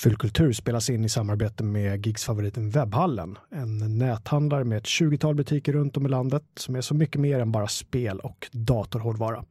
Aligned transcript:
Fullkultur 0.00 0.52
spelas 0.52 0.90
in 0.90 1.04
i 1.04 1.08
samarbete 1.08 1.64
med 1.64 2.06
Gigsfavoriten 2.06 2.70
Webbhallen, 2.70 3.38
en 3.50 3.98
näthandlare 3.98 4.64
med 4.64 4.78
ett 4.78 4.84
20-tal 4.84 5.34
butiker 5.34 5.72
runt 5.72 5.96
om 5.96 6.06
i 6.06 6.08
landet 6.08 6.42
som 6.56 6.76
är 6.76 6.80
så 6.80 6.94
mycket 6.94 7.20
mer 7.20 7.40
än 7.40 7.52
bara 7.52 7.68
spel 7.68 8.20
och 8.20 8.48
datorhårdvara. 8.52 9.44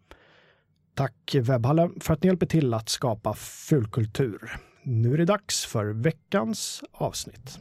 Tack 0.94 1.36
Webbhallen 1.42 2.00
för 2.00 2.14
att 2.14 2.24
ni 2.24 2.28
hjälper 2.28 2.46
till 2.46 2.74
att 2.74 2.90
skapa 2.90 3.34
fulkultur. 3.34 4.52
Nu 4.84 5.14
är 5.14 5.18
det 5.18 5.26
dags 5.26 5.66
för 5.66 5.86
veckans 5.86 6.84
avsnitt. 6.92 7.60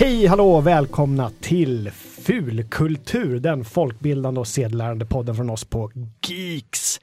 Hej, 0.00 0.26
hallå, 0.26 0.60
välkomna 0.60 1.30
till 1.40 1.90
Fulkultur, 1.90 3.40
den 3.40 3.64
folkbildande 3.64 4.40
och 4.40 4.48
sedlärande 4.48 5.04
podden 5.04 5.34
från 5.34 5.50
oss 5.50 5.64
på 5.64 5.90
Geeks. 6.26 7.00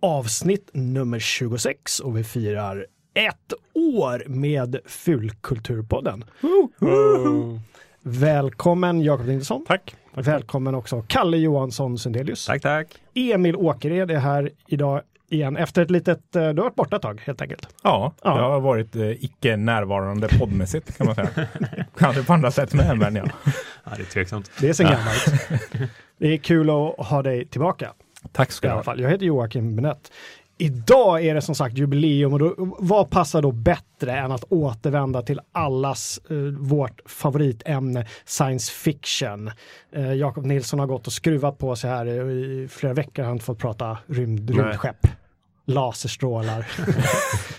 Avsnitt 0.00 0.70
nummer 0.72 1.18
26 1.18 2.00
och 2.00 2.16
vi 2.16 2.24
firar 2.24 2.86
ett 3.14 3.52
år 3.74 4.24
med 4.28 4.78
Fulkulturpodden. 4.84 6.24
Uh. 6.82 7.58
Välkommen 8.02 9.02
Jakob. 9.02 9.26
Tack. 9.46 9.66
tack. 9.66 9.94
Välkommen 10.14 10.74
också 10.74 11.04
Kalle 11.08 11.36
Johansson 11.36 11.98
Sundelius. 11.98 12.46
Tack, 12.46 12.62
tack. 12.62 12.86
Emil 13.14 13.56
Åkered 13.56 14.10
är 14.10 14.18
här 14.18 14.50
idag 14.66 15.02
igen 15.28 15.56
efter 15.56 15.82
ett 15.82 15.90
litet, 15.90 16.36
eh, 16.36 16.42
du 16.42 16.48
har 16.48 16.54
varit 16.54 16.74
borta 16.74 16.96
ett 16.96 17.02
tag 17.02 17.22
helt 17.24 17.42
enkelt. 17.42 17.68
Ja, 17.82 18.12
ja. 18.22 18.38
jag 18.38 18.50
har 18.50 18.60
varit 18.60 18.96
eh, 18.96 19.24
icke 19.24 19.56
närvarande 19.56 20.28
poddmässigt 20.38 20.96
kan 20.98 21.06
man 21.06 21.14
säga. 21.14 21.28
Kanske 21.98 22.22
på 22.22 22.32
andra 22.32 22.50
sätt 22.50 22.74
med 22.74 22.98
men 22.98 23.16
ja. 23.16 23.24
ja 23.84 23.92
det 23.96 24.02
är 24.02 24.06
tveksamt. 24.06 24.50
Det 24.60 24.68
är 24.68 24.72
sen 24.72 24.86
gammalt. 24.86 25.26
det 26.18 26.28
är 26.28 26.36
kul 26.36 26.70
att 26.70 27.06
ha 27.06 27.22
dig 27.22 27.46
tillbaka. 27.46 27.92
Tack 28.32 28.52
ska 28.52 28.68
du 28.68 28.74
ha. 28.74 28.96
Jag 28.96 29.10
heter 29.10 29.26
Joakim 29.26 29.76
Benett. 29.76 30.12
Idag 30.58 31.24
är 31.24 31.34
det 31.34 31.42
som 31.42 31.54
sagt 31.54 31.78
jubileum 31.78 32.32
och 32.32 32.38
då, 32.38 32.54
vad 32.78 33.10
passar 33.10 33.42
då 33.42 33.52
bättre 33.52 34.18
än 34.18 34.32
att 34.32 34.44
återvända 34.48 35.22
till 35.22 35.40
allas 35.52 36.20
eh, 36.30 36.36
vårt 36.58 37.00
favoritämne 37.06 38.06
science 38.24 38.72
fiction. 38.72 39.50
Eh, 39.92 40.12
Jakob 40.12 40.46
Nilsson 40.46 40.78
har 40.78 40.86
gått 40.86 41.06
och 41.06 41.12
skruvat 41.12 41.58
på 41.58 41.76
sig 41.76 41.90
här 41.90 42.06
i 42.30 42.68
flera 42.68 42.94
veckor. 42.94 43.22
Har 43.22 43.32
inte 43.32 43.44
fått 43.44 43.58
prata 43.58 43.98
rymd, 44.06 44.50
rymdskepp, 44.50 45.06
laserstrålar. 45.66 46.66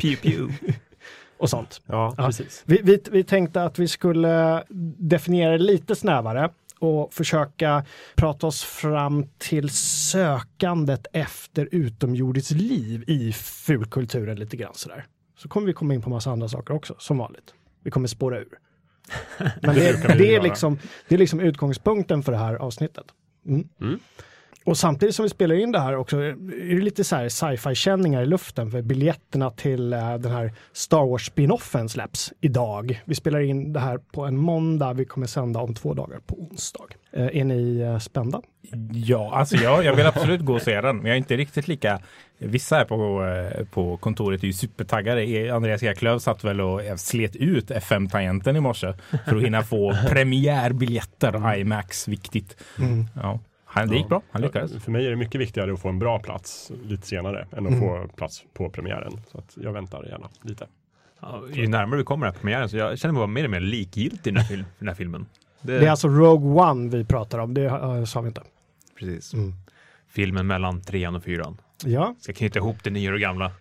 pew, 0.02 0.22
pew. 0.22 0.54
och 1.38 1.50
sånt. 1.50 1.82
Ja, 1.86 2.14
ja. 2.18 2.26
precis. 2.26 2.64
Vi, 2.66 2.82
vi, 2.84 3.02
vi 3.12 3.24
tänkte 3.24 3.64
att 3.64 3.80
vi 3.80 3.88
skulle 3.88 4.64
definiera 4.98 5.52
det 5.52 5.58
lite 5.58 5.96
snävare 5.96 6.50
och 6.80 7.14
försöka 7.14 7.86
prata 8.16 8.48
oss 8.48 8.64
fram 8.64 9.26
till 9.38 9.70
sökandet 9.70 11.08
efter 11.14 11.70
utomjordiskt 11.72 12.52
liv 12.52 13.04
i 13.08 13.34
fulkulturen 13.34 14.40
lite 14.40 14.58
grann 14.58 14.74
sådär. 14.74 15.06
Så 15.38 15.50
kommer 15.50 15.68
vi 15.68 15.74
komma 15.74 15.94
in 15.94 16.02
på 16.02 16.10
massa 16.10 16.32
andra 16.32 16.50
saker 16.50 16.74
också, 16.74 16.96
som 17.00 17.18
vanligt. 17.18 17.54
Vi 17.84 17.92
kommer 17.92 18.08
spåra 18.08 18.40
ur. 18.40 18.60
Men 19.62 19.76
det, 19.76 20.08
det, 20.08 20.16
det, 20.18 20.36
är 20.36 20.42
liksom, 20.42 20.80
det 21.08 21.16
är 21.16 21.20
liksom 21.20 21.40
utgångspunkten 21.40 22.24
för 22.24 22.32
det 22.32 22.38
här 22.38 22.56
avsnittet. 22.56 23.06
Mm. 23.46 23.68
Mm. 23.82 24.00
Och 24.68 24.78
samtidigt 24.78 25.16
som 25.16 25.24
vi 25.24 25.30
spelar 25.30 25.56
in 25.56 25.72
det 25.72 25.80
här 25.80 25.96
också 25.96 26.18
är 26.18 26.36
det 26.76 26.82
lite 26.82 27.04
så 27.04 27.16
här 27.16 27.30
sci-fi 27.30 27.76
känningar 27.76 28.22
i 28.22 28.26
luften 28.26 28.72
för 28.72 28.82
biljetterna 28.82 29.52
till 29.52 29.94
uh, 29.94 30.16
den 30.16 30.32
här 30.32 30.54
Star 30.74 31.06
Wars 31.06 31.26
spinoffen 31.26 31.90
släpps 31.90 32.34
idag. 32.42 33.02
Vi 33.06 33.16
spelar 33.16 33.40
in 33.40 33.74
det 33.74 33.80
här 33.80 33.98
på 33.98 34.26
en 34.26 34.38
måndag. 34.38 34.94
Vi 34.94 35.06
kommer 35.06 35.28
sända 35.28 35.60
om 35.60 35.76
två 35.76 35.94
dagar 35.94 36.20
på 36.20 36.36
onsdag. 36.36 36.84
Uh, 37.18 37.38
är 37.38 37.44
ni 37.44 37.84
uh, 37.84 38.00
spända? 38.00 38.42
Ja, 38.92 39.36
alltså 39.36 39.56
jag, 39.56 39.86
jag 39.86 39.96
vill 39.96 40.06
absolut 40.06 40.42
gå 40.42 40.54
och 40.54 40.62
se 40.62 40.82
den, 40.82 40.98
men 40.98 41.06
jag 41.06 41.14
är 41.14 41.18
inte 41.18 41.38
riktigt 41.38 41.68
lika 41.68 42.00
Vissa 42.38 42.76
här 42.76 42.86
på, 42.86 43.26
på 43.72 43.98
kontoret 43.98 44.44
är 44.44 44.48
ju 44.48 44.54
supertaggade. 44.54 45.56
Andreas 45.56 45.84
Eklöf 45.84 46.22
satt 46.22 46.44
väl 46.44 46.62
och 46.62 46.82
slet 46.98 47.36
ut 47.36 47.72
FM-tangenten 47.72 48.56
i 48.56 48.60
morse 48.60 48.94
för 49.26 49.36
att 49.36 49.44
hinna 49.44 49.64
få 49.64 49.96
premiärbiljetter. 50.10 51.56
IMAX, 51.56 52.08
viktigt. 52.08 52.58
Mm. 52.80 53.06
Ja. 53.16 53.40
Han, 53.80 53.90
det 53.90 53.96
gick 53.96 54.08
bra, 54.08 54.22
han 54.32 54.42
lyckades. 54.42 54.84
För 54.84 54.92
mig 54.92 55.06
är 55.06 55.10
det 55.10 55.16
mycket 55.16 55.42
viktigare 55.42 55.74
att 55.74 55.82
få 55.82 55.90
en 55.90 56.00
bra 56.00 56.20
plats 56.20 56.72
lite 56.84 57.08
senare 57.08 57.48
än 57.52 57.66
att 57.66 57.74
mm. 57.74 57.80
få 57.80 58.08
plats 58.16 58.44
på 58.54 58.70
premiären. 58.70 59.22
Så 59.32 59.38
att 59.38 59.58
jag 59.62 59.74
väntar 59.74 60.04
gärna 60.04 60.30
lite. 60.42 60.68
Ja, 61.22 61.44
ju 61.54 61.68
närmare 61.68 61.98
vi 61.98 62.04
kommer 62.04 62.26
den 62.26 62.34
här 62.34 62.42
premiären 62.42 62.70
så 62.70 62.78
jag 62.78 63.00
känner 63.00 63.14
mig 63.14 63.28
mer 63.28 63.44
och 63.44 63.50
mer 63.50 63.60
likgiltig 63.60 64.32
i 64.32 64.34
den 64.34 64.44
här, 64.44 64.66
den 64.80 64.88
här 64.88 64.96
filmen. 64.96 65.26
Det... 65.62 65.80
det... 65.80 65.86
är 65.86 65.92
alltså 65.92 66.08
Rogue 66.08 66.64
One 66.64 66.90
vi 66.90 67.06
pratar 67.06 67.40
om, 67.40 67.54
det 67.54 67.70
uh, 67.70 68.06
sa 68.06 68.22
vi 68.22 68.28
inte. 68.28 68.42
Precis. 69.00 69.34
Mm. 69.34 69.54
Filmen 70.10 70.48
mellan 70.48 70.82
trean 70.82 71.16
och 71.16 71.24
fyran. 71.24 71.58
Ja. 71.84 72.16
Ska 72.20 72.34
knyta 72.34 72.60
ihop 72.60 72.84
det 72.84 72.90
nya 72.90 73.14
och 73.14 73.20
gamla 73.20 73.52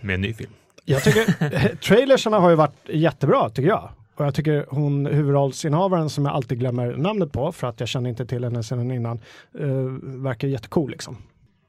med 0.00 0.14
en 0.14 0.20
ny 0.20 0.34
film. 0.34 0.50
Jag 0.84 1.02
tycker 1.04 1.76
trailersarna 1.80 2.38
har 2.38 2.50
ju 2.50 2.56
varit 2.56 2.88
jättebra 2.88 3.50
tycker 3.50 3.68
jag. 3.68 3.90
Och 4.20 4.26
jag 4.26 4.34
tycker 4.34 4.66
hon, 4.68 5.06
huvudrollsinnehavaren 5.06 6.10
som 6.10 6.24
jag 6.24 6.34
alltid 6.34 6.58
glömmer 6.58 6.96
namnet 6.96 7.32
på 7.32 7.52
för 7.52 7.66
att 7.66 7.80
jag 7.80 7.88
känner 7.88 8.10
inte 8.10 8.26
till 8.26 8.44
henne 8.44 8.62
sedan 8.62 8.90
innan, 8.90 9.20
uh, 9.60 9.98
verkar 10.02 10.48
jättecool 10.48 10.90
liksom. 10.90 11.16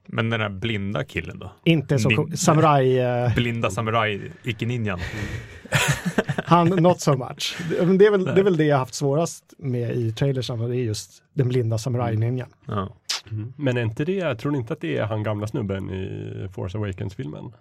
Men 0.06 0.30
den 0.30 0.40
där 0.40 0.50
blinda 0.50 1.04
killen 1.04 1.40
då? 1.40 1.52
Inte 1.64 2.00
så 2.00 2.10
cool. 2.10 2.38
Samurai... 2.38 3.00
Uh... 3.26 3.36
Blinda 3.36 3.70
samurai, 3.70 4.22
icke-ninjan. 4.44 5.00
Han, 6.46 6.68
not 6.68 7.02
so 7.02 7.18
much. 7.18 7.58
Det 7.70 8.06
är, 8.06 8.12
väl, 8.12 8.26
det 8.26 8.40
är 8.40 8.44
väl 8.44 8.58
det 8.58 8.66
jag 8.66 8.78
haft 8.78 8.94
svårast 8.94 9.54
med 9.58 9.96
i 9.96 10.12
trailersen 10.12 10.60
det 10.60 10.78
är 10.78 10.84
just 10.84 11.24
den 11.34 11.50
blinda 11.50 11.78
samurai-ninjan. 11.78 12.50
Ja. 12.66 12.90
Mm. 13.32 13.54
Men 13.58 13.78
är 13.78 13.82
inte 13.82 14.06
det, 14.06 14.36
tror 14.36 14.52
ni 14.52 14.58
inte 14.58 14.74
att 14.74 14.82
det 14.82 14.98
är 14.98 15.06
han 15.06 15.24
gamla 15.24 15.48
snubben 15.48 15.90
i 15.90 16.48
Force 16.54 16.78
Awakens-filmen? 16.78 17.54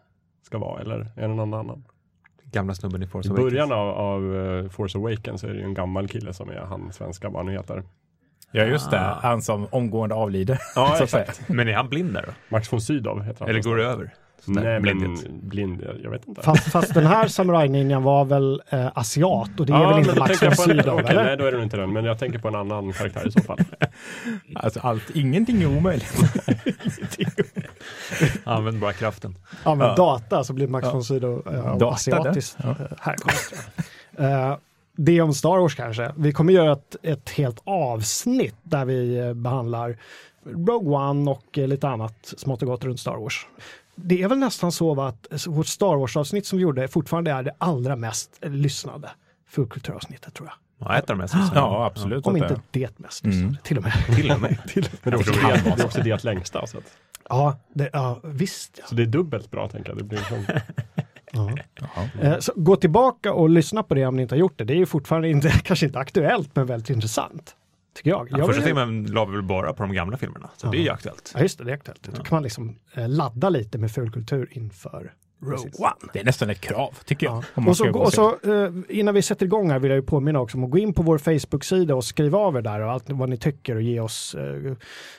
Ska 0.47 0.59
vara, 0.59 0.81
eller 0.81 1.07
är 1.17 1.29
det 1.29 1.35
någon 1.35 1.55
annan? 1.55 1.85
Gamla 2.53 2.75
snubben 2.75 3.03
i 3.03 3.07
Force 3.07 3.29
I 3.29 3.31
Awakens. 3.31 3.49
I 3.49 3.51
början 3.51 3.73
av, 3.73 3.89
av 3.89 4.23
uh, 4.23 4.69
Force 4.69 4.99
Awakens 4.99 5.45
är 5.45 5.49
det 5.49 5.59
ju 5.59 5.65
en 5.65 5.75
gammal 5.75 6.09
kille 6.09 6.33
som 6.35 6.51
är 6.51 6.61
han 6.61 6.93
svenska, 6.93 7.29
vad 7.29 7.37
han 7.37 7.47
nu 7.47 7.53
heter. 7.53 7.83
Ja 8.53 8.65
just 8.65 8.91
det, 8.91 9.01
ah. 9.01 9.19
han 9.23 9.43
som 9.43 9.67
omgående 9.71 10.15
avlider. 10.15 10.59
Ja, 10.75 10.99
exakt. 11.03 11.49
Men 11.49 11.69
är 11.69 11.73
han 11.73 11.89
blind 11.89 12.15
där 12.15 12.25
då? 12.27 12.33
Max 12.49 12.73
von 12.73 12.81
Sydow 12.81 13.23
heter 13.23 13.41
han. 13.41 13.49
Eller 13.49 13.63
går 13.63 13.77
det 13.77 13.85
över? 13.85 14.15
Nej, 14.45 14.81
men 14.81 15.19
blind, 15.43 15.87
jag 16.03 16.11
vet 16.11 16.29
inte. 16.29 16.43
Fast, 16.43 16.73
fast 16.73 16.95
den 16.95 17.07
här 17.07 17.29
samurajninjan 17.29 18.03
var 18.03 18.25
väl 18.25 18.63
eh, 18.71 18.87
asiat 18.95 19.61
och 19.61 19.67
det 19.67 19.73
är 19.73 19.83
ja, 19.83 19.89
väl 19.89 19.99
inte 19.99 20.19
Max 20.19 20.43
von 20.43 20.57
Sydow? 20.57 20.95
Okay, 20.95 21.17
nej, 21.17 21.37
då 21.37 21.45
är 21.45 21.53
det 21.53 21.63
inte 21.63 21.77
den, 21.77 21.93
men 21.93 22.05
jag 22.05 22.19
tänker 22.19 22.39
på 22.39 22.49
en 22.49 22.55
annan 22.55 22.93
karaktär 22.93 23.29
i 23.29 23.31
så 23.31 23.41
fall. 23.41 23.59
alltså 24.55 24.81
allt, 24.81 25.11
ingenting 25.15 25.63
är 25.63 25.77
omöjligt. 25.77 26.15
Använd 28.45 28.81
bara 28.81 28.93
kraften. 28.93 29.39
Använd 29.63 29.91
ja. 29.91 29.97
data 29.97 30.45
så 30.45 30.53
blir 30.53 30.69
Max 30.69 30.87
ja. 30.87 30.93
von 30.93 31.05
Sydow 31.05 31.49
uh, 31.83 31.89
asiatiskt 31.89 32.57
ja. 32.63 32.75
härkomst. 33.01 33.55
Uh, 34.21 34.57
det 34.97 35.21
om 35.21 35.35
Star 35.35 35.59
Wars 35.59 35.75
kanske. 35.75 36.13
Vi 36.17 36.33
kommer 36.33 36.53
göra 36.53 36.73
ett, 36.73 36.97
ett 37.03 37.31
helt 37.31 37.63
avsnitt 37.65 38.57
där 38.63 38.85
vi 38.85 39.33
behandlar 39.35 39.97
Rogue 40.45 40.99
One 40.99 41.31
och 41.31 41.59
lite 41.59 41.89
annat 41.89 42.35
smått 42.37 42.63
och 42.63 42.69
gott 42.69 42.85
runt 42.85 43.01
Star 43.01 43.17
Wars. 43.17 43.47
Det 44.05 44.23
är 44.23 44.29
väl 44.29 44.39
nästan 44.39 44.73
så 44.73 45.03
att 45.03 45.47
vårt 45.47 45.67
Star 45.67 45.97
Wars-avsnitt 45.97 46.47
som 46.47 46.57
vi 46.57 46.63
gjorde 46.63 46.89
fortfarande 46.89 47.31
är 47.31 47.43
det 47.43 47.55
allra 47.59 47.97
mest 47.97 48.39
lyssnade 48.43 49.11
fulkulturavsnittet 49.49 50.35
tror 50.35 50.49
jag. 50.49 50.55
Ja, 50.89 50.97
ett 50.97 51.11
av 51.11 51.17
de 51.17 51.23
mest 51.23 51.35
lyssnade. 51.35 51.61
Ja, 51.61 51.87
absolut. 51.87 52.27
Om 52.27 52.37
inte 52.37 52.61
det 52.71 52.99
mest 52.99 53.27
lyssnade, 53.27 53.49
mm. 53.49 53.57
till 53.63 53.77
och 53.77 53.83
med. 53.83 53.93
till 54.17 54.31
och 54.31 54.41
med. 54.41 54.59
till 54.69 54.85
och 54.85 55.07
med. 55.07 55.13
det, 55.13 55.17
är 55.17 55.17
också 55.17 55.33
det, 55.33 55.81
är 55.81 55.85
också 55.85 56.03
det 56.03 56.25
längsta. 56.25 56.67
Så 56.67 56.79
att... 56.79 56.85
Ja, 57.29 57.59
det, 57.75 57.91
ja, 57.93 58.21
visst. 58.25 58.79
Ja. 58.81 58.87
Så 58.87 58.95
det 58.95 59.03
är 59.03 59.07
dubbelt 59.07 59.51
bra 59.51 59.69
tänker 59.69 59.91
jag. 59.91 59.99
Det 59.99 60.05
blir 60.05 60.19
som... 60.19 60.45
Ja. 61.33 61.51
Eh, 62.21 62.39
så 62.39 62.53
gå 62.57 62.77
tillbaka 62.77 63.33
och 63.33 63.51
lyssna 63.51 63.83
på 63.83 63.95
det 63.95 64.07
om 64.07 64.17
ni 64.17 64.23
inte 64.23 64.35
har 64.35 64.41
gjort 64.41 64.59
det. 64.59 64.65
Det 64.65 64.73
är 64.73 64.77
ju 64.77 64.87
fortfarande 64.87 65.29
inte, 65.29 65.51
kanske 65.65 65.87
inte 65.87 65.99
aktuellt, 65.99 66.57
men 66.57 66.67
väldigt 66.67 66.91
intressant. 66.91 67.57
Tycker 67.93 68.11
jag. 68.11 68.29
Ja, 68.31 68.47
första 68.47 68.63
filmen 68.63 69.07
la 69.07 69.25
vi 69.25 69.33
väl 69.33 69.43
bara 69.43 69.73
på 69.73 69.83
de 69.83 69.93
gamla 69.93 70.17
filmerna, 70.17 70.51
så 70.57 70.67
ja. 70.67 70.71
det 70.71 70.79
är 70.79 70.83
ju 70.83 70.91
aktuellt. 70.91 71.33
Ja, 71.35 71.43
just 71.43 71.59
det, 71.59 71.65
det 71.65 71.71
är 71.71 71.75
aktuellt. 71.75 72.03
Då 72.03 72.23
kan 72.23 72.37
man 72.37 72.43
liksom 72.43 72.79
eh, 72.95 73.09
ladda 73.09 73.49
lite 73.49 73.79
med 73.79 73.93
fulkultur 73.93 74.49
inför 74.53 75.13
Rogue 75.43 75.71
One. 75.79 76.11
Det 76.13 76.21
är 76.21 76.25
nästan 76.25 76.51
ett 76.51 76.61
krav, 76.61 76.95
tycker 77.05 77.27
jag. 77.27 77.45
Ja. 77.55 77.69
Och 77.69 77.77
så, 77.77 77.99
och 77.99 78.13
så 78.13 78.39
uh, 78.47 78.83
innan 78.89 79.15
vi 79.15 79.23
sätter 79.23 79.47
igång 79.47 79.71
här 79.71 79.79
vill 79.79 79.91
jag 79.91 79.97
ju 79.97 80.03
påminna 80.03 80.41
också 80.41 80.59
om 80.59 80.65
att 80.65 80.71
gå 80.71 80.79
in 80.79 80.95
på 80.95 81.03
vår 81.03 81.19
Facebook-sida 81.19 81.95
och 81.95 82.05
skriva 82.05 82.39
av 82.39 82.57
er 82.57 82.63
där 82.63 82.81
och 82.81 82.91
allt 82.93 83.05
vad 83.07 83.29
ni 83.29 83.37
tycker 83.37 83.77
och 83.77 83.83
ge 83.83 84.01
oss 84.01 84.35
uh, 84.39 84.75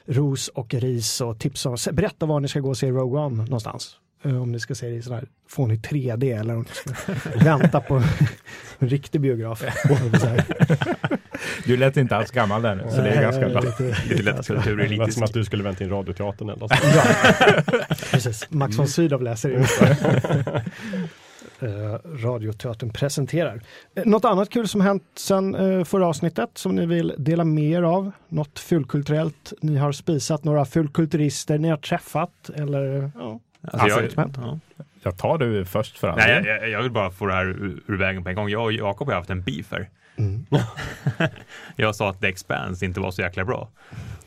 ros 0.05 0.47
och 0.47 0.73
ris 0.73 1.21
och 1.21 1.39
tips. 1.39 1.65
Om, 1.65 1.77
berätta 1.91 2.25
var 2.25 2.39
ni 2.39 2.47
ska 2.47 2.59
gå 2.59 2.69
och 2.69 2.77
se 2.77 2.91
Rogue 2.91 3.19
One 3.19 3.43
någonstans. 3.43 3.95
Uh, 4.25 4.41
om 4.41 4.51
ni 4.51 4.59
ska 4.59 4.75
se 4.75 4.87
det 4.87 4.95
i 4.95 5.01
sån 5.01 5.13
här 5.13 5.27
fånig 5.47 5.79
3D 5.79 6.39
eller 6.39 6.55
om 6.55 6.65
ni 6.85 6.93
ska 6.93 7.11
vänta 7.43 7.81
på 7.81 7.95
en 8.79 8.89
riktig 8.89 9.21
biograf. 9.21 9.63
Du 11.65 11.77
lät 11.77 11.97
inte 11.97 12.15
alls 12.15 12.31
gammal 12.31 12.61
där 12.61 12.75
nu, 12.75 12.83
så 12.89 13.01
det 13.01 13.09
är 13.09 13.21
ganska 13.21 13.49
bra. 13.49 13.61
Lite, 13.61 13.97
lite 14.09 14.23
lätt 14.23 14.47
kulturelitiskt. 14.47 14.99
Det 14.99 15.05
lät 15.05 15.13
som 15.13 15.23
att 15.23 15.33
du 15.33 15.45
skulle 15.45 15.63
vänta 15.63 15.83
in 15.83 15.89
Radioteatern 15.89 16.49
eller 16.49 16.67
ja, 16.69 17.03
precis. 18.11 18.47
Max 18.49 18.77
von 18.77 18.87
Sydow 18.87 19.21
läser 19.21 19.49
in. 19.49 19.59
eh, 21.59 21.99
Radioteatern 22.03 22.89
presenterar. 22.89 23.61
Eh, 23.95 24.05
något 24.05 24.25
annat 24.25 24.49
kul 24.49 24.67
som 24.67 24.81
hänt 24.81 25.03
sedan 25.15 25.55
eh, 25.55 25.83
förra 25.83 26.07
avsnittet 26.07 26.49
som 26.53 26.75
ni 26.75 26.85
vill 26.85 27.13
dela 27.17 27.43
med 27.43 27.63
er 27.63 27.81
av? 27.81 28.11
Något 28.29 28.59
fulkulturellt 28.59 29.53
ni 29.61 29.77
har 29.77 29.91
spisat, 29.91 30.43
några 30.43 30.65
fulkulturister 30.65 31.57
ni 31.57 31.69
har 31.69 31.77
träffat 31.77 32.49
eller 32.55 33.11
ja, 33.15 33.39
Alltså, 33.71 33.87
jag, 33.87 34.19
Alltså, 34.19 34.41
ja. 34.41 34.59
Jag 35.03 35.17
tar 35.17 35.37
du 35.37 35.65
först 35.65 35.97
för 35.97 36.07
all 36.07 36.17
Nej, 36.17 36.43
jag, 36.45 36.45
jag, 36.45 36.69
jag 36.69 36.81
vill 36.81 36.91
bara 36.91 37.11
få 37.11 37.25
det 37.25 37.33
här 37.33 37.45
ur, 37.45 37.83
ur 37.87 37.97
vägen 37.97 38.23
på 38.23 38.29
en 38.29 38.35
gång. 38.35 38.49
Jag 38.49 38.63
och 38.63 38.73
Jakob 38.73 39.07
har 39.07 39.15
haft 39.15 39.29
en 39.29 39.41
beef 39.41 39.71
här. 39.71 39.89
Mm. 40.17 40.45
jag 41.75 41.95
sa 41.95 42.09
att 42.09 42.21
The 42.21 42.27
Expanse 42.27 42.85
inte 42.85 42.99
var 42.99 43.11
så 43.11 43.21
jäkla 43.21 43.45
bra. 43.45 43.69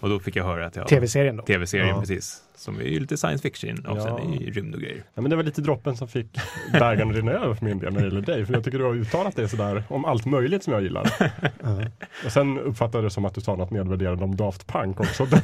Och 0.00 0.08
då 0.08 0.18
fick 0.20 0.36
jag 0.36 0.44
höra 0.44 0.66
att 0.66 0.76
jag... 0.76 0.88
tv-serien 0.88 1.36
då? 1.36 1.42
Tv-serien, 1.42 1.88
Ja. 1.88 2.00
precis. 2.00 2.43
Som 2.56 2.78
är 2.80 2.84
ju 2.84 3.00
lite 3.00 3.16
science 3.16 3.42
fiction 3.42 3.86
och 3.86 3.98
Ja. 3.98 4.02
sen 4.02 4.32
är 4.32 4.40
ju 4.40 4.50
rymd 4.50 4.74
och 4.74 4.80
grejer. 4.80 5.02
Ja, 5.14 5.22
men 5.22 5.30
det 5.30 5.36
var 5.36 5.42
lite 5.42 5.60
droppen 5.60 5.96
som 5.96 6.08
fick 6.08 6.26
bägaren 6.72 7.10
att 7.10 7.16
rinna 7.16 7.32
över 7.32 7.54
för 7.54 7.64
min 7.64 7.78
del 7.78 7.92
när 7.92 8.00
det 8.00 8.06
gäller 8.06 8.20
dig. 8.22 8.46
För 8.46 8.54
jag 8.54 8.64
tycker 8.64 8.78
du 8.78 8.84
har 8.84 8.94
uttalat 8.94 9.36
det 9.36 9.48
sådär 9.48 9.84
om 9.88 10.04
allt 10.04 10.24
möjligt 10.26 10.64
som 10.64 10.72
jag 10.72 10.82
gillar. 10.82 11.10
Ja. 11.62 11.82
Och 12.24 12.32
sen 12.32 12.58
uppfattade 12.58 12.98
jag 12.98 13.04
det 13.04 13.10
som 13.10 13.24
att 13.24 13.34
du 13.34 13.40
sa 13.40 13.56
något 13.56 13.70
nedvärderande 13.70 14.24
om 14.24 14.36
Daft 14.36 14.66
Punk 14.66 15.00
också. 15.00 15.24
Då, 15.30 15.36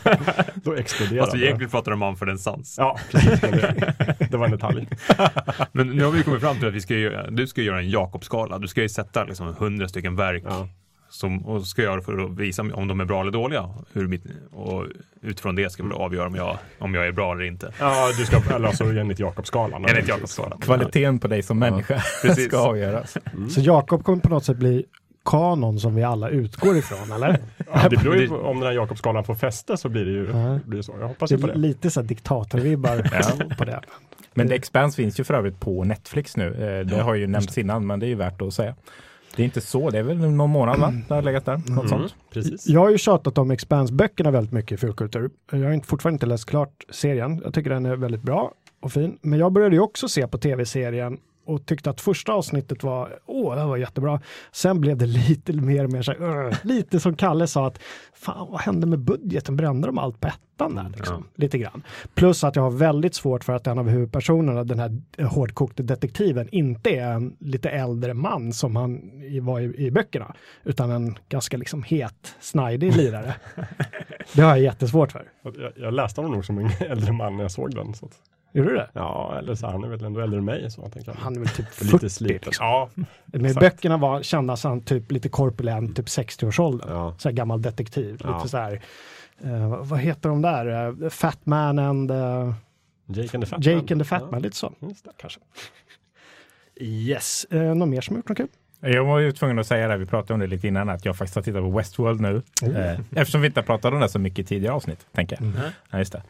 då 0.54 0.74
exploderade 0.74 1.20
Fast 1.26 1.36
vi 1.36 1.44
egentligen 1.44 1.70
pratar 1.70 1.92
om 1.92 1.98
Mumford 1.98 2.38
Sons. 2.38 2.74
Ja, 2.78 2.98
precis. 3.10 3.40
Det, 3.40 4.16
det 4.30 4.36
var 4.36 4.44
en 4.44 4.50
detalj. 4.50 4.88
Men 5.72 5.88
nu 5.90 6.04
har 6.04 6.10
vi 6.10 6.22
kommit 6.22 6.40
fram 6.40 6.58
till 6.58 6.68
att 6.68 6.74
vi 6.74 6.80
ska 6.80 6.94
du 7.30 7.46
ska 7.46 7.62
göra 7.62 7.78
en 7.80 7.90
Jakobskala. 7.90 8.58
Du 8.58 8.68
ska 8.68 8.82
ju 8.82 8.88
sätta 8.88 9.24
liksom 9.24 9.54
hundra 9.58 9.88
stycken 9.88 10.16
verk 10.16 10.42
Ja. 10.46 10.68
Som, 11.10 11.46
och 11.46 11.66
ska 11.66 11.82
göra 11.82 12.00
för 12.02 12.18
att 12.24 12.38
visa 12.38 12.62
om 12.62 12.88
de 12.88 13.00
är 13.00 13.04
bra 13.04 13.20
eller 13.20 13.30
dåliga. 13.32 13.70
Hur 13.92 14.08
mitt, 14.08 14.22
och 14.52 14.84
utifrån 15.22 15.54
det 15.54 15.72
ska 15.72 15.82
vi 15.82 15.88
då 15.88 15.96
avgöra 15.96 16.26
om 16.26 16.34
jag, 16.34 16.58
om 16.78 16.94
jag 16.94 17.06
är 17.06 17.12
bra 17.12 17.32
eller 17.32 17.44
inte. 17.44 17.72
Ja, 17.80 18.08
du 18.18 18.24
ska, 18.24 18.54
eller 18.54 18.68
alltså 18.68 18.84
enligt 18.84 19.18
Jakobsskalan. 19.18 19.84
Enligt 19.88 20.08
Jakobsskalan. 20.08 20.60
Kvaliteten 20.60 21.18
på 21.18 21.28
dig 21.28 21.42
som 21.42 21.58
människa 21.58 22.02
precis. 22.22 22.44
ska 22.48 22.58
avgöras. 22.58 23.16
Så 23.54 23.60
Jakob 23.60 24.04
kommer 24.04 24.18
på 24.18 24.28
något 24.28 24.44
sätt 24.44 24.56
bli 24.56 24.84
kanon 25.24 25.80
som 25.80 25.94
vi 25.94 26.02
alla 26.02 26.28
utgår 26.28 26.76
ifrån, 26.76 27.12
eller? 27.12 27.38
Ja, 27.72 27.88
det 27.88 27.96
beror 28.02 28.16
ju 28.16 28.28
på, 28.28 28.36
om 28.36 28.56
den 28.60 28.66
här 28.66 28.74
Jakobsskalan 28.74 29.24
får 29.24 29.34
fäste 29.34 29.76
så 29.76 29.88
blir 29.88 30.04
det 30.04 30.10
ju 30.10 30.26
Ja. 30.30 30.58
blir 30.64 30.76
det 30.76 30.82
så. 30.82 30.94
Jag 31.00 31.08
hoppas 31.08 31.30
Det 31.30 31.36
ju 31.36 31.42
på 31.42 31.48
är 31.48 31.52
det. 31.52 31.58
lite 31.58 31.90
så 31.90 32.00
här 32.00 32.08
diktatorvibbar 32.08 33.54
på 33.58 33.64
det. 33.64 33.80
Men 34.34 34.48
The 34.48 34.54
Expanse 34.54 34.96
finns 34.96 35.20
ju 35.20 35.24
för 35.24 35.34
övrigt 35.34 35.60
på 35.60 35.84
Netflix 35.84 36.36
nu. 36.36 36.46
Eh, 36.80 36.86
Det 36.86 37.02
har 37.02 37.14
ju 37.14 37.26
nämnts 37.26 37.58
innan, 37.58 37.86
men 37.86 38.00
det 38.00 38.06
är 38.06 38.08
ju 38.08 38.14
värt 38.14 38.42
att 38.42 38.54
säga. 38.54 38.74
Det 39.36 39.42
är 39.42 39.44
inte 39.44 39.60
så, 39.60 39.90
det 39.90 39.98
är 39.98 40.02
väl 40.02 40.18
någon 40.18 40.50
månad 40.50 40.80
va? 40.80 40.92
Det 41.08 41.14
har 41.14 41.22
legat 41.22 41.44
där, 41.44 41.56
något 41.56 41.68
Mm, 41.68 41.88
sånt. 41.88 42.14
precis. 42.32 42.66
Jag 42.68 42.80
har 42.80 42.90
ju 42.90 42.98
tjatat 42.98 43.38
om 43.38 43.50
Expanse-böckerna 43.50 44.30
väldigt 44.30 44.52
mycket 44.52 44.72
i 44.72 44.76
fulkultur. 44.76 45.30
Jag 45.52 45.58
har 45.64 45.72
inte, 45.72 45.86
fortfarande 45.88 46.14
inte 46.14 46.26
läst 46.26 46.44
klart 46.46 46.84
serien. 46.90 47.40
Jag 47.44 47.54
tycker 47.54 47.70
den 47.70 47.86
är 47.86 47.96
väldigt 47.96 48.22
bra 48.22 48.52
och 48.80 48.92
fin. 48.92 49.18
Men 49.22 49.38
jag 49.38 49.52
började 49.52 49.74
ju 49.74 49.80
också 49.80 50.08
se 50.08 50.26
på 50.26 50.38
tv-serien 50.38 51.18
och 51.50 51.66
tyckte 51.66 51.90
att 51.90 52.00
första 52.00 52.32
avsnittet 52.32 52.82
var, 52.82 53.18
åh, 53.26 53.56
det 53.56 53.64
var 53.64 53.76
jättebra. 53.76 54.20
Sen 54.52 54.80
blev 54.80 54.96
det 54.96 55.06
lite 55.28 55.52
mer 55.52 55.84
och 55.84 55.92
mer 55.92 56.02
så 56.02 56.12
här, 56.12 56.66
lite 56.66 57.00
som 57.00 57.16
Kalle 57.16 57.46
sa 57.46 57.66
att, 57.66 57.80
fan 58.12 58.46
vad 58.50 58.60
hände 58.60 58.86
med 58.86 58.98
budgeten? 58.98 59.56
Brände 59.56 59.88
de 59.88 59.98
allt 59.98 60.20
på 60.20 60.28
ettan 60.28 60.74
där? 60.74 60.92
Liksom? 60.96 61.26
Lite 61.34 61.58
grann. 61.58 61.82
Plus 62.14 62.44
att 62.44 62.56
jag 62.56 62.62
har 62.62 62.70
väldigt 62.70 63.14
svårt 63.14 63.44
för 63.44 63.52
att 63.52 63.66
en 63.66 63.78
av 63.78 63.88
huvudpersonerna, 63.88 64.64
den 64.64 64.78
här 64.78 65.24
hårdkokte 65.24 65.82
detektiven, 65.82 66.48
inte 66.52 66.90
är 66.90 67.12
en 67.12 67.36
lite 67.38 67.70
äldre 67.70 68.14
man 68.14 68.52
som 68.52 68.76
han 68.76 69.10
var 69.42 69.60
i, 69.60 69.86
i 69.86 69.90
böckerna, 69.90 70.34
utan 70.64 70.90
en 70.90 71.18
ganska 71.28 71.56
liksom 71.56 71.82
het, 71.82 72.34
snajdig 72.40 72.96
lirare. 72.96 73.34
det 74.34 74.42
har 74.42 74.50
jag 74.50 74.60
jättesvårt 74.60 75.12
för. 75.12 75.28
Jag, 75.42 75.72
jag 75.76 75.94
läste 75.94 76.20
honom 76.20 76.32
nog 76.34 76.44
som 76.44 76.58
en 76.58 76.70
äldre 76.90 77.12
man 77.12 77.36
när 77.36 77.44
jag 77.44 77.50
såg 77.50 77.74
den. 77.74 77.94
Så 77.94 78.06
att, 78.06 78.12
Gjorde 78.52 78.70
du 78.70 78.76
det? 78.76 78.88
ja, 78.92 79.34
eller 79.38 79.54
så 79.54 79.66
han 79.66 79.84
är 79.84 79.88
väl 79.88 80.04
ändå 80.04 80.20
äldre 80.20 80.38
än 80.38 80.44
mig. 80.44 80.70
Så 80.70 80.80
jag 80.82 80.92
tänker, 80.92 81.12
Han 81.18 81.34
är 81.36 81.38
väl 81.40 81.48
typ 81.48 81.68
40. 81.68 81.92
lite 81.92 82.10
sliten. 82.10 82.40
liksom. 82.44 82.66
Ja, 82.66 82.90
Men 83.26 83.44
exakt. 83.44 83.60
böckerna 83.60 83.96
var, 83.96 84.22
kändes 84.22 84.64
han 84.64 84.80
typ 84.80 85.12
lite 85.12 85.28
korpulent, 85.28 85.96
typ 85.96 86.06
60-årsåldern. 86.06 86.88
Ja. 86.90 87.14
Så 87.18 87.28
här 87.28 87.36
gammal 87.36 87.62
detektiv. 87.62 88.20
Ja. 88.24 88.36
Lite 88.36 88.48
så 88.48 88.56
här, 88.56 88.80
eh, 89.44 89.76
vad- 89.84 89.98
heter 90.00 90.28
de 90.28 90.42
där? 90.42 90.88
Uh, 91.02 91.08
Fat 91.08 91.38
Man 91.46 91.78
and 91.78 92.10
uh, 92.10 92.52
Jake 93.06 93.36
and 93.36 93.44
the 93.44 93.50
Fat 93.50 93.64
Jake 93.64 93.76
Man. 93.76 93.86
and 93.92 94.00
the 94.00 94.04
Fat 94.04 94.22
ja. 94.24 94.30
Man, 94.30 94.42
lite 94.42 94.56
så. 94.56 94.72
Just 94.80 95.04
det, 95.04 95.10
kanske. 95.16 95.40
Yes, 96.80 97.46
uh, 97.52 97.74
någon 97.74 97.90
mer 97.90 98.00
som 98.00 98.16
gjort 98.16 98.28
något 98.28 98.38
kul? 98.38 98.48
Jag 98.80 99.04
var 99.04 99.18
ju 99.18 99.32
tvungen 99.32 99.58
att 99.58 99.66
säga 99.66 99.88
det, 99.88 99.96
vi 99.96 100.06
pratade 100.06 100.34
om 100.34 100.40
det 100.40 100.46
lite 100.46 100.68
innan, 100.68 100.88
att 100.88 101.04
jag 101.04 101.16
faktiskt 101.16 101.34
har 101.34 101.42
tittat 101.42 101.62
på 101.62 101.70
Westworld 101.70 102.20
nu. 102.20 102.42
Mm. 102.62 102.76
Eh, 102.76 103.00
Eftersom 103.16 103.40
vi 103.40 103.46
inte 103.46 103.60
har 103.60 103.64
pratat 103.64 103.92
om 103.92 104.00
det 104.00 104.08
så 104.08 104.18
mycket 104.18 104.38
i 104.38 104.44
tidigare 104.44 104.74
avsnitt, 104.74 105.06
tänker 105.12 105.36
jag. 105.40 105.42
Mm. 105.46 105.60
Ja, 105.90 105.98
just 105.98 106.12
det. 106.12 106.22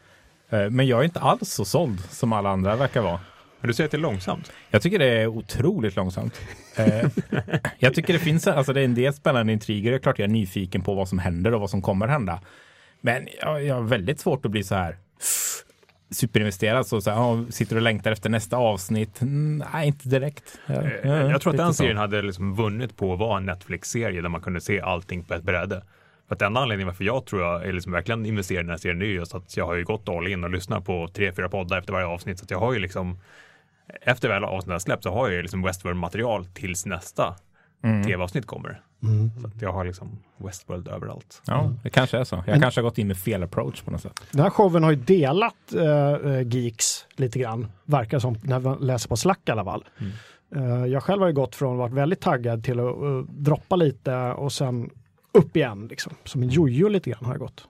Eh, 0.50 0.70
Men 0.70 0.86
jag 0.86 1.00
är 1.00 1.04
inte 1.04 1.20
alls 1.20 1.50
så 1.50 1.64
såld 1.64 2.00
som 2.00 2.32
alla 2.32 2.50
andra 2.50 2.76
verkar 2.76 3.00
vara. 3.02 3.20
Men 3.60 3.68
du 3.68 3.74
säger 3.74 3.88
att 3.88 3.90
det 3.92 3.96
är 3.96 4.00
långsamt. 4.00 4.52
Jag 4.70 4.82
tycker 4.82 4.98
det 4.98 5.06
är 5.22 5.26
otroligt 5.26 5.96
långsamt. 5.96 6.40
Eh, 6.76 7.08
jag 7.78 7.94
tycker 7.94 8.12
det 8.12 8.18
finns 8.18 8.46
alltså 8.46 8.72
det 8.72 8.80
är 8.80 8.84
en 8.84 8.94
del 8.94 9.12
spännande 9.12 9.52
intriger. 9.52 9.90
Det 9.90 9.96
är 9.96 9.98
klart 10.00 10.18
jag 10.18 10.24
är 10.28 10.32
nyfiken 10.32 10.82
på 10.82 10.94
vad 10.94 11.08
som 11.08 11.18
händer 11.18 11.54
och 11.54 11.60
vad 11.60 11.70
som 11.70 11.82
kommer 11.82 12.08
hända. 12.08 12.40
Men 13.00 13.28
jag, 13.42 13.64
jag 13.64 13.74
har 13.74 13.82
väldigt 13.82 14.20
svårt 14.20 14.44
att 14.44 14.50
bli 14.50 14.64
så 14.64 14.74
här 14.74 14.96
superinvesterad. 16.10 16.86
Så, 16.86 17.00
så 17.00 17.10
här, 17.10 17.52
sitter 17.52 17.76
och 17.76 17.82
längtar 17.82 18.12
efter 18.12 18.30
nästa 18.30 18.56
avsnitt. 18.56 19.18
Nej, 19.20 19.86
inte 19.86 20.08
direkt. 20.08 20.58
Ja, 20.66 20.74
Eh, 20.74 20.90
ja, 21.10 21.30
jag 21.30 21.40
tror 21.40 21.52
att 21.52 21.56
den 21.56 21.74
serien 21.74 21.96
hade 21.96 22.22
liksom 22.22 22.54
vunnit 22.54 22.96
på 22.96 23.12
att 23.12 23.18
vara 23.18 23.36
en 23.36 23.46
Netflix-serie 23.46 24.20
där 24.22 24.28
man 24.28 24.40
kunde 24.40 24.60
se 24.60 24.80
allting 24.80 25.24
på 25.24 25.34
ett 25.34 25.42
bräde. 25.42 25.82
För 26.30 26.34
att 26.34 26.42
enda 26.42 26.60
anledningen 26.60 26.86
varför 26.86 27.04
jag 27.04 27.26
tror 27.26 27.42
jag 27.42 27.66
är 27.66 27.72
liksom 27.72 27.92
verkligen 27.92 28.26
investerad 28.26 28.58
i 28.60 28.62
den 28.62 28.70
här 28.70 28.76
serien 28.76 29.02
är 29.02 29.06
ju 29.06 29.14
just 29.14 29.34
att 29.34 29.56
jag 29.56 29.66
har 29.66 29.74
ju 29.74 29.84
gått 29.84 30.08
all 30.08 30.28
in 30.28 30.44
och 30.44 30.50
lyssnat 30.50 30.84
på 30.84 31.08
tre, 31.08 31.32
fyra 31.32 31.48
poddar 31.48 31.78
efter 31.78 31.92
varje 31.92 32.06
avsnitt. 32.06 32.38
Så 32.38 32.44
att 32.44 32.50
jag 32.50 32.58
har 32.60 32.72
ju 32.72 32.78
liksom 32.78 33.18
efter 34.02 34.28
väl 34.28 34.44
avsnittet 34.44 34.72
har 34.72 34.78
släppts 34.78 35.04
så 35.04 35.10
har 35.10 35.26
jag 35.26 35.36
ju 35.36 35.42
liksom 35.42 35.62
Westworld-material 35.62 36.44
tills 36.46 36.86
nästa 36.86 37.34
Mm. 37.82 38.04
tv-avsnitt 38.04 38.46
kommer. 38.46 38.80
Så 39.40 39.46
att 39.46 39.62
jag 39.62 39.72
har 39.72 39.84
liksom 39.84 40.18
Westworld 40.36 40.88
överallt. 40.88 41.42
Ja, 41.46 41.72
det 41.82 41.90
kanske 41.90 42.18
är 42.18 42.24
så. 42.24 42.36
Jag 42.36 42.46
Men- 42.46 42.60
kanske 42.60 42.80
har 42.80 42.82
gått 42.82 42.98
in 42.98 43.08
med 43.08 43.16
fel 43.16 43.42
approach 43.42 43.82
på 43.82 43.90
något 43.90 44.00
sätt. 44.00 44.20
Den 44.30 44.40
här 44.42 44.50
showen 44.50 44.82
har 44.84 44.90
ju 44.90 44.96
delat 44.96 45.74
eh, 45.76 46.12
eh, 46.32 46.46
geeks 46.48 47.06
lite 47.16 47.38
grann, 47.38 47.66
verkar 47.84 48.18
som 48.18 48.36
när 48.42 48.58
man 48.60 48.78
läser 48.78 49.08
på 49.08 49.16
Slack 49.16 49.38
i 49.46 49.50
alla 49.50 49.64
fall. 49.64 49.84
Eh, 50.56 50.86
jag 50.86 51.02
själv 51.02 51.20
har 51.20 51.28
ju 51.28 51.34
gått 51.34 51.54
från 51.56 51.72
att 51.72 51.78
varit 51.78 51.92
väldigt 51.92 52.20
taggad 52.20 52.64
till 52.64 52.80
att 52.80 52.96
uh, 53.02 53.24
droppa 53.28 53.76
lite 53.76 54.16
och 54.16 54.52
sen 54.52 54.90
upp 55.32 55.56
igen, 55.56 55.86
liksom. 55.90 56.12
som 56.24 56.42
en 56.42 56.48
jojo 56.48 56.88
lite 56.88 57.10
grann 57.10 57.24
har 57.24 57.32
jag 57.32 57.40
gått. 57.40 57.68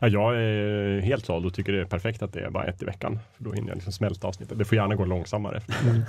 Ja, 0.00 0.08
jag 0.08 0.36
är 0.36 1.00
helt 1.00 1.26
såld 1.26 1.46
och 1.46 1.54
tycker 1.54 1.72
det 1.72 1.80
är 1.80 1.84
perfekt 1.84 2.22
att 2.22 2.32
det 2.32 2.40
är 2.40 2.50
bara 2.50 2.64
ett 2.64 2.82
i 2.82 2.84
veckan. 2.84 3.18
För 3.36 3.44
då 3.44 3.52
hinner 3.52 3.68
jag 3.68 3.74
liksom 3.74 3.92
smälta 3.92 4.28
avsnittet. 4.28 4.58
Det 4.58 4.64
får 4.64 4.76
gärna 4.76 4.94
gå 4.94 5.04
långsammare. 5.04 5.60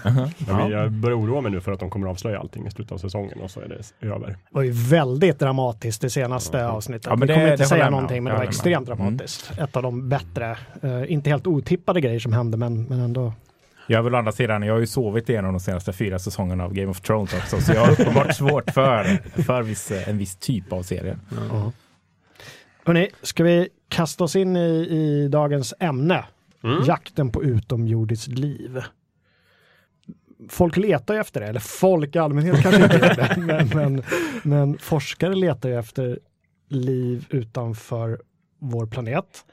Jag, 0.04 0.56
men, 0.56 0.72
jag 0.72 0.92
börjar 0.92 1.18
oroa 1.18 1.42
mig 1.42 1.52
nu 1.52 1.62
för 1.62 1.72
att 1.72 1.80
de 1.80 1.90
kommer 1.90 2.08
avslöja 2.08 2.40
allting 2.40 2.68
i 2.68 2.72
slutet 2.72 2.92
av 2.92 2.98
säsongen 2.98 3.40
och 3.42 3.52
så 3.52 3.60
är 3.60 3.68
det 3.68 4.08
över. 4.08 4.28
Det 4.28 4.38
var 4.52 4.62
ju 4.62 4.72
väldigt 4.72 5.40
dramatiskt 5.40 6.02
det 6.02 6.10
senaste 6.10 6.68
avsnittet. 6.68 7.06
Ja, 7.06 7.16
men 7.16 7.28
Vi 7.28 7.34
kommer 7.34 7.52
inte 7.52 7.64
det 7.64 7.68
säga 7.68 7.90
någonting, 7.90 8.24
men 8.24 8.34
det 8.34 8.38
var 8.38 8.46
extremt. 8.46 8.88
Mm. 8.90 8.98
dramatiskt. 8.98 9.60
Ett 9.60 9.76
av 9.76 9.84
de 9.84 10.10
bättre, 10.10 10.58
eh, 10.82 11.12
inte 11.12 11.30
helt 11.30 11.48
otippade 11.48 12.02
grejer 12.02 12.20
som 12.20 12.34
hände, 12.34 12.58
men, 12.58 12.84
men 12.84 13.00
ändå. 13.00 13.34
Jag 13.92 14.04
vill 14.04 14.16
å 14.16 14.18
andra 14.18 14.32
sidan, 14.32 14.64
jag 14.64 14.74
har 14.74 14.80
ju 14.80 14.88
sovit 14.88 15.30
igenom 15.30 15.54
de 15.54 15.60
senaste 15.60 15.94
fyra 15.94 16.20
säsongerna 16.20 16.64
av 16.64 16.74
Game 16.74 16.92
of 16.92 17.02
Thrones 17.02 17.34
också, 17.34 17.62
så 17.62 17.74
jag 17.74 17.86
har 17.86 17.92
uppenbart 17.92 18.36
svårt 18.36 18.72
för, 18.72 19.04
för 19.42 19.64
viss, 19.64 19.92
en 19.92 20.18
viss 20.18 20.36
typ 20.36 20.74
av 20.74 20.84
serie. 20.84 21.20
Ja. 21.52 21.72
Hörrni, 22.86 23.10
ska 23.22 23.44
vi 23.44 23.70
kasta 23.88 24.24
oss 24.24 24.36
in 24.36 24.56
i, 24.56 24.88
i 24.90 25.28
dagens 25.28 25.74
ämne? 25.80 26.26
Mm. 26.64 26.84
Jakten 26.86 27.32
på 27.32 27.44
utomjordiskt 27.44 28.28
liv. 28.28 28.82
Folk 30.50 30.78
letar 30.78 31.14
ju 31.14 31.20
efter 31.20 31.42
det, 31.42 31.48
eller 31.48 31.60
folk 31.60 32.16
i 32.16 32.20
allmänhet 32.20 32.62
kanske 32.62 32.84
inte 32.84 32.98
gör 32.98 33.16
det, 33.16 33.36
men, 33.42 33.70
men, 33.70 34.04
men 34.44 34.78
forskare 34.78 35.36
letar 35.36 35.70
ju 35.70 35.80
efter 35.80 36.20
liv 36.68 37.26
utanför 37.30 38.22
vår 38.60 38.86
planet. 38.86 39.46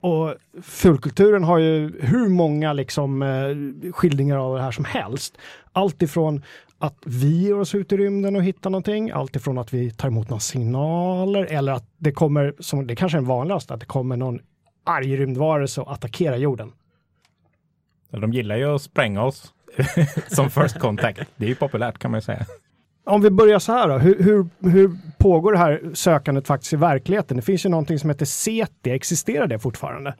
Och 0.00 0.34
fulkulturen 0.62 1.44
har 1.44 1.58
ju 1.58 2.00
hur 2.00 2.28
många 2.28 2.72
liksom, 2.72 3.22
eh, 3.22 3.92
skildringar 3.92 4.36
av 4.36 4.56
det 4.56 4.62
här 4.62 4.70
som 4.70 4.84
helst. 4.84 5.38
Allt 5.72 6.02
ifrån 6.02 6.42
att 6.78 6.96
vi 7.06 7.42
ger 7.42 7.58
oss 7.58 7.74
ut 7.74 7.92
i 7.92 7.96
rymden 7.96 8.36
och 8.36 8.42
hittar 8.42 8.70
någonting, 8.70 9.10
allt 9.10 9.36
ifrån 9.36 9.58
att 9.58 9.74
vi 9.74 9.90
tar 9.90 10.08
emot 10.08 10.28
några 10.28 10.40
signaler 10.40 11.44
eller 11.44 11.72
att 11.72 11.84
det 11.96 12.12
kommer, 12.12 12.54
som 12.58 12.86
det 12.86 12.96
kanske 12.96 13.18
är 13.18 13.22
vanligast, 13.22 13.70
att 13.70 13.80
det 13.80 13.86
kommer 13.86 14.16
någon 14.16 14.40
arg 14.84 15.16
rymdvarelse 15.16 15.80
och 15.80 15.92
attackerar 15.92 16.36
jorden. 16.36 16.72
De 18.10 18.32
gillar 18.32 18.56
ju 18.56 18.74
att 18.74 18.82
spränga 18.82 19.24
oss 19.24 19.52
som 20.28 20.50
first 20.50 20.78
contact. 20.78 21.20
Det 21.36 21.44
är 21.44 21.48
ju 21.48 21.54
populärt 21.54 21.98
kan 21.98 22.10
man 22.10 22.18
ju 22.18 22.22
säga. 22.22 22.46
Om 23.08 23.22
vi 23.22 23.30
börjar 23.30 23.58
så 23.58 23.72
här 23.72 23.88
då, 23.88 23.98
hur, 23.98 24.22
hur, 24.22 24.46
hur 24.70 24.90
pågår 25.18 25.52
det 25.52 25.58
här 25.58 25.80
sökandet 25.94 26.46
faktiskt 26.46 26.72
i 26.72 26.76
verkligheten? 26.76 27.36
Det 27.36 27.42
finns 27.42 27.64
ju 27.66 27.68
någonting 27.68 27.98
som 27.98 28.10
heter 28.10 28.26
SETI, 28.26 28.90
existerar 28.90 29.46
det 29.46 29.58
fortfarande? 29.58 30.14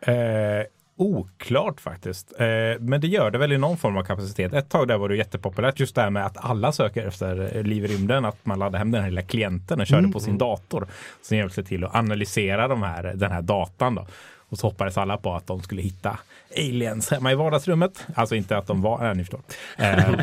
Eh, 0.00 0.66
oklart 0.96 1.80
faktiskt. 1.80 2.32
Eh, 2.40 2.46
men 2.80 3.00
det 3.00 3.06
gör 3.06 3.30
det 3.30 3.38
väl 3.38 3.52
i 3.52 3.58
någon 3.58 3.76
form 3.76 3.96
av 3.96 4.02
kapacitet. 4.04 4.52
Ett 4.54 4.68
tag 4.68 4.88
där 4.88 4.98
var 4.98 5.08
det 5.08 5.16
jättepopulärt 5.16 5.80
just 5.80 5.94
det 5.94 6.00
här 6.02 6.10
med 6.10 6.26
att 6.26 6.36
alla 6.44 6.72
söker 6.72 7.06
efter 7.06 7.56
eh, 7.56 7.62
liv 7.62 7.84
i 7.84 7.88
rymden. 7.88 8.24
Att 8.24 8.46
man 8.46 8.58
laddar 8.58 8.78
hem 8.78 8.90
den 8.90 9.02
här 9.02 9.10
lilla 9.10 9.22
klienten 9.22 9.80
och 9.80 9.86
körde 9.86 9.98
Mm. 9.98 10.12
på 10.12 10.20
sin 10.20 10.38
dator. 10.38 10.86
Som 11.22 11.36
hjälpte 11.36 11.64
till 11.64 11.84
att 11.84 11.94
analysera 11.94 12.68
de 12.68 12.82
här, 12.82 13.12
den 13.14 13.32
här 13.32 13.42
datan. 13.42 13.94
Då. 13.94 14.06
Och 14.48 14.58
så 14.58 14.66
hoppades 14.66 14.98
alla 14.98 15.16
på 15.16 15.34
att 15.34 15.46
de 15.46 15.62
skulle 15.62 15.82
hitta 15.82 16.18
aliens 16.56 17.10
hemma 17.10 17.32
i 17.32 17.34
vardagsrummet. 17.34 18.06
Alltså 18.14 18.34
inte 18.34 18.56
att 18.56 18.66
de 18.66 18.82
var, 18.82 18.98
nej, 18.98 19.14
ni 19.14 19.24
förstår. 19.24 19.40
Eh, 19.78 19.98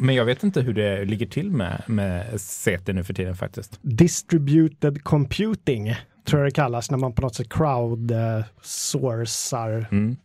men 0.00 0.14
jag 0.14 0.24
vet 0.24 0.44
inte 0.44 0.60
hur 0.60 0.74
det 0.74 1.04
ligger 1.04 1.26
till 1.26 1.50
med, 1.50 1.82
med 1.86 2.40
CT 2.40 2.86
nu 2.94 3.04
för 3.04 3.14
tiden 3.14 3.36
faktiskt. 3.36 3.78
Distributed 3.82 5.04
computing 5.04 5.94
tror 6.24 6.40
jag 6.40 6.46
det 6.46 6.50
kallas 6.54 6.90
när 6.90 6.98
man 6.98 7.12
på 7.12 7.22
något 7.22 7.34
sätt 7.34 7.48
crowdsourcar 7.52 9.86
Mm. 9.92 10.16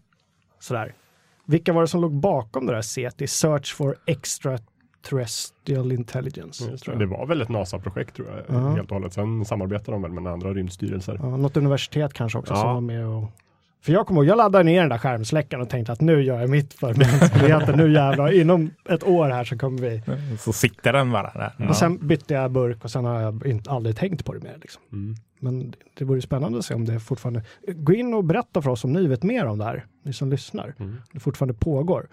sådär. 0.60 0.94
Vilka 1.48 1.74
var 1.74 1.82
det 1.82 1.88
som 1.88 2.02
låg 2.02 2.14
bakom 2.14 2.66
det 2.66 2.74
där 2.74 2.82
CT? 2.82 3.28
Search 3.30 3.76
for 3.76 3.96
Extraterrestrial 4.06 5.92
Intelligence. 5.92 6.70
Just 6.72 6.84
tror 6.84 6.96
det. 6.96 7.02
jag. 7.04 7.10
det 7.12 7.18
var 7.18 7.26
väl 7.26 7.42
ett 7.42 7.50
NASA-projekt 7.50 8.16
tror 8.16 8.28
jag, 8.30 8.44
Ja. 8.58 8.70
helt 8.70 8.90
och 8.92 8.96
hållet. 8.96 9.14
Sen 9.14 9.46
samarbetar 9.46 9.92
de 9.92 10.02
väl 10.02 10.12
med 10.12 10.28
andra 10.34 10.54
rymdstyrelser. 10.54 11.20
Ja, 11.22 11.38
något 11.38 11.58
universitet 11.58 12.14
kanske 12.14 12.38
också 12.40 12.54
Ja. 12.54 12.62
som 12.62 12.70
var 12.74 12.82
med 12.82 13.06
och 13.08 13.32
för 13.86 13.92
jag 13.94 14.08
kommer 14.08 14.22
ihåg, 14.22 14.28
jag 14.30 14.38
laddade 14.38 14.64
ner 14.64 14.80
den 14.82 14.90
där 14.90 14.98
skärmsläckaren 14.98 15.64
och 15.64 15.70
tänkte 15.70 15.92
att 15.92 16.02
nu 16.02 16.22
gör 16.24 16.40
jag 16.42 16.50
mitt 16.50 16.74
för 16.74 16.94
mänskligheten, 16.94 17.78
nu 17.78 17.94
jävlar, 17.94 18.32
inom 18.42 18.72
ett 18.90 19.04
år 19.04 19.30
här 19.30 19.44
så 19.44 19.58
kommer 19.58 19.82
vi. 19.82 20.02
Så 20.40 20.54
sitter 20.54 20.94
den 20.94 21.12
bara 21.12 21.32
där. 21.58 21.70
Och 21.70 21.76
sen 21.76 22.08
bytte 22.08 22.34
jag 22.34 22.52
burk 22.52 22.84
och 22.84 22.92
sen 22.92 23.06
har 23.06 23.22
jag 23.22 23.46
inte, 23.48 23.72
aldrig 23.72 23.96
tänkt 23.98 24.26
på 24.26 24.34
det 24.34 24.40
mer. 24.44 24.58
Liksom. 24.62 24.82
Mm. 24.94 25.16
Men 25.40 25.74
det 25.98 26.06
vore 26.06 26.22
spännande 26.22 26.58
att 26.60 26.66
se 26.66 26.74
om 26.74 26.86
det 26.86 27.00
fortfarande... 27.00 27.42
Gå 27.68 27.94
in 27.94 28.14
och 28.14 28.24
berätta 28.24 28.62
för 28.62 28.70
oss 28.70 28.84
om 28.84 28.94
ni 28.94 29.08
vet 29.08 29.24
mer 29.24 29.46
om 29.46 29.58
det 29.58 29.64
här, 29.66 29.86
ni 30.04 30.14
som 30.14 30.30
lyssnar. 30.32 30.74
Mm. 30.80 30.96
Det 31.14 31.20
fortfarande 31.20 31.54
pågår. 31.54 32.08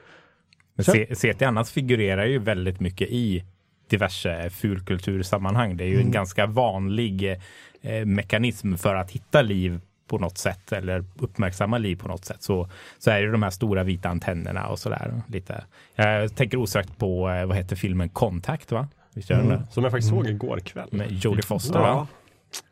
Men 0.74 0.84
C- 0.84 1.14
CT 1.14 1.42
annars 1.42 1.70
figurerar 1.70 2.24
ju 2.26 2.38
väldigt 2.38 2.80
mycket 2.80 3.08
i 3.10 3.44
diverse 3.90 4.50
fulkultursammanhang. 4.50 5.76
Det 5.76 5.84
är 5.84 5.88
ju 5.88 5.94
Mm. 5.94 6.06
en 6.06 6.12
ganska 6.12 6.46
vanlig 6.46 7.38
eh, 7.82 8.04
mekanism 8.06 8.74
för 8.74 8.94
att 8.94 9.10
hitta 9.10 9.42
liv 9.42 9.80
på 10.16 10.18
något 10.18 10.38
sätt 10.38 10.72
eller 10.72 11.04
uppmärksamma 11.18 11.78
liv 11.78 11.96
på 11.96 12.08
något 12.08 12.24
sätt. 12.24 12.42
Så, 12.42 12.68
så 12.98 13.10
är 13.10 13.22
det 13.22 13.32
de 13.32 13.42
här 13.42 13.50
stora 13.50 13.82
vita 13.84 14.08
antennerna 14.08 14.66
och 14.66 14.78
sådär. 14.78 15.22
Lite. 15.26 15.64
Jag 15.94 16.34
tänker 16.36 16.58
osökt 16.58 16.98
på, 16.98 17.30
eh, 17.30 17.46
vad 17.46 17.56
heter 17.56 17.76
filmen 17.76 18.08
Contact 18.08 18.72
va? 18.72 18.88
Visst 19.14 19.30
gör 19.30 19.36
den 19.36 19.46
Mm. 19.46 19.58
det? 19.60 19.66
Som 19.72 19.82
jag 19.82 19.92
faktiskt 19.92 20.10
såg 20.10 20.26
igår 20.26 20.58
kväll. 20.58 20.88
Med 20.92 21.12
Jodie 21.12 21.42
Foster 21.42 21.78
Ja. 21.80 21.94
va? 21.94 22.06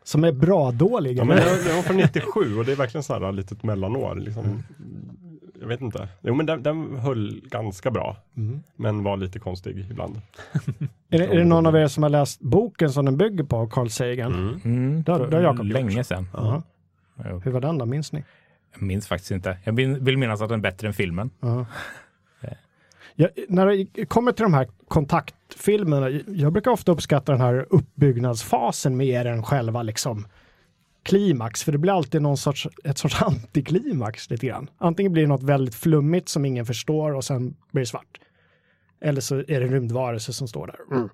Som 0.03 0.23
är 0.23 0.31
bra 0.31 0.71
dåliga. 0.71 1.17
Ja, 1.17 1.23
men 1.25 1.37
det, 1.37 1.43
det 1.67 1.73
var 1.75 1.81
från 1.81 1.97
97 1.97 2.57
och 2.57 2.65
det 2.65 2.71
är 2.71 2.75
verkligen 2.75 3.03
så 3.03 3.13
här 3.19 3.31
litet 3.31 3.63
mellanår. 3.63 4.15
Liksom. 4.15 4.63
Jag 5.61 5.67
vet 5.67 5.81
inte. 5.81 6.07
Jo 6.21 6.35
men 6.35 6.45
den, 6.45 6.63
den 6.63 6.95
höll 6.99 7.41
ganska 7.45 7.91
bra. 7.91 8.17
Mm. 8.37 8.63
Men 8.75 9.03
var 9.03 9.17
lite 9.17 9.39
konstig 9.39 9.77
ibland. 9.91 10.21
Är, 11.09 11.17
det, 11.19 11.25
är 11.25 11.37
det 11.37 11.43
någon 11.45 11.65
av 11.65 11.75
er 11.75 11.87
som 11.87 12.03
har 12.03 12.09
läst 12.09 12.41
boken 12.41 12.91
som 12.91 13.05
den 13.05 13.17
bygger 13.17 13.43
på, 13.43 13.67
Carl 13.67 13.89
Sagan? 13.89 14.33
Mm. 14.33 14.59
Mm. 14.65 15.03
Det 15.03 15.11
har- 15.11 15.27
det 15.27 15.35
har 15.37 15.43
Jakob 15.43 15.65
gjort. 15.65 15.73
Länge 15.73 16.03
sedan. 16.03 16.27
Ja. 16.33 16.61
Jo. 17.25 17.41
Hur 17.45 17.51
var 17.51 17.61
den 17.61 17.77
då, 17.77 17.85
minns 17.85 18.11
ni? 18.11 18.23
Jag 18.73 18.81
minns 18.81 19.07
faktiskt 19.07 19.31
inte. 19.31 19.57
Jag 19.63 19.73
vill 19.73 20.17
minnas 20.17 20.41
att 20.41 20.49
den 20.49 20.59
är 20.59 20.63
bättre 20.63 20.87
än 20.87 20.93
filmen. 20.93 21.31
Ja. 21.39 21.65
Ja, 23.15 23.27
när 23.49 23.65
det 23.93 24.05
kommer 24.05 24.31
till 24.31 24.43
de 24.43 24.53
här 24.53 24.67
kontaktfilmerna, 24.87 26.09
jag 26.27 26.53
brukar 26.53 26.71
ofta 26.71 26.91
uppskatta 26.91 27.31
den 27.31 27.41
här 27.41 27.65
uppbyggnadsfasen 27.69 28.97
mer 28.97 29.25
än 29.25 29.43
själva 29.43 29.83
liksom 29.83 30.27
klimax, 31.03 31.63
för 31.63 31.71
det 31.71 31.77
blir 31.77 31.93
alltid 31.93 32.21
någon 32.21 32.37
sorts, 32.37 32.67
ett 32.83 32.97
sorts 32.97 33.21
antiklimax 33.21 34.29
lite 34.29 34.45
grann. 34.47 34.69
Antingen 34.77 35.11
blir 35.11 35.23
det 35.23 35.29
något 35.29 35.43
väldigt 35.43 35.75
flummigt 35.75 36.29
som 36.29 36.45
ingen 36.45 36.65
förstår 36.65 37.13
och 37.13 37.23
sen 37.23 37.55
blir 37.71 37.81
det 37.81 37.85
svart. 37.87 38.19
Eller 39.01 39.21
så 39.21 39.35
är 39.35 39.43
det 39.59 39.65
en 39.65 39.71
rymdvarelse 39.71 40.33
som 40.33 40.47
står 40.47 40.67
där. 40.67 40.97
Mm. 40.97 41.09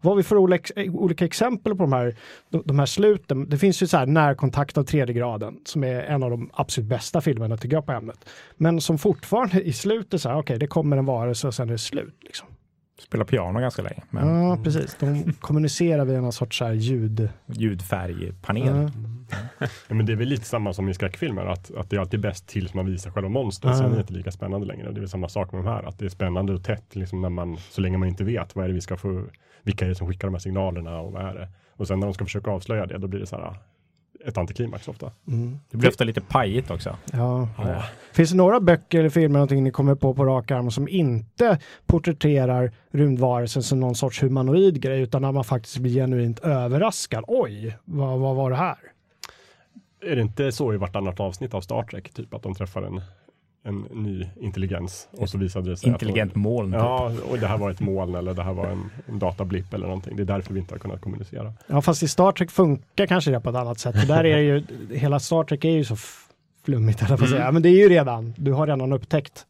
Vad 0.00 0.10
har 0.10 0.16
vi 0.16 0.22
för 0.22 0.36
olika, 0.36 1.24
exempel 1.24 1.74
på 1.76 1.82
de 1.82 1.92
här, 1.92 2.16
de, 2.64 2.78
här 2.78 2.86
sluten? 2.86 3.48
Det 3.48 3.58
finns 3.58 3.82
ju 3.82 3.86
så 3.86 3.96
här 3.96 4.06
närkontakt 4.06 4.78
av 4.78 4.84
tredje 4.84 5.14
graden 5.14 5.58
som 5.64 5.84
är 5.84 6.02
en 6.02 6.22
av 6.22 6.30
de 6.30 6.50
absolut 6.52 6.90
bästa 6.90 7.20
filmerna 7.20 7.56
tycker 7.56 7.76
jag 7.76 7.86
på 7.86 7.92
ämnet. 7.92 8.28
Men 8.56 8.80
som 8.80 8.98
fortfarande 8.98 9.62
i 9.62 9.72
slutet 9.72 10.22
så 10.22 10.28
här, 10.28 10.38
okej, 10.38 10.58
det 10.58 10.66
kommer 10.66 10.96
en 10.96 11.04
varelse 11.04 11.46
och 11.46 11.54
sen 11.54 11.68
är 11.68 11.72
det 11.72 11.78
slut. 11.78 12.16
Liksom. 12.20 12.48
Spelar 13.00 13.24
piano 13.24 13.60
ganska 13.60 13.82
länge. 13.82 14.02
Men 14.10 14.42
Ja, 14.42 14.58
precis. 14.64 14.96
De 15.00 15.32
kommunicerar 15.40 16.04
via 16.04 16.20
någon 16.20 16.32
sorts 16.32 16.58
så 16.58 16.64
här 16.64 16.72
ljud. 16.72 17.28
ljudfärgpanel. 17.46 18.90
Ja. 18.94 19.17
Ja, 19.88 19.94
men 19.94 20.06
det 20.06 20.12
är 20.12 20.16
väl 20.16 20.28
lite 20.28 20.44
samma 20.44 20.72
som 20.72 20.88
i 20.88 20.94
skräckfilmer, 20.94 21.46
att, 21.46 21.74
att 21.74 21.90
det 21.90 21.96
är 21.96 22.00
alltid 22.00 22.20
bäst 22.20 22.46
tills 22.46 22.74
man 22.74 22.86
visar 22.86 23.10
själva 23.10 23.28
monstret. 23.28 23.72
Ja. 23.72 23.78
Sen 23.78 23.90
är 23.90 23.94
det 23.94 24.00
inte 24.00 24.12
lika 24.12 24.30
spännande 24.30 24.66
längre. 24.66 24.90
Det 24.90 24.98
är 24.98 25.00
väl 25.00 25.08
samma 25.08 25.28
sak 25.28 25.52
med 25.52 25.64
de 25.64 25.68
här, 25.68 25.82
att 25.82 25.98
det 25.98 26.04
är 26.04 26.08
spännande 26.08 26.52
och 26.52 26.64
tätt 26.64 26.96
liksom 26.96 27.20
när 27.20 27.28
man, 27.28 27.56
så 27.70 27.80
länge 27.80 27.98
man 27.98 28.08
inte 28.08 28.24
vet 28.24 28.56
vad 28.56 28.64
är 28.64 28.68
det 28.68 28.74
vi 28.74 28.80
ska 28.80 28.96
få, 28.96 29.24
vilka 29.62 29.84
är 29.84 29.88
det 29.88 29.94
som 29.94 30.08
skickar 30.08 30.28
de 30.28 30.34
här 30.34 30.40
signalerna 30.40 31.00
och 31.00 31.12
vad 31.12 31.22
är 31.22 31.34
det? 31.34 31.48
Och 31.76 31.86
sen 31.86 32.00
när 32.00 32.06
de 32.06 32.14
ska 32.14 32.24
försöka 32.24 32.50
avslöja 32.50 32.86
det, 32.86 32.98
då 32.98 33.08
blir 33.08 33.20
det 33.20 33.26
så 33.26 33.36
här 33.36 33.56
ett 34.24 34.38
antiklimax 34.38 34.88
ofta. 34.88 35.12
Mm. 35.28 35.58
Det 35.70 35.76
blir 35.76 35.88
ofta 35.88 36.04
lite 36.04 36.20
pajigt 36.20 36.70
också. 36.70 36.96
Ja. 37.12 37.48
Ja. 37.58 37.82
Finns 38.12 38.30
det 38.30 38.36
några 38.36 38.60
böcker 38.60 38.98
eller 38.98 39.10
filmer 39.10 39.32
någonting 39.32 39.64
ni 39.64 39.70
kommer 39.70 39.94
på 39.94 40.14
på 40.14 40.24
rak 40.24 40.50
arm 40.50 40.70
som 40.70 40.88
inte 40.88 41.58
porträtterar 41.86 42.72
rymdvarelsen 42.90 43.62
som 43.62 43.80
någon 43.80 43.94
sorts 43.94 44.22
humanoid 44.22 44.82
grej 44.82 45.00
utan 45.00 45.22
när 45.22 45.32
man 45.32 45.44
faktiskt 45.44 45.78
blir 45.78 45.92
genuint 45.92 46.40
överraskad. 46.40 47.24
Oj, 47.26 47.76
vad, 47.84 48.18
vad 48.18 48.36
var 48.36 48.50
det 48.50 48.56
här? 48.56 48.76
Är 50.00 50.16
det 50.16 50.22
inte 50.22 50.52
så 50.52 50.74
i 50.74 50.76
vartannat 50.76 51.20
avsnitt 51.20 51.54
av 51.54 51.60
Star 51.60 51.82
Trek, 51.82 52.10
typ 52.14 52.34
att 52.34 52.42
de 52.42 52.54
träffar 52.54 52.82
en, 52.82 53.00
en 53.64 53.78
ny 53.92 54.26
intelligens 54.40 55.08
och 55.12 55.28
så 55.28 55.38
visade 55.38 55.70
det 55.70 55.76
sig 55.76 55.88
Intelligent 55.88 56.32
att 56.32 56.36
moln. 56.36 56.72
Typ. 56.72 56.80
Ja, 56.80 57.12
och 57.30 57.38
det 57.38 57.46
här 57.46 57.58
var 57.58 57.70
ett 57.70 57.80
moln 57.80 58.14
eller 58.14 58.34
det 58.34 58.42
här 58.42 58.52
var 58.52 58.66
en, 58.66 58.90
en 59.06 59.18
datablipp 59.18 59.74
eller 59.74 59.86
någonting. 59.86 60.16
Det 60.16 60.22
är 60.22 60.24
därför 60.24 60.54
vi 60.54 60.60
inte 60.60 60.74
har 60.74 60.78
kunnat 60.78 61.00
kommunicera. 61.00 61.52
Ja, 61.66 61.82
fast 61.82 62.02
i 62.02 62.08
Star 62.08 62.32
Trek 62.32 62.50
funkar 62.50 63.06
kanske 63.06 63.30
det 63.30 63.40
på 63.40 63.50
ett 63.50 63.56
annat 63.56 63.78
sätt. 63.78 64.00
För 64.00 64.06
där 64.06 64.24
är 64.24 64.38
ju, 64.38 64.64
hela 64.90 65.20
Star 65.20 65.44
Trek 65.44 65.64
är 65.64 65.70
ju 65.70 65.84
så 65.84 65.96
flummigt, 66.64 67.02
eller 67.02 67.16
vad 67.16 67.28
säga. 67.28 67.52
Men 67.52 67.62
det 67.62 67.68
är 67.68 67.78
ju 67.82 67.88
redan, 67.88 68.34
du 68.36 68.52
har 68.52 68.66
redan 68.66 68.92
upptäckt 68.92 69.46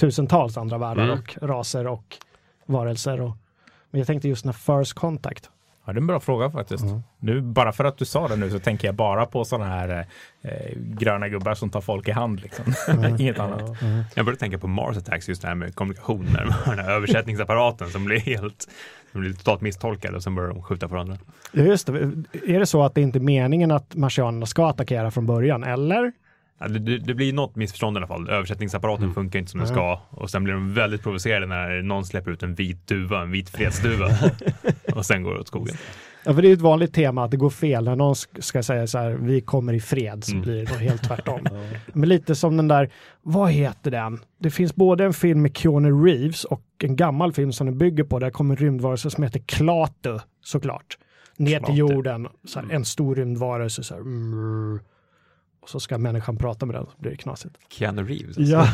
tusentals 0.00 0.56
andra 0.56 0.78
världar 0.78 1.04
Mm. 1.04 1.18
och 1.18 1.38
raser 1.48 1.86
och 1.86 2.16
varelser. 2.66 3.20
Och, 3.20 3.36
men 3.90 3.98
jag 3.98 4.06
tänkte 4.06 4.28
just 4.28 4.44
när 4.44 4.52
First 4.52 4.92
Contact. 4.92 5.50
Ja, 5.90 5.94
det 5.94 5.98
är 5.98 6.00
en 6.00 6.06
bra 6.06 6.20
fråga 6.20 6.50
faktiskt. 6.50 6.84
Ja. 6.84 7.02
Nu, 7.18 7.40
bara 7.40 7.72
för 7.72 7.84
att 7.84 7.98
du 7.98 8.04
sa 8.04 8.28
det 8.28 8.36
nu 8.36 8.50
så 8.50 8.58
tänker 8.58 8.88
jag 8.88 8.94
bara 8.94 9.26
på 9.26 9.44
sådana 9.44 9.70
här 9.70 10.06
eh, 10.42 10.50
gröna 10.76 11.28
gubbar 11.28 11.54
som 11.54 11.70
tar 11.70 11.80
folk 11.80 12.08
i 12.08 12.10
hand. 12.10 12.40
Liksom. 12.40 12.74
Inget 13.18 13.38
annat. 13.38 13.60
Jag 14.14 14.24
började 14.24 14.40
tänka 14.40 14.58
på 14.58 14.66
Mars 14.66 14.96
Attacks, 14.96 15.28
just 15.28 15.42
det 15.42 15.48
här 15.48 15.54
med 15.54 15.74
kommunikation, 15.74 16.26
när 16.32 16.44
de 16.44 16.52
har 16.52 16.76
den 16.76 16.84
här 16.84 16.92
översättningsapparaten 16.92 17.88
som 17.88 18.04
blir 18.04 18.20
helt 18.20 18.68
som 19.12 19.20
blir 19.20 19.32
totalt 19.32 19.60
misstolkad 19.60 20.14
och 20.14 20.22
sen 20.22 20.34
börjar 20.34 20.48
de 20.48 20.62
skjuta 20.62 20.88
på 20.88 20.94
varandra. 20.94 21.18
Ja, 21.52 21.62
just 21.62 21.86
det. 21.86 21.92
Är 22.46 22.58
det 22.58 22.66
så 22.66 22.82
att 22.82 22.94
det 22.94 23.00
inte 23.00 23.18
är 23.18 23.20
meningen 23.20 23.70
att 23.70 23.94
marsianerna 23.94 24.46
ska 24.46 24.68
attackera 24.68 25.10
från 25.10 25.26
början, 25.26 25.64
eller? 25.64 26.12
Det, 26.68 26.98
det, 26.98 27.14
blir 27.14 27.32
något 27.32 27.56
missförstånd 27.56 27.96
i 27.96 27.98
alla 27.98 28.06
fall. 28.06 28.28
Översättningsapparaten 28.28 29.02
Mm. 29.04 29.14
funkar 29.14 29.38
inte 29.38 29.50
som 29.50 29.60
den 29.60 29.68
ska 29.68 30.00
och 30.10 30.30
sen 30.30 30.44
blir 30.44 30.54
de 30.54 30.74
väldigt 30.74 31.02
provocerade 31.02 31.46
när 31.46 31.82
någon 31.82 32.04
släpper 32.04 32.30
ut 32.30 32.42
en 32.42 32.54
vit 32.54 32.86
duva, 32.86 33.22
en 33.22 33.30
vit 33.30 33.50
fredsduva 33.50 34.06
och 34.94 35.06
sen 35.06 35.22
går 35.22 35.34
det 35.34 35.40
åt 35.40 35.48
skogen. 35.48 35.74
Ja, 36.24 36.34
för 36.34 36.42
det 36.42 36.48
är 36.48 36.52
ett 36.52 36.60
vanligt 36.60 36.94
tema 36.94 37.24
att 37.24 37.30
det 37.30 37.36
går 37.36 37.50
fel. 37.50 37.84
När 37.84 37.96
någon 37.96 38.14
sk- 38.14 38.40
ska 38.40 38.62
säga 38.62 38.86
så 38.86 38.98
här, 38.98 39.10
vi 39.10 39.40
kommer 39.40 39.72
i 39.72 39.80
fred, 39.80 40.24
så 40.24 40.32
Mm. 40.32 40.42
blir 40.42 40.66
det 40.66 40.74
helt 40.74 41.02
tvärtom. 41.04 41.40
Men 41.92 42.08
lite 42.08 42.34
som 42.34 42.56
den 42.56 42.68
där, 42.68 42.90
vad 43.22 43.50
heter 43.50 43.90
den? 43.90 44.18
Det 44.40 44.50
finns 44.50 44.74
både 44.74 45.04
en 45.04 45.12
film 45.12 45.42
med 45.42 45.56
Keanu 45.56 45.90
Reeves 46.04 46.44
och 46.44 46.62
en 46.82 46.96
gammal 46.96 47.32
film 47.32 47.52
som 47.52 47.66
den 47.66 47.78
bygger 47.78 48.04
på. 48.04 48.18
Där 48.18 48.30
kommer 48.30 48.54
en 48.54 48.60
rymdvarelse 48.60 49.10
som 49.10 49.24
heter 49.24 49.40
Klaatu, 49.46 50.18
såklart. 50.44 50.98
Ner 51.36 51.56
till 51.58 51.64
Klaatu. 51.64 51.78
jorden, 51.94 52.28
så 52.46 52.60
här, 52.60 52.66
en 52.70 52.84
stor 52.84 53.14
rymdvarelse. 53.16 53.82
Så 53.82 53.94
här, 53.94 54.00
mm, 54.00 54.80
och 55.60 55.68
så 55.68 55.80
ska 55.80 55.98
människan 55.98 56.36
prata 56.36 56.66
med 56.66 56.74
den, 56.76 56.86
så 56.86 56.92
blir 56.98 57.10
det 57.10 57.16
knasigt. 57.16 57.54
Keanu 57.68 58.02
Reeves. 58.04 58.38
alltså. 58.38 58.52
Ja, 58.52 58.68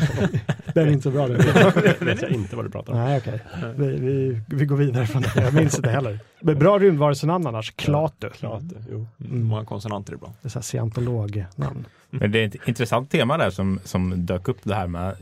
den 0.73 0.87
är 0.87 0.91
inte 0.91 1.03
så 1.03 1.11
bra. 1.11 1.27
Den. 1.27 1.37
Det 1.37 2.01
vet 2.01 2.21
jag 2.21 2.31
inte 2.31 2.55
vad 2.55 2.65
du 2.65 2.69
pratar 2.71 2.93
om. 2.93 2.99
Nej, 2.99 3.17
okej. 3.17 3.41
Vi, 3.75 3.87
vi, 3.87 4.41
vi 4.47 4.65
går 4.65 4.75
vidare 4.75 5.07
från 5.07 5.21
det. 5.21 5.31
Jag 5.35 5.53
minns 5.53 5.75
inte 5.75 5.89
heller. 5.89 6.19
Men 6.41 6.59
bra 6.59 6.79
rymdvarelsenamn 6.79 7.47
annars. 7.47 7.71
Klaatu. 7.71 8.29
Klart 8.29 8.61
det, 8.63 8.83
jo. 8.91 9.07
Mm. 9.25 9.43
Många 9.43 9.65
konsonanter 9.65 10.13
ibland. 10.13 10.33
Det 10.41 10.47
är 10.47 10.49
så 10.49 10.59
här 10.59 10.63
scientolognamn. 10.63 11.85
Men 12.09 12.31
det 12.31 12.39
är 12.39 12.47
ett 12.47 12.67
intressant 12.67 13.11
tema 13.11 13.37
där 13.37 13.49
som, 13.49 13.79
som 13.83 14.25
dök 14.25 14.47
upp 14.47 14.59
det 14.63 14.75
här 14.75 14.87
med 14.87 15.15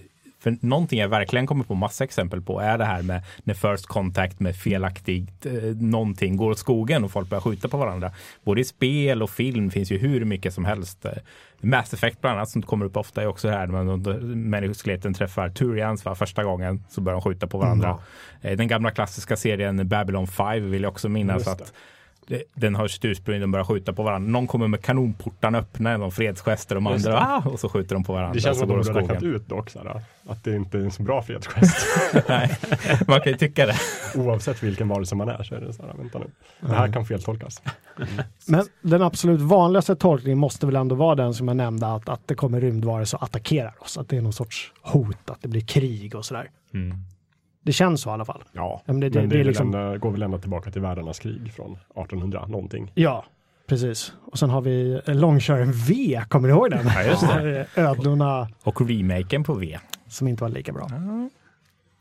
för 0.45 0.57
någonting 0.61 0.99
jag 0.99 1.09
verkligen 1.09 1.47
kommer 1.47 1.63
på 1.63 1.75
massa 1.75 2.03
exempel 2.03 2.41
på 2.41 2.59
är 2.59 2.77
det 2.77 2.85
här 2.85 3.01
med 3.01 3.21
när 3.43 3.53
first 3.53 3.85
contact 3.85 4.39
med 4.39 4.55
felaktigt 4.55 5.45
eh, 5.45 5.53
någonting 5.75 6.37
går 6.37 6.51
åt 6.51 6.59
skogen 6.59 7.03
och 7.03 7.11
folk 7.11 7.29
börjar 7.29 7.41
skjuta 7.41 7.67
på 7.67 7.77
varandra. 7.77 8.11
Både 8.43 8.61
i 8.61 8.63
spel 8.63 9.23
och 9.23 9.29
film 9.29 9.71
finns 9.71 9.91
ju 9.91 9.97
hur 9.97 10.25
mycket 10.25 10.53
som 10.53 10.65
helst. 10.65 11.05
Eh, 11.05 11.11
Mass 11.61 11.93
Effect 11.93 12.21
bland 12.21 12.37
annat 12.37 12.49
som 12.49 12.61
kommer 12.61 12.85
upp 12.85 12.97
ofta 12.97 13.21
är 13.21 13.27
också 13.27 13.49
här 13.49 13.67
när 13.67 14.19
människoskeleten 14.35 15.13
träffar 15.13 15.49
Turians 15.49 16.03
för 16.03 16.15
första 16.15 16.43
gången 16.43 16.83
så 16.89 17.01
börjar 17.01 17.15
de 17.15 17.21
skjuta 17.21 17.47
på 17.47 17.57
varandra. 17.57 17.97
Eh, 18.41 18.57
Den 18.57 18.67
gamla 18.67 18.91
klassiska 18.91 19.35
serien 19.35 19.87
Babylon 19.87 20.27
5 20.27 20.71
vill 20.71 20.83
jag 20.83 20.91
också 20.91 21.09
minnas 21.09 21.47
att 21.47 21.73
det. 22.27 22.43
den 22.53 22.75
har 22.75 22.87
sitt 22.87 23.05
ursprung, 23.05 23.39
de 23.39 23.51
börjar 23.51 23.65
skjuta 23.65 23.93
på 23.93 24.03
varandra. 24.03 24.31
Någon 24.31 24.47
kommer 24.47 24.67
med 24.67 24.81
kanonportarna 24.81 25.57
öppna, 25.57 25.97
någon 25.97 26.11
fredsgester, 26.11 26.75
de 26.75 26.85
Just 26.85 27.07
andra 27.07 27.19
ah, 27.19 27.49
och 27.49 27.59
så 27.59 27.69
skjuter 27.69 27.95
de 27.95 28.03
på 28.03 28.13
varandra. 28.13 28.33
Det 28.33 28.41
känns 28.41 28.61
och 28.61 28.67
som 28.67 28.83
så 28.83 28.89
att 28.89 28.95
de 28.95 29.01
det 29.01 29.01
borde 29.01 29.03
åt 29.03 29.09
ha 29.09 29.15
räknat 29.15 29.35
ut 29.35 29.49
dock 29.49 29.69
såhär, 29.69 30.01
att 30.27 30.43
det 30.43 30.55
inte 30.55 30.77
är 30.77 30.81
en 30.81 30.91
så 30.91 31.03
bra 31.03 31.21
fredsgest. 31.21 31.87
Nej, 32.27 32.57
man 33.07 33.21
kan 33.21 33.31
ju 33.31 33.37
tycka 33.37 33.65
det. 33.65 33.75
Oavsett 34.15 34.63
vilken 34.63 34.87
varelse 34.87 35.15
man 35.15 35.29
är 35.29 35.43
så 35.43 35.55
är 35.55 35.61
det 35.61 35.73
såhär, 35.73 35.93
vänta 35.97 36.19
nu. 36.19 36.25
Det 36.59 36.75
här 36.75 36.91
kan 36.91 37.05
feltolkas. 37.05 37.61
Men 38.47 38.65
den 38.81 39.01
absolut 39.01 39.41
vanligaste 39.41 39.95
tolkningen 39.95 40.37
måste 40.37 40.65
väl 40.65 40.75
ändå 40.75 40.95
vara 40.95 41.15
den 41.15 41.33
som 41.33 41.47
jag 41.47 41.57
nämnde, 41.57 41.87
att, 41.87 42.09
att 42.09 42.27
det 42.27 42.35
kommer 42.35 42.61
rymdvarelser 42.61 43.17
och 43.17 43.23
attackerar 43.23 43.73
oss. 43.79 43.97
Att 43.97 44.09
det 44.09 44.17
är 44.17 44.21
någon 44.21 44.33
sorts 44.33 44.73
hot, 44.81 45.29
att 45.29 45.41
det 45.41 45.47
blir 45.47 45.61
krig 45.61 46.15
och 46.15 46.25
sådär. 46.25 46.49
Mm. 46.73 46.97
Det 47.65 47.71
känns 47.73 48.01
så 48.01 48.09
i 48.09 48.13
alla 48.13 48.25
fall. 48.25 48.43
Ja, 48.51 48.81
Ja, 48.85 48.93
men 48.93 48.99
det- 48.99 49.09
men 49.09 49.23
det- 49.23 49.27
det, 49.29 49.35
det 49.35 49.39
är 49.41 49.43
liksom- 49.45 49.65
ända, 49.75 49.97
går 49.97 50.11
väl 50.11 50.21
ända 50.23 50.37
tillbaka 50.37 50.71
till 50.71 50.81
världarnas 50.81 51.19
krig 51.19 51.53
från 51.53 51.77
1800 51.95 52.45
någonting. 52.47 52.91
Ja, 52.95 53.25
precis. 53.67 54.13
Och 54.31 54.39
sen 54.39 54.49
har 54.49 54.61
vi 54.61 55.01
långköraren 55.05 55.71
V, 55.71 56.21
kommer 56.29 56.47
ni 56.47 56.53
ihåg 56.53 56.69
den? 56.71 56.87
Ja, 56.95 57.03
just 57.03 57.27
det. 57.27 57.65
Ödlorna 57.75 58.47
Och 58.63 58.81
remaken 58.89 59.43
på 59.43 59.53
V. 59.53 59.77
som 60.07 60.27
inte 60.27 60.43
var 60.43 60.49
lika 60.49 60.71
bra. 60.73 60.87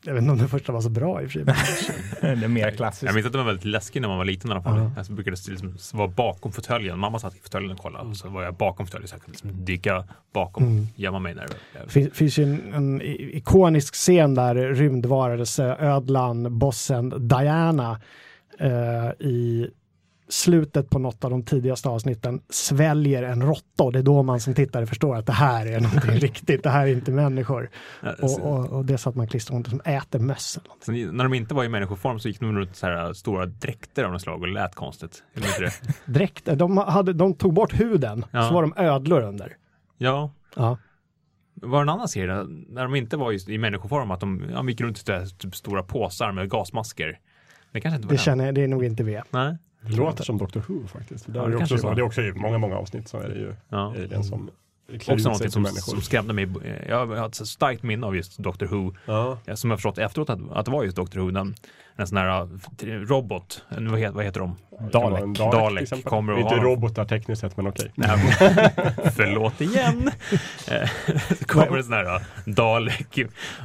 Jag 0.07 0.15
vet 0.15 0.21
inte 0.23 0.33
om 0.33 0.39
den 0.39 0.49
första 0.49 0.73
var 0.73 0.81
så 0.81 0.89
bra 0.91 1.23
i 1.23 1.27
och 1.27 1.31
för 1.31 1.45
sig. 1.45 1.95
Det 2.21 2.27
är 2.45 2.49
mer 2.49 2.61
Jag 2.63 2.77
klassiskt. 2.77 3.15
minns 3.15 3.27
att 3.27 3.33
det 3.33 3.39
var 3.39 3.45
väldigt 3.45 3.65
läskigt 3.65 4.03
när 4.03 4.09
man 4.09 4.19
var 4.19 4.25
liten 4.25 4.51
i 4.51 4.53
alla 4.55 4.63
fall. 4.63 4.79
Ja. 4.79 4.91
Jag 4.97 5.07
brukade 5.17 5.37
liksom 5.49 5.77
vara 5.99 6.09
bakom 6.09 6.53
fåtöljen. 6.53 6.99
Mamma 6.99 7.19
satt 7.19 7.37
i 7.37 7.39
fåtöljen 7.41 7.71
och 7.73 7.79
kollade. 7.79 8.09
Och 8.09 8.17
så 8.17 8.29
var 8.29 8.43
jag 8.43 8.55
bakom 8.55 8.87
fåtöljen 8.87 9.09
så 9.09 9.15
jag 9.15 9.23
kunde 9.23 9.33
liksom 9.33 9.65
dyka 9.65 10.05
bakom 10.35 10.63
Mm. 10.65 10.87
gömma 10.97 11.19
mig. 11.19 11.35
När 11.35 11.43
Det 11.43 11.53
jag... 11.81 11.91
fin- 11.91 12.11
finns 12.11 12.39
ju 12.39 12.43
en, 12.45 12.75
en 12.75 13.03
ikonisk 13.03 13.95
scen 13.95 14.35
där 14.35 14.55
rymdvarelse, 14.55 15.77
ödlan, 15.81 16.59
bossen 16.59 17.29
Diana 17.29 18.01
eh, 18.61 19.27
i 19.27 19.69
slutet 20.29 20.91
på 20.91 20.99
något 20.99 21.25
av 21.25 21.31
de 21.31 21.43
tidigaste 21.43 21.89
avsnitten 21.89 22.41
sväljer 22.51 23.23
en 23.23 23.43
råtta 23.43 23.85
och 23.85 23.93
det 23.93 23.99
är 23.99 24.03
då 24.03 24.23
man 24.23 24.41
som 24.41 24.55
tittare 24.55 24.87
förstår 24.87 25.17
att 25.17 25.27
det 25.27 25.33
här 25.33 25.67
är 25.67 25.81
någonting 25.81 26.11
riktigt, 26.15 26.63
det 26.63 26.71
här 26.71 26.87
är 26.87 26.93
inte 26.93 27.11
människor. 27.11 27.71
Och, 28.23 28.41
och, 28.41 28.67
och 28.73 28.85
det 28.85 28.93
är 28.93 28.97
så 28.97 29.09
att 29.11 29.15
man 29.17 29.27
klistrar 29.29 29.55
runt 29.55 29.69
som 29.69 29.81
äter 29.85 30.19
möss. 30.19 30.59
när 30.87 31.25
de 31.25 31.35
inte 31.35 31.55
var 31.55 31.65
i 31.65 31.69
människoform 31.69 32.19
så 32.19 32.29
gick 32.29 32.41
de 32.41 32.59
runt 32.59 32.77
så 32.77 32.87
här 32.87 33.13
stora 33.13 33.47
dräkter 33.47 34.05
av 34.05 34.13
något 34.13 34.23
slag 34.23 34.43
och 34.43 34.49
lät 34.49 34.75
konstigt. 34.75 35.23
Direkt, 36.07 36.45
de, 36.59 36.77
hade, 36.79 37.13
de 37.13 37.35
tog 37.35 37.55
bort 37.55 37.81
huden, 37.81 38.25
Ja. 38.31 38.49
så 38.49 38.55
var 38.55 38.63
de 38.63 38.75
ödlor 38.77 39.23
under. 39.23 39.57
Ja, 39.99 40.31
Ja. 40.57 40.79
var 41.55 41.79
det 41.79 41.83
en 41.83 41.89
annan 41.89 42.09
serie 42.09 42.45
när 42.69 42.83
de 42.83 42.95
inte 42.95 43.17
var 43.17 43.33
just 43.33 43.49
i 43.49 43.59
människoform 43.59 44.11
att 44.11 44.21
de 44.21 44.43
ja, 44.53 44.69
gick 44.69 44.81
runt 44.81 44.99
i 44.99 45.03
typ 45.39 45.57
stora 45.57 45.83
påsar 45.83 46.33
med 46.33 46.51
gasmasker. 46.51 47.19
Det 47.73 47.81
kanske 47.81 47.97
inte 47.97 48.07
var 48.07 48.13
Det 48.13 48.17
den. 48.17 48.23
känner 48.25 48.53
det 48.53 48.63
är 48.65 48.69
nog 48.69 48.85
inte 48.85 49.03
vi. 49.03 49.21
Nej. 49.31 49.57
Det 49.89 49.97
låter 49.97 50.25
som 50.25 50.39
Dr 50.39 50.59
Who 50.69 50.87
faktiskt. 50.87 51.27
Det, 51.27 51.39
Ja, 51.39 51.45
är 51.45 51.49
det 51.51 51.57
också 51.57 51.59
kanske 51.59 51.75
det 51.77 51.81
så, 51.81 51.95
det 51.95 52.01
är 52.01 52.05
också 52.05 52.23
i 52.23 52.33
många, 52.33 52.59
många 52.59 52.77
avsnitt 52.77 53.09
så 53.09 53.19
är 53.21 53.29
det 53.29 53.35
ju 53.35 53.55
Ja. 53.69 53.91
alien 53.97 54.25
som 54.25 54.51
Också 54.95 55.15
någonting 55.17 55.51
som 55.51 55.63
människor. 55.63 55.81
som 55.93 56.01
skrämde 56.01 56.33
mig. 56.35 56.49
Jag 56.89 57.07
har 57.07 57.27
ett 57.27 57.35
starkt 57.35 57.83
minne 57.83 58.07
av 58.07 58.17
just 58.17 58.39
Doctor 58.39 58.67
Who. 58.67 58.95
Ja, 59.07 59.39
Som 59.57 59.71
jag 59.71 59.79
förstått 59.79 59.99
efteråt 59.99 60.31
att, 60.31 60.39
att 60.51 60.65
det 60.65 60.71
var 60.71 60.85
just 60.85 60.97
Doctor 60.97 61.21
Who. 61.21 61.31
Den, 61.31 61.55
en 61.97 62.07
sån 62.07 62.19
här 62.19 62.49
robot. 63.07 63.65
En, 63.69 63.91
vad, 63.91 64.01
heter, 64.01 64.15
vad 64.15 64.25
heter 64.25 64.41
de? 64.41 64.57
Det 64.93 64.99
vara 64.99 65.19
en 65.19 65.33
Dalek 65.33 65.83
exempel. 65.83 66.11
kommer 66.11 66.33
och 66.33 66.39
Inte 66.41 66.55
robotar 66.55 67.05
tekniskt 67.05 67.41
sett 67.41 67.57
men 67.57 67.67
okej. 67.67 67.93
Men- 67.95 68.19
Förlåt 69.17 69.61
igen. 69.61 70.11
Eh, 70.71 70.89
kommer 71.47 71.77
en 71.77 71.85
sån 71.85 71.93
här 71.93 72.21
Dalek 72.47 73.19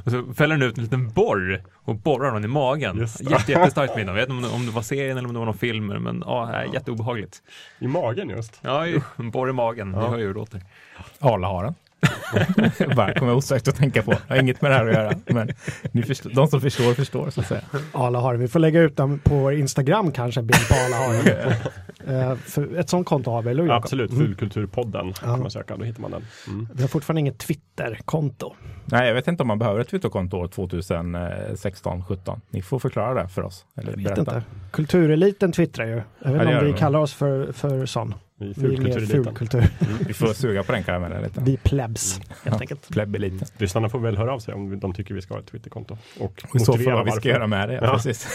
och 0.05 0.11
så 0.11 0.33
fäller 0.33 0.57
den 0.57 0.69
ut 0.69 0.77
en 0.77 0.83
liten 0.83 1.09
borr 1.09 1.63
och 1.75 1.95
borrar 1.95 2.25
honom 2.27 2.43
i 2.45 2.47
magen. 2.47 2.97
Det. 2.97 3.29
Jätte, 3.31 3.51
jättestarkt 3.51 3.95
minne. 3.95 4.07
Jag 4.11 4.15
vet 4.15 4.29
inte 4.29 4.47
om, 4.47 4.53
om 4.53 4.65
det 4.65 4.71
var 4.71 4.81
serien 4.81 5.17
eller 5.17 5.27
om 5.27 5.33
det 5.33 5.39
var 5.39 5.45
någon 5.45 5.57
film. 5.57 5.87
Men 5.87 6.23
ja, 6.25 6.45
det 6.51 6.57
är 6.57 6.73
jätteobehagligt. 6.73 7.37
I 7.79 7.87
magen 7.87 8.29
just. 8.29 8.59
Ja, 8.61 8.87
en 9.17 9.31
borr 9.31 9.49
i 9.49 9.53
magen. 9.53 9.91
Ni 9.91 9.97
Ja. 9.97 10.07
hör 10.09 10.17
ju 10.17 10.23
hur 10.27 10.33
det 10.33 10.39
låter. 10.39 10.61
Alaharen. 11.19 11.75
Bara 12.95 13.13
kommer 13.13 13.31
jag 13.31 13.37
osökt 13.37 13.67
att 13.67 13.75
tänka 13.75 14.01
på. 14.03 14.11
Jag 14.27 14.35
har 14.35 14.41
inget 14.41 14.61
med 14.61 14.71
det 14.71 14.75
här 14.75 14.87
att 14.87 14.93
göra. 14.93 15.13
Men 15.25 15.49
ni 15.91 16.03
förstår, 16.03 16.29
de 16.29 16.47
som 16.47 16.61
förstår, 16.61 16.93
förstår 16.93 17.29
så 17.29 17.41
att 17.41 17.47
säga. 17.47 17.61
Alaharen. 17.91 18.39
Vi 18.39 18.47
får 18.47 18.59
lägga 18.59 18.81
ut 18.81 18.97
den 18.97 19.19
på 19.19 19.51
Instagram 19.51 20.11
kanske, 20.11 20.39
en 20.39 20.47
bild 20.47 20.67
på 20.69 20.75
Alaharen. 20.75 21.53
Eh, 22.07 22.35
för 22.35 22.75
ett 22.77 22.89
sånt 22.89 23.07
konto 23.07 23.31
har 23.31 23.41
vi, 23.41 23.51
eller? 23.51 23.69
Absolut, 23.69 24.11
Mm. 24.11 24.25
Fulkulturpodden 24.25 25.07
Ja. 25.07 25.13
kan 25.27 25.39
man 25.39 25.51
söka, 25.51 25.77
då 25.77 25.83
hittar 25.83 26.01
man 26.01 26.11
den. 26.11 26.21
Mm. 26.47 26.67
Vi 26.73 26.81
har 26.81 26.87
fortfarande 26.89 27.19
inget 27.19 27.37
Twitter-konto. 27.37 28.53
Nej, 28.85 29.07
jag 29.07 29.13
vet 29.15 29.27
inte 29.27 29.43
om 29.43 29.47
man 29.47 29.59
behöver 29.59 29.79
ett 29.79 29.89
Twitterkonto 29.89 30.37
år 30.37 30.47
2016, 30.47 32.03
17. 32.05 32.41
Ni 32.49 32.61
får 32.61 32.79
förklara 32.79 33.23
det 33.23 33.29
för 33.29 33.41
oss. 33.41 33.65
Eller 33.77 33.89
Jag 33.91 33.97
vet 33.97 34.05
berätta. 34.05 34.21
inte. 34.21 34.43
Kultureliten 34.71 35.51
twittrar 35.51 35.85
ju. 35.85 36.01
Jag 36.19 36.31
vet 36.31 36.41
inte 36.41 36.57
om 36.59 36.65
vi 36.65 36.73
kallar 36.73 36.99
oss 36.99 37.13
för, 37.13 37.51
för 37.51 37.85
sån. 37.85 38.15
Vi 38.39 38.45
är 38.45 38.47
mer 38.47 38.53
fulkultureliten. 38.53 39.23
fulkultur. 39.23 39.63
Vi 40.07 40.13
får 40.13 40.27
suga 40.27 40.63
på 40.63 40.71
den 40.71 40.83
karamellen 40.83 41.23
lite. 41.23 41.41
Vi 41.43 41.57
plebs, 41.57 42.19
helt 42.27 42.43
Ja. 42.43 42.57
enkelt. 42.61 42.89
Plebeliten. 42.89 43.47
Lyssnarna 43.57 43.89
får 43.89 43.99
väl 43.99 44.17
höra 44.17 44.33
av 44.33 44.39
sig 44.39 44.53
om 44.53 44.79
de 44.79 44.93
tycker 44.93 45.13
vi 45.13 45.21
ska 45.21 45.33
ha 45.33 45.41
ett 45.41 45.47
Twitterkonto. 45.47 45.97
Och, 46.19 46.43
Och 46.49 46.55
i 46.55 46.59
så 46.59 46.73
fall 46.77 46.93
vad 46.93 47.05
vi 47.05 47.11
ska 47.11 47.29
göra 47.29 47.47
med 47.47 47.69
det. 47.69 47.75
Ja, 47.75 47.81
Ja. 47.83 47.93
Precis. 47.93 48.27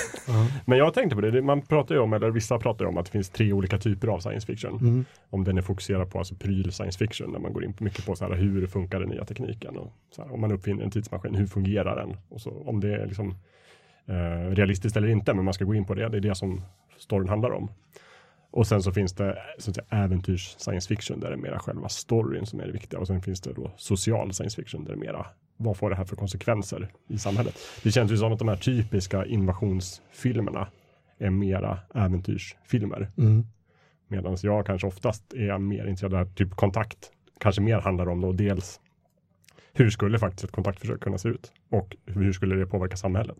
Men 0.65 0.79
jag 0.79 0.95
tänkte 0.95 1.17
på 1.17 1.21
det, 1.23 1.43
man 1.43 1.63
pratar 1.63 1.95
ju 1.95 2.01
om, 2.01 2.13
eller 2.13 2.31
vissa 2.31 2.59
pratar 2.59 2.85
ju 2.85 2.89
om 2.89 2.97
att 2.99 3.05
det 3.07 3.13
finns 3.13 3.31
tre 3.31 3.53
olika 3.53 3.79
typer 3.79 4.09
av 4.09 4.19
science 4.21 4.47
fiction. 4.47 4.79
Mm. 4.81 5.05
Om 5.31 5.45
den 5.45 5.59
är 5.59 5.63
fokuserad 5.63 6.11
på 6.11 6.19
alltså 6.19 6.35
pryl 6.35 6.73
science 6.73 6.99
fiction, 6.99 7.33
där 7.33 7.39
man 7.41 7.53
går 7.53 7.65
in 7.65 7.73
på 7.73 7.85
mycket 7.85 8.07
på 8.07 8.17
så 8.17 8.25
här, 8.25 8.35
hur 8.35 8.67
funkar 8.67 9.01
den 9.01 9.09
nya 9.09 9.25
tekniken. 9.25 9.77
Och 9.77 9.93
så 10.17 10.23
här, 10.23 10.33
om 10.35 10.41
man 10.41 10.53
uppfinner 10.53 10.85
en 10.85 10.91
tidsmaskin, 10.91 11.35
hur 11.35 11.47
fungerar 11.47 11.97
den? 11.97 12.17
Och 12.29 12.41
så, 12.41 12.51
om 12.67 12.81
det 12.81 12.95
är 12.95 13.07
liksom, 13.07 13.35
eh, 14.09 14.51
realistiskt 14.55 14.97
eller 14.97 15.09
inte, 15.09 15.35
men 15.35 15.45
man 15.45 15.55
ska 15.55 15.65
gå 15.65 15.75
in 15.75 15.85
på 15.85 15.95
det. 15.95 16.09
Det 16.09 16.17
är 16.17 16.21
det 16.21 16.35
som 16.35 16.61
storyn 16.99 17.29
handlar 17.29 17.51
om. 17.51 17.69
Och 18.55 18.67
sen 18.67 18.83
så 18.83 18.93
finns 18.93 19.13
det 19.13 19.39
så 19.59 19.71
att 19.71 19.77
säga, 19.77 19.87
äventyrs 19.91 20.55
science 20.59 20.89
fiction 20.89 21.21
där 21.21 21.29
det 21.29 21.35
är 21.35 21.39
mera 21.39 21.59
själva 21.59 21.89
storyn 21.89 22.47
som 22.47 22.61
är 22.61 22.67
det 22.67 22.73
viktiga. 22.73 23.01
Och 23.01 23.07
sen 23.07 23.23
finns 23.23 23.41
det 23.41 23.53
då 23.53 23.71
social 23.77 24.35
science 24.35 24.57
fiction 24.57 24.85
där 24.85 24.91
det 24.91 24.97
är 24.97 25.01
mera 25.01 25.27
vad 25.57 25.77
får 25.77 25.91
det 25.91 25.97
här 25.97 26.05
för 26.05 26.17
konsekvenser 26.17 26.89
i 27.09 27.19
samhället. 27.19 27.59
Det 27.83 27.91
känns 27.91 28.13
ju 28.13 28.17
som 28.17 28.33
att 28.33 28.39
de 28.39 28.49
här 28.49 28.57
typiska 28.57 29.25
invasionsfilmerna 29.25 30.69
är 31.19 31.31
mera 31.31 31.79
äventyrsfilmer. 31.95 33.11
Mm. 33.19 33.47
Medan 34.09 34.37
jag 34.43 34.67
kanske 34.67 34.87
oftast 34.87 35.33
är 35.33 35.59
mer 35.59 35.87
intresserad 35.87 36.15
av 36.15 36.35
typ 36.35 36.51
kontakt. 36.51 37.11
Kanske 37.41 37.63
mer 37.63 37.79
handlar 37.79 38.09
om 38.09 38.21
då 38.21 38.33
dels 38.33 38.81
hur 39.73 39.91
skulle 39.91 40.19
faktiskt 40.19 40.45
ett 40.45 40.53
kontaktförsök 40.53 41.01
kunna 41.01 41.19
se 41.19 41.29
ut? 41.29 41.53
Och 41.71 41.97
hur 42.07 42.33
skulle 42.33 42.55
det 42.55 42.67
påverka 42.67 42.97
samhället? 42.97 43.37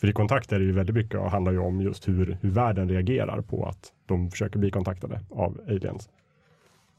För 0.00 0.08
i 0.08 0.12
kontakt 0.12 0.52
är 0.52 0.58
det 0.58 0.64
ju 0.64 0.72
väldigt 0.72 0.96
mycket 0.96 1.20
och 1.20 1.30
handlar 1.30 1.52
ju 1.52 1.58
om 1.58 1.80
just 1.80 2.08
hur, 2.08 2.38
hur 2.40 2.50
världen 2.50 2.88
reagerar 2.88 3.40
på 3.40 3.66
att 3.66 3.92
de 4.06 4.30
försöker 4.30 4.58
bli 4.58 4.70
kontaktade 4.70 5.20
av 5.30 5.60
aliens. 5.68 6.08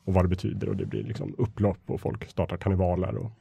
Och 0.05 0.13
vad 0.13 0.23
det 0.25 0.29
betyder 0.29 0.69
och 0.69 0.77
det 0.77 0.85
blir 0.85 1.03
liksom 1.03 1.35
upplopp 1.37 1.79
och 1.85 2.01
folk 2.01 2.29
startar 2.29 2.57
karnevaler. 2.57 3.17
Och, 3.17 3.31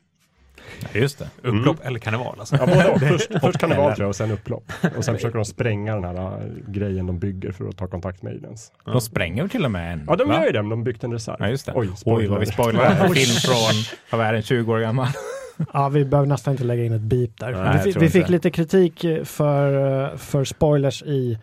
Ja, 0.81 1.01
just 1.01 1.19
det. 1.19 1.29
Upplopp 1.43 1.85
eller 1.85 1.99
karneval 1.99 2.37
alltså. 2.39 2.57
ja, 2.57 2.67
både 2.67 2.89
och. 2.89 3.01
Först, 3.09 3.31
först 3.41 3.59
karneval 3.59 3.95
tror 3.95 4.03
jag 4.05 4.09
och 4.09 4.17
sen 4.17 4.31
upplopp. 4.31 4.73
Och 4.97 5.05
sen 5.05 5.15
försöker 5.15 5.37
de 5.37 5.45
spränga 5.45 5.95
den 5.95 6.05
här 6.05 6.43
äh, 6.43 6.53
grejen 6.69 7.07
de 7.07 7.19
bygger 7.19 7.53
för 7.53 7.69
att 7.69 7.77
ta 7.77 7.87
kontakt 7.87 8.23
med 8.23 8.33
aliens. 8.33 8.73
De 8.85 9.01
spränger 9.01 9.43
väl 9.43 9.51
till 9.51 9.65
och 9.65 9.71
med 9.71 9.93
en? 9.93 10.05
Ja, 10.07 10.17
de 10.17 10.29
va? 10.29 10.35
gör 10.35 10.47
ju 10.47 10.53
det, 10.53 10.63
men 10.63 10.71
de 10.71 10.85
byggt 10.85 11.05
en 11.05 11.13
reserv. 11.13 11.37
Ja, 11.39 11.49
just 11.49 11.67
det. 11.67 11.73
Oj, 11.75 11.91
Oj, 12.05 12.27
vad 12.27 12.41
vi 12.41 12.47
spoilar. 12.47 12.85
En 12.85 13.11
film 13.15 13.37
från, 13.41 14.19
vad 14.19 14.27
är 14.27 14.33
den, 14.33 14.43
20 14.43 14.73
år 14.73 14.79
gammal? 14.81 15.09
Ja, 15.73 15.89
vi 15.89 16.05
behöver 16.05 16.29
nästan 16.29 16.55
inte 16.55 16.65
lägga 16.65 16.85
in 16.85 16.93
ett 16.93 17.01
beep 17.01 17.31
där. 17.39 17.53
Nej, 17.53 17.83
vi 17.85 17.93
vi 17.93 18.11
fick 18.11 18.29
lite 18.29 18.51
kritik 18.51 19.01
för, 19.25 20.17
för 20.17 20.45
spoilers 20.45 21.03
i 21.03 21.39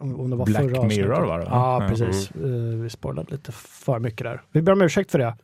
om 0.00 0.30
det 0.30 0.36
var 0.36 0.46
Black 0.46 0.62
förra 0.62 0.78
avsnittet. 0.78 1.06
Mirror 1.06 1.26
var 1.26 1.38
det, 1.38 1.44
va? 1.44 1.50
Ja, 1.50 1.86
precis. 1.88 2.30
Eh, 2.30 2.42
vi 2.82 2.90
spoilade 2.90 3.32
lite 3.32 3.52
för 3.52 3.98
mycket 3.98 4.24
där. 4.24 4.42
Vi 4.52 4.62
ber 4.62 4.72
om 4.72 4.82
ursäkt 4.82 5.10
för 5.10 5.18
det. 5.18 5.34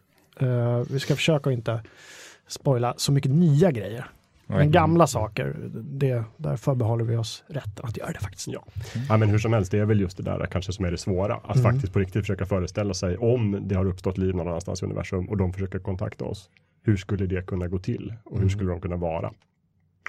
Eh, 0.41 0.83
vi 0.91 1.01
ska 1.01 1.17
försöka 1.17 1.51
att 1.51 1.55
inte 1.55 1.81
spoila 2.49 2.95
så 2.97 3.13
mycket 3.13 3.31
nya 3.31 3.71
grejer. 3.71 4.07
Men 4.47 4.71
gamla 4.71 5.07
saker, 5.07 5.57
det, 5.75 6.25
där 6.37 6.57
förbehåller 6.57 7.05
vi 7.05 7.17
oss 7.17 7.45
rätten 7.47 7.85
att 7.85 7.97
göra 7.97 8.13
det 8.13 8.21
faktiskt. 8.21 8.49
Ja. 8.49 8.65
ja, 9.09 9.17
men 9.17 9.29
hur 9.29 9.39
som 9.39 9.53
helst, 9.53 9.71
det 9.71 9.79
är 9.79 9.85
väl 9.85 10.01
just 10.01 10.17
det 10.17 10.23
där 10.23 10.47
kanske 10.51 10.73
som 10.73 10.85
är 10.85 10.91
det 10.91 10.99
svåra. 10.99 11.35
Att 11.35 11.57
Mm. 11.57 11.73
faktiskt 11.73 11.93
på 11.93 11.99
riktigt 11.99 12.23
försöka 12.23 12.47
föreställa 12.47 12.95
sig 12.95 13.17
om 13.17 13.59
det 13.69 13.75
har 13.75 13.87
uppstått 13.87 14.19
liv 14.19 14.35
någon 14.35 14.49
annanstans 14.49 14.83
i 14.83 14.85
universum 14.87 15.29
och 15.29 15.37
de 15.37 15.53
försöker 15.53 15.79
kontakta 15.79 16.25
oss. 16.25 16.51
Hur 16.87 16.97
skulle 16.97 17.27
det 17.27 17.47
kunna 17.47 17.69
gå 17.69 17.79
till 17.79 18.15
och 18.25 18.33
hur 18.33 18.39
Mm. 18.39 18.51
skulle 18.51 18.71
de 18.71 18.81
kunna 18.81 18.97
vara? 18.97 19.33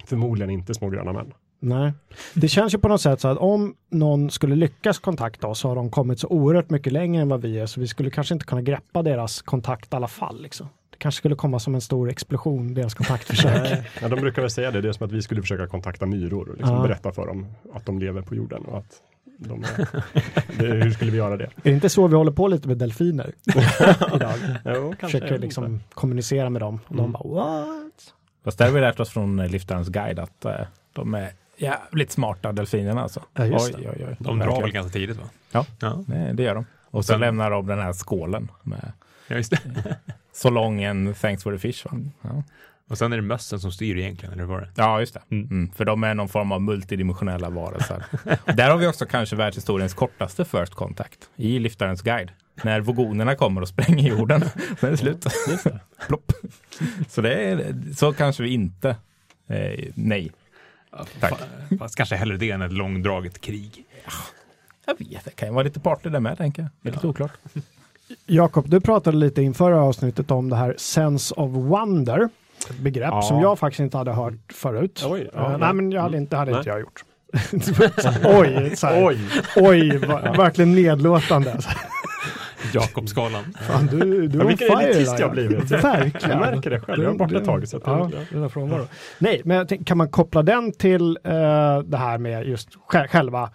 Förmodligen 0.06 0.50
inte 0.50 0.74
små 0.74 0.90
gröna 0.90 1.14
män. 1.14 1.34
Nej, 1.60 1.92
det 2.34 2.48
känns 2.48 2.74
ju 2.74 2.78
på 2.78 2.88
något 2.88 3.02
sätt 3.02 3.22
så 3.22 3.28
att 3.28 3.38
om 3.38 3.76
någon 3.92 4.30
skulle 4.30 4.56
lyckas 4.56 5.00
kontakta 5.00 5.48
oss 5.48 5.60
så 5.60 5.68
har 5.68 5.76
de 5.76 5.92
kommit 5.92 6.20
så 6.20 6.28
oerhört 6.28 6.70
mycket 6.70 6.94
längre 6.94 7.22
än 7.22 7.30
vad 7.30 7.42
vi 7.42 7.60
är 7.60 7.66
så 7.66 7.80
vi 7.80 7.88
skulle 7.88 8.10
kanske 8.10 8.34
inte 8.34 8.46
kunna 8.46 8.62
greppa 8.62 9.04
deras 9.04 9.42
kontakt 9.42 9.94
i 9.94 9.96
alla 9.96 10.08
fall. 10.08 10.42
Liksom. 10.42 10.68
Det 10.90 10.98
kanske 10.98 11.18
skulle 11.18 11.36
komma 11.36 11.60
som 11.60 11.76
en 11.76 11.82
stor 11.82 12.10
explosion, 12.10 12.74
deras 12.74 12.94
kontaktförsök. 12.94 13.86
Ja, 14.02 14.08
de 14.10 14.20
brukar 14.22 14.42
väl 14.42 14.52
säga 14.52 14.72
det, 14.72 14.82
det 14.82 14.88
är 14.90 14.94
som 14.94 15.06
att 15.06 15.12
vi 15.12 15.22
skulle 15.22 15.42
försöka 15.42 15.68
kontakta 15.68 16.06
myror 16.06 16.50
och 16.50 16.58
liksom 16.58 16.76
Ja. 16.76 16.82
berätta 16.82 17.12
för 17.12 17.28
dem 17.28 17.46
att 17.74 17.86
de 17.86 18.00
lever 18.00 18.22
på 18.22 18.36
jorden 18.36 18.66
och 18.66 18.78
att 18.78 19.02
de 19.38 19.64
är, 19.64 19.88
det, 20.60 20.66
hur 20.84 20.92
skulle 20.92 21.12
vi 21.12 21.18
göra 21.18 21.38
det? 21.38 21.44
är 21.46 21.50
det 21.64 21.70
inte 21.70 21.90
så 21.90 22.08
vi 22.08 22.16
håller 22.16 22.32
på 22.32 22.48
lite 22.48 22.68
med 22.68 22.78
delfiner 22.78 23.32
idag? 24.16 24.34
Jo, 24.66 24.96
Försöker 25.00 25.38
liksom 25.38 25.80
kommunicera 25.94 26.50
med 26.50 26.62
dem 26.62 26.80
och 26.88 26.96
de 26.96 27.00
Mm. 27.00 27.12
bara 27.12 27.24
what? 27.30 28.14
Fast 28.44 28.58
där 28.58 28.66
har 28.66 28.74
vi 28.74 28.82
lärt 28.82 29.00
oss 29.00 29.10
från 29.10 29.40
eh, 29.40 29.50
Liftarens 29.50 29.90
guide 29.90 30.20
att 30.20 30.46
eh, 30.46 30.54
de 30.94 31.14
är 31.14 31.30
Jävligt 31.60 32.12
smarta 32.12 32.52
delfinerna 32.52 33.02
alltså. 33.02 33.22
Ja, 33.34 33.46
just 33.46 33.76
oj, 33.76 33.90
oj, 33.96 34.06
oj. 34.10 34.16
De 34.20 34.40
drar 34.40 34.62
väl 34.62 34.72
ganska 34.72 34.92
tidigt 34.94 35.18
va? 35.18 35.24
Ja. 35.52 35.66
ja. 35.80 36.04
Nej, 36.08 36.34
det 36.34 36.44
gör 36.44 36.56
de. 36.56 36.66
Och 36.92 37.06
så 37.06 37.12
Sen- 37.14 37.20
lämnar 37.20 37.52
de 37.52 37.68
den 37.68 37.80
här 37.80 37.94
skålen 37.94 38.52
med 38.64 38.92
Ja, 39.28 39.36
just 39.36 39.52
det. 39.52 39.60
så 40.34 40.50
lång 40.50 40.82
en 40.84 41.14
thanks 41.14 41.44
for 41.44 41.52
the 41.52 41.58
fish. 41.58 41.86
Va? 41.86 41.92
Ja. 42.22 42.44
Och 42.90 42.98
sen 42.98 43.14
är 43.14 43.18
det 43.18 43.24
mössen 43.24 43.60
som 43.60 43.72
styr 43.72 43.98
egentligen, 43.98 44.34
eller 44.34 44.44
var 44.44 44.62
det? 44.62 44.70
ja, 44.76 45.00
just 45.00 45.14
det. 45.14 45.22
Mm. 45.32 45.46
Mm, 45.48 45.72
för 45.72 45.86
de 45.86 46.04
är 46.04 46.14
någon 46.14 46.30
form 46.30 46.52
av 46.52 46.62
multidimensionella 46.62 47.50
varelser. 47.50 48.06
Där 48.56 48.70
har 48.70 48.78
vi 48.78 48.88
också 48.88 49.06
kanske 49.06 49.36
världshistoriens 49.36 49.94
kortaste 49.94 50.46
first 50.46 50.74
contact 50.74 51.30
i 51.36 51.60
Liftarens 51.60 52.02
guide. 52.02 52.32
När 52.64 52.80
vogonerna 52.82 53.36
kommer 53.36 53.62
och 53.62 53.68
spränger 53.68 54.10
jorden. 54.10 54.42
Sen 54.80 54.88
är 54.88 54.92
det 54.92 54.98
slut. 54.98 55.26
Plopp. 56.08 56.32
Så 57.10 57.22
det 57.22 57.34
är, 57.34 57.74
så 57.96 58.14
kanske 58.14 58.44
vi 58.44 58.50
inte. 58.50 58.90
Eh, 59.48 59.86
nej. 59.96 60.32
Tack. 61.20 61.34
Fa- 61.34 61.78
Fast 61.80 61.96
kanske 61.96 62.16
hellre 62.16 62.38
det 62.38 62.52
än 62.52 62.62
ett 62.62 62.72
långdraget 62.74 63.42
krig. 63.42 63.86
Jag 64.86 65.00
vet, 65.00 65.26
det 65.26 65.36
kan 65.36 65.48
ju 65.48 65.54
vara 65.54 65.64
lite 65.64 65.80
party 65.80 66.10
där 66.10 66.20
med 66.20 66.38
tänker 66.38 66.62
jag. 66.62 66.70
Det 66.82 66.90
är 66.90 66.94
lite 66.94 67.08
oklart. 67.08 67.32
Jakob, 68.26 68.70
du 68.70 68.82
pratade 68.82 69.18
lite 69.18 69.42
inför 69.42 69.72
avsnittet 69.72 70.32
om 70.32 70.50
det 70.50 70.56
här 70.56 70.76
sense 70.78 71.34
of 71.36 71.52
wonder. 71.52 72.30
Ett 72.70 72.80
begrepp 72.80 73.10
Ja. 73.12 73.22
som 73.22 73.40
jag 73.40 73.60
faktiskt 73.60 73.80
inte 73.80 73.98
hade 73.98 74.12
hört 74.12 74.54
förut. 74.54 75.06
Oj, 75.10 75.30
ja, 75.34 75.46
Eh, 75.46 75.52
ja. 75.52 75.58
nej, 75.58 75.74
men 75.74 75.92
jag 75.92 76.02
hade 76.02 76.18
inte, 76.18 76.36
hade 76.36 76.52
Nej. 76.52 76.58
inte 76.60 76.70
jag 76.70 76.80
gjort. 76.80 77.04
oj, 78.24 78.76
så 78.76 78.88
här, 78.88 79.06
oj, 79.08 79.18
Oj! 79.56 79.98
va, 79.98 80.34
verkligen 80.38 80.76
nedlåtande. 80.76 81.60
Jakobsskalan. 82.74 83.44
Fan, 83.62 83.88
du, 83.88 84.28
du 84.28 84.38
Ja, 84.38 84.44
är 84.44 84.48
vilken 84.48 84.68
fire 84.68 84.88
elitist 84.88 85.20
jag 85.20 85.32
blivit. 85.32 85.72
Verkligen. 85.84 86.40
Jag 86.40 86.52
märker 86.56 86.70
det 86.70 86.80
själv. 86.80 87.04
Jag 87.04 87.10
har 87.12 87.18
varit 87.18 87.30
borta 87.30 87.38
ett 87.40 87.46
tag. 87.46 87.68
Så 87.68 87.82
ja, 87.86 88.10
det 88.40 88.50
frånvaro. 88.50 88.88
Nej, 89.20 89.42
men 89.46 89.58
jag 89.58 89.68
tänk, 89.68 89.88
kan 89.88 89.98
man 89.98 90.10
koppla 90.10 90.44
den 90.44 90.72
till 90.72 91.18
eh, 91.24 91.32
det 91.86 91.98
här 91.98 92.18
med 92.18 92.48
just 92.48 92.70
sj- 92.90 93.08
själva 93.08 93.50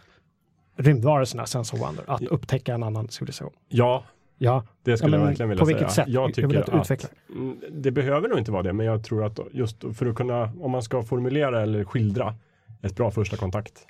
rymdvarelserna, 0.79 1.47
sense 1.47 1.77
of 1.77 1.83
wonder, 1.83 2.05
att 2.09 2.23
upptäcka 2.23 2.75
en 2.75 2.83
annan 2.83 3.09
civilisation? 3.09 3.53
ja, 3.69 4.05
Ja, 4.45 4.65
det 4.83 4.97
skulle 4.97 5.17
ja, 5.17 5.21
jag 5.21 5.27
verkligen 5.27 5.49
vilja 5.49 5.61
på 5.61 5.67
säga. 5.67 5.77
vilket 5.79 5.95
sätt? 5.95 6.09
Jag 6.09 6.29
Jag 6.29 6.35
tycker 6.35 6.49
vill 6.49 6.59
att. 6.59 7.11
Mm, 7.31 7.61
Det 7.71 7.91
behöver 7.91 8.29
nog 8.29 8.39
inte 8.39 8.53
vara 8.53 8.63
det, 8.63 8.73
men 8.73 8.87
jag 8.87 9.05
tror 9.05 9.25
att 9.25 9.41
just 9.53 9.85
för 9.95 10.07
att 10.07 10.15
kunna, 10.15 10.53
om 10.61 10.71
man 10.71 10.83
ska 10.83 11.03
formulera 11.03 11.63
eller 11.63 11.85
skildra 11.85 12.35
ett 12.83 12.97
bra 12.97 13.11
första 13.11 13.37
kontakt 13.37 13.87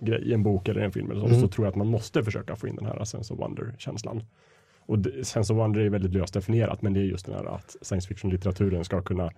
grej 0.00 0.22
i 0.22 0.34
en 0.34 0.42
bok 0.42 0.68
eller 0.68 0.80
en 0.80 0.92
film 0.92 1.10
eller 1.10 1.20
så, 1.20 1.26
Mm. 1.26 1.40
så 1.40 1.48
tror 1.48 1.66
jag 1.66 1.70
att 1.70 1.76
man 1.76 1.86
måste 1.86 2.24
försöka 2.24 2.56
få 2.56 2.68
in 2.68 2.76
den 2.76 2.86
här 2.86 3.04
sense 3.04 3.34
of 3.34 3.40
wonder-känslan. 3.40 4.24
Och 4.86 4.98
det, 4.98 5.24
sense 5.26 5.52
of 5.52 5.58
wonder 5.58 5.80
är 5.80 5.88
väldigt 5.88 6.12
löst 6.12 6.34
definierat, 6.34 6.82
men 6.82 6.92
det 6.94 7.00
är 7.00 7.04
just 7.04 7.26
den 7.26 7.34
här 7.34 7.44
att 7.44 7.76
science 7.82 8.08
fiction-litteraturen 8.08 8.84
ska 8.84 9.02
kunna 9.02 9.30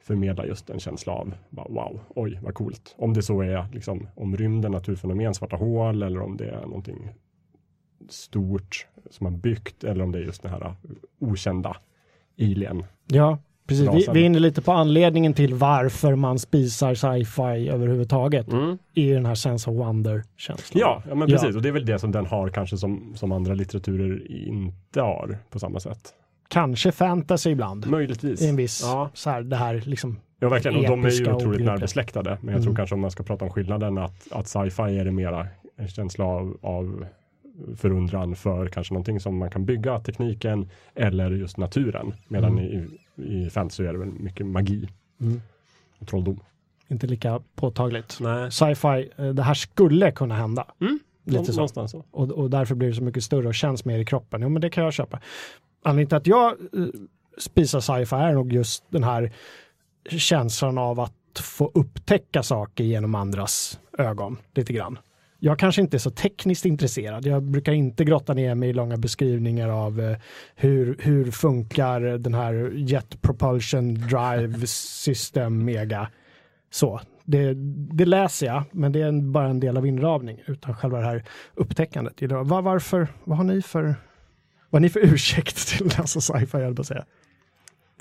förmedla 0.00 0.46
just 0.46 0.70
en 0.70 0.80
känsla 0.80 1.12
av 1.12 1.34
wow, 1.50 2.00
oj, 2.08 2.38
vad 2.42 2.54
coolt. 2.54 2.94
Om 2.98 3.14
det 3.14 3.22
så 3.22 3.42
är 3.42 3.66
liksom, 3.72 4.08
om 4.14 4.36
rymden, 4.36 4.72
naturfenomen, 4.72 5.34
svarta 5.34 5.56
hål 5.56 6.02
eller 6.02 6.20
om 6.22 6.36
det 6.36 6.48
är 6.48 6.60
någonting 6.60 7.10
stort 8.08 8.86
som 9.10 9.24
man 9.24 9.38
byggt 9.40 9.84
eller 9.84 10.04
om 10.04 10.12
det 10.12 10.18
är 10.18 10.22
just 10.22 10.42
den 10.42 10.52
här 10.52 10.66
uh, 10.66 10.72
okända 11.20 11.76
alien. 12.40 12.84
Ja, 13.06 13.38
precis. 13.66 13.88
Vi, 13.88 14.06
vi 14.12 14.20
är 14.20 14.24
inne 14.26 14.38
lite 14.38 14.62
på 14.62 14.72
anledningen 14.72 15.34
till 15.34 15.54
varför 15.54 16.14
man 16.14 16.38
spisar 16.38 16.94
sci-fi 16.94 17.68
överhuvudtaget 17.68 18.46
i 18.94 19.10
den 19.10 19.26
här 19.26 19.34
sense 19.34 19.70
of 19.70 19.76
wonder-känslan. 19.76 20.80
Ja, 20.80 21.02
ja 21.08 21.14
men 21.14 21.28
Ja. 21.30 21.36
precis. 21.38 21.56
Och 21.56 21.62
det 21.62 21.68
är 21.68 21.72
väl 21.72 21.86
det 21.86 21.98
som 21.98 22.12
den 22.12 22.26
har 22.26 22.48
kanske 22.48 22.76
som, 22.76 23.12
som 23.16 23.32
andra 23.32 23.54
litteraturer 23.54 24.30
inte 24.32 25.00
har 25.00 25.38
på 25.50 25.58
samma 25.58 25.80
sätt. 25.80 26.14
Kanske 26.48 26.92
fantasy 26.92 27.50
ibland. 27.50 27.86
Möjligtvis. 27.86 28.42
I 28.42 28.48
en 28.48 28.56
viss, 28.56 28.82
Ja, 28.84 29.10
så 29.14 29.30
här, 29.30 29.42
det 29.42 29.56
här 29.56 29.82
liksom. 29.86 30.20
ja 30.40 30.48
verkligen. 30.48 30.76
Och 30.76 30.82
de 30.84 31.04
är 31.04 31.10
ju 31.10 31.32
otroligt 31.32 31.64
närbesläktade. 31.64 32.30
Men 32.40 32.48
jag 32.48 32.54
Mm. 32.54 32.62
tror 32.62 32.74
kanske 32.76 32.94
om 32.94 33.00
man 33.00 33.10
ska 33.10 33.22
prata 33.22 33.44
om 33.44 33.50
skillnaden 33.50 33.98
att, 33.98 34.32
att 34.32 34.48
sci-fi 34.48 34.82
är 34.98 35.04
det 35.04 35.10
mera 35.12 35.46
en 35.76 35.88
känsla 35.88 36.24
av, 36.24 36.56
av 36.62 37.06
förundran 37.76 38.36
för 38.36 38.66
kanske 38.66 38.94
någonting 38.94 39.20
som 39.20 39.36
man 39.38 39.50
kan 39.50 39.64
bygga, 39.64 40.00
tekniken 40.00 40.68
eller 40.94 41.30
just 41.30 41.56
naturen. 41.56 42.14
Medan 42.28 42.58
Mm. 42.58 42.64
i, 43.16 43.44
i 43.46 43.50
fantasy 43.50 43.84
är 43.84 43.92
det 43.92 43.98
väl 43.98 44.08
mycket 44.10 44.46
magi 44.46 44.88
Mm. 45.20 45.40
och 45.98 46.08
trolldom. 46.08 46.40
Inte 46.88 47.06
lika 47.06 47.40
påtagligt. 47.54 48.18
Sci-fi, 48.50 49.10
eh, 49.18 49.28
det 49.28 49.42
här 49.42 49.54
skulle 49.54 50.10
kunna 50.12 50.34
hända. 50.34 50.66
Mm. 50.80 50.98
Lite 51.24 51.44
så. 51.44 51.52
Någonstans 51.52 51.90
så. 51.90 52.04
Och, 52.10 52.30
och 52.30 52.50
därför 52.50 52.74
blir 52.74 52.88
det 52.88 52.94
så 52.94 53.02
mycket 53.02 53.24
större 53.24 53.48
och 53.48 53.54
känns 53.54 53.84
mer 53.84 53.98
i 53.98 54.04
kroppen. 54.04 54.42
Jo, 54.42 54.48
men 54.48 54.62
det 54.62 54.70
kan 54.70 54.84
jag 54.84 54.92
köpa. 54.92 55.20
Anledningen 55.82 56.08
till 56.08 56.16
att 56.16 56.26
jag 56.26 56.50
eh, 56.82 56.86
spisar 57.38 57.80
sci-fi 57.80 58.16
är 58.16 58.32
nog 58.32 58.52
just 58.52 58.84
den 58.90 59.04
här 59.04 59.32
känslan 60.10 60.78
av 60.78 61.00
att 61.00 61.38
få 61.40 61.70
upptäcka 61.74 62.42
saker 62.42 62.84
genom 62.84 63.14
andras 63.14 63.80
ögon 63.98 64.36
lite 64.54 64.72
grann. 64.72 64.98
Jag 65.44 65.58
kanske 65.58 65.82
inte 65.82 65.96
är 65.96 65.98
så 65.98 66.10
tekniskt 66.10 66.64
intresserad. 66.64 67.26
Jag 67.26 67.42
brukar 67.42 67.72
inte 67.72 68.04
grotta 68.04 68.34
ner 68.34 68.54
mig 68.54 68.68
i 68.68 68.72
långa 68.72 68.96
beskrivningar 68.96 69.68
av 69.68 70.00
eh, 70.00 70.16
hur, 70.54 70.96
hur 71.00 71.30
funkar 71.30 72.00
den 72.00 72.34
här 72.34 72.72
Jet 72.74 73.22
Propulsion 73.22 73.94
Drive 73.94 74.66
System 74.66 75.64
Mega. 75.64 76.08
Så, 76.70 77.00
det, 77.24 77.54
det 77.94 78.04
läser 78.04 78.46
jag, 78.46 78.64
men 78.72 78.92
det 78.92 79.02
är 79.02 79.06
en, 79.06 79.32
bara 79.32 79.48
en 79.48 79.60
del 79.60 79.76
av 79.76 79.86
inramning, 79.86 80.42
utan 80.46 80.74
själva 80.74 80.98
det 80.98 81.04
här 81.04 81.24
upptäckandet. 81.54 82.22
Var, 82.22 82.62
varför, 82.62 83.08
vad 83.24 83.36
har 83.36 83.44
ni 83.44 83.62
för, 83.62 83.82
vad 84.70 84.72
har 84.72 84.80
ni 84.80 84.88
för 84.88 85.00
ursäkt 85.14 85.68
till 85.68 85.86
läsa 85.86 86.20
sci-fi, 86.20 86.58
jag 86.58 86.76
på 86.76 86.84
säga? 86.84 87.04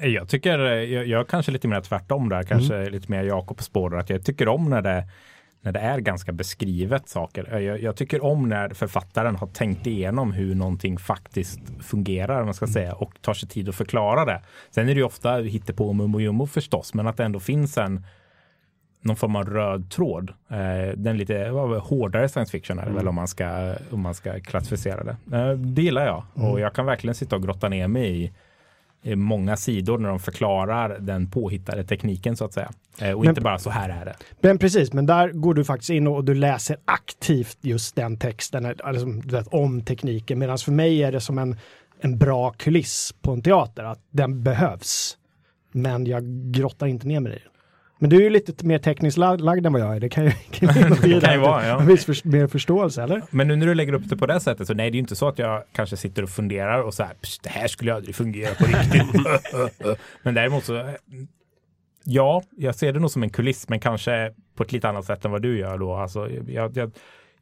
Jag 0.01 0.29
tycker, 0.29 0.59
jag, 0.59 1.07
jag 1.07 1.27
kanske 1.27 1.51
lite 1.51 1.67
mer 1.67 1.81
tvärtom 1.81 2.29
där, 2.29 2.43
kanske 2.43 2.89
lite 2.89 3.11
mer 3.11 3.23
Jakobs 3.23 3.65
spår. 3.65 3.97
Att 3.97 4.09
jag 4.09 4.25
tycker 4.25 4.47
om 4.47 4.69
när 4.69 4.81
det, 4.81 5.07
när 5.61 5.71
det 5.71 5.79
är 5.79 5.99
ganska 5.99 6.31
beskrivet 6.31 7.09
saker. 7.09 7.59
Jag, 7.59 7.81
jag 7.81 7.95
tycker 7.95 8.23
om 8.23 8.49
när 8.49 8.69
författaren 8.69 9.35
har 9.35 9.47
tänkt 9.47 9.87
igenom 9.87 10.31
hur 10.31 10.55
någonting 10.55 10.97
faktiskt 10.97 11.59
fungerar, 11.79 12.43
man 12.45 12.53
ska 12.53 12.67
säga, 12.67 12.93
och 12.93 13.21
tar 13.21 13.33
sig 13.33 13.49
tid 13.49 13.69
att 13.69 13.75
förklara 13.75 14.25
det. 14.25 14.41
Sen 14.69 14.89
är 14.89 14.93
det 14.93 14.99
ju 14.99 15.05
ofta 15.05 15.35
hittepå 15.37 15.93
mumbo 15.93 16.19
jumbo 16.19 16.47
förstås, 16.47 16.93
men 16.93 17.07
att 17.07 17.17
det 17.17 17.23
ändå 17.23 17.39
finns 17.39 17.77
en 17.77 18.05
någon 19.03 19.15
form 19.15 19.35
av 19.35 19.49
röd 19.49 19.91
tråd. 19.91 20.33
Eh, 20.49 20.97
den 20.97 21.17
lite 21.17 21.47
hårdare 21.83 22.29
science 22.29 22.51
fiction 22.51 22.79
är 22.79 22.85
det 22.85 22.91
väl 22.91 23.07
om 23.07 23.15
man 23.15 23.27
ska, 23.27 23.75
om 23.91 24.01
man 24.01 24.13
ska 24.13 24.39
klassificera 24.39 25.03
det. 25.03 25.37
Eh, 25.37 25.51
det 25.51 25.81
gillar 25.81 26.05
jag 26.05 26.23
och 26.33 26.59
jag 26.59 26.73
kan 26.73 26.85
verkligen 26.85 27.15
sitta 27.15 27.35
och 27.35 27.43
grotta 27.43 27.69
ner 27.69 27.87
mig 27.87 28.23
i 28.23 28.31
många 29.03 29.57
sidor 29.57 29.97
när 29.97 30.09
de 30.09 30.19
förklarar 30.19 30.99
den 30.99 31.29
påhittade 31.31 31.83
tekniken 31.83 32.35
så 32.35 32.45
att 32.45 32.53
säga. 32.53 32.71
Eh, 33.01 33.11
och 33.11 33.19
Men- 33.19 33.29
inte 33.29 33.41
bara 33.41 33.59
så 33.59 33.69
här 33.69 33.89
är 33.89 34.05
det. 34.05 34.15
Men 34.41 34.57
precis, 34.57 34.93
men 34.93 35.05
där 35.05 35.29
går 35.29 35.53
du 35.53 35.63
faktiskt 35.63 35.89
in 35.89 36.07
och 36.07 36.25
du 36.25 36.33
läser 36.35 36.77
aktivt 36.85 37.57
just 37.61 37.95
den 37.95 38.17
texten, 38.17 38.75
alltså, 38.83 39.05
du 39.05 39.35
vet, 39.35 39.47
om 39.47 39.81
tekniken. 39.81 40.39
Medan 40.39 40.57
för 40.57 40.71
mig 40.71 41.03
är 41.03 41.11
det 41.11 41.21
som 41.21 41.37
en, 41.37 41.57
en 42.01 42.17
bra 42.17 42.51
kuliss 42.51 43.13
på 43.21 43.31
en 43.31 43.41
teater, 43.41 43.83
att 43.83 43.99
den 44.11 44.43
behövs. 44.43 45.17
Men 45.71 46.05
jag 46.05 46.23
grottar 46.51 46.87
inte 46.87 47.07
ner 47.07 47.19
mig 47.19 47.31
i 47.33 47.35
den. 47.35 47.50
Men 48.01 48.09
du 48.09 48.15
är 48.17 48.21
ju 48.21 48.29
lite 48.29 48.65
mer 48.65 48.77
tekniskt 48.79 49.17
lag- 49.17 49.41
lagd 49.41 49.65
än 49.65 49.73
vad 49.73 49.81
jag 49.81 49.95
är. 49.95 49.99
Det 49.99 50.09
kan 50.09 50.23
ju, 50.25 50.31
kan 50.51 50.75
ju, 50.75 50.89
Det 51.13 51.21
kan 51.21 51.33
ju 51.33 51.39
vara, 51.39 51.67
ja. 51.67 51.79
En 51.81 51.87
viss 51.87 52.05
för, 52.05 52.27
mer 52.27 52.47
förståelse, 52.47 53.03
eller? 53.03 53.21
Men 53.29 53.47
nu 53.47 53.55
när 53.55 53.65
du 53.67 53.73
lägger 53.73 53.93
upp 53.93 54.09
det 54.09 54.17
på 54.17 54.25
det 54.25 54.39
sättet 54.39 54.67
så 54.67 54.73
nej, 54.73 54.89
det 54.91 54.95
är 54.95 54.97
ju 54.97 54.99
inte 54.99 55.15
så 55.15 55.27
att 55.27 55.39
jag 55.39 55.63
kanske 55.71 55.97
sitter 55.97 56.23
och 56.23 56.29
funderar 56.29 56.81
och 56.81 56.93
så 56.93 57.03
här, 57.03 57.13
"Psst, 57.21 57.43
det 57.43 57.49
här 57.49 57.67
skulle 57.67 57.93
aldrig 57.93 58.15
fungera 58.15 58.55
på 58.55 58.63
riktigt. 58.65 59.25
men 60.23 60.33
däremot 60.33 60.63
så, 60.63 60.89
ja, 62.03 62.43
jag 62.57 62.75
ser 62.75 62.93
det 62.93 62.99
nog 62.99 63.11
som 63.11 63.23
en 63.23 63.29
kuliss, 63.29 63.69
men 63.69 63.79
kanske 63.79 64.31
på 64.55 64.63
ett 64.63 64.71
lite 64.71 64.89
annat 64.89 65.05
sätt 65.05 65.25
än 65.25 65.31
vad 65.31 65.41
du 65.41 65.57
gör 65.59 65.77
då. 65.77 65.93
Alltså, 65.95 66.29
jag, 66.47 66.77
jag, 66.77 66.91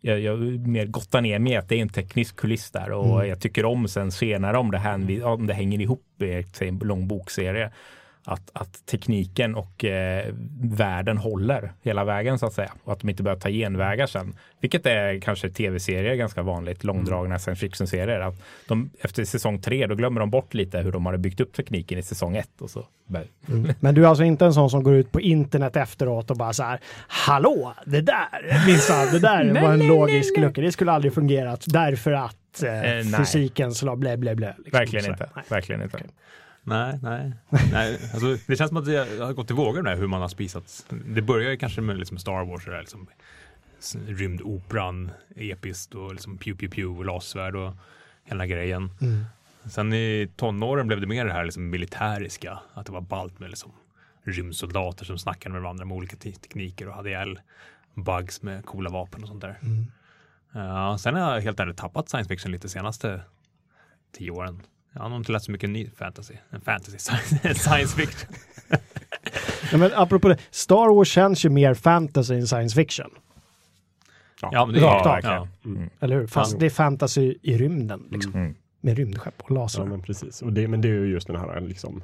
jag, 0.01 0.19
jag 0.19 0.39
mer 0.67 0.85
gottar 0.85 1.21
ner 1.21 1.39
mig 1.39 1.55
att 1.55 1.69
det 1.69 1.75
är 1.75 1.81
en 1.81 1.89
teknisk 1.89 2.35
kuliss 2.35 2.71
där 2.71 2.91
och 2.91 3.15
Mm. 3.15 3.29
jag 3.29 3.39
tycker 3.41 3.65
om 3.65 3.87
sen 3.87 4.11
senare 4.11 4.57
om 4.57 4.71
det, 4.71 4.77
här, 4.77 5.23
om 5.25 5.47
det 5.47 5.53
hänger 5.53 5.81
ihop 5.81 6.03
i 6.21 6.45
en 6.67 6.77
lång 6.79 7.07
bokserie. 7.07 7.71
Att, 8.25 8.49
att 8.53 8.85
tekniken 8.85 9.55
och 9.55 9.85
eh, 9.85 10.33
världen 10.61 11.17
håller 11.17 11.71
hela 11.81 12.03
vägen 12.03 12.39
så 12.39 12.45
att 12.45 12.53
säga. 12.53 12.71
Och 12.83 12.93
att 12.93 12.99
de 12.99 13.09
inte 13.09 13.23
börjar 13.23 13.37
ta 13.37 13.49
genvägar 13.49 14.07
sen. 14.07 14.33
Vilket 14.61 14.85
är 14.85 15.19
kanske 15.19 15.49
tv-serier 15.49 16.15
ganska 16.15 16.41
vanligt, 16.41 16.83
långdragna 16.83 17.39
science 17.39 17.59
fiction-serier. 17.59 18.19
Att 18.19 18.35
de, 18.67 18.89
efter 19.01 19.25
säsong 19.25 19.61
tre 19.61 19.87
då 19.87 19.95
glömmer 19.95 20.19
de 20.19 20.29
bort 20.29 20.53
lite 20.53 20.77
hur 20.79 20.91
de 20.91 21.05
hade 21.05 21.17
byggt 21.17 21.39
upp 21.39 21.53
tekniken 21.53 21.99
i 21.99 22.03
säsong 22.03 22.37
ett. 22.37 22.61
Och 22.61 22.69
så. 22.69 22.85
bara- 23.07 23.23
Men 23.79 23.95
du 23.95 24.03
är 24.03 24.07
alltså 24.07 24.23
inte 24.23 24.45
en 24.45 24.53
sån 24.53 24.69
som 24.69 24.83
går 24.83 24.93
ut 24.93 25.11
på 25.11 25.21
internet 25.21 25.75
efteråt 25.75 26.31
och 26.31 26.37
bara 26.37 26.53
så 26.53 26.63
här, 26.63 26.79
hallå, 27.07 27.73
det 27.85 28.01
där, 28.01 28.65
minsann, 28.67 29.07
det 29.11 29.19
där 29.19 29.61
var 29.61 29.73
en 29.73 29.87
logisk 29.87 30.37
lucka, 30.37 30.61
det 30.61 30.71
skulle 30.71 30.91
aldrig 30.91 31.13
fungerat 31.13 31.63
därför 31.67 32.11
att 32.11 32.63
eh, 32.63 32.69
Eh, 32.83 33.05
nej. 33.05 33.19
fysiken 33.19 33.71
slår 33.73 33.95
blä, 33.95 34.17
blä, 34.17 34.35
blä. 34.35 34.55
liksom. 34.57 34.79
Verkligen 34.79 35.05
inte. 35.11 35.29
nej. 35.35 35.43
Verkligen 35.49 35.81
inte. 35.81 35.99
Nej, 36.69 36.99
nej. 37.01 37.31
nej 37.71 37.99
alltså, 38.13 38.37
det 38.47 38.55
känns 38.55 38.69
som 38.69 38.77
att 38.77 38.85
det 38.85 39.19
har 39.19 39.33
gått 39.33 39.51
i 39.51 39.53
vågor 39.53 39.81
med 39.81 39.97
hur 39.97 40.07
man 40.07 40.21
har 40.21 40.27
spisat. 40.27 40.85
Det 40.89 41.21
börjar 41.21 41.51
ju 41.51 41.57
kanske 41.57 41.81
med 41.81 41.97
liksom 41.97 42.17
Star 42.17 42.45
Wars, 42.45 42.65
där, 42.65 42.79
liksom, 42.79 43.07
rymdoperan, 44.07 45.11
episkt 45.35 45.95
och 45.95 46.13
liksom 46.13 46.37
pew 46.37 46.57
pew 46.57 46.75
pew 46.75 46.99
och 46.99 47.05
lasersvärd 47.05 47.55
och 47.55 47.73
hela 48.23 48.45
grejen. 48.45 48.91
Mm. 49.01 49.25
Sen 49.65 49.93
i 49.93 50.29
tonåren 50.35 50.87
blev 50.87 51.01
det 51.01 51.07
mer 51.07 51.25
det 51.25 51.33
här 51.33 51.45
liksom 51.45 51.69
militäriska, 51.69 52.59
att 52.73 52.85
det 52.85 52.91
var 52.91 53.01
ballt 53.01 53.39
med 53.39 53.49
liksom 53.49 53.71
rymdsoldater 54.23 55.05
som 55.05 55.17
snackade 55.19 55.53
med 55.53 55.61
varandra 55.61 55.85
med 55.85 55.97
olika 55.97 56.15
te- 56.15 56.31
tekniker 56.31 56.87
och 56.87 56.93
hade 56.93 57.09
ihjäl 57.09 57.39
bugs 57.93 58.41
med 58.41 58.65
coola 58.65 58.89
vapen 58.89 59.21
och 59.21 59.27
sånt 59.27 59.41
där. 59.41 59.59
Mm. 59.61 59.85
Uh, 60.55 60.95
sen 60.95 61.15
har 61.15 61.33
jag 61.33 61.41
helt 61.41 61.59
ärligt 61.59 61.77
tappat 61.77 62.09
science 62.09 62.27
fiction 62.27 62.51
lite 62.51 62.69
senaste 62.69 63.21
tio 64.17 64.31
åren. 64.31 64.61
Jag 64.93 65.01
har 65.01 65.09
nog 65.09 65.19
inte 65.19 65.31
läst 65.31 65.45
så 65.45 65.51
mycket 65.51 65.69
ny 65.69 65.89
fantasy. 65.89 66.33
En 66.49 66.61
fantasy, 66.61 66.97
science 67.55 67.95
fiction. 67.95 68.29
ja, 69.71 69.77
men 69.77 69.91
apropå 69.95 70.27
det, 70.27 70.37
Star 70.51 70.95
Wars 70.95 71.07
känns 71.09 71.45
ju 71.45 71.49
mer 71.49 71.73
fantasy 71.73 72.35
än 72.35 72.47
science 72.47 72.75
fiction. 72.75 73.09
Ja, 74.41 74.65
men 74.65 74.75
det 74.75 74.81
Rakt 74.81 75.05
av. 75.05 75.19
ja. 75.23 75.47
Mm. 75.65 75.89
Eller 75.99 76.15
hur? 76.15 76.27
Fast 76.27 76.53
Ja. 76.53 76.59
det 76.59 76.65
är 76.65 76.69
fantasy 76.69 77.35
i 77.41 77.57
rymden. 77.57 78.07
Liksom. 78.11 78.33
Mm. 78.35 78.55
Med 78.81 78.97
rymdskepp 78.97 79.41
och 79.41 79.51
laser. 79.51 79.79
Ja, 79.79 79.85
men 79.85 80.01
precis. 80.01 80.41
Och 80.41 80.53
det, 80.53 80.67
men 80.67 80.81
det 80.81 80.87
är 80.87 80.93
ju 80.93 81.11
just 81.11 81.27
den 81.27 81.35
här 81.35 81.61
liksom 81.61 82.03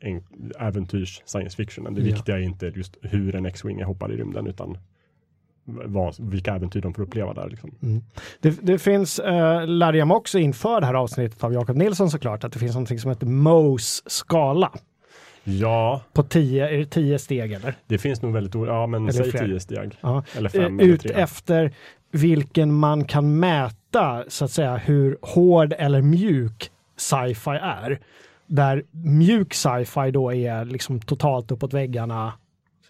en, 0.00 0.24
äventyrs 0.58 1.22
science 1.26 1.56
fictionen. 1.56 1.94
Det 1.94 2.00
Ja. 2.00 2.14
viktiga 2.14 2.36
är 2.36 2.40
inte 2.42 2.66
just 2.66 2.96
hur 3.02 3.34
en 3.34 3.46
X-Wing 3.46 3.82
hoppar 3.84 4.12
i 4.12 4.16
rymden 4.16 4.46
utan 4.46 4.78
vad, 5.66 6.14
vilka 6.18 6.54
äventyr 6.54 6.80
de 6.80 6.94
får 6.94 7.02
uppleva 7.02 7.34
där. 7.34 7.48
Liksom. 7.48 7.70
Mm. 7.82 8.02
Det, 8.40 8.58
det 8.62 8.78
finns, 8.78 9.18
eh, 9.18 9.66
lärde 9.66 9.98
jag 9.98 10.08
mig 10.08 10.14
också 10.14 10.38
inför 10.38 10.80
det 10.80 10.86
här 10.86 10.94
avsnittet 10.94 11.44
av 11.44 11.52
Jakob 11.54 11.76
Nilsson 11.76 12.10
såklart, 12.10 12.44
att 12.44 12.52
det 12.52 12.58
finns 12.58 12.76
något 12.76 13.00
som 13.00 13.10
heter 13.10 13.26
Mohs 13.26 14.02
skala 14.06 14.72
Ja, 15.44 16.00
på 16.12 16.22
tio, 16.22 16.68
är 16.68 16.78
det 16.78 16.86
tio 16.86 17.18
steg 17.18 17.52
eller? 17.52 17.74
det 17.86 17.98
finns 17.98 18.22
nog 18.22 18.32
väldigt, 18.32 18.54
ja 18.54 18.86
men 18.86 19.02
Eller 19.02 19.12
säg 19.22 19.30
fler. 19.30 19.46
tio 19.46 19.60
steg. 19.60 19.98
Ja. 20.00 20.22
Eller 20.36 20.56
Eh, 20.56 20.62
fem 20.62 20.80
eller 20.80 20.92
Ut 20.92 21.00
tre. 21.02 21.12
efter 21.12 21.72
vilken 22.10 22.74
man 22.74 23.04
kan 23.04 23.38
mäta 23.38 24.24
så 24.28 24.44
att 24.44 24.50
säga 24.50 24.76
hur 24.76 25.18
hård 25.22 25.74
eller 25.78 26.02
mjuk 26.02 26.70
sci-fi 26.96 27.50
är. 27.50 27.98
Där 28.46 28.84
mjuk 28.90 29.54
sci-fi 29.54 30.10
då 30.10 30.34
är 30.34 30.64
liksom 30.64 31.00
totalt 31.00 31.50
uppåt 31.50 31.72
väggarna 31.74 32.32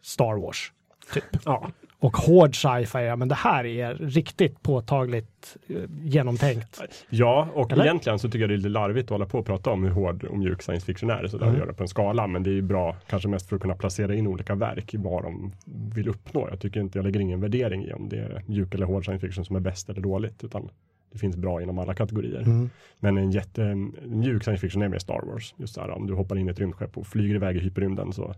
Star 0.02 0.40
Wars. 0.42 0.72
Typ. 1.14 1.24
Ja. 1.44 1.70
Och 2.06 2.16
hård 2.16 2.56
sci-fi 2.62 3.16
men 3.16 3.28
det 3.28 3.34
här 3.34 3.64
är 3.66 3.94
riktigt 3.94 4.62
påtagligt 4.62 5.56
eh, 5.68 5.76
genomtänkt. 6.02 6.80
Ja, 7.10 7.48
och 7.54 7.72
Eller? 7.72 7.84
egentligen 7.84 8.18
så 8.18 8.28
tycker 8.28 8.40
jag 8.40 8.48
det 8.50 8.54
är 8.54 8.56
lite 8.56 8.68
larvigt 8.68 9.06
att 9.06 9.10
hålla 9.10 9.26
på 9.26 9.38
och 9.38 9.46
prata 9.46 9.70
om 9.70 9.84
hur 9.84 9.90
hård 9.90 10.24
och 10.24 10.38
mjuk 10.38 10.62
science 10.62 10.86
fiction 10.86 11.10
är. 11.10 11.26
Så 11.26 11.38
där 11.38 11.46
Mm. 11.46 11.54
att 11.60 11.66
göra 11.66 11.74
på 11.74 11.82
en 11.82 11.88
skala, 11.88 12.26
men 12.26 12.42
det 12.42 12.50
är 12.50 12.54
ju 12.54 12.62
bra, 12.62 12.96
kanske 13.06 13.28
mest 13.28 13.48
för 13.48 13.56
att 13.56 13.62
kunna 13.62 13.74
placera 13.74 14.14
in 14.14 14.26
olika 14.26 14.54
verk 14.54 14.94
i 14.94 14.96
vad 14.96 15.22
de 15.22 15.52
vill 15.94 16.08
uppnå. 16.08 16.48
Jag 16.50 16.60
tycker 16.60 16.80
inte, 16.80 16.98
jag 16.98 17.04
lägger 17.04 17.20
ingen 17.20 17.40
värdering 17.40 17.84
i 17.84 17.92
om 17.92 18.08
det 18.08 18.16
är 18.18 18.42
mjuk 18.46 18.74
eller 18.74 18.86
hård 18.86 19.04
science 19.04 19.26
fiction 19.26 19.44
som 19.44 19.56
är 19.56 19.60
bäst 19.60 19.88
eller 19.90 20.00
dåligt, 20.00 20.44
utan 20.44 20.68
det 21.12 21.18
finns 21.18 21.36
bra 21.36 21.62
inom 21.62 21.78
alla 21.78 21.94
kategorier. 21.94 22.42
Mm. 22.42 22.70
Men 23.00 23.18
en 23.18 23.30
jättemjuk 23.30 24.42
science 24.42 24.60
fiction 24.60 24.82
är 24.82 24.88
mer 24.88 24.98
Star 24.98 25.22
Wars. 25.26 25.54
Just 25.58 25.74
så 25.74 25.80
här, 25.80 25.90
om 25.90 26.06
du 26.06 26.14
hoppar 26.14 26.36
in 26.38 26.48
i 26.48 26.50
ett 26.50 26.58
rymdskepp 26.58 26.98
och 26.98 27.06
flyger 27.06 27.34
iväg 27.34 27.56
i 27.56 27.60
hyperrymden 27.60 28.12
så 28.12 28.34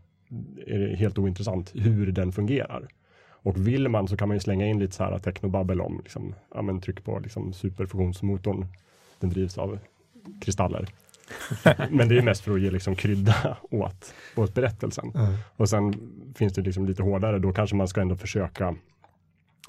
är 0.66 0.78
det 0.78 0.96
helt 0.96 1.18
ointressant 1.18 1.72
hur 1.74 2.12
den 2.12 2.32
fungerar. 2.32 2.88
Och 3.42 3.66
vill 3.66 3.88
man 3.88 4.08
så 4.08 4.16
kan 4.16 4.28
man 4.28 4.36
ju 4.36 4.40
slänga 4.40 4.66
in 4.66 4.78
lite 4.78 4.94
så 4.94 5.04
här 5.04 5.18
technobabbel 5.18 5.80
om, 5.80 6.00
liksom, 6.02 6.34
ja 6.54 6.62
men 6.62 6.80
tryck 6.80 7.04
på 7.04 7.18
liksom 7.18 7.52
superfusionsmotorn. 7.52 8.66
Den 9.20 9.30
drivs 9.30 9.58
av 9.58 9.78
kristaller. 10.40 10.88
men 11.90 12.08
det 12.08 12.18
är 12.18 12.22
mest 12.22 12.44
för 12.44 12.52
att 12.52 12.60
ge 12.60 12.70
liksom 12.70 12.96
krydda 12.96 13.56
åt, 13.70 14.14
åt 14.36 14.54
berättelsen. 14.54 15.12
Mm. 15.14 15.34
Och 15.56 15.68
sen 15.68 15.94
finns 16.36 16.52
det 16.52 16.62
liksom 16.62 16.86
lite 16.86 17.02
hårdare, 17.02 17.38
då 17.38 17.52
kanske 17.52 17.76
man 17.76 17.88
ska 17.88 18.00
ändå 18.00 18.16
försöka 18.16 18.74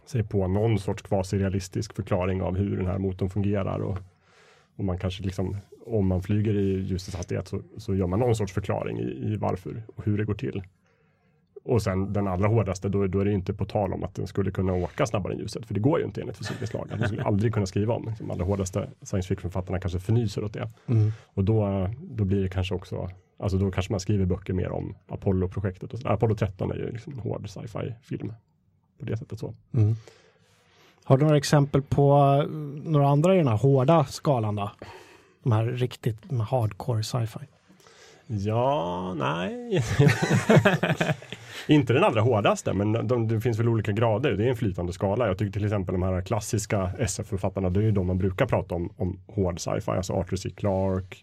sig 0.06 0.24
på 0.24 0.48
någon 0.48 0.80
sorts 0.80 1.02
kvasirealistisk 1.02 1.96
förklaring 1.96 2.42
av 2.42 2.58
hur 2.58 2.78
den 2.78 2.88
här 2.88 2.98
motorn 2.98 3.30
fungerar 3.30 3.80
och, 3.80 3.98
och 4.76 4.84
man 4.84 4.98
kanske 4.98 5.24
liksom, 5.24 5.58
om 5.86 6.08
man 6.08 6.24
flyger 6.24 6.54
i 6.54 6.80
ljusets 6.80 7.18
hastighet 7.18 7.48
så, 7.48 7.62
så 7.78 7.96
gör 7.96 8.08
man 8.08 8.20
någon 8.20 8.36
sorts 8.36 8.54
förklaring 8.54 9.00
i, 9.00 9.34
i 9.34 9.36
varför 9.36 9.84
och 9.96 10.06
hur 10.06 10.18
det 10.18 10.26
går 10.26 10.34
till. 10.34 10.64
Och 11.70 11.82
sen 11.82 12.14
den 12.14 12.28
allra 12.28 12.48
hårdaste, 12.48 12.90
då, 12.90 13.08
då 13.08 13.20
är 13.20 13.26
det 13.26 13.34
inte 13.34 13.54
på 13.54 13.66
tal 13.66 13.94
om 13.94 14.04
att 14.04 14.16
den 14.16 14.28
skulle 14.28 14.52
kunna 14.52 14.74
åka 14.74 15.06
snabbare 15.06 15.34
än 15.34 15.40
ljuset, 15.40 15.66
för 15.66 15.74
det 15.74 15.80
går 15.80 16.00
ju 16.00 16.06
inte 16.06 16.22
enligt 16.22 16.38
fysikens 16.38 16.74
lagar. 16.74 16.98
De 16.98 17.08
skulle 17.08 17.24
aldrig 17.24 17.54
kunna 17.54 17.66
skriva 17.66 17.94
om. 17.94 18.14
De 18.20 18.32
allra 18.32 18.46
hårdaste 18.46 18.90
science 19.02 19.28
fiction-författarna 19.28 19.80
kanske 19.80 20.00
förnyser 20.00 20.44
åt 20.44 20.54
det. 20.54 20.70
Mm. 20.88 21.12
Och 21.34 21.44
då, 21.44 21.90
då 22.02 22.24
blir 22.24 22.42
det 22.42 22.50
kanske 22.50 22.76
också, 22.76 23.10
alltså 23.40 23.58
då 23.58 23.72
kanske 23.72 23.94
man 23.94 24.00
skriver 24.00 24.26
böcker 24.26 24.54
mer 24.54 24.72
om 24.72 24.96
Apollo-projektet. 25.08 25.94
Och 25.94 26.00
så. 26.00 26.08
Apollo 26.08 26.36
13 26.36 26.72
är 26.72 26.76
ju 26.76 26.92
liksom 26.92 27.14
en 27.14 27.20
hård 27.20 27.50
sci-fi-film. 27.50 28.34
På 29.00 29.06
det 29.06 29.18
sättet 29.18 29.40
så. 29.40 29.54
Mm. 29.74 29.96
Har 31.04 31.18
du 31.18 31.24
några 31.24 31.38
exempel 31.38 31.82
på 31.82 32.14
eh, 32.42 32.50
några 32.92 33.08
andra 33.08 33.36
i 33.36 33.38
den 33.38 33.48
här 33.48 33.58
hårda 33.58 34.06
skalan 34.06 34.56
då? 34.56 34.72
De 35.44 35.52
här 35.52 35.66
riktigt 35.66 36.32
hardcore 36.50 37.04
sci-fi. 37.04 37.46
Ja, 38.32 39.14
nej. 39.18 39.84
inte 41.68 41.94
den 41.94 42.04
allra 42.04 42.22
hårdaste, 42.22 42.74
men 42.74 43.08
de, 43.08 43.28
det 43.28 43.42
finns 43.42 43.60
väl 43.60 43.70
olika 43.70 43.92
grader. 43.92 44.32
Det 44.32 44.46
är 44.46 44.50
en 44.50 44.56
flytande 44.56 44.94
skala. 44.94 45.28
Jag 45.28 45.38
tycker 45.38 45.52
till 45.52 45.66
exempel 45.66 45.94
de 45.94 46.04
här 46.04 46.22
klassiska 46.22 46.92
SF-författarna, 47.00 47.70
det 47.70 47.80
är 47.80 47.84
ju 47.84 47.92
de 47.92 48.08
man 48.08 48.18
brukar 48.18 48.46
prata 48.46 48.76
om, 48.76 48.94
om 48.98 49.20
hård 49.28 49.60
sci-fi. 49.60 49.92
Alltså 49.92 50.14
Arthur 50.14 50.38
C. 50.38 50.50
Clarke, 50.50 51.18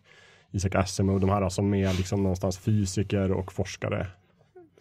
Isaac 0.51 0.71
Asimov, 0.75 1.21
de 1.21 1.31
här 1.31 1.49
som 1.49 1.75
är 1.75 1.93
liksom 1.93 2.23
någonstans 2.23 2.59
fysiker 2.59 3.33
och 3.33 3.53
forskare 3.53 4.07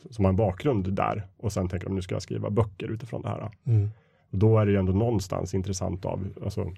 som 0.09 0.25
har 0.25 0.29
en 0.29 0.35
bakgrund 0.35 0.93
där 0.93 1.23
och 1.37 1.53
sen 1.53 1.69
tänker 1.69 1.87
de 1.87 1.95
nu 1.95 2.01
ska 2.01 2.15
jag 2.15 2.21
skriva 2.21 2.49
böcker 2.49 2.91
utifrån 2.91 3.21
det 3.21 3.29
här. 3.29 3.51
Mm. 3.63 3.89
Då 4.29 4.59
är 4.59 4.65
det 4.65 4.71
ju 4.71 4.77
ändå 4.77 4.93
någonstans 4.93 5.53
intressant 5.53 6.05
av, 6.05 6.27
alltså, 6.43 6.71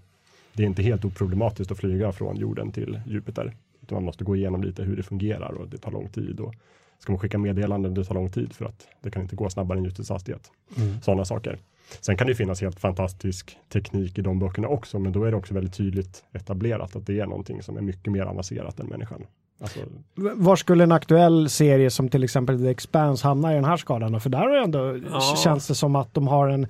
det 0.54 0.64
är 0.64 0.68
inte 0.68 0.84
helt 0.84 1.06
oproblematiskt 1.06 1.72
att 1.72 1.78
flyga 1.78 2.12
från 2.12 2.38
jorden 2.38 2.72
till 2.72 3.02
Jupiter. 3.06 3.54
Utan 3.88 3.96
man 3.96 4.04
måste 4.04 4.24
gå 4.24 4.36
igenom 4.36 4.64
lite 4.64 4.84
hur 4.84 4.96
det 4.96 5.04
fungerar 5.04 5.52
och 5.52 5.68
det 5.68 5.78
tar 5.78 5.92
lång 5.92 6.10
tid. 6.10 6.40
Och 6.40 6.54
ska 7.00 7.12
man 7.12 7.20
skicka 7.20 7.38
meddelanden, 7.38 7.94
det 7.94 8.04
tar 8.04 8.16
lång 8.16 8.32
tid 8.32 8.54
för 8.54 8.66
att 8.66 8.88
det 9.02 9.12
kan 9.12 9.22
inte 9.22 9.36
gå 9.36 9.50
snabbare 9.50 9.78
än 9.78 9.84
ljusets 9.84 10.10
hastighet. 10.10 10.52
Mm. 10.78 11.02
Sådana 11.02 11.26
saker. 11.26 11.58
Sen 12.02 12.18
kan 12.18 12.28
det 12.28 12.36
finnas 12.36 12.62
helt 12.62 12.80
fantastisk 12.80 13.58
teknik 13.70 14.18
i 14.18 14.22
de 14.22 14.40
böckerna 14.40 14.68
också, 14.68 15.00
men 15.00 15.12
då 15.12 15.24
är 15.24 15.32
det 15.32 15.38
också 15.38 15.54
väldigt 15.54 15.74
tydligt 15.74 16.24
etablerat 16.34 16.96
att 16.96 17.06
det 17.06 17.20
är 17.20 17.26
någonting 17.26 17.64
som 17.64 17.78
är 17.78 17.82
mycket 17.82 18.14
mer 18.14 18.22
avancerat 18.22 18.80
än 18.80 18.88
människan. 18.88 19.24
Alltså, 19.62 19.80
Var 20.16 20.56
skulle 20.56 20.84
en 20.84 20.92
aktuell 20.92 21.50
serie 21.50 21.90
som 21.90 22.10
till 22.10 22.24
exempel 22.24 22.60
The 22.60 22.70
Expanse 22.70 23.28
hamna 23.28 23.52
i 23.52 23.56
den 23.56 23.66
här 23.66 23.78
skalan? 23.78 24.22
För 24.22 24.30
där 24.30 24.40
har 24.40 24.58
ändå, 24.58 25.00
Ja. 25.12 25.36
känns 25.44 25.68
det 25.68 25.76
som 25.76 25.96
att 25.96 26.14
de 26.14 26.28
har 26.28 26.48
en, 26.50 26.68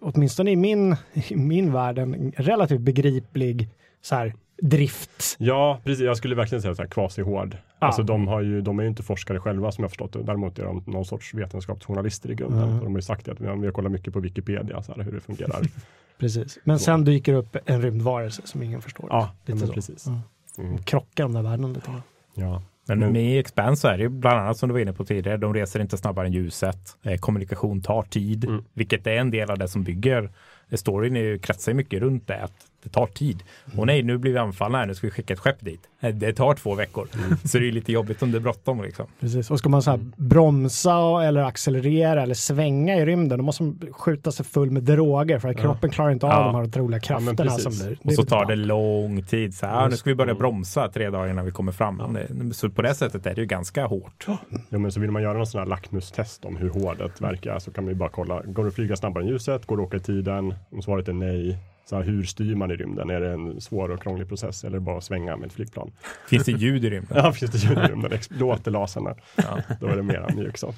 åtminstone 0.00 0.50
i 0.50 0.56
min, 0.56 0.96
i 1.28 1.36
min 1.36 1.72
värld, 1.72 1.98
en 1.98 2.32
relativt 2.36 2.80
begriplig 2.80 3.68
så 4.02 4.14
här, 4.14 4.34
drift. 4.62 5.36
Ja, 5.38 5.80
precis. 5.84 6.04
Jag 6.04 6.16
skulle 6.16 6.34
verkligen 6.34 6.62
säga 6.62 6.74
så 6.74 6.82
här 6.82 6.88
kvasi-hård. 6.88 7.56
Ja. 7.80 7.86
Alltså 7.86 8.02
de, 8.02 8.28
har 8.28 8.40
ju, 8.40 8.60
de 8.60 8.78
är 8.78 8.82
ju 8.82 8.88
inte 8.88 9.02
forskare 9.02 9.40
själva 9.40 9.72
som 9.72 9.82
jag 9.84 9.90
förstått 9.90 10.12
det. 10.12 10.22
Däremot 10.22 10.58
är 10.58 10.64
de 10.64 10.82
någon 10.86 11.04
sorts 11.04 11.34
vetenskapsjournalister 11.34 12.30
i 12.30 12.34
grunden. 12.34 12.62
Mm. 12.62 12.74
Och 12.78 12.84
de 12.84 12.92
har 12.92 12.98
ju 12.98 13.02
sagt 13.02 13.26
det 13.26 13.32
att 13.32 13.40
vi 13.40 13.46
har, 13.46 13.56
vi 13.56 13.66
har 13.66 13.72
kollat 13.72 13.92
mycket 13.92 14.12
på 14.12 14.20
Wikipedia, 14.20 14.82
så 14.82 14.94
här, 14.94 15.02
hur 15.02 15.12
det 15.12 15.20
fungerar. 15.20 15.62
Precis. 16.18 16.58
Men 16.64 16.78
sen 16.78 17.04
dyker 17.04 17.34
upp 17.34 17.56
en 17.64 17.82
rymdvarelse 17.82 18.42
som 18.44 18.62
ingen 18.62 18.82
förstår. 18.82 19.06
ja, 19.10 19.30
Lite 19.46 19.58
men 19.58 19.68
så. 19.68 19.72
precis. 19.74 20.04
Ja. 20.06 20.20
Mm. 20.62 20.78
Krockar 20.78 21.24
de 21.24 21.32
där 21.32 21.42
världarna 21.42 21.74
lite 21.74 21.86
grann. 21.90 22.02
Ja. 22.34 22.62
Men 22.86 22.98
Men- 22.98 23.12
med 23.12 23.40
Expanse 23.40 23.80
så 23.80 23.88
är 23.88 23.96
det 23.96 24.02
ju 24.02 24.08
bland 24.08 24.40
annat 24.40 24.56
som 24.58 24.68
du 24.68 24.72
var 24.72 24.80
inne 24.80 24.92
på 24.92 25.04
tidigare, 25.04 25.36
de 25.36 25.54
reser 25.54 25.80
inte 25.80 25.96
snabbare 25.96 26.26
än 26.26 26.32
ljuset. 26.32 26.96
Eh, 27.02 27.16
kommunikation 27.18 27.82
tar 27.82 28.02
tid, 28.02 28.44
Mm. 28.44 28.64
vilket 28.72 29.06
är 29.06 29.16
en 29.16 29.30
del 29.30 29.50
av 29.50 29.58
det 29.58 29.68
som 29.68 29.82
bygger 29.84 30.30
eh, 30.70 30.76
storyn 30.76 31.16
är 31.16 31.20
ju, 31.20 31.38
kretsar 31.38 31.72
ju 31.72 31.76
mycket 31.76 32.00
runt 32.00 32.26
det, 32.26 32.42
att 32.42 32.52
det 32.84 32.90
tar 32.90 33.06
tid. 33.06 33.42
Och 33.76 33.86
nej, 33.86 34.02
nu 34.02 34.18
blir 34.18 34.32
vi 34.32 34.38
anfallna 34.38 34.78
här, 34.78 34.86
nu 34.86 34.94
ska 34.94 35.06
vi 35.06 35.10
skicka 35.10 35.32
ett 35.34 35.40
skepp 35.40 35.60
dit. 35.60 35.88
Det 36.14 36.32
tar 36.32 36.54
två 36.54 36.74
veckor, 36.74 37.08
så 37.44 37.58
det 37.58 37.68
är 37.68 37.72
lite 37.72 37.92
jobbigt 37.92 38.22
om 38.22 38.30
det 38.32 38.38
är 38.38 38.40
bråttom 38.40 38.82
liksom. 38.82 39.06
Precis. 39.20 39.50
Och 39.50 39.58
ska 39.58 39.68
man 39.68 39.82
så 39.82 39.90
här 39.90 40.00
bromsa 40.16 41.24
eller 41.24 41.40
accelerera 41.44 42.22
eller 42.22 42.34
svänga 42.34 42.96
i 42.96 43.06
rymden, 43.06 43.38
då 43.38 43.44
måste 43.44 43.62
man 43.62 43.80
skjuta 43.92 44.32
sig 44.32 44.46
full 44.46 44.70
med 44.70 44.82
droger 44.82 45.38
för 45.38 45.48
att 45.48 45.56
Ja. 45.56 45.62
kroppen 45.62 45.90
klarar 45.90 46.10
inte 46.10 46.26
av 46.26 46.32
Ja. 46.32 46.46
de 46.46 46.54
här 46.54 46.62
otroliga 46.64 47.00
Ja, 47.02 47.08
krafterna 47.18 47.50
som 47.50 47.72
precis. 47.72 47.86
blir. 47.86 47.98
Och 48.04 48.12
så 48.12 48.24
tar 48.24 48.38
bra. 48.38 48.46
det 48.48 48.56
lång 48.56 49.22
tid. 49.22 49.54
Så 49.54 49.66
här, 49.66 49.88
nu 49.88 49.96
ska 49.96 50.10
vi 50.10 50.14
börja 50.14 50.30
Mm. 50.30 50.38
bromsa 50.40 50.88
tre 50.88 51.10
dagar 51.10 51.30
innan 51.30 51.44
vi 51.44 51.50
kommer 51.50 51.72
fram. 51.72 52.18
Så 52.52 52.70
på 52.70 52.82
det 52.82 52.94
sättet 52.94 53.26
är 53.26 53.34
det 53.34 53.40
ju 53.40 53.46
ganska 53.46 53.86
hårt. 53.86 54.26
ja, 54.68 54.78
men 54.78 54.92
så 54.92 55.00
vill 55.00 55.10
man 55.10 55.22
göra 55.22 55.32
någon 55.38 55.46
sån 55.46 55.58
här 55.58 55.66
lackmustest 55.68 56.44
om 56.44 56.56
hur 56.56 56.68
hårdet 56.70 57.20
verkar 57.20 57.58
så 57.58 57.70
kan 57.70 57.84
man 57.84 57.92
ju 57.92 57.98
bara 57.98 58.08
kolla. 58.08 58.42
Går 58.42 58.62
det 58.62 58.68
att 58.68 58.74
flyga 58.74 58.96
snabbare 58.96 59.24
än 59.24 59.30
ljuset? 59.30 59.66
Går 59.66 59.76
det 59.76 59.82
att 59.82 59.86
åka 59.86 59.96
i 59.96 60.00
tiden? 60.00 60.54
Om 60.72 60.82
svaret 60.82 61.08
är 61.08 61.12
nej, 61.12 61.58
så 61.84 61.96
här, 61.96 62.02
hur 62.02 62.22
styr 62.22 62.54
man 62.54 62.70
i 62.70 62.76
rymden? 62.76 63.10
Är 63.10 63.20
det 63.20 63.32
en 63.32 63.60
svår 63.60 63.90
och 63.90 64.02
krånglig 64.02 64.28
process 64.28 64.64
eller 64.64 64.78
bara 64.78 64.98
att 64.98 65.04
svänga 65.04 65.36
med 65.36 65.46
ett 65.46 65.52
flygplan? 65.52 65.92
Finns 66.28 66.44
det 66.44 66.52
ljud 66.52 66.84
i 66.84 66.90
rymden? 66.90 67.16
Ja, 67.24 67.32
finns 67.32 67.50
det 67.50 67.58
ljud 67.58 67.78
i 67.78 67.80
rymden? 67.80 68.18
Låter 68.28 68.70
lasern? 68.70 69.14
Ja. 69.36 69.58
Då 69.80 69.86
är 69.86 69.96
det 69.96 70.02
mera 70.02 70.34
mjuk 70.34 70.58
så. 70.58 70.74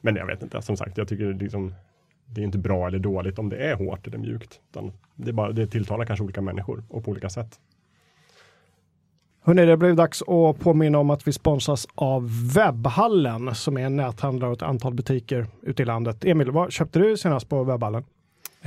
Men 0.00 0.16
jag 0.16 0.26
vet 0.26 0.42
inte, 0.42 0.62
som 0.62 0.76
sagt, 0.76 0.98
jag 0.98 1.08
tycker 1.08 1.32
liksom, 1.34 1.74
det 2.26 2.40
är 2.40 2.44
inte 2.44 2.58
bra 2.58 2.86
eller 2.86 2.98
dåligt 2.98 3.38
om 3.38 3.48
det 3.48 3.56
är 3.56 3.74
hårt 3.74 4.06
eller 4.06 4.18
mjukt. 4.18 4.60
Utan 4.70 4.92
det, 5.14 5.28
är 5.28 5.32
bara, 5.32 5.52
det 5.52 5.66
tilltalar 5.66 6.04
kanske 6.04 6.24
olika 6.24 6.40
människor 6.40 6.84
och 6.88 7.04
på 7.04 7.10
olika 7.10 7.30
sätt. 7.30 7.60
Hörrni, 9.44 9.66
det 9.66 9.76
blev 9.76 9.96
dags 9.96 10.22
att 10.22 10.60
påminna 10.60 10.98
om 10.98 11.10
att 11.10 11.28
vi 11.28 11.32
sponsras 11.32 11.86
av 11.94 12.30
Webbhallen 12.54 13.54
som 13.54 13.76
är 13.76 13.86
en 13.86 13.96
näthandlare 13.96 14.50
och 14.50 14.56
ett 14.56 14.62
antal 14.62 14.94
butiker 14.94 15.46
ute 15.62 15.82
i 15.82 15.86
landet. 15.86 16.24
Emil, 16.24 16.50
vad 16.50 16.72
köpte 16.72 16.98
du 16.98 17.16
senast 17.16 17.48
på 17.48 17.64
Webbhallen? 17.64 18.04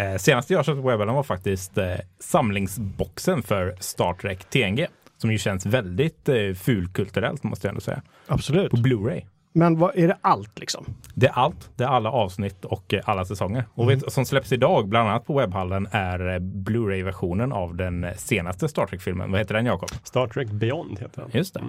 Eh, 0.02 0.18
senaste 0.18 0.54
jag 0.54 0.66
köpte 0.66 0.82
på 0.82 0.88
webben 0.88 1.14
var 1.14 1.24
faktiskt 1.24 1.78
eh, 1.78 1.96
samlingsboxen 2.20 3.44
för 3.44 3.76
Star 3.80 4.14
Trek 4.14 4.44
TNG. 4.50 4.88
Som 5.18 5.32
ju 5.32 5.38
känns 5.38 5.66
väldigt 5.66 6.30
eh, 6.30 6.54
fulkulturellt 6.54 7.44
måste 7.44 7.68
jag 7.68 7.70
ändå 7.70 7.82
säga. 7.82 8.02
Absolut. 8.28 8.72
På 8.72 8.78
Blu-ray. 8.78 9.26
Men 9.54 9.80
vad, 9.80 9.98
är 9.98 10.08
det 10.08 10.18
allt 10.22 10.60
liksom? 10.60 10.86
Det 11.14 11.28
är 11.28 11.32
allt. 11.32 11.70
Det 11.76 11.84
är 11.84 11.88
alla 11.88 12.12
avsnitt 12.12 12.66
och 12.66 12.94
eh, 12.94 13.02
alla 13.06 13.26
säsonger. 13.26 13.66
Och 13.74 13.90
vet, 13.90 14.12
som 14.12 14.26
släpps 14.26 14.52
idag, 14.52 14.88
bland 14.88 15.10
annat 15.10 15.26
på 15.26 15.38
webbhallen, 15.38 15.88
är 15.92 16.34
eh, 16.34 16.40
Blu-ray-versionen 16.40 17.52
av 17.52 17.76
den 17.76 18.06
senaste 18.18 18.68
Star 18.68 18.86
Trek-filmen. 18.86 19.32
Vad 19.32 19.40
heter 19.40 19.54
den 19.54 19.66
Jakob? 19.66 19.90
Star 20.04 20.28
Trek 20.28 20.50
Beyond 20.52 21.00
heter 21.00 21.22
den. 21.22 21.32
Just 21.34 21.54
det. 21.54 21.60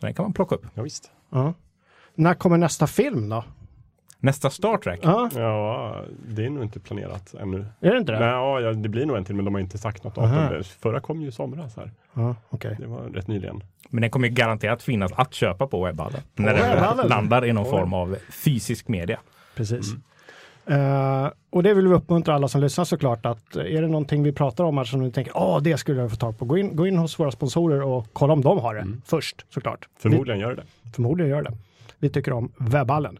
Så 0.00 0.06
den 0.06 0.14
kan 0.14 0.22
man 0.22 0.32
plocka 0.32 0.54
upp. 0.54 0.66
Ja, 0.74 0.82
visst. 0.82 1.10
Ja. 1.30 1.54
När 2.14 2.34
kommer 2.34 2.56
nästa 2.56 2.86
film 2.86 3.28
då? 3.28 3.44
Nästa 4.20 4.50
Star 4.50 4.76
Trek? 4.76 5.00
Ja, 5.02 5.30
Ja, 5.34 5.96
det 6.28 6.44
är 6.44 6.50
nog 6.50 6.62
inte 6.62 6.80
planerat 6.80 7.34
ännu. 7.40 7.64
är 7.80 7.90
det 7.92 7.98
inte 7.98 8.12
Nej, 8.12 8.20
det? 8.20 8.26
ja, 8.26 8.60
ja, 8.60 8.72
det 8.72 8.88
blir 8.88 9.06
nog 9.06 9.16
en 9.16 9.24
till, 9.24 9.34
men 9.34 9.44
de 9.44 9.54
har 9.54 9.60
inte 9.60 9.78
sagt 9.78 10.04
något 10.04 10.18
Aha. 10.18 10.40
datum. 10.42 10.58
Det 10.58 10.64
Förra 10.64 11.00
kom 11.00 11.20
ju 11.22 11.28
i 11.28 11.32
somras 11.32 11.76
här. 11.76 11.90
Ja, 12.14 12.34
okej. 12.48 12.76
Det 12.80 12.86
var 12.86 13.00
rätt 13.02 13.26
nyligen. 13.28 13.62
Men 13.88 14.00
den 14.00 14.10
kommer 14.10 14.28
ju 14.28 14.34
garanterat 14.34 14.82
finnas 14.82 15.12
att 15.14 15.34
köpa 15.34 15.66
på 15.66 15.84
webbhallen. 15.84 16.20
När 16.34 16.54
den 16.54 17.08
landar 17.08 17.44
i 17.46 17.52
någon 17.52 17.64
Oj. 17.64 17.70
form 17.70 17.94
av 17.94 18.16
fysisk 18.30 18.88
media. 18.88 19.18
Precis. 19.54 19.92
Eh, 20.66 21.28
och 21.50 21.62
det 21.62 21.74
vill 21.74 21.88
vi 21.88 21.94
uppmuntra 21.94 22.34
alla 22.34 22.48
som 22.48 22.60
lyssnar 22.60 22.84
såklart 22.84 23.26
att 23.26 23.56
är 23.56 23.82
det 23.82 23.88
någonting 23.88 24.22
vi 24.22 24.32
pratar 24.32 24.64
om 24.64 24.78
här 24.78 24.84
som 24.84 25.00
ni 25.00 25.12
tänker, 25.12 25.32
åh 25.36 25.60
det 25.62 25.76
skulle 25.78 26.00
jag 26.00 26.10
få 26.10 26.16
tag 26.16 26.38
på, 26.38 26.44
gå 26.44 26.58
in, 26.58 26.76
gå 26.76 26.86
in 26.86 26.98
hos 26.98 27.18
våra 27.18 27.30
sponsorer 27.30 27.82
och 27.82 28.06
kolla 28.12 28.32
om 28.32 28.42
de 28.42 28.58
har 28.58 28.74
det 28.74 28.86
först 29.04 29.46
såklart. 29.48 29.88
Förmodligen 29.98 30.40
gör 30.40 30.54
det. 30.54 30.62
Förmodligen 30.94 31.30
gör 31.30 31.42
det. 31.42 31.52
Vi 32.00 32.08
tycker 32.08 32.32
om 32.32 32.52
webbhallen. 32.58 33.18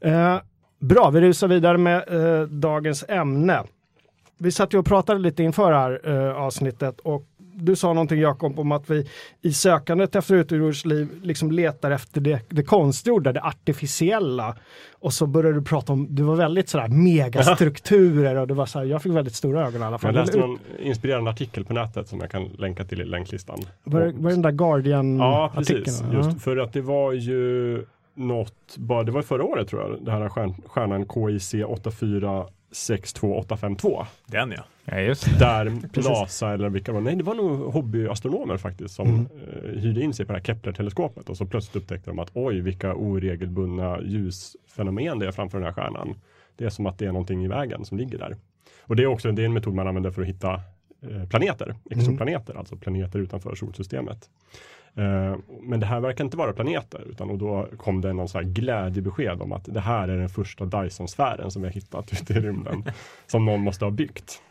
Eh, 0.00 0.36
bra, 0.78 1.10
vi 1.10 1.20
rusar 1.20 1.48
vidare 1.48 1.78
med 1.78 2.02
eh, 2.08 2.42
dagens 2.48 3.04
ämne. 3.08 3.62
Vi 4.38 4.52
satt 4.52 4.74
ju 4.74 4.78
och 4.78 4.86
pratade 4.86 5.20
lite 5.20 5.42
inför 5.42 5.72
här 5.72 6.00
eh, 6.04 6.36
avsnittet 6.36 7.00
och 7.00 7.26
du 7.54 7.76
sa 7.76 7.92
någonting 7.92 8.20
Jakob 8.20 8.58
om 8.58 8.72
att 8.72 8.90
vi 8.90 9.06
i 9.42 9.52
sökandet 9.52 10.16
efter 10.16 10.34
utomjordsliv 10.34 11.08
liksom 11.22 11.50
letar 11.52 11.90
efter 11.90 12.20
det, 12.20 12.40
det 12.48 12.62
konstgjorda, 12.62 13.32
det 13.32 13.42
artificiella. 13.42 14.56
Och 14.92 15.12
så 15.12 15.26
började 15.26 15.54
du 15.58 15.62
prata 15.64 15.92
om, 15.92 16.06
du 16.10 16.22
var 16.22 16.36
väldigt 16.36 16.68
sådär 16.68 16.88
megastrukturer 16.88 18.36
och 18.36 18.46
det 18.46 18.54
var 18.54 18.66
så 18.66 18.78
här, 18.78 18.86
jag 18.86 19.02
fick 19.02 19.12
väldigt 19.12 19.34
stora 19.34 19.66
ögon 19.66 19.80
i 19.80 19.84
alla 19.84 19.98
fall. 19.98 20.14
Jag 20.14 20.20
läste 20.22 20.38
någon 20.38 20.58
inspirerande 20.82 21.30
artikel 21.30 21.64
på 21.64 21.72
nätet 21.74 22.08
som 22.08 22.20
jag 22.20 22.30
kan 22.30 22.44
länka 22.44 22.84
till 22.84 23.00
i 23.00 23.04
länklistan. 23.04 23.58
var, 23.84 24.00
det- 24.00 24.12
var 24.12 24.30
det 24.30 24.34
den 24.36 24.42
där 24.42 24.50
Ja, 24.50 24.54
Guardian-artikeln? 24.56 25.84
precis. 25.84 26.02
va? 26.02 26.14
Just 26.14 26.42
för 26.42 26.56
att 26.56 26.72
det 26.72 26.80
var 26.80 27.12
ju 27.12 27.84
något, 28.20 28.76
bara, 28.76 29.02
det 29.02 29.12
var 29.12 29.22
förra 29.22 29.44
året 29.44 29.68
tror 29.68 29.82
jag, 29.82 30.04
det 30.04 30.10
här 30.12 30.28
stjärn, 30.28 30.54
stjärnan 30.66 31.04
KIC 31.08 31.54
8462852. 31.54 34.06
Den 34.26 34.52
ja. 34.56 34.64
Ja, 34.84 35.00
just 35.00 35.24
det. 35.24 35.38
Där 35.38 35.88
Precis. 35.92 36.10
NASA 36.10 36.50
eller 36.54 36.68
vilka 36.68 36.92
var, 36.92 37.00
nej 37.00 37.16
det 37.16 37.24
var 37.24 37.34
nog 37.34 37.72
hobbyastronomer 37.72 38.56
faktiskt 38.56 38.94
som 38.94 39.08
Mm. 39.08 39.26
eh, 39.64 39.70
hyrde 39.80 40.02
in 40.02 40.14
sig 40.14 40.26
på 40.26 40.32
det 40.32 40.38
här 40.38 40.44
Kepler-teleskopet 40.44 41.28
och 41.30 41.36
så 41.36 41.46
plötsligt 41.46 41.82
upptäckte 41.82 42.10
de 42.10 42.18
att 42.18 42.30
oj 42.34 42.60
vilka 42.60 42.94
oregelbundna 42.94 44.00
ljusfenomen 44.02 45.18
det 45.18 45.26
är 45.26 45.32
framför 45.32 45.58
den 45.58 45.64
här 45.66 45.72
stjärnan. 45.72 46.14
Det 46.56 46.64
är 46.64 46.70
som 46.70 46.86
att 46.86 46.98
det 46.98 47.06
är 47.06 47.12
någonting 47.12 47.44
i 47.44 47.48
vägen 47.48 47.84
som 47.84 47.98
ligger 47.98 48.18
där. 48.18 48.36
Och 48.82 48.96
det 48.96 49.02
är 49.02 49.06
också 49.06 49.32
det 49.32 49.42
är 49.42 49.46
en 49.46 49.52
metod 49.52 49.74
man 49.74 49.88
använder 49.88 50.10
för 50.10 50.22
att 50.22 50.28
hitta 50.28 50.54
eh, 51.10 51.28
planeter, 51.28 51.74
exoplaneter, 51.90 52.54
alltså 52.54 52.76
planeter 52.76 53.18
utanför 53.18 53.54
solsystemet. 53.54 54.30
Eh, 54.94 55.36
men 55.62 55.80
det 55.80 55.86
här 55.86 56.00
verkar 56.00 56.24
inte 56.24 56.36
vara 56.36 56.52
planeter 56.52 57.00
utan 57.10 57.30
och 57.30 57.38
då 57.38 57.68
kom 57.76 58.00
det 58.00 58.12
någon 58.12 58.28
så 58.28 58.38
här 58.38 58.44
glädjebesked 58.44 59.42
om 59.42 59.52
att 59.52 59.64
det 59.64 59.80
här 59.80 60.08
är 60.08 60.18
den 60.18 60.28
första 60.28 60.64
Dyson-sfären 60.64 61.50
som 61.50 61.62
vi 61.62 61.68
har 61.68 61.72
hittat 61.74 62.12
ute 62.22 62.32
i 62.32 62.40
rymden 62.40 62.84
som 63.26 63.44
någon 63.44 63.60
måste 63.60 63.84
ha 63.84 63.90
byggt. 63.90 64.42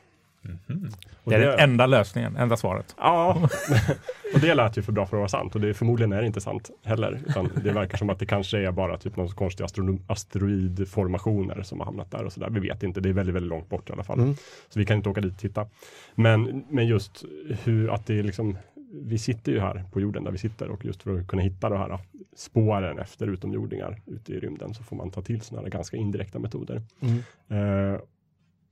Och 1.24 1.32
Det 1.32 1.36
är 1.36 1.40
den 1.40 1.60
enda 1.60 1.86
lösningen, 1.86 2.38
enda 2.38 2.58
svaret. 2.58 2.96
Ja, 2.98 3.50
och 4.34 4.40
det 4.40 4.54
lät 4.54 4.78
ju 4.78 4.82
för 4.82 4.92
bra 4.92 5.06
för 5.06 5.18
att 5.18 5.20
vara 5.20 5.28
sant 5.28 5.56
och 5.56 5.62
det 5.62 5.74
förmodligen 5.74 6.12
är 6.12 6.22
det 6.22 6.28
inte 6.28 6.42
sant 6.42 6.70
heller. 6.84 7.22
Utan 7.28 7.52
det 7.64 7.72
verkar 7.72 7.98
som 7.98 8.10
att 8.10 8.20
det 8.20 8.26
kanske 8.26 8.58
är 8.58 8.72
bara 8.72 8.98
typ 8.98 9.16
någon 9.16 9.30
konstig 9.30 9.64
astrono- 9.64 10.02
asteroidformationer 10.08 11.62
som 11.64 11.80
har 11.80 11.86
hamnat 11.86 12.12
där 12.12 12.24
och 12.24 12.34
sådär. 12.34 12.50
Vi 12.50 12.60
vet 12.60 12.84
inte, 12.84 13.02
det 13.02 13.10
är 13.10 13.14
väldigt, 13.14 13.36
väldigt 13.36 13.50
långt 13.50 13.70
bort 13.70 13.90
i 13.90 13.94
alla 13.94 14.04
fall. 14.04 14.20
Mm. 14.20 14.36
Så 14.70 14.80
vi 14.80 14.86
kan 14.86 14.98
inte 14.98 15.10
åka 15.10 15.22
dit 15.22 15.34
och 15.34 15.40
titta. 15.40 15.68
Men, 16.16 16.66
men 16.70 16.88
just 16.88 17.24
hur 17.64 17.94
att 17.94 18.06
det 18.08 18.20
är 18.20 18.24
liksom, 18.24 18.58
vi 18.92 19.18
sitter 19.18 19.52
ju 19.52 19.60
här 19.60 19.86
på 19.92 20.02
jorden 20.02 20.24
där 20.24 20.32
vi 20.32 20.38
sitter 20.38 20.70
och 20.70 20.86
just 20.86 21.04
för 21.04 21.20
att 21.20 21.28
kunna 21.28 21.42
hitta 21.42 21.70
de 21.70 21.78
här 21.78 22.00
spåren 22.36 23.00
efter 23.00 23.28
utomjordingar 23.28 24.02
ute 24.06 24.34
i 24.34 24.40
rymden 24.40 24.74
så 24.74 24.84
får 24.84 24.96
man 24.96 25.12
ta 25.12 25.22
till 25.22 25.42
sådana 25.42 25.66
här 25.66 25.72
ganska 25.72 25.98
indirekta 25.98 26.40
metoder. 26.40 26.82
Mm. 27.00 27.94
Eh, 27.94 28.00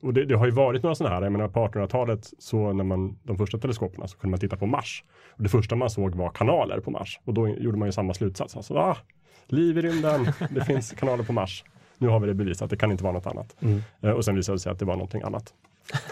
och 0.01 0.13
det, 0.13 0.25
det 0.25 0.35
har 0.35 0.45
ju 0.45 0.51
varit 0.51 0.83
några 0.83 0.95
sådana 0.95 1.15
här, 1.15 1.21
jag 1.21 1.31
menar 1.31 1.47
på 1.47 1.67
1800-talet 1.67 2.33
så 2.39 2.73
när 2.73 2.83
man, 2.83 3.17
de 3.23 3.37
första 3.37 3.57
teleskoperna 3.57 4.07
så 4.07 4.17
kunde 4.17 4.31
man 4.31 4.39
titta 4.39 4.57
på 4.57 4.65
Mars. 4.65 5.03
Och 5.29 5.43
det 5.43 5.49
första 5.49 5.75
man 5.75 5.89
såg 5.89 6.15
var 6.15 6.29
kanaler 6.29 6.79
på 6.79 6.91
Mars. 6.91 7.19
Och 7.25 7.33
då 7.33 7.47
gjorde 7.47 7.77
man 7.77 7.87
ju 7.87 7.91
samma 7.91 8.13
slutsats. 8.13 8.55
Alltså, 8.55 8.73
ah, 8.73 8.97
liv 9.47 9.77
i 9.77 9.81
rymden, 9.81 10.27
det 10.49 10.65
finns 10.65 10.91
kanaler 10.91 11.23
på 11.23 11.33
Mars. 11.33 11.63
Nu 11.97 12.07
har 12.07 12.19
vi 12.19 12.27
det 12.27 12.33
bevisat, 12.33 12.69
det 12.69 12.77
kan 12.77 12.91
inte 12.91 13.03
vara 13.03 13.13
något 13.13 13.27
annat. 13.27 13.55
Mm. 13.59 13.81
Eh, 14.01 14.11
och 14.11 14.25
sen 14.25 14.35
visade 14.35 14.55
det 14.55 14.59
sig 14.59 14.71
att 14.71 14.79
det 14.79 14.85
var 14.85 14.95
någonting 14.95 15.21
annat. 15.21 15.53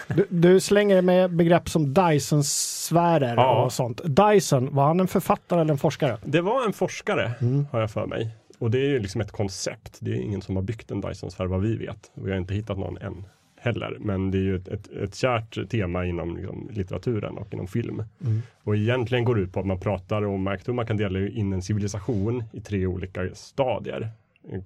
Du, 0.08 0.26
du 0.30 0.60
slänger 0.60 1.02
med 1.02 1.32
begrepp 1.36 1.70
som 1.70 1.94
Dyson-sfärer 1.94 3.36
Ja. 3.36 3.64
och 3.66 3.74
sånt. 3.74 4.02
Dyson, 4.06 4.76
var 4.76 4.88
han 4.88 5.00
en 5.00 5.08
författare 5.08 5.62
eller 5.62 5.72
en 5.72 5.78
forskare? 5.78 6.18
Det 6.26 6.42
var 6.42 6.66
en 6.66 6.74
forskare, 6.74 7.32
Mm. 7.42 7.68
har 7.72 7.80
jag 7.80 7.92
för 7.92 8.06
mig. 8.06 8.36
Och 8.60 8.72
det 8.72 8.78
är 8.78 8.90
ju 8.90 9.00
liksom 9.00 9.22
ett 9.22 9.32
koncept. 9.32 9.98
Det 10.00 10.12
är 10.12 10.16
ingen 10.16 10.42
som 10.42 10.56
har 10.56 10.64
byggt 10.64 10.92
en 10.92 11.02
Dyson-sfär 11.02 11.46
vad 11.46 11.62
vi 11.62 11.76
vet. 11.76 12.12
Vi 12.14 12.32
har 12.32 12.38
inte 12.38 12.54
hittat 12.54 12.78
någon 12.78 12.98
än 12.98 13.26
heller. 13.60 13.98
Men 14.00 14.32
det 14.32 14.38
är 14.38 14.42
ju 14.42 14.56
ett, 14.56 14.68
ett, 14.68 14.92
ett 14.92 15.16
kärt 15.16 15.70
tema 15.70 16.06
inom 16.06 16.38
liksom, 16.38 16.70
litteraturen 16.72 17.38
och 17.38 17.54
inom 17.54 17.68
film. 17.68 18.04
Mm. 18.26 18.42
Och 18.64 18.76
egentligen 18.76 19.24
går 19.26 19.36
det 19.36 19.42
ut 19.42 19.54
på 19.54 19.60
att 19.60 19.66
man 19.66 19.80
pratar 19.80 20.26
om, 20.26 20.48
jag 20.48 20.64
tror 20.64 20.76
man 20.76 20.86
kan 20.88 20.98
dela 20.98 21.20
in 21.20 21.54
en 21.54 21.62
civilisation 21.62 22.44
i 22.54 22.62
tre 22.62 22.86
olika 22.86 23.22
stadier. 23.34 24.10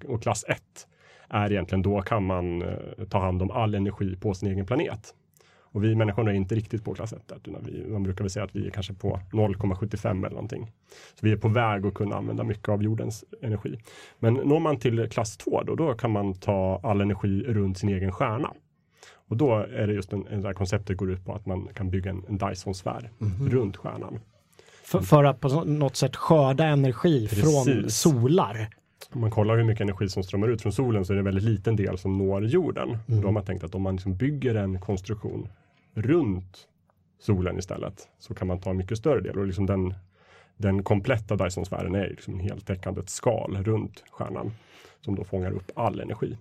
Och 0.08 0.22
klass 0.22 0.44
1 0.48 0.58
är 1.30 1.52
egentligen 1.52 1.82
då 1.82 2.02
kan 2.02 2.26
man 2.26 2.62
eh, 2.62 3.04
ta 3.08 3.18
hand 3.18 3.42
om 3.42 3.50
all 3.50 3.74
energi 3.74 4.16
på 4.16 4.34
sin 4.34 4.48
egen 4.48 4.66
planet. 4.66 5.14
Och 5.72 5.84
vi 5.84 5.94
människor 5.94 6.28
är 6.28 6.32
inte 6.32 6.54
riktigt 6.54 6.84
på 6.84 6.94
klass 6.94 7.12
1 7.12 7.28
där, 7.28 7.36
utan 7.36 7.64
vi, 7.64 7.86
man 7.88 8.02
brukar 8.02 8.24
väl 8.24 8.30
säga 8.30 8.44
att 8.44 8.56
vi 8.56 8.66
är 8.66 8.70
kanske 8.70 8.94
på 8.94 9.20
0,75 9.32 10.10
eller 10.10 10.30
någonting. 10.30 10.72
Så 10.90 11.26
vi 11.26 11.32
är 11.32 11.36
på 11.36 11.48
väg 11.48 11.86
att 11.86 11.94
kunna 11.94 12.16
använda 12.16 12.44
mycket 12.44 12.68
av 12.68 12.82
jordens 12.82 13.24
energi. 13.42 13.78
Men 14.18 14.34
når 14.34 14.60
man 14.60 14.78
till 14.78 15.08
klass 15.08 15.36
2 15.36 15.62
då, 15.62 15.74
då 15.74 15.94
kan 15.94 16.10
man 16.10 16.34
ta 16.34 16.80
all 16.82 17.00
energi 17.00 17.44
runt 17.46 17.78
sin 17.78 17.88
egen 17.88 18.12
stjärna. 18.12 18.52
Och 19.28 19.36
då 19.36 19.56
är 19.56 19.86
det 19.86 19.92
just 19.92 20.12
en, 20.12 20.26
en 20.26 20.40
det 20.40 20.48
här 20.48 20.54
konceptet 20.54 20.96
går 20.96 21.10
ut 21.10 21.24
på 21.24 21.34
att 21.34 21.46
man 21.46 21.68
kan 21.74 21.90
bygga 21.90 22.10
en, 22.10 22.24
en 22.28 22.38
Dyson-sfär 22.38 23.10
runt 23.50 23.76
stjärnan. 23.76 24.20
För, 24.84 25.00
för 25.00 25.24
att 25.24 25.40
på 25.40 25.48
något 25.64 25.96
sätt 25.96 26.16
skörda 26.16 26.64
energi 26.64 27.28
från 27.28 27.64
Precis. 27.64 27.96
solar. 27.96 28.68
Om 29.12 29.20
man 29.20 29.30
kollar 29.30 29.56
hur 29.56 29.64
mycket 29.64 29.80
energi 29.80 30.08
som 30.08 30.22
strömmar 30.22 30.48
ut 30.48 30.62
från 30.62 30.72
solen 30.72 31.04
så 31.04 31.12
är 31.12 31.14
det 31.14 31.20
en 31.20 31.24
väldigt 31.24 31.44
liten 31.44 31.76
del 31.76 31.98
som 31.98 32.18
når 32.18 32.44
jorden. 32.44 32.98
Då 33.06 33.28
har 33.28 33.32
man 33.32 33.44
tänkt 33.44 33.64
att 33.64 33.74
om 33.74 33.82
man 33.82 33.94
liksom 33.94 34.16
bygger 34.16 34.54
en 34.54 34.80
konstruktion 34.80 35.48
runt 35.94 36.68
solen 37.20 37.58
istället 37.58 38.08
så 38.18 38.34
kan 38.34 38.48
man 38.48 38.60
ta 38.60 38.70
en 38.70 38.76
mycket 38.76 38.98
större 38.98 39.20
del 39.20 39.38
och 39.38 39.46
liksom 39.46 39.66
den, 39.66 39.94
den 40.60 40.82
kompletta 40.82 41.36
Dyson-sfären 41.36 41.94
är 41.94 42.08
liksom 42.08 42.34
en 42.34 42.40
heltäckande 42.40 43.00
ett 43.00 43.10
skal 43.10 43.56
runt 43.64 44.04
stjärnan 44.10 44.52
som 45.04 45.14
då 45.14 45.24
fångar 45.24 45.50
upp 45.52 45.70
all 45.74 46.00
energi. 46.00 46.36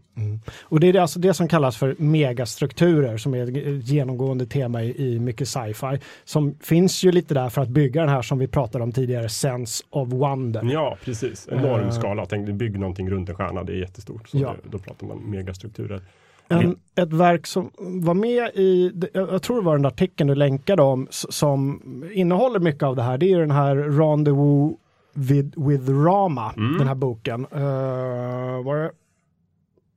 Och 0.62 0.80
det 0.80 0.88
är 0.90 0.96
alltså 1.00 1.20
det 1.20 1.34
som 1.34 1.48
kallas 1.48 1.78
för 1.78 1.96
megastrukturer 1.98 3.18
som 3.18 3.34
är 3.34 3.58
ett 3.58 3.88
genomgående 3.90 4.46
tema 4.46 4.84
i, 4.84 5.14
i 5.14 5.20
mycket 5.20 5.48
sci-fi. 5.50 6.00
Som 6.24 6.56
finns 6.62 7.04
ju 7.04 7.12
lite 7.12 7.34
där 7.34 7.50
för 7.50 7.62
att 7.62 7.70
bygga 7.70 8.02
den 8.02 8.10
här 8.10 8.22
som 8.22 8.40
vi 8.40 8.48
pratade 8.48 8.84
om 8.84 8.92
tidigare, 8.92 9.30
sense 9.30 9.84
of 9.90 10.10
wonder. 10.10 10.70
Ja, 10.74 10.98
precis. 11.06 11.48
Enorm 11.52 11.84
Eh. 11.86 11.92
skala. 11.92 12.26
Tänk 12.26 12.46
dig 12.46 12.56
bygg 12.56 12.80
någonting 12.80 13.10
runt 13.10 13.30
en 13.30 13.36
stjärna, 13.36 13.64
det 13.64 13.74
är 13.74 13.78
jättestort. 13.78 14.30
Så 14.30 14.38
Ja. 14.38 14.56
det, 14.64 14.70
då 14.70 14.80
pratar 14.80 15.08
man 15.08 15.18
megastrukturer. 15.18 16.02
En, 16.50 16.76
ett 16.96 17.14
verk 17.14 17.48
som 17.48 17.72
var 17.78 18.14
med 18.14 18.50
i, 18.56 18.92
jag 19.14 19.42
tror 19.42 19.56
det 19.56 19.66
var 19.66 19.74
den 19.74 19.82
där 19.82 19.90
artikeln 19.90 20.28
du 20.28 20.36
länkade 20.36 20.82
om, 20.82 21.08
som 21.12 21.82
innehåller 22.14 22.60
mycket 22.60 22.84
av 22.84 22.96
det 22.96 23.02
här. 23.04 23.18
Det 23.18 23.32
är 23.34 23.40
den 23.40 23.52
här 23.52 23.76
Rendezvous 23.76 24.74
with, 25.14 25.60
with 25.60 25.90
Rama, 25.90 26.54
Mm. 26.58 26.78
den 26.78 26.88
här 26.88 26.96
boken. 26.96 27.46
Uh, 27.56 28.64
var 28.64 28.76
det 28.84 28.92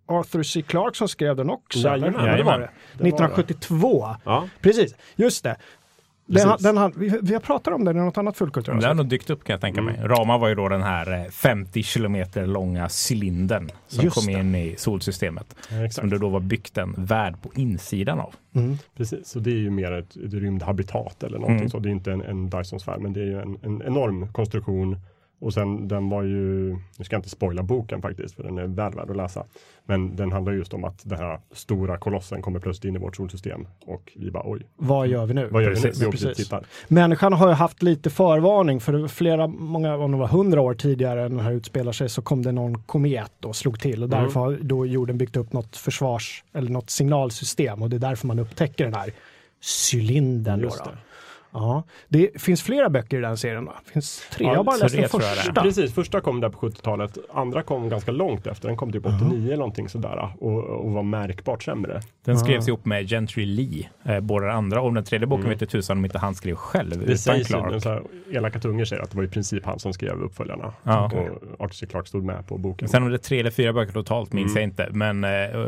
Arthur 0.07 0.43
C. 0.43 0.62
Clarke 0.62 0.97
som 0.99 1.09
skrev 1.09 1.37
den 1.37 1.51
också? 1.51 1.79
Jajamän, 1.79 2.15
eller? 2.21 2.29
Ja, 2.31 2.37
det 2.37 2.43
var 2.43 2.59
det. 2.59 2.59
det 2.59 3.03
var 3.03 3.05
det. 3.05 3.09
1972. 3.09 4.07
Ja, 4.25 4.49
Precis, 4.61 4.95
just 5.17 5.45
det. 5.45 5.57
Den, 6.27 6.57
den, 6.61 6.77
har- 6.77 6.93
vi, 6.97 7.19
vi 7.23 7.33
har 7.35 7.41
pratat 7.41 7.75
om 7.75 7.85
den 7.85 7.97
i 7.97 8.01
något 8.01 8.19
annat 8.19 8.35
Det 8.35 8.41
har 8.41 8.47
fullkulturellt. 8.47 8.97
nog 8.97 9.07
dykt 9.09 9.31
upp 9.31 9.45
kan 9.45 9.55
jag 9.55 9.61
tänka 9.61 9.81
Mm. 9.81 9.95
mig. 9.95 10.03
Rama 10.09 10.39
var 10.39 10.49
ju 10.49 10.55
då 10.55 10.69
den 10.69 10.83
här 10.83 11.13
eh, 11.25 11.31
50 11.31 11.83
kilometer 11.83 12.47
långa 12.47 12.89
cylindern 13.11 13.71
som 13.89 14.05
Just 14.05 14.17
kom 14.17 14.27
det. 14.27 14.33
in 14.33 14.55
i 14.55 14.75
solsystemet. 14.79 15.57
exakt. 15.71 15.95
Som 15.95 16.11
det 16.11 16.19
då 16.19 16.29
var 16.29 16.41
byggt 16.41 16.79
en 16.79 16.95
värld 16.99 17.35
på 17.43 17.51
insidan 17.55 18.21
av. 18.21 18.35
Mm. 18.55 18.77
Precis, 18.97 19.27
så 19.29 19.39
det 19.39 19.51
är 19.51 19.55
ju 19.59 19.71
mer 19.71 19.93
ett, 19.93 20.17
ett 20.17 20.33
rymdhabitat 20.35 21.23
eller 21.23 21.39
någonting 21.39 21.57
Mm. 21.57 21.71
så. 21.71 21.79
Det 21.79 21.89
är 21.89 21.91
inte 21.91 22.13
en, 22.13 22.23
en 22.23 22.51
Dyson-sfär, 22.51 22.99
men 22.99 23.13
det 23.13 23.21
är 23.21 23.25
ju 23.27 23.41
en, 23.41 23.59
en 23.63 23.83
enorm 23.83 24.33
konstruktion 24.33 24.97
Och 25.43 25.55
sen 25.55 25.89
den 25.89 26.09
var 26.09 26.23
ju, 26.23 26.71
nu 26.99 27.05
ska 27.05 27.15
jag 27.15 27.19
inte 27.19 27.29
spoila 27.29 27.63
boken 27.63 28.03
faktiskt, 28.03 28.35
för 28.35 28.43
den 28.43 28.59
är 28.59 28.63
väl 28.63 28.71
värd 28.95 29.11
att 29.11 29.17
läsa. 29.17 29.45
Men 29.85 30.17
den 30.17 30.33
handlar 30.33 30.53
just 30.53 30.75
om 30.75 30.85
att 30.85 31.01
den 31.05 31.19
här 31.19 31.40
stora 31.53 31.99
kolossen 31.99 32.43
kommer 32.43 32.61
plötsligt 32.61 32.88
in 32.88 32.97
i 32.97 32.99
vårt 32.99 33.17
solsystem 33.17 33.67
och 33.87 34.13
vi 34.17 34.31
bara 34.31 34.43
oj, 34.47 34.63
Vad 34.77 35.07
gör 35.09 35.27
vi 35.27 35.35
nu? 35.35 35.49
vad 35.51 35.63
gör 35.63 35.71
vi 35.71 35.75
nu? 35.77 35.81
Precis, 35.83 36.03
Vi 36.03 36.07
åker 36.07 36.13
dit 36.19 36.25
och 36.25 36.29
precis. 36.31 36.45
tittar. 36.47 36.65
Människan 36.88 37.33
har 37.33 37.49
ju 37.49 37.55
haft 37.55 37.83
lite 37.83 38.11
förvarning 38.11 38.81
för 38.81 39.09
flera, 39.09 39.47
många, 39.47 39.97
om 39.97 40.11
det 40.13 40.17
var 40.19 40.27
hundra 40.29 40.61
år 40.61 40.75
tidigare 40.75 41.23
än 41.25 41.31
den 41.37 41.45
här 41.47 41.53
utspelar 41.53 41.93
sig 41.93 42.09
så 42.09 42.23
kom 42.23 42.43
det 42.43 42.53
någon 42.53 42.83
komet 42.83 43.45
och 43.45 43.57
slog 43.57 43.81
till 43.81 44.03
och 44.03 44.09
Mm. 44.13 44.25
därför 44.25 44.40
har 44.40 44.59
då 44.63 44.87
jorden 44.87 45.19
byggt 45.19 45.37
upp 45.37 45.53
något 45.53 45.77
försvars 45.77 46.45
eller 46.53 46.71
något 46.71 46.90
signalsystem 46.90 47.83
och 47.83 47.90
det 47.90 47.97
är 47.97 48.01
därför 48.01 48.27
man 48.27 48.38
upptäcker 48.38 48.85
den 48.85 48.95
här 48.95 49.13
cylindern. 49.93 50.59
Då, 50.59 50.65
Just 50.65 50.85
då. 50.85 50.90
det. 50.90 50.97
Ja, 51.55 51.83
det 52.09 52.42
finns 52.42 52.63
flera 52.63 52.90
böcker 52.90 53.19
i 53.19 53.21
den 53.21 53.37
serien. 53.37 53.65
Va? 53.65 53.73
Det 53.87 53.90
finns 53.92 54.23
tre, 54.33 54.44
Ja, 54.44 54.50
jag 54.50 54.57
har 54.59 54.65
bara 54.65 54.77
läst 54.77 54.96
den 54.96 55.09
första. 55.09 55.63
Precis, 55.63 55.94
första 55.94 56.21
kom 56.21 56.40
där 56.40 56.48
på 56.48 56.59
70-talet. 56.69 57.19
Andra 57.33 57.63
kom 57.63 57.88
ganska 57.88 58.11
långt 58.11 58.46
efter. 58.46 58.69
Den 58.69 58.77
kom 58.77 58.92
typ 58.92 59.07
89 59.07 59.46
eller 59.46 59.57
någonting 59.57 59.88
sådär 59.88 60.33
och, 60.38 60.65
och 60.65 60.92
var 60.92 61.03
märkbart 61.03 61.63
sämre. 61.63 62.00
Den 62.25 62.37
Ah. 62.37 62.38
skrevs 62.38 62.69
ihop 62.69 62.85
med 62.85 63.09
Gentry 63.09 63.44
Lee, 63.46 63.88
eh, 64.05 64.21
båda 64.21 64.46
den 64.46 64.57
andra. 64.57 64.81
Och 64.81 64.94
den 64.94 65.05
tredje 65.05 65.27
boken 65.27 65.46
Mm. 65.46 65.59
vet 65.59 65.71
tusan 65.71 65.98
om 65.98 66.05
inte 66.05 66.19
han 66.19 66.35
skrev 66.35 66.55
själv, 66.55 66.90
Det 66.90 67.05
utan 67.05 67.19
sägs 67.19 67.50
ju, 67.50 67.55
Clark. 67.55 67.83
så 67.83 67.88
här, 67.88 68.03
elaka 68.31 68.59
tungor 68.61 68.85
säger 68.85 69.03
att 69.03 69.11
det 69.11 69.17
var 69.17 69.25
i 69.25 69.29
princip 69.29 69.65
han 69.65 69.79
som 69.79 69.92
skrev 69.92 70.23
uppföljarna. 70.23 70.73
Ja. 70.83 71.05
Och 71.05 71.65
Arthur 71.65 71.75
C. 71.75 71.87
Clarke 71.87 72.09
stod 72.09 72.25
med 72.25 72.46
på 72.46 72.59
boken. 72.59 72.88
Sen 72.88 73.03
om 73.03 73.09
det 73.09 73.17
är 73.17 73.19
tre 73.19 73.40
eller 73.40 73.50
fyra 73.50 73.73
böcker 73.73 73.92
totalt 73.92 74.33
minns 74.33 74.53
Mm. 74.57 74.61
jag 74.61 74.69
inte. 74.71 74.88
Men 74.92 75.25
eh, 75.25 75.67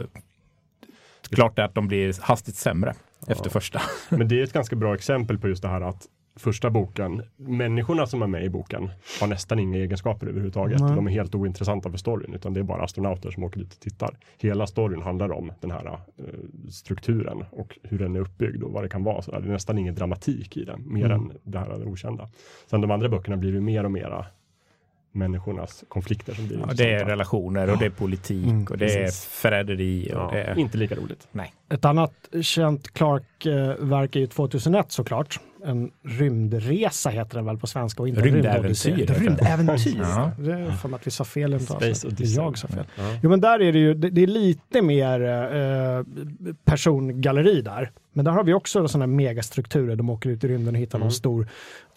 klart 1.31 1.59
är 1.59 1.63
att 1.63 1.75
de 1.75 1.89
blir 1.89 2.15
hastigt 2.23 2.57
sämre 2.57 2.95
efter 3.29 3.51
första. 3.51 3.81
Men 4.11 4.29
det 4.29 4.39
är 4.41 4.45
ett 4.45 4.53
ganska 4.53 4.77
bra 4.77 4.95
exempel 4.95 5.39
på 5.39 5.49
just 5.49 5.63
det 5.63 5.69
här 5.69 5.81
att 5.81 6.07
första 6.37 6.71
boken, 6.71 7.23
människorna 7.37 8.07
som 8.07 8.23
är 8.23 8.27
med 8.27 8.45
i 8.45 8.49
boken 8.51 8.91
har 9.21 9.27
nästan 9.29 9.59
inga 9.59 9.79
egenskaper 9.79 10.27
överhuvudtaget. 10.27 10.81
Nej. 10.81 10.95
De 10.97 11.07
är 11.07 11.11
helt 11.11 11.35
ointressanta 11.35 11.91
för 11.91 11.99
storyn, 11.99 12.35
utan 12.35 12.55
det 12.55 12.61
är 12.61 12.65
bara 12.65 12.83
astronauter 12.85 13.31
som 13.31 13.43
åker 13.45 13.61
dit 13.61 13.73
och 13.73 13.81
tittar. 13.81 14.19
Hela 14.39 14.67
storyn 14.67 15.03
handlar 15.03 15.33
om 15.33 15.53
den 15.61 15.71
här 15.71 15.87
eh, 15.87 16.25
strukturen 16.71 17.45
och 17.51 17.79
hur 17.83 17.99
den 17.99 18.17
är 18.17 18.21
uppbyggd 18.21 18.63
och 18.63 18.73
vad 18.73 18.85
det 18.85 18.89
kan 18.89 19.05
vara. 19.05 19.23
Så 19.23 19.31
det 19.31 19.37
är 19.37 19.53
nästan 19.53 19.79
ingen 19.79 19.95
dramatik 19.95 20.57
i 20.57 20.65
den, 20.65 20.93
mer 20.93 21.05
Mm. 21.05 21.21
än 21.21 21.33
det 21.43 21.59
här 21.59 21.79
det 21.79 21.85
okända. 21.85 22.29
Sen 22.71 22.81
de 22.81 22.91
andra 22.91 23.09
böckerna 23.09 23.37
blir 23.37 23.53
ju 23.53 23.61
mer 23.61 23.85
och 23.85 23.93
mera 23.93 24.27
människornas 25.15 25.85
konflikter 25.89 26.35
som 26.35 26.47
blir 26.49 26.59
Ja, 26.59 26.73
det 26.75 26.93
är 26.93 27.05
relationer 27.05 27.71
och 27.71 27.79
det 27.79 27.87
är 27.87 27.91
politik 27.91 28.45
Mm, 28.47 28.67
och 28.71 28.79
det 28.79 28.85
är 28.95 29.05
precis. 29.05 29.25
förräderi. 29.25 30.11
Och 30.15 30.19
Ja, 30.21 30.31
det 30.33 30.43
är... 30.43 30.59
Inte 30.59 30.79
lika 30.79 30.95
roligt. 30.95 31.29
Ett 31.71 31.85
annat 31.85 32.13
känt 32.43 32.93
Clark-verk 32.95 34.17
är 34.17 34.21
ju 34.21 34.27
2001 34.27 34.93
såklart. 34.93 35.41
En 35.65 35.91
rymdresa 36.03 37.11
heter 37.11 37.37
den 37.37 37.45
väl 37.47 37.59
på 37.59 37.67
svenska 37.67 38.03
och 38.03 38.09
inte 38.09 38.21
en 38.21 38.27
Rymdäventyr. 38.27 39.07
Rymdäventyr. 39.07 39.99
Ja. 40.01 40.31
Det 40.39 40.53
är 40.53 40.71
för 40.71 40.95
att 40.95 41.07
vi 41.07 41.11
sa 41.11 41.25
fel. 41.25 41.61
Space 41.61 42.07
är 42.07 42.11
Odyssey. 42.11 42.37
jag 42.45 42.59
sa 42.59 42.69
fel. 42.69 42.85
Ja. 42.97 43.03
Jo 43.23 43.31
men 43.31 43.41
där 43.41 43.63
är 43.63 43.73
det 43.73 43.79
ju, 43.79 43.95
det, 43.95 44.11
det 44.11 44.23
är 44.23 44.27
lite 44.27 44.83
mer 44.83 45.21
eh, 45.25 46.05
persongalleri 46.65 47.63
där. 47.63 47.91
Men 48.13 48.25
där 48.25 48.33
har 48.33 48.45
vi 48.45 48.53
också 48.55 48.89
sådana 48.89 49.07
megastrukturer. 49.07 49.97
De 49.97 50.11
åker 50.11 50.31
ut 50.31 50.45
i 50.45 50.49
rymden 50.49 50.75
och 50.75 50.81
hittar 50.81 50.99
Mm. 50.99 51.05
någon 51.07 51.13
stor 51.13 51.49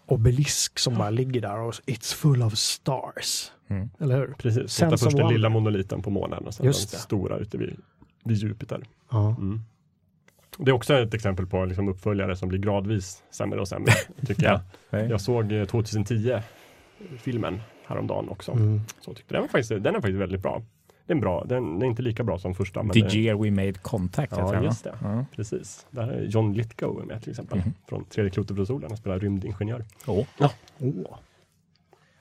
obelisk 0.08 0.80
som 0.80 0.98
bara 0.98 1.10
ligger 1.10 1.42
där 1.42 1.60
och 1.60 1.74
it's 1.86 2.16
full 2.16 2.44
of 2.44 2.56
stars. 2.56 3.52
Mm. 3.68 3.90
Eller 4.00 4.18
hur? 4.18 4.28
Precis, 4.38 4.72
Sense 4.72 4.86
hitta 4.86 4.98
först 4.98 5.18
den 5.18 5.28
lilla 5.28 5.50
monoliten 5.50 6.02
på 6.02 6.10
månen 6.10 6.48
och 6.48 6.54
sen 6.54 6.66
Just 6.66 6.92
den 6.92 6.98
det. 6.98 7.02
stora 7.02 7.38
ute 7.38 7.58
vid, 7.58 7.76
vid 8.24 8.38
Jupiter. 8.38 8.84
Ja. 9.12 9.36
Mm. 9.38 9.62
Det 10.58 10.72
är 10.72 10.76
också 10.76 10.94
ett 10.94 11.14
exempel 11.14 11.46
på 11.48 11.66
liksom 11.66 11.90
uppföljare 11.90 12.36
som 12.36 12.50
blir 12.50 12.60
gradvis 12.60 13.24
sämre 13.32 13.60
och 13.60 13.68
sämre, 13.68 13.94
tycker 14.28 14.44
jag. 14.44 14.60
Nej. 14.90 15.08
Jag 15.10 15.22
såg 15.22 15.52
eh, 15.52 15.66
2010 15.66 16.42
filmen 17.18 17.62
häromdagen 17.86 18.30
också. 18.30 18.52
Mm. 18.52 18.82
Så 19.02 19.14
tyckte 19.14 19.34
den, 19.34 19.42
var 19.42 19.48
faktiskt, 19.48 19.70
den 19.70 19.86
är 19.86 19.94
faktiskt 19.94 20.20
väldigt 20.20 20.42
bra. 20.42 20.62
Den 21.08 21.18
är 21.18 21.22
bra, 21.22 21.44
den 21.46 21.82
är 21.82 21.86
inte 21.86 22.02
lika 22.02 22.24
bra 22.24 22.40
som 22.40 22.56
första. 22.56 22.84
Men 22.84 22.94
The 22.94 23.00
det, 23.00 23.16
year 23.16 23.44
we 23.44 23.52
made 23.52 23.74
contact. 23.74 24.34
Ja, 24.38 24.64
just 24.64 24.84
det. 24.84 24.94
Ja. 25.02 25.26
precis. 25.36 25.86
Där 25.92 26.08
är 26.08 26.24
John 26.24 26.54
Lithgow 26.54 27.06
med 27.06 27.22
till 27.22 27.30
exempel. 27.30 27.58
Mhm. 27.58 27.74
Från 27.90 28.06
Tredje 28.06 28.32
klotet. 28.32 28.58
Han 28.88 28.98
spelar 28.98 29.20
rymdingenjör. 29.20 29.86
Åh. 30.08 30.26
Åh. 30.40 31.18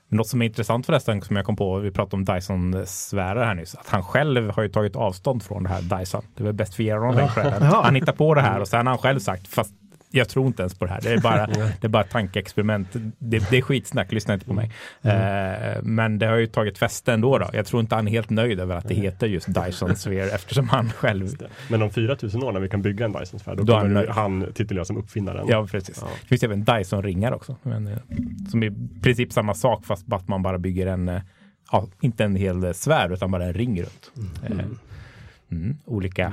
Något 0.09 0.29
som 0.29 0.43
är 0.43 0.47
intressant 0.47 0.87
förresten, 0.87 1.23
som 1.23 1.37
jag 1.37 1.45
kom 1.45 1.57
på, 1.57 1.79
vi 1.79 1.91
pratade 1.91 2.17
om 2.17 2.25
Dyson-sfärer 2.25 3.45
här 3.45 3.55
nyss, 3.55 3.75
att 3.75 3.89
han 3.89 4.03
själv 4.03 4.51
har 4.51 4.63
ju 4.63 4.69
tagit 4.69 4.97
avstånd 4.97 5.43
från 5.43 5.63
det 5.63 5.69
här 5.69 5.99
Dyson. 5.99 6.23
Det 6.35 6.43
är 6.43 6.45
väl 6.45 6.55
bäst 6.55 6.75
för 6.75 6.83
att 6.83 6.87
ge 6.87 6.95
honom 6.95 7.17
den 7.17 7.29
credden. 7.29 7.63
Han 7.63 7.95
hittar 7.95 8.13
på 8.13 8.35
det 8.35 8.41
här 8.41 8.61
och 8.61 8.69
sen 8.69 8.87
har 8.87 8.93
han 8.95 8.99
själv 8.99 9.19
sagt, 9.19 9.49
fast 9.49 9.75
jag 10.11 10.29
tror 10.29 10.47
inte 10.47 10.63
ens 10.63 10.75
på 10.79 10.85
det 10.85 10.91
här. 10.91 11.01
Det 11.03 11.13
är 11.13 11.19
bara, 11.21 11.47
det 11.81 11.85
är 11.85 11.89
bara 11.89 12.05
tankeexperiment. 12.05 12.89
Det, 13.19 13.51
det 13.51 13.57
är 13.59 13.63
skitsnack, 13.63 14.13
lyssna 14.13 14.35
inte 14.35 14.47
på 14.47 14.53
mig. 14.53 14.71
Eh, 15.03 15.83
men 15.83 16.19
det 16.19 16.27
har 16.27 16.37
ju 16.37 16.47
tagit 16.47 16.79
fäste 16.79 17.13
ändå. 17.13 17.39
Då. 17.39 17.51
Jag 17.53 17.67
tror 17.67 17.81
inte 17.81 17.95
han 17.95 18.07
är 18.09 18.11
helt 18.13 18.31
nöjd 18.31 18.61
över 18.61 18.77
att 18.77 18.89
det 18.89 18.95
heter 18.95 19.27
just 19.27 19.55
Dyson 19.55 19.97
Sphere 19.97 20.31
eftersom 20.31 20.69
han 20.69 20.91
själv. 20.91 21.29
Men 21.71 21.83
om 21.83 21.91
4000 21.91 22.43
år 22.43 22.53
när 22.53 22.61
vi 22.61 22.69
kan 22.69 22.83
bygga 22.83 23.05
en 23.05 23.13
Dyson-sfär, 23.13 23.57
då, 23.57 23.63
Då 23.63 23.73
är 23.73 23.77
han 23.77 23.85
kommer 23.85 23.95
nöjd. 23.95 24.11
han 24.11 24.47
tituleras 24.55 24.87
som 24.89 24.97
uppfinnaren. 24.97 25.47
Ja, 25.49 25.67
precis. 25.71 25.99
Ja. 26.01 26.09
Det 26.23 26.29
finns 26.29 26.43
även 26.43 26.65
Dyson-ringar 26.65 27.33
också. 27.33 27.57
Men, 27.63 27.87
eh, 27.87 27.99
som 28.51 28.63
är 28.63 28.67
i 28.67 29.01
princip 29.03 29.33
samma 29.33 29.55
sak 29.55 29.85
fast 29.87 30.13
att 30.13 30.29
man 30.29 30.43
bara 30.43 30.59
bygger 30.59 30.87
en, 30.87 31.09
eh, 31.09 31.21
ja, 31.73 31.87
inte 32.01 32.25
en 32.25 32.37
hel 32.37 32.75
sfär 32.75 33.13
utan 33.13 33.31
bara 33.31 33.45
en 33.45 33.53
ring 33.55 33.81
runt. 33.83 34.13
Eh, 34.51 34.67
Mm, 35.51 35.77
olika. 35.85 36.33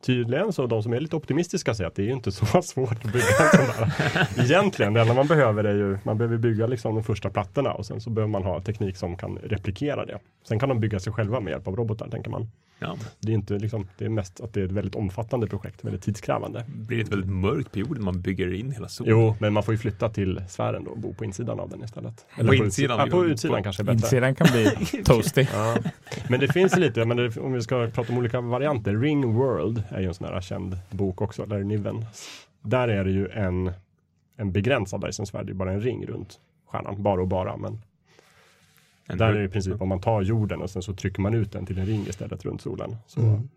Tydligen 0.00 0.52
så 0.52 0.66
de 0.66 0.82
som 0.82 0.92
är 0.92 1.00
lite 1.00 1.16
optimistiska 1.16 1.74
säger 1.74 1.88
att 1.88 1.94
det 1.94 2.02
är 2.02 2.06
ju 2.06 2.12
inte 2.12 2.32
så 2.32 2.62
svårt 2.62 3.04
att 3.04 3.12
bygga 3.12 3.26
en 3.40 3.66
sån 3.66 3.66
där. 3.66 4.44
Egentligen, 4.44 4.94
det 4.94 5.00
enda 5.00 5.14
man 5.14 5.26
behöver 5.26 5.64
är 5.64 5.74
ju, 5.74 5.98
man 6.02 6.18
behöver 6.18 6.36
bygga 6.36 6.66
liksom 6.66 6.94
de 6.94 7.04
första 7.04 7.30
plattorna 7.30 7.72
och 7.72 7.86
sen 7.86 8.00
så 8.00 8.10
behöver 8.10 8.30
man 8.30 8.42
ha 8.42 8.60
teknik 8.60 8.96
som 8.96 9.16
kan 9.16 9.38
replikera 9.38 10.04
det. 10.04 10.18
Sen 10.48 10.58
kan 10.58 10.68
de 10.68 10.80
bygga 10.80 11.00
sig 11.00 11.12
själva 11.12 11.40
med 11.40 11.50
hjälp 11.50 11.68
av 11.68 11.76
robotar, 11.76 12.08
tänker 12.08 12.30
man. 12.30 12.50
Ja, 12.80 12.96
Det 13.20 13.32
är 13.32 13.34
inte 13.34 13.54
liksom, 13.58 13.86
det 13.98 14.04
är 14.04 14.08
mest 14.08 14.40
att 14.40 14.52
det 14.52 14.60
är 14.60 14.64
ett 14.64 14.72
väldigt 14.72 14.94
omfattande 14.94 15.46
projekt, 15.46 15.84
väldigt 15.84 16.02
tidskrävande. 16.02 16.64
det 16.68 16.86
blir 16.86 17.00
ett 17.00 17.08
väldigt 17.12 17.30
mörkt 17.30 17.72
på 17.72 17.78
jorden 17.78 18.04
man 18.04 18.20
bygger 18.20 18.54
in 18.54 18.70
hela 18.70 18.88
solen. 18.88 19.10
Jo, 19.10 19.36
men 19.40 19.52
man 19.52 19.62
får 19.62 19.74
ju 19.74 19.78
flytta 19.78 20.08
till 20.08 20.42
sfären 20.48 20.84
då 20.84 20.90
och 20.90 20.98
bo 20.98 21.14
på 21.14 21.24
insidan 21.24 21.60
av 21.60 21.70
den 21.70 21.84
istället. 21.84 22.26
På 22.36 22.42
utsi- 22.42 22.64
insidan? 22.64 22.98
Ja, 22.98 23.06
på 23.06 23.24
utsidan 23.26 23.62
kanske 23.62 23.82
är 23.82 23.84
bättre. 23.84 23.94
Insidan 23.96 24.34
kan 24.34 24.46
bli 24.52 24.66
toasty. 25.04 25.46
Ja. 25.52 25.76
Men 26.28 26.40
det 26.40 26.48
finns 26.52 26.76
lite, 26.76 27.04
men 27.04 27.16
det, 27.16 27.36
om 27.36 27.52
vi 27.52 27.60
ska 27.62 27.90
prata 27.94 28.12
om 28.12 28.18
olika 28.18 28.40
varianter. 28.40 28.96
Ring 28.96 29.34
World 29.34 29.82
är 29.88 30.00
ju 30.00 30.06
en 30.06 30.14
sån 30.14 30.26
här 30.28 30.40
känd 30.40 30.78
bok 30.90 31.20
också, 31.20 31.46
Larry 31.46 31.64
Niven. 31.64 32.04
Där 32.62 32.88
är 32.88 33.04
det 33.04 33.10
ju 33.10 33.28
en, 33.28 33.72
en 34.36 34.52
begränsad 34.52 35.00
Dyson-svärd, 35.00 35.46
det 35.46 35.52
är 35.52 35.54
bara 35.54 35.72
en 35.72 35.80
ring 35.80 36.06
runt 36.06 36.38
stjärnan, 36.66 37.02
bara 37.02 37.20
och 37.20 37.28
bara. 37.28 37.56
Men 37.56 37.80
En 39.10 39.18
där 39.18 39.26
är 39.28 39.38
det 39.38 39.44
i 39.44 39.48
princip 39.48 39.82
om 39.82 39.88
man 39.88 40.00
tar 40.00 40.22
jorden 40.22 40.62
och 40.62 40.70
sen 40.70 40.82
så 40.82 40.94
trycker 40.94 41.20
man 41.22 41.34
ut 41.34 41.52
den 41.52 41.66
till 41.66 41.78
en 41.78 41.86
ring 41.86 42.06
istället 42.08 42.44
runt 42.44 42.60
solen. 42.60 42.96
Så 43.06 43.20
Mm. 43.20 43.48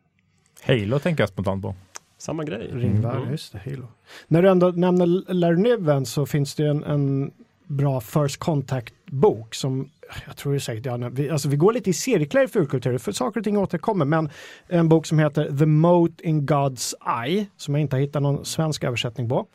Halo 0.64 1.00
tänker 1.00 1.22
jag 1.22 1.30
spontant 1.30 1.62
på. 1.64 1.76
samma 2.18 2.44
grej. 2.44 2.70
Ringvärld, 2.74 3.18
Mm. 3.18 3.32
just 3.32 3.52
det, 3.54 3.60
Halo. 3.66 3.88
När 4.28 4.42
du 4.42 4.50
ändå 4.50 4.68
nämner 4.70 5.34
Larry 5.34 5.58
Niven 5.58 6.06
så 6.06 6.26
finns 6.26 6.56
det 6.56 6.68
en, 6.68 6.84
en 6.84 7.32
bra 7.68 8.02
First 8.02 8.40
Contact-bok 8.40 9.56
som 9.56 9.90
jag 10.28 10.38
tror 10.38 10.52
det 10.54 10.58
är 10.58 10.60
säkert, 10.60 10.86
ja, 10.86 10.98
vi, 11.12 11.30
alltså 11.30 11.50
vi 11.50 11.56
går 11.56 11.74
lite 11.74 11.90
i 11.90 11.94
cirklar 11.94 12.44
i 12.44 12.48
fulkultur, 12.48 12.98
för 12.98 13.12
saker 13.12 13.40
och 13.40 13.44
ting 13.44 13.58
återkommer, 13.58 14.06
men 14.06 14.30
en 14.68 14.90
bok 14.90 15.06
som 15.06 15.20
heter 15.20 15.58
The 15.58 15.66
Moat 15.66 16.22
in 16.22 16.48
God's 16.48 16.94
Eye, 17.26 17.46
som 17.58 17.74
jag 17.76 17.82
inte 17.82 17.96
har 17.96 18.02
hittat 18.02 18.22
någon 18.22 18.46
svensk 18.46 18.84
översättning 18.84 19.30
på. 19.30 19.46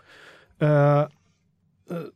Eh, 0.59 1.05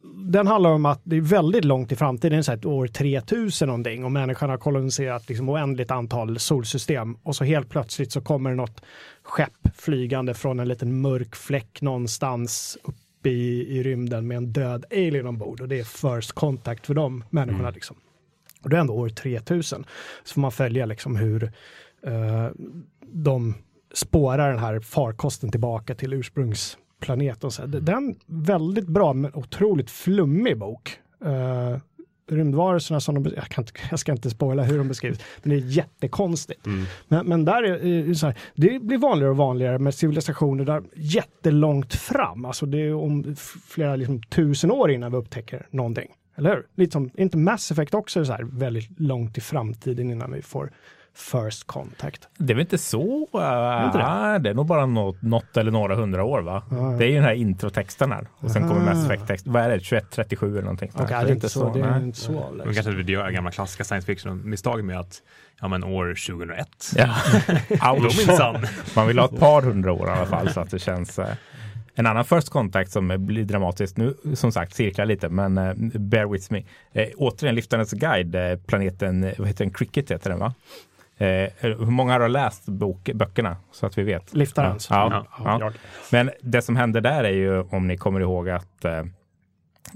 den 0.03 0.47
handlar 0.47 0.71
om 0.71 0.87
att 0.87 1.01
det 1.05 1.17
är 1.17 1.21
väldigt 1.21 1.65
långt 1.65 1.93
i 1.93 1.97
framtiden, 1.97 2.45
så 2.45 2.51
här 2.51 2.59
ett 2.59 2.65
år 2.65 2.87
3000 2.87 3.69
någonting, 3.69 4.05
och 4.05 4.13
människan 4.13 4.51
har 4.51 4.59
koloniserat 4.59 5.29
liksom 5.29 5.49
oändligt 5.49 5.91
antal 5.91 6.39
solsystem 6.39 7.15
och 7.23 7.37
så 7.37 7.45
helt 7.45 7.69
plötsligt 7.69 8.13
så 8.13 8.21
kommer 8.21 8.55
något 8.55 8.83
skepp 9.23 9.69
flygande 9.75 10.35
från 10.35 10.61
en 10.61 10.69
liten 10.69 11.01
mörk 11.01 11.37
fläck 11.37 11.83
någonstans 11.83 12.79
uppe 12.83 13.31
i, 13.31 13.79
i 13.79 13.83
rymden 13.83 14.27
med 14.27 14.37
en 14.37 14.53
död 14.53 14.85
alien 14.91 15.27
ombord 15.27 15.61
och 15.61 15.69
det 15.69 15.79
är 15.79 15.85
first 15.85 16.33
contact 16.33 16.87
för 16.87 16.95
de 16.95 17.25
människorna. 17.31 17.69
Mm. 17.69 17.75
Liksom. 17.75 17.97
Och 18.63 18.71
det 18.71 18.77
är 18.77 18.81
ändå 18.81 18.95
år 18.95 19.09
3000. 19.09 19.85
Så 20.25 20.35
får 20.35 20.41
man 20.41 20.53
följa 20.53 20.87
liksom 20.87 21.17
hur 21.17 21.45
eh, 22.07 22.49
de 23.03 23.55
spårar 23.95 24.51
den 24.51 24.59
här 24.59 24.81
farkosten 24.81 25.51
tillbaka 25.51 25.95
till 25.95 26.13
ursprungsplaneten. 26.13 26.90
Och 27.45 27.53
Så. 27.53 27.67
Det 27.67 27.81
det 27.81 27.93
är 27.93 27.97
en 27.97 28.17
väldigt 28.27 28.87
bra 28.87 29.13
men 29.13 29.35
otroligt 29.35 29.91
flummig 29.91 30.59
bok. 30.59 30.99
Uh, 31.25 31.79
rymdvarelserna 32.31 33.01
som 33.01 33.15
de, 33.15 33.33
jag, 33.37 33.45
kan 33.45 33.65
inte, 33.65 33.73
jag 33.91 33.99
ska 33.99 34.13
inte 34.13 34.31
spoila 34.31 34.63
hur 34.63 34.79
de 34.79 34.89
beskrivs, 34.89 35.21
men 35.43 35.51
det 35.51 35.57
är 35.57 35.69
jättekonstigt. 35.69 36.67
Mm. 36.67 36.85
Men, 37.09 37.27
men 37.27 37.45
där 37.45 37.63
är 37.63 38.09
det 38.09 38.15
så 38.15 38.27
här, 38.27 38.39
det 38.55 38.83
blir 38.83 38.99
vanligare 38.99 39.31
och 39.31 39.37
vanligare 39.37 39.79
med 39.79 39.95
civilisationer 39.95 40.65
där 40.65 40.83
jättelångt 40.95 41.95
fram, 41.95 42.45
alltså 42.45 42.67
det 42.67 42.79
är 42.79 42.95
om 42.95 43.37
flera 43.69 43.97
liksom, 43.97 44.23
tusen 44.23 44.71
år 44.71 44.91
innan 44.91 45.13
vi 45.13 45.19
upptäcker 45.19 45.67
någonting. 45.71 46.09
Eller 46.37 46.51
hur? 46.51 46.67
Lite 46.75 46.93
som, 46.93 47.11
inte 47.15 47.37
Mass 47.37 47.71
Effect 47.71 47.95
också 47.95 48.25
så 48.25 48.33
här 48.33 48.43
väldigt 48.43 49.01
långt 49.01 49.39
i 49.39 49.41
framtiden 49.41 50.11
innan 50.11 50.33
vi 50.33 50.43
får 50.43 50.73
First 51.15 51.67
Contact? 51.67 52.29
Det 52.39 52.53
är 52.53 52.55
väl 52.55 52.61
inte 52.61 52.79
så? 52.79 53.29
Uh, 53.35 53.87
inte 53.87 53.99
det? 53.99 54.39
det? 54.39 54.51
är 54.51 54.55
nog 54.55 54.67
bara 54.67 54.87
något, 54.87 55.23
något 55.23 55.57
eller 55.57 55.71
några 55.71 55.95
hundra 55.95 56.25
år 56.25 56.41
va? 56.41 56.63
Ja. 56.71 56.77
Det 56.77 57.05
är 57.05 57.09
ju 57.09 57.15
den 57.15 57.25
här 57.25 57.35
introtexten 57.35 58.13
här. 58.13 58.29
Och 58.37 58.51
sen 58.51 58.69
kommer 58.69 58.81
Aha. 58.81 58.95
Mass 58.95 59.05
Effect-text. 59.05 59.47
Vad 59.47 59.63
är 59.63 59.69
det? 59.69 59.79
2137 59.79 60.53
eller 60.53 60.63
någonting? 60.63 60.91
Nej, 60.95 61.07
det 61.09 61.15
är 61.15 61.31
inte 61.31 61.49
så. 61.49 61.73
Det 61.73 61.81
är 61.81 61.97
inte 61.97 62.19
så 62.19 62.33
Man 62.33 62.43
avlägset. 62.43 62.75
kanske 62.75 63.01
inte 63.01 63.13
gör 63.13 63.31
gamla 63.31 63.51
klassiska 63.51 63.85
science 63.85 64.07
fiction-misstag 64.07 64.85
med 64.85 65.01
att 65.01 65.23
ja, 65.61 65.69
men 65.69 65.85
år 65.85 66.15
2001. 66.29 66.69
Ja. 66.97 67.15
Då 67.69 68.05
Ouch. 68.07 68.27
minsann. 68.27 68.67
Man 68.97 69.07
vill 69.07 69.19
ha 69.19 69.27
ett 69.27 69.39
par 69.39 69.63
hundra 69.63 69.93
år 69.93 70.09
i 70.09 70.11
alla 70.11 70.27
fall 70.27 70.49
så 70.53 70.61
att 70.61 70.71
det 70.71 70.79
känns. 70.79 71.19
Eh. 71.19 71.35
En 71.95 72.07
annan 72.07 72.25
First 72.25 72.51
Contact 72.51 72.93
som 72.93 73.27
blir 73.27 73.45
dramatiskt 73.45 73.97
nu, 73.97 74.15
som 74.35 74.53
sagt, 74.53 74.75
cirklar 74.75 75.07
lite, 75.07 75.29
men 75.29 75.59
eh, 75.59 75.75
bear 75.99 76.27
with 76.27 76.53
me. 76.53 76.63
Eh, 76.93 77.09
återigen, 77.17 77.55
Liftarens 77.55 77.93
guide, 77.93 78.35
eh, 78.35 78.59
planeten, 78.67 79.33
vad 79.39 79.49
heter 79.49 79.65
den, 79.65 79.75
Cricket 79.75 80.11
heter 80.11 80.31
den 80.31 80.39
va? 80.39 80.55
Eh, 81.21 81.51
hur 81.59 81.91
många 81.91 82.13
har 82.13 82.29
läst 82.29 82.67
bok, 82.67 83.11
böckerna 83.15 83.57
så 83.73 83.87
att 83.87 83.99
vi 83.99 84.03
vet? 84.03 84.35
Liftarens? 84.35 84.91
Ja, 84.91 85.27
Ja, 85.45 85.59
ja. 85.61 85.73
Men 86.13 86.31
det 86.43 86.63
som 86.63 86.77
händer 86.77 87.01
där 87.01 87.25
är 87.25 87.33
ju, 87.33 87.61
om 87.61 87.87
ni 87.87 87.97
kommer 87.97 88.21
ihåg 88.21 88.49
att 88.49 88.85
eh, 88.85 89.03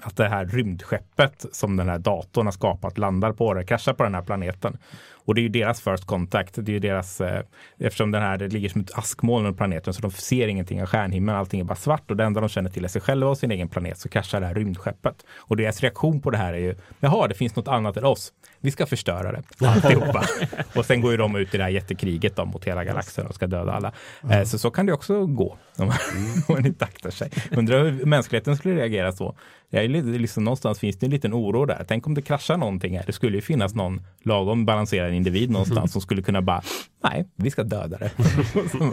att 0.03 0.17
det 0.17 0.29
här 0.29 0.45
rymdskeppet 0.45 1.47
som 1.53 1.77
den 1.77 1.89
här 1.89 1.99
datorn 1.99 2.47
har 2.47 2.53
skapat 2.53 2.99
landar 2.99 3.33
på 3.33 3.55
det, 3.55 3.65
kraschar 3.65 3.93
på 3.93 4.03
den 4.03 4.15
här 4.15 4.23
planeten. 4.23 4.79
Och 5.27 5.35
det 5.35 5.41
är 5.41 5.43
ju 5.43 5.49
deras 5.49 5.81
first 5.81 6.07
contact. 6.07 6.55
Det 6.55 6.73
är 6.73 6.75
ju 6.75 6.79
deras, 6.79 7.21
eh, 7.21 7.43
eftersom 7.79 8.11
den 8.11 8.23
här, 8.23 8.39
det 8.39 8.49
ligger 8.49 8.69
som 8.69 8.81
ett 8.81 8.99
askmoln 8.99 9.47
över 9.47 9.57
planeten 9.57 9.95
så 9.95 10.03
de 10.03 10.11
ser 10.11 10.49
ingenting 10.49 10.83
av 10.83 10.87
stjärnhimlen. 10.87 11.37
Allting 11.37 11.61
är 11.61 11.65
bara 11.65 11.75
svart 11.75 12.11
och 12.11 12.17
det 12.17 12.25
enda 12.25 12.41
de 12.41 12.49
känner 12.49 12.71
till 12.71 12.85
är 12.85 12.89
sig 12.89 13.03
själva 13.03 13.31
och 13.31 13.39
sin 13.39 13.51
egen 13.51 13.69
planet. 13.69 13.99
Så 13.99 14.09
kraschar 14.09 14.41
det 14.41 14.47
här 14.47 14.55
rymdskeppet. 14.55 15.25
Och 15.37 15.57
deras 15.57 15.81
reaktion 15.81 16.21
på 16.21 16.31
det 16.31 16.39
här 16.39 16.53
är 16.53 16.59
ju, 16.59 16.75
jaha, 17.01 17.29
det 17.29 17.35
finns 17.35 17.57
något 17.57 17.69
annat 17.69 17.97
än 17.97 18.05
oss. 18.05 18.33
Vi 18.65 18.71
ska 18.71 18.87
förstöra 18.87 19.33
det, 19.33 19.67
alltihopa. 19.67 20.25
och 20.75 20.87
sen 20.87 21.01
går 21.01 21.11
ju 21.11 21.17
de 21.17 21.37
ut 21.37 21.55
i 21.55 21.57
det 21.57 21.63
här 21.63 21.71
jättekriget 21.71 22.37
då, 22.37 22.45
mot 22.45 22.65
hela 22.65 22.85
galaxen 22.85 23.27
och 23.27 23.35
ska 23.35 23.47
döda 23.47 23.73
alla. 23.73 23.93
Eh, 24.31 24.45
så 24.45 24.59
så 24.59 24.71
kan 24.71 24.87
det 24.87 24.93
också 24.93 25.27
gå 25.27 25.57
om 25.77 25.87
man, 25.87 25.97
om 26.49 26.55
man 26.55 26.67
inte 26.67 26.85
aktar 26.85 27.11
sig. 27.11 27.31
Undrar 27.51 27.85
hur 27.85 28.05
mänskligheten 28.05 28.57
skulle 28.57 28.75
reagera 28.75 29.13
så. 29.13 29.37
Jag 29.71 29.85
är 29.85 29.89
lite, 29.89 30.07
liksom, 30.07 30.45
någonstans 30.45 30.79
finns 30.79 30.99
det 30.99 31.07
en 31.07 31.11
liten 31.11 31.35
oro 31.35 31.65
där. 31.65 31.85
Tänk 31.89 32.07
om 32.07 32.15
det 32.15 32.23
kraschar 32.23 32.57
någonting 32.57 32.97
här. 32.97 33.05
Det 33.07 33.13
skulle 33.13 33.37
ju 33.37 33.43
finnas 33.43 33.75
någon 33.75 34.07
lagom 34.23 34.65
balanserad 34.65 35.13
individ 35.13 35.51
någonstans 35.51 35.93
som 35.93 36.01
skulle 36.01 36.23
kunna 36.23 36.43
bara, 36.43 36.63
nej, 37.03 37.29
vi 37.37 37.51
ska 37.51 37.63
döda 37.63 37.99
det. 37.99 38.11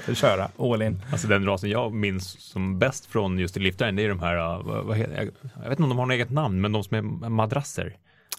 Köra 0.16 0.50
all 0.60 0.82
in. 0.82 1.02
Alltså 1.12 1.28
den 1.28 1.46
rasen 1.46 1.70
jag 1.70 1.94
minns 1.94 2.42
som 2.42 2.80
bäst 2.80 3.06
från 3.06 3.40
just 3.40 3.58
liftaren, 3.58 3.96
det 3.96 4.04
är 4.04 4.10
de 4.10 4.20
här, 4.20 4.36
uh, 4.36 4.84
vad, 4.84 4.98
heter, 4.98 5.16
jag, 5.16 5.28
jag 5.64 5.70
vet 5.70 5.72
inte 5.72 5.84
om 5.84 5.90
de 5.90 5.98
har 6.00 6.06
något 6.06 6.14
eget 6.14 6.32
namn, 6.32 6.62
men 6.62 6.72
de 6.72 6.84
som 6.84 6.98
är 6.98 7.30
madrasser. 7.30 7.96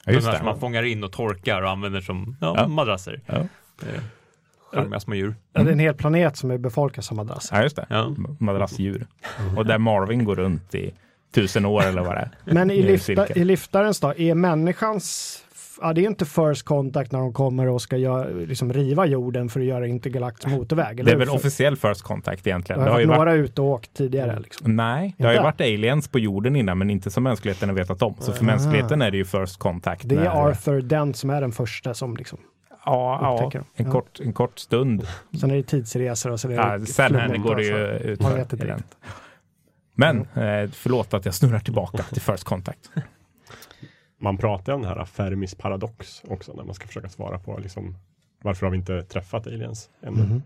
Ja, 0.07 0.13
just 0.13 0.25
de 0.25 0.27
här 0.27 0.33
det. 0.33 0.39
som 0.39 0.47
man 0.47 0.61
fångar 0.61 0.83
in 0.83 1.05
och 1.05 1.13
torkar 1.13 1.63
och 1.63 1.71
använder 1.71 2.01
som 2.01 2.37
ja, 2.41 2.55
Ja. 2.57 2.69
madrasser. 2.69 3.21
Ja. 3.27 3.35
Det 3.81 3.87
är 3.87 4.01
Charmiga 4.73 5.01
små 5.01 5.15
djur. 5.15 5.35
Ja, 5.53 5.63
det 5.63 5.69
är 5.69 5.73
en 5.73 5.79
hel 5.79 5.95
planet 5.95 6.37
som 6.37 6.51
är 6.51 6.59
befolkad 6.59 7.05
som 7.05 7.17
madrasser. 7.17 7.57
Ja, 7.57 7.63
just 7.63 7.77
det. 7.77 7.87
Ja. 7.91 8.15
Madrassdjur. 8.39 9.07
Och 9.57 9.67
där 9.67 9.79
Marvin 9.79 10.25
går 10.25 10.37
runt 10.37 10.75
i 10.75 10.93
tusen 11.35 11.67
år 11.67 11.83
eller 11.83 12.03
vad 12.03 12.15
det 12.15 12.21
är. 12.21 12.31
Men 12.55 12.71
i, 12.71 12.83
lifta, 12.83 13.29
i 13.29 13.45
liftarens 13.45 14.01
då, 14.01 14.15
är 14.15 14.35
människans 14.35 15.39
Ja, 15.83 15.93
det 15.93 16.01
är 16.01 16.07
inte 16.07 16.25
first 16.25 16.63
contact 16.63 17.13
när 17.13 17.19
de 17.19 17.33
kommer 17.33 17.69
och 17.69 17.83
ska 17.83 17.97
göra, 17.97 18.25
liksom 18.29 18.73
riva 18.73 19.07
jorden 19.07 19.49
för 19.49 19.61
att 19.61 19.67
göra 19.67 19.87
intergalaktisk 19.87 20.49
motorväg. 20.49 21.01
eller 21.01 21.05
Det 21.05 21.15
är 21.15 21.19
väl 21.19 21.29
För- 21.29 21.35
officiell 21.37 21.77
first 21.77 22.03
contact 22.03 22.47
egentligen. 22.47 22.79
Det 22.81 22.85
Det 22.85 22.91
har 22.91 22.95
har 22.95 23.01
ju 23.01 23.07
varit 23.07 23.19
varit, 23.19 23.27
några 23.29 23.45
ute 23.45 23.61
och 23.63 23.69
åkt 23.69 23.95
tidigare. 23.95 24.41
Liksom. 24.41 24.77
nej, 24.77 25.15
det 25.19 25.25
har 25.25 25.31
ju 25.31 25.37
Inte? 25.37 25.45
varit 25.45 25.61
aliens 25.61 26.09
på 26.09 26.19
jorden 26.19 26.57
innan 26.57 26.79
men 26.79 26.91
inte 26.91 27.11
som 27.11 27.23
mänskligheten 27.23 27.69
har 27.69 27.77
vetat 27.77 28.03
om. 28.03 28.15
Så 28.19 28.33
för 28.33 28.45
Ah. 28.45 28.47
mänskligheten 28.47 29.03
är 29.03 29.11
det 29.11 29.17
ju 29.17 29.25
first 29.25 29.59
contact. 29.59 30.03
Det 30.09 30.15
är 30.15 30.21
när- 30.21 30.49
Arthur 30.49 30.81
Dent 30.83 31.17
som 31.17 31.31
är 31.31 31.41
den 31.41 31.53
första 31.53 31.95
som 31.95 32.17
liksom. 32.17 32.39
Ja, 32.85 33.19
ja 33.23 33.45
upptäcker. 33.47 33.65
en, 33.77 33.87
Ja. 33.87 33.93
kort, 33.93 34.21
en 34.21 34.33
kort 34.33 34.59
stund. 34.59 35.07
Sen 35.41 35.51
är 35.51 35.55
det 35.57 35.63
tidsresor 35.63 36.31
och 36.33 36.41
så 36.41 36.49
är 36.49 36.53
det 36.53 36.57
Ja, 36.81 36.87
sen 36.87 37.15
här 37.15 37.37
går 37.37 37.57
det 37.57 37.63
ju 37.65 37.87
ut. 38.13 38.21
Inte. 38.21 38.83
Men 39.95 40.17
eh, 40.21 40.71
förlåt 40.73 41.15
att 41.15 41.25
jag 41.25 41.35
snurrar 41.35 41.59
tillbaka 41.59 42.03
till 42.03 42.21
first 42.23 42.45
contact. 42.45 42.91
Man 44.23 44.37
pratar 44.37 44.73
om 44.73 44.83
det 44.83 44.89
här 44.89 45.05
Fermis 45.05 45.55
paradox 45.55 46.23
också 46.29 46.53
när 46.53 46.65
man 46.65 46.75
ska 46.75 46.87
försöka 46.87 47.09
svara 47.09 47.39
på 47.39 47.59
liksom, 47.59 47.97
varför 48.43 48.67
har 48.67 48.71
vi 48.71 48.79
inte 48.79 49.03
träffat 49.03 49.47
aliens 49.47 49.91
ännu? 50.03 50.23
Mhm. 50.23 50.43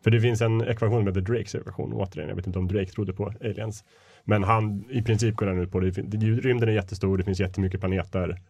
För 0.00 0.10
det 0.10 0.20
finns 0.20 0.40
en 0.40 0.60
ekvation 0.60 0.98
som 0.98 1.06
heter 1.06 1.20
Drakes 1.20 1.54
ekvation. 1.54 1.92
Återigen, 1.92 2.28
jag 2.28 2.36
vet 2.36 2.46
inte 2.46 2.58
om 2.58 2.68
Drake 2.68 2.90
trodde 2.90 3.12
på 3.12 3.32
aliens. 3.40 3.84
Men 4.24 4.44
han, 4.44 4.84
i 4.90 5.02
princip 5.02 5.36
går 5.36 5.46
den 5.46 5.58
ut 5.58 5.72
på 5.72 5.80
det. 5.80 5.90
det 5.90 6.26
rymden 6.26 6.68
är 6.68 6.72
jättestor, 6.72 7.18
det 7.18 7.24
finns 7.24 7.40
jättemycket 7.40 7.80
planeter. 7.80 8.40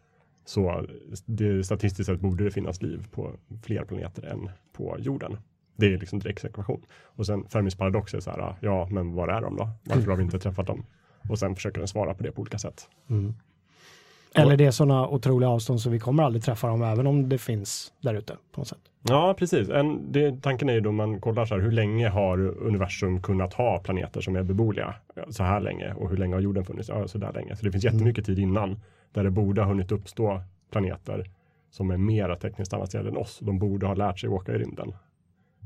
Så 0.45 0.87
det, 1.25 1.65
statistiskt 1.65 2.07
sett 2.07 2.21
borde 2.21 2.45
det 2.45 2.51
finnas 2.51 2.83
liv 2.83 3.07
på 3.11 3.33
fler 3.63 3.85
planeter 3.85 4.23
än 4.27 4.51
på 4.73 4.97
jorden. 4.99 5.37
Det 5.77 5.95
är 5.95 5.99
liksom 5.99 6.19
Drakes 6.19 6.45
ekvation. 6.45 6.83
Och 7.03 7.27
sen 7.27 7.49
Fermis 7.49 7.75
paradox 7.75 8.15
är 8.15 8.21
så 8.21 8.31
här, 8.31 8.55
ja 8.61 8.89
men 8.91 9.15
var 9.15 9.29
är 9.29 9.41
de 9.41 9.57
då? 9.57 9.71
Varför 9.85 10.11
har 10.11 10.17
vi 10.17 10.23
inte 10.23 10.39
träffat 10.39 10.67
dem? 10.67 10.87
Och 11.29 11.39
sen 11.39 11.55
försöker 11.55 11.79
den 11.79 11.89
svara 11.89 12.15
på 12.15 12.23
det 12.23 12.33
på 12.33 12.41
olika 12.41 12.59
sätt. 12.59 12.89
Mm. 13.11 13.35
Eller 14.37 14.57
det 14.57 14.65
är 14.65 14.71
sådana 14.71 15.09
otroliga 15.09 15.51
avstånd 15.51 15.81
så 15.81 15.91
vi 15.91 15.99
kommer 15.99 16.23
aldrig 16.23 16.45
träffa 16.45 16.69
dem 16.69 16.83
även 16.83 17.07
om 17.07 17.29
det 17.29 17.39
finns 17.39 17.93
där 18.01 18.15
ute 18.15 18.37
på 18.53 18.61
något 18.61 18.69
sätt. 18.69 18.79
Ja, 19.03 19.35
precis. 19.39 19.69
En, 19.69 20.13
det, 20.13 20.43
tanken 20.43 20.69
är 20.69 20.73
ju 20.73 20.81
då 20.81 20.93
man 20.93 21.21
kollar 21.21 21.45
så 21.45 21.55
här, 21.55 21.63
hur 21.63 21.73
länge 21.73 22.09
har 22.09 22.39
universum 22.67 23.23
kunnat 23.23 23.55
ha 23.55 23.79
planeter 23.79 24.21
som 24.21 24.37
är 24.37 24.43
beboeliga? 24.43 24.95
Så 25.29 25.43
här 25.43 25.61
länge. 25.61 25.95
Och 25.95 26.11
hur 26.11 26.17
länge 26.17 26.35
har 26.35 26.41
jorden 26.41 26.65
funnits? 26.65 26.89
Ja, 26.89 27.09
så 27.09 27.19
där 27.19 27.33
länge. 27.33 27.57
Så 27.57 27.65
det 27.65 27.73
finns 27.73 27.85
jättemycket 27.85 28.27
tid 28.27 28.39
innan 28.39 28.81
där 29.13 29.25
det 29.25 29.31
borde 29.31 29.61
ha 29.61 29.69
hunnit 29.69 29.93
uppstå 29.93 30.41
planeter 30.71 31.31
som 31.71 31.91
är 31.91 31.97
mera 31.97 32.37
tekniskt 32.37 32.73
avancerade 32.73 33.09
än 33.09 33.17
oss. 33.17 33.39
De 33.43 33.59
borde 33.59 33.87
ha 33.87 33.95
lärt 33.95 34.19
sig 34.19 34.29
åka 34.29 34.53
i 34.53 34.59
rymden. 34.59 34.93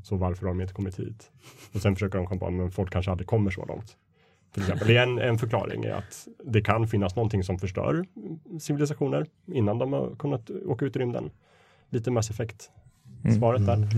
Så 0.05 0.17
varför 0.17 0.47
har 0.47 0.55
de 0.55 0.61
inte 0.61 0.75
kommit 0.75 0.99
hit? 0.99 1.31
Och 1.75 1.81
sen 1.81 1.95
försöker 1.95 2.19
de 2.19 2.27
komma 2.27 2.41
på, 2.41 2.51
men 2.51 2.71
folk 2.71 2.93
kanske 2.93 3.11
aldrig 3.11 3.27
kommer 3.27 3.51
så 3.51 3.65
långt. 3.65 3.97
Till 4.53 4.63
exempel. 4.63 4.89
Det 4.89 4.97
är 4.97 5.03
en, 5.03 5.19
en 5.19 5.39
förklaring 5.39 5.85
är 5.85 5.93
att 5.93 6.29
det 6.45 6.63
kan 6.63 6.89
finnas 6.89 7.17
någonting 7.17 7.45
som 7.45 7.59
förstör 7.59 8.05
civilisationer 8.61 9.27
innan 9.47 9.79
de 9.79 9.93
har 9.93 10.15
kunnat 10.19 10.51
åka 10.51 10.85
ut 10.85 10.97
i 10.97 10.99
rymden. 10.99 11.31
Lite 11.91 12.11
Mass 12.11 12.31
Effect 12.31 12.71
svaret 13.39 13.67
där. 13.67 13.89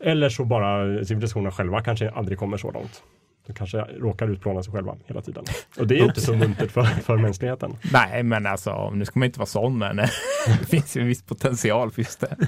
Eller 0.00 0.28
så 0.28 0.44
bara 0.44 1.04
civilisationerna 1.04 1.50
själva 1.50 1.82
kanske 1.82 2.10
aldrig 2.10 2.38
kommer 2.38 2.56
så 2.56 2.70
långt. 2.70 3.02
De 3.46 3.52
kanske 3.52 3.78
råkar 3.78 4.28
utplåna 4.28 4.62
sig 4.62 4.72
själva 4.72 4.96
hela 5.06 5.22
tiden. 5.22 5.44
Och 5.78 5.86
det 5.86 5.94
är 5.94 5.98
ju 5.98 6.04
inte 6.04 6.20
så 6.20 6.34
muntert 6.36 6.70
för, 6.70 6.84
för 6.84 7.16
mänskligheten. 7.16 7.76
Nej, 7.92 8.22
men 8.22 8.46
alltså, 8.46 8.90
nu 8.90 9.04
ska 9.04 9.18
man 9.18 9.26
inte 9.26 9.38
vara 9.38 9.46
sån, 9.46 9.78
men 9.78 9.96
det 10.46 10.66
finns 10.68 10.96
ju 10.96 11.00
en 11.00 11.06
viss 11.06 11.22
potential 11.22 11.90
just 11.96 12.20
det. 12.20 12.36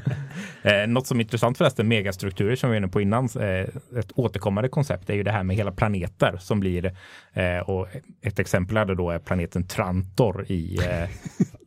Eh, 0.62 0.86
något 0.86 1.06
som 1.06 1.18
är 1.18 1.24
intressant 1.24 1.58
förresten, 1.58 1.88
megastrukturer 1.88 2.56
som 2.56 2.70
vi 2.70 2.74
var 2.74 2.76
inne 2.76 2.88
på 2.88 3.00
innan, 3.00 3.24
eh, 3.24 3.98
ett 3.98 4.12
återkommande 4.14 4.68
koncept 4.68 5.10
är 5.10 5.14
ju 5.14 5.22
det 5.22 5.30
här 5.30 5.42
med 5.42 5.56
hela 5.56 5.72
planeter 5.72 6.36
som 6.40 6.60
blir, 6.60 6.96
eh, 7.32 7.58
och 7.58 7.88
ett 8.22 8.38
exempel 8.38 8.76
är 8.76 8.84
det 8.84 8.94
då 8.94 9.10
är 9.10 9.18
planeten 9.18 9.66
Trantor 9.66 10.44
i, 10.48 10.78
eh, 10.78 11.08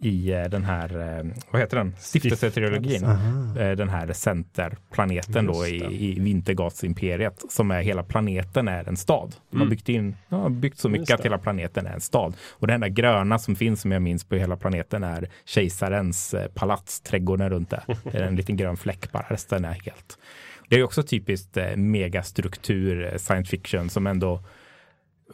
i 0.02 0.32
eh, 0.32 0.44
den 0.44 0.64
här, 0.64 1.18
eh, 1.20 1.26
vad 1.52 1.62
heter 1.62 1.78
den, 1.78 1.96
stiftelseteologin. 2.00 3.04
Eh, 3.04 3.72
den 3.72 3.90
här 3.90 4.14
centerplaneten 4.14 5.46
då 5.46 5.68
Just 5.68 5.92
i, 5.92 6.18
i 6.18 6.20
Vintergatsimperiet 6.20 7.44
som 7.50 7.72
är 7.72 7.82
hela 7.82 8.04
planeten 8.04 8.68
är 8.68 8.90
en 8.90 8.98
stad. 8.98 9.17
De 9.26 9.58
har 9.58 9.66
Mm. 9.66 9.70
byggt 9.70 9.90
in, 9.90 10.16
ja, 10.30 10.38
har 10.38 10.50
byggt 10.50 10.78
så 10.80 10.90
mycket 10.90 11.14
att 11.16 11.26
hela 11.26 11.38
planeten 11.38 11.86
är 11.88 11.94
en 11.94 12.02
stad. 12.02 12.34
Och 12.50 12.68
det 12.68 12.74
enda 12.74 12.90
gröna 12.90 13.40
som 13.40 13.56
finns 13.56 13.82
som 13.82 13.92
jag 13.92 14.02
minns 14.02 14.24
på 14.24 14.36
hela 14.36 14.58
planeten 14.58 15.04
är 15.04 15.30
kejsarens 15.46 16.34
eh, 16.34 16.48
palats, 16.48 17.02
trädgården 17.02 17.50
runt 17.50 17.70
det. 17.70 17.84
Det 18.04 18.18
är 18.18 18.24
en 18.28 18.36
liten 18.36 18.58
grön 18.58 18.78
fläck 18.78 19.12
bara, 19.12 19.26
resten 19.30 19.66
är 19.66 19.72
helt. 19.74 20.18
Det 20.70 20.76
är 20.76 20.84
också 20.84 21.04
typiskt 21.04 21.58
eh, 21.58 21.76
megastruktur, 21.76 23.06
eh, 23.14 23.18
science 23.18 23.50
fiction 23.50 23.90
som 23.90 24.08
ändå 24.08 24.44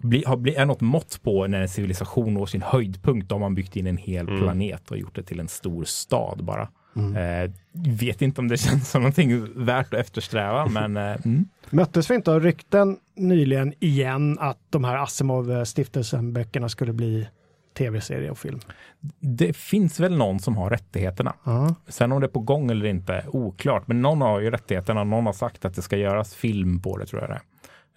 bli, 0.02 0.24
har, 0.28 0.38
bli, 0.38 0.56
är 0.56 0.66
något 0.66 0.82
mått 0.82 1.20
på 1.24 1.48
när 1.48 1.62
en 1.62 1.70
civilisation 1.70 2.34
når 2.34 2.46
sin 2.46 2.62
höjdpunkt. 2.62 3.30
Då 3.30 3.36
har 3.36 3.40
man 3.40 3.56
byggt 3.56 3.76
in 3.76 3.88
en 3.88 3.98
hel 3.98 4.28
Mm. 4.28 4.40
planet 4.42 4.92
och 4.92 4.98
gjort 4.98 5.16
det 5.16 5.24
till 5.24 5.40
en 5.40 5.48
stor 5.48 5.84
stad 5.84 6.44
bara. 6.44 6.68
Eh, 6.96 7.52
vet 7.72 8.22
inte 8.22 8.42
om 8.42 8.48
det 8.48 8.58
känns 8.68 8.92
som 8.92 9.02
någonting 9.02 9.66
värt 9.66 9.94
att 9.94 10.00
eftersträva, 10.00 10.66
men 10.70 10.98
eh, 10.98 11.26
mm. 11.26 11.46
Möttes 11.70 12.12
vi 12.12 12.16
inte 12.16 12.32
av 12.32 12.40
rykten 12.40 12.98
nyligen 13.16 13.74
igen 13.80 14.38
att 14.40 14.60
de 14.70 14.84
här 14.84 14.98
Asimov-stiftelsen-böckerna 14.98 16.70
skulle 16.70 16.94
bli 16.94 17.28
tv-serie 17.78 18.32
och 18.32 18.38
film? 18.38 18.60
det 19.20 19.54
finns 19.54 20.00
väl 20.00 20.18
någon 20.18 20.40
som 20.40 20.58
har 20.58 20.70
rättigheterna. 20.70 21.34
Ja. 21.44 21.76
Sen 21.88 22.12
om 22.12 22.20
det 22.20 22.26
är 22.26 22.30
på 22.30 22.40
gång 22.40 22.72
eller 22.72 22.86
inte, 22.86 23.26
oklart. 23.28 23.88
Men 23.88 24.02
någon 24.02 24.22
har 24.22 24.40
ju 24.40 24.52
rättigheterna. 24.52 25.04
Någon 25.04 25.26
har 25.26 25.34
sagt 25.34 25.66
att 25.66 25.76
det 25.76 25.82
ska 25.82 25.98
göras 25.98 26.36
film 26.36 26.80
på 26.82 26.98
det 26.98 27.06
tror 27.06 27.22
jag 27.22 27.30
det 27.30 27.34
är. 27.34 27.42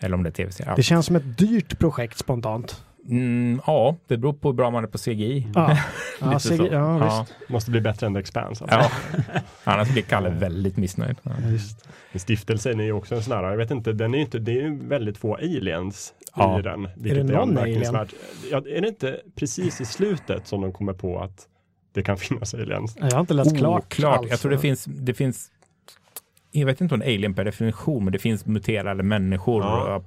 Eller 0.01 0.16
om 0.16 0.22
det 0.22 0.28
är 0.28 0.32
tv-serie. 0.32 0.72
Det 0.76 0.82
känns 0.82 1.07
som 1.07 1.16
ett 1.16 1.38
dyrt 1.38 1.78
projekt 1.78 2.18
spontant. 2.18 2.84
Mm, 3.09 3.61
ja, 3.66 3.96
det 4.07 4.16
beror 4.16 4.32
på 4.32 4.48
hur 4.48 4.54
bra 4.54 4.70
man 4.70 4.84
är 4.84 4.88
på 4.88 4.98
CGI. 4.98 5.46
Ja, 5.54 5.78
ja, 6.20 6.38
CGI, 6.38 6.68
ja, 6.72 6.98
Ja. 6.98 7.26
Måste 7.48 7.70
bli 7.70 7.80
bättre 7.80 8.07
än 8.07 8.14
The 8.14 8.20
Expanse. 8.20 8.64
Alltså. 8.64 8.90
ja. 9.34 9.40
Annars 9.64 9.92
blir 9.92 10.02
Kalle 10.02 10.30
väldigt 10.30 10.76
missnöjd. 10.76 11.16
Ja. 11.22 11.32
Stiftelsen 12.18 12.80
är 12.80 12.84
ju 12.84 12.92
också 12.92 13.14
en 13.14 13.22
sån 13.22 13.36
här, 13.36 13.44
jag 13.44 13.57
vet 13.57 13.70
inte, 13.70 13.92
den 13.92 14.14
är 14.14 14.18
inte, 14.18 14.38
det 14.38 14.52
är 14.52 14.62
ju 14.62 14.88
väldigt 14.88 15.18
få 15.18 15.34
aliens 15.34 16.12
Ja. 16.36 16.59
i 16.59 16.62
den. 16.62 16.88
det 16.96 17.22
någon 17.22 17.36
anmärkningsvärt. 17.36 18.14
Ja, 18.50 18.59
är 18.59 18.80
det 18.80 18.88
inte 18.88 19.20
precis 19.34 19.80
i 19.80 19.84
slutet 19.84 20.46
som 20.46 20.61
de 20.61 20.72
kommer 20.72 20.92
på 20.92 21.20
att 21.20 21.48
det 21.92 22.02
kan 22.02 22.16
finnas 22.18 22.54
aliens. 22.54 22.96
Jag 23.00 23.11
har 23.11 23.20
inte 23.20 23.34
läst 23.34 23.57
klart. 23.57 23.84
Oklart. 23.84 24.18
alls. 24.18 24.30
Jag 24.30 24.40
tror 24.40 24.50
det 24.50 24.59
finns, 24.59 24.84
det 24.84 25.14
finns, 25.14 25.50
jag 26.50 26.66
vet 26.66 26.80
inte 26.80 26.94
om 26.94 27.00
alien 27.00 27.34
per 27.34 27.44
definition, 27.44 28.04
men 28.04 28.12
det 28.12 28.18
finns 28.18 28.46
muterade 28.46 29.02
människor. 29.02 29.62
Ja. 29.62 29.96
Och, 29.96 30.04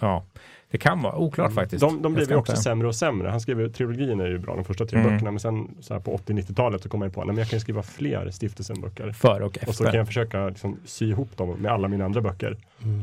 ja, 0.00 0.24
det 0.70 0.78
kan 0.78 1.02
vara 1.02 1.16
oklart 1.16 1.52
faktiskt. 1.52 1.80
De, 1.80 2.02
de 2.02 2.14
ska 2.14 2.24
ju 2.34 2.36
också 2.36 2.52
inte- 2.52 2.62
sämre 2.62 2.88
och 2.88 2.94
sämre. 2.94 3.28
Han 3.28 3.40
skrev 3.40 3.60
ju, 3.60 3.68
trilogin 3.68 4.20
är 4.20 4.26
ju 4.26 4.38
bra, 4.38 4.54
de 4.54 4.64
första 4.64 4.86
tre 4.86 4.98
Mm. 4.98 5.12
böckerna, 5.12 5.30
men 5.30 5.40
sen 5.40 5.68
så 5.80 5.94
här 5.94 6.00
på 6.00 6.16
80-90-talet 6.16 6.82
så 6.82 6.88
kom 6.88 7.02
jag 7.02 7.12
på, 7.14 7.20
nej 7.20 7.26
men 7.26 7.36
jag 7.38 7.48
kan 7.48 7.56
ju 7.56 7.60
skriva 7.60 7.82
fler 7.82 8.30
stiftelsen-böcker. 8.30 9.12
Före 9.12 9.44
och 9.44 9.58
Och 9.58 9.64
så 9.64 9.70
efter. 9.70 9.84
kan 9.84 9.94
jag 9.98 10.06
försöka 10.06 10.48
liksom, 10.48 10.76
sy 10.84 11.08
ihop 11.08 11.36
dem 11.36 11.50
med 11.58 11.72
alla 11.72 11.88
mina 11.88 12.04
andra 12.04 12.20
böcker. 12.20 12.56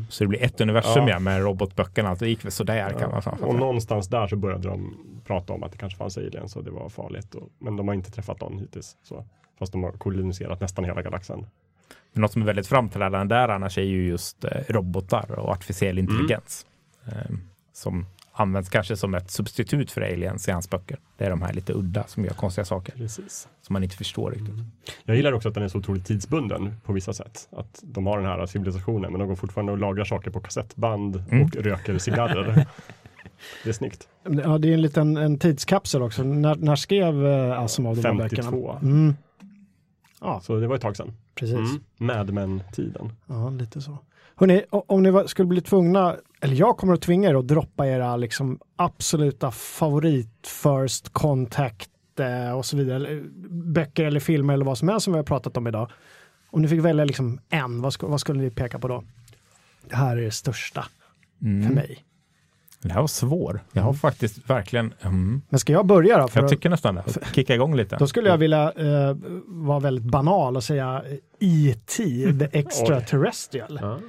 Så 0.10 0.24
det 0.24 0.28
blir 0.28 0.44
ett 0.44 0.62
universum 0.62 1.04
Ja. 1.08 1.10
ja. 1.10 1.20
med 1.20 1.42
robotböckerna. 1.42 2.16
Det 2.16 2.28
gick 2.28 2.46
väl 2.46 2.52
sådär 2.52 2.90
kan 2.90 2.94
man 2.94 3.02
Ja. 3.02 3.22
sammanfatta. 3.22 3.46
Och 3.46 3.56
någonstans 3.56 4.08
där 4.08 4.28
så 4.28 4.36
började 4.36 4.68
de 4.68 4.98
prata 5.28 5.54
om 5.54 5.64
att 5.64 5.72
det 5.72 5.78
kanske 5.78 5.98
fanns 5.98 6.18
aliens 6.18 6.56
och 6.56 6.64
det 6.64 6.72
var 6.72 6.90
farligt. 6.90 7.36
Och, 7.36 7.50
men 7.60 7.76
de 7.76 7.88
har 7.88 7.96
inte 7.96 8.12
träffat 8.12 8.42
någon 8.42 8.58
hittills. 8.60 8.98
Så. 9.04 9.26
Fast 9.60 9.72
de 9.72 9.84
har 9.84 9.92
koloniserat 9.92 10.62
nästan 10.62 10.86
hela 10.86 11.02
galaxen. 11.02 11.46
Men 12.14 12.22
något 12.22 12.32
som 12.32 12.42
är 12.42 12.46
väldigt 12.46 12.68
framträdande 12.68 13.36
där 13.36 13.50
annars 13.50 13.78
är 13.78 13.82
ju 13.82 14.08
just 14.08 14.44
eh, 14.44 14.52
robotar 14.70 15.32
och 15.40 15.50
artificiell 15.50 15.98
Mm. 16.00 16.12
intelligens. 16.12 16.66
Som 17.76 18.06
används 18.32 18.70
kanske 18.70 18.98
som 18.98 19.14
ett 19.16 19.32
substitut 19.32 19.92
för 19.92 20.02
aliens 20.02 20.48
i 20.48 20.52
hans 20.52 20.70
böcker. 20.70 21.00
Det 21.18 21.26
är 21.26 21.30
de 21.30 21.42
här 21.42 21.54
lite 21.54 21.74
udda 21.74 22.04
som 22.08 22.26
gör 22.26 22.34
konstiga 22.34 22.66
saker 22.66 22.94
Precis. 22.98 23.48
som 23.62 23.74
man 23.74 23.84
inte 23.84 23.96
förstår 23.98 24.32
riktigt. 24.32 24.56
Jag 25.04 25.16
gillar 25.18 25.32
också 25.34 25.48
att 25.50 25.56
den 25.56 25.64
är 25.64 25.68
så 25.68 25.78
otroligt 25.78 26.06
tidsbunden 26.06 26.74
på 26.84 26.94
vissa 26.94 27.14
sätt. 27.14 27.48
Att 27.52 27.80
de 27.84 28.06
har 28.06 28.18
den 28.18 28.28
här 28.28 28.46
civilisationen 28.46 29.12
men 29.12 29.20
de 29.20 29.28
går 29.28 29.36
fortfarande 29.36 29.72
och 29.72 29.78
lagrar 29.78 30.06
saker 30.06 30.32
på 30.32 30.40
kassettband 30.40 31.24
Mm. 31.32 31.44
och 31.46 31.56
röker 31.56 31.98
cigarrer. 31.98 32.46
det 33.64 33.70
är 33.70 33.74
snyggt. 33.74 34.08
Ja, 34.44 34.58
det 34.58 34.70
är 34.70 34.74
en 34.74 34.82
liten 34.82 35.18
en 35.18 35.40
tidskapsel 35.40 36.02
också. 36.02 36.24
När, 36.24 36.56
när 36.56 36.76
skrev 36.76 37.26
eh, 37.28 37.60
Asimov 37.60 37.96
de 37.96 38.08
här 38.08 38.14
böckerna? 38.14 38.44
52. 38.44 38.78
Mm. 38.82 39.16
Ja, 40.22 40.40
Så 40.44 40.60
det 40.60 40.68
var 40.68 40.76
ett 40.76 40.82
tag 40.82 40.98
sedan. 40.98 41.14
precis. 41.36 41.56
Mm. 41.56 41.84
Mad 41.98 42.34
Men-tiden. 42.34 43.12
Ja, 43.28 43.50
lite 43.50 43.82
så. 43.82 43.98
Hörrni, 44.36 44.64
om 44.70 45.04
ni 45.04 45.12
var- 45.12 45.26
skulle 45.28 45.48
bli 45.48 45.62
tvungna, 45.62 46.16
eller 46.46 46.56
jag 46.56 46.78
kommer 46.78 46.94
att 46.94 47.02
tvinga 47.02 47.30
er 47.30 47.36
att 47.36 47.48
droppa 47.48 47.88
era 47.88 48.18
liksom 48.18 48.60
absoluta 48.76 49.52
favorit 49.52 50.48
first 50.64 51.10
contact 51.14 51.90
eh, 52.20 52.52
och 52.58 52.66
så 52.66 52.78
vidare, 52.78 52.96
eller, 52.96 53.24
böcker 53.50 54.06
eller 54.06 54.20
filmer 54.20 54.54
eller 54.54 54.66
vad 54.66 54.78
som 54.78 54.90
helst 54.90 55.04
som 55.04 55.14
vi 55.14 55.18
har 55.20 55.24
pratat 55.24 55.58
om 55.58 55.68
idag. 55.68 55.90
Om 56.52 56.62
ni 56.62 56.68
fick 56.68 56.80
välja 56.80 57.06
liksom 57.06 57.40
en, 57.50 57.82
vad, 57.82 57.94
vad 58.02 58.20
skulle 58.20 58.42
ni 58.42 58.50
peka 58.50 58.80
på 58.80 58.88
då? 58.88 59.04
Det 59.90 59.96
här 59.96 60.18
är 60.18 60.22
det 60.22 60.32
största 60.32 60.86
Mm. 61.42 61.68
för 61.68 61.74
mig. 61.76 62.04
Det 62.82 62.94
här 62.94 63.02
var 63.02 63.08
svår. 63.08 63.60
Jag 63.72 63.84
har 63.84 63.94
faktiskt 63.94 64.50
verkligen, 64.50 64.94
mm, 65.02 65.42
Men 65.50 65.60
ska 65.60 65.74
jag 65.74 65.86
börja 65.86 66.18
då? 66.18 66.28
För 66.28 66.40
jag 66.40 66.46
att- 66.46 66.52
tycker 66.52 66.70
nästan 66.70 66.96
det. 66.96 67.04
Kicka 67.34 67.56
igång 67.56 67.76
lite. 67.76 67.98
Då 67.98 68.08
skulle 68.08 68.30
jag 68.30 68.38
vilja 68.38 68.72
eh, 68.72 69.16
vara 69.46 69.80
väldigt 69.80 70.06
banal 70.06 70.56
och 70.56 70.64
säga 70.64 71.04
E.T. 71.40 72.04
The 72.40 72.60
Extraterrestrial. 72.60 73.80
Ja. 73.82 74.00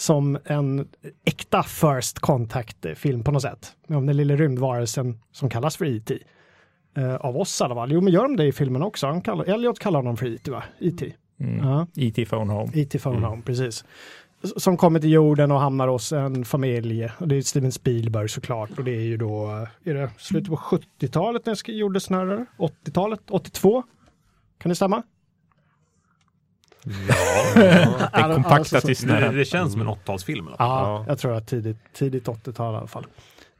Som 0.00 0.38
en 0.44 0.88
äkta 1.24 1.62
first 1.62 2.18
contact-film 2.18 3.24
på 3.24 3.30
något 3.30 3.42
sätt. 3.42 3.72
Om 3.88 4.06
den 4.06 4.16
lilla 4.16 4.36
rymdvarelsen 4.36 5.18
som 5.32 5.50
kallas 5.50 5.76
för 5.76 5.96
E.T. 5.96 6.18
Eh, 6.96 7.14
av 7.14 7.36
oss 7.36 7.60
i 7.60 7.64
alla 7.64 7.74
fall. 7.74 7.92
Jo, 7.92 8.00
men 8.00 8.12
gör 8.12 8.22
de 8.22 8.36
det 8.36 8.44
i 8.44 8.52
filmen 8.52 8.82
också? 8.82 9.06
Han 9.06 9.22
kallar, 9.22 9.44
Elliot 9.44 9.78
kallar 9.78 9.98
honom 9.98 10.16
för 10.16 10.26
E.T. 10.26 10.50
va? 10.50 10.62
E.T. 10.78 11.12
Mm. 11.40 11.68
Ja, 11.68 11.86
E.T. 11.96 12.26
Phone 12.26 12.52
Home. 12.52 12.72
E.T. 12.74 12.98
Phone 12.98 13.26
Home, 13.26 13.42
precis. 13.42 13.84
Som 14.56 14.76
kommer 14.76 15.00
till 15.00 15.10
jorden 15.10 15.50
och 15.52 15.60
hamnar 15.60 15.88
hos 15.88 16.12
en 16.12 16.44
familj. 16.44 17.08
Och 17.18 17.28
det 17.28 17.36
är 17.36 17.42
Steven 17.42 17.72
Spielberg 17.72 18.28
såklart. 18.28 18.78
Och 18.78 18.84
det 18.84 18.96
är 18.96 19.04
ju 19.04 19.16
då, 19.16 19.66
är 19.84 19.94
det 19.94 20.10
slutet 20.18 20.48
på 20.48 20.56
70-talet 20.56 21.46
när 21.46 21.66
det 21.66 21.72
gjordes 21.72 22.04
snarare? 22.04 22.46
80-talet? 22.58 23.20
82? 23.30 23.82
Kan 24.58 24.68
det 24.68 24.74
stämma? 24.74 25.02
Ja, 26.84 27.14
Den 27.60 27.98
Alltså, 28.12 28.34
kompakta 28.34 28.64
så- 28.64 28.74
det, 28.76 28.80
tystnaden. 28.80 29.36
det 29.36 29.44
känns 29.44 29.72
som 29.72 29.80
en 29.80 29.88
80-talsfilm. 29.88 30.44
i 30.44 30.48
alla 30.48 30.56
fall. 30.56 30.88
Ja, 30.88 31.04
jag 31.08 31.18
tror 31.18 31.34
att 31.34 31.46
tidigt, 31.46 31.76
tidigt 31.94 32.26
80-tal 32.28 32.74
i 32.74 32.78
alla 32.78 32.86
fall. 32.86 33.06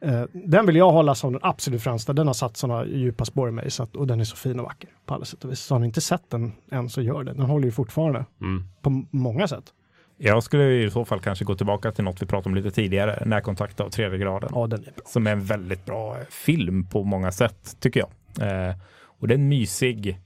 Eh, 0.04 0.22
den 0.32 0.66
vill 0.66 0.76
jag 0.76 0.90
hålla 0.90 1.14
som 1.14 1.32
den 1.32 1.40
absolut 1.44 1.82
främsta. 1.82 2.12
Den 2.12 2.26
har 2.26 2.34
satt 2.34 2.56
sådana 2.56 2.86
djupa 2.86 3.24
spår 3.24 3.48
i 3.48 3.52
mig 3.52 3.70
så 3.70 3.82
att, 3.82 3.96
och 3.96 4.06
den 4.06 4.20
är 4.20 4.24
så 4.24 4.36
fin 4.36 4.58
och 4.60 4.64
vacker 4.66 4.90
på 5.06 5.14
alla 5.14 5.24
sätt 5.24 5.44
och 5.44 5.50
vis. 5.50 5.60
Så 5.60 5.74
har 5.74 5.78
ni 5.78 5.86
inte 5.86 6.00
sett 6.00 6.30
den 6.30 6.52
än 6.70 6.88
så 6.88 7.02
gör 7.02 7.24
det. 7.24 7.32
Den 7.32 7.46
håller 7.46 7.64
ju 7.64 7.72
fortfarande 7.72 8.24
Mm. 8.40 8.64
på 8.82 9.04
många 9.10 9.48
sätt. 9.48 9.64
Jag 10.18 10.42
skulle 10.42 10.72
i 10.84 10.90
så 10.90 11.04
fall 11.04 11.20
kanske 11.20 11.44
gå 11.44 11.54
tillbaka 11.54 11.92
till 11.92 12.04
något 12.04 12.22
vi 12.22 12.26
pratade 12.26 12.48
om 12.48 12.54
lite 12.54 12.70
tidigare, 12.70 13.22
Närkontakt 13.26 13.80
av 13.80 13.90
tredje 13.90 14.18
graden. 14.18 14.50
Ja, 14.54 14.66
den 14.66 14.80
är 14.80 14.84
bra. 14.84 15.04
Som 15.06 15.26
är 15.26 15.32
en 15.32 15.44
väldigt 15.44 15.84
bra 15.86 16.16
film 16.30 16.86
på 16.86 17.04
många 17.04 17.32
sätt, 17.32 17.76
tycker 17.80 18.00
jag. 18.00 18.68
Eh, 18.68 18.74
och 19.20 19.28
det 19.28 19.34
är 19.34 19.38
en 19.38 19.48
mysig, 19.48 20.20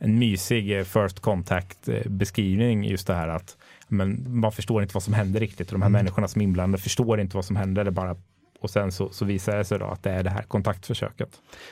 en 0.00 0.18
mysig 0.18 0.78
eh, 0.78 0.84
first 0.84 1.20
contact 1.20 1.88
eh, 1.88 2.06
beskrivning, 2.06 2.84
just 2.84 3.06
det 3.06 3.14
här 3.14 3.28
att 3.28 3.56
men, 3.88 4.40
man 4.40 4.52
förstår 4.52 4.82
inte 4.82 4.94
vad 4.94 5.02
som 5.02 5.14
händer 5.14 5.40
riktigt. 5.40 5.68
Och 5.68 5.72
de 5.72 5.82
här 5.82 5.88
Mm. 5.88 5.98
människorna 5.98 6.28
som 6.28 6.40
är 6.40 6.44
inblandade 6.44 6.82
förstår 6.82 7.20
inte 7.20 7.36
vad 7.36 7.44
som 7.44 7.56
händer. 7.56 7.84
Det 7.84 7.90
bara, 7.90 8.16
och 8.60 8.70
sen 8.70 8.92
så, 8.92 9.08
så 9.08 9.24
visar 9.24 9.56
det 9.56 9.64
sig 9.64 9.78
då 9.78 9.84
att 9.84 10.02
det 10.02 10.10
är 10.10 10.22
det 10.22 10.30
här 10.30 10.42
kontaktförsöket. 10.42 11.28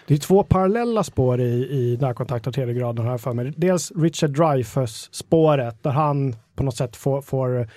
Det 0.06 0.14
är 0.14 0.18
två 0.18 0.42
parallella 0.42 1.04
spår 1.04 1.40
i, 1.40 1.52
i 1.52 1.98
närkontakt 2.00 2.46
och 2.46 2.54
tredje 2.54 2.74
graden 2.74 3.06
jag 3.06 3.20
för 3.20 3.32
mig. 3.32 3.52
Dels 3.56 3.92
Richard 3.96 4.30
Dreyfuss-spåret 4.30 5.82
där 5.82 5.90
han 5.90 6.36
på 6.54 6.62
något 6.62 6.76
sätt 6.76 6.96
får, 6.96 7.22
får 7.22 7.68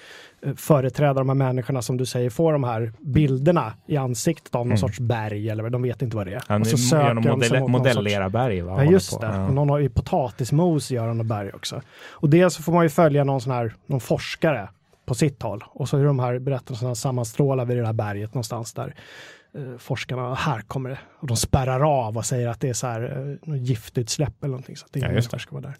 företräda 0.56 1.14
de 1.14 1.30
här 1.30 1.36
människorna 1.36 1.82
som 1.82 1.98
du 1.98 2.06
säger, 2.06 2.30
får 2.30 2.54
de 2.54 2.64
här 2.64 2.92
bilderna 3.00 3.74
i 3.88 3.98
ansiktet 3.98 4.56
av 4.56 4.60
någon 4.60 4.68
Mm. 4.68 4.78
sorts 4.78 5.00
berg 5.00 5.50
eller 5.50 5.70
de 5.70 5.82
vet 5.82 6.02
inte 6.02 6.16
vad 6.18 6.28
det 6.28 6.34
är. 6.34 6.44
Han 6.48 6.62
och 6.62 6.68
så 6.68 6.78
söker 6.78 7.08
de 7.08 7.16
modell, 7.16 7.30
någon 7.34 7.44
sorts- 7.44 7.68
modellera 7.72 8.30
berg. 8.30 8.62
Va? 8.62 8.84
Ja 8.86 8.92
just 8.92 9.20
det, 9.22 9.28
Ja. 9.28 9.48
och 9.48 9.54
någon 9.54 9.70
har 9.70 9.80
ju 9.80 9.90
potatismos 9.90 10.92
gör 10.92 11.08
han 11.08 11.20
och 11.20 11.26
berg 11.26 11.52
också. 11.54 11.82
Och 12.10 12.30
dels 12.30 12.54
så 12.56 12.64
får 12.64 12.74
man 12.74 12.84
ju 12.86 12.90
följa 12.90 13.24
någon 13.24 13.42
sån 13.42 13.52
här, 13.54 13.74
någon 13.86 14.00
forskare 14.00 14.70
på 15.06 15.14
sitt 15.16 15.42
håll. 15.44 15.64
Och 15.68 15.90
så 15.90 15.98
är 15.98 16.04
de 16.06 16.20
här 16.20 16.40
berättelserna 16.40 16.96
sammanstrålar 16.96 17.66
vid 17.66 17.78
det 17.78 17.86
här 17.86 17.94
berget 17.94 18.34
någonstans 18.34 18.74
där 18.74 18.96
eh, 19.54 19.78
forskarna, 19.78 20.34
här 20.36 20.62
kommer 20.62 20.90
det. 20.90 21.00
Och 21.20 21.28
de 21.28 21.38
spärrar 21.38 22.08
av 22.08 22.18
och 22.18 22.26
säger 22.26 22.48
att 22.48 22.60
det 22.60 22.70
är 22.70 22.74
så 22.74 22.88
här 22.88 23.38
eh, 23.48 23.56
giftutsläpp 23.56 24.34
eller 24.44 24.52
någonting. 24.52 24.78
Så 24.78 24.86
att 24.86 24.96
ingen 24.96 25.16
Ja, 25.16 25.22
ska 25.22 25.38
vara 25.52 25.62
där. 25.62 25.76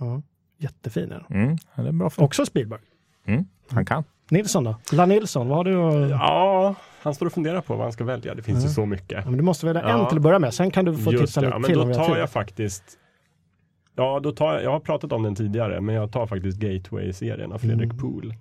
Ja, 0.00 0.22
jättefin 0.58 1.12
är 1.12 1.24
den. 1.28 1.42
Mm, 1.42 1.58
ja, 1.74 1.82
det 1.82 1.88
är 1.88 1.92
bra 1.92 2.10
film. 2.10 2.24
Också 2.24 2.46
Spielberg. 2.46 2.80
Mm, 3.28 3.44
han 3.70 3.84
kan. 3.84 4.04
Nilsson 4.30 4.64
då? 4.64 4.76
La 4.92 5.06
Nilsson, 5.06 5.48
vad 5.48 5.56
har 5.56 5.64
du 5.64 5.82
att... 5.82 6.10
Ja. 6.10 6.16
Ja, 6.18 6.74
han 7.02 7.14
står 7.14 7.26
och 7.26 7.32
funderar 7.32 7.60
på 7.60 7.74
vad 7.74 7.82
han 7.82 7.92
ska 7.92 8.04
välja. 8.04 8.34
Det 8.34 8.42
finns 8.42 8.64
ju 8.64 8.68
Ja. 8.68 8.72
så 8.74 8.86
mycket. 8.86 9.24
men 9.24 9.36
du 9.36 9.42
måste 9.42 9.66
välja 9.66 9.82
en 9.82 9.88
Ja. 9.98 10.08
till 10.08 10.18
att 10.18 10.22
börja 10.22 10.38
med, 10.38 10.54
sen 10.54 10.70
kan 10.70 10.84
du 10.84 10.96
få 10.96 11.12
Just 11.12 11.24
tipsa 11.24 11.40
det, 11.40 11.46
lite 11.46 11.54
ja, 11.54 11.58
men 11.58 11.66
till 11.86 11.98
då 11.98 12.06
tar 12.06 12.16
jag 12.18 12.30
faktiskt 12.30 12.84
Ja, 13.96 14.20
då 14.20 14.32
tar 14.32 14.52
jag, 14.54 14.62
jag 14.62 14.70
har 14.70 14.80
pratat 14.80 15.12
om 15.12 15.22
den 15.22 15.34
tidigare, 15.34 15.80
men 15.80 15.94
jag 15.94 16.12
tar 16.12 16.26
faktiskt 16.26 16.58
Gateway-serien 16.58 17.52
av 17.52 17.58
Fredrik 17.58 17.82
Mm. 17.92 17.98
Poole. 17.98 18.34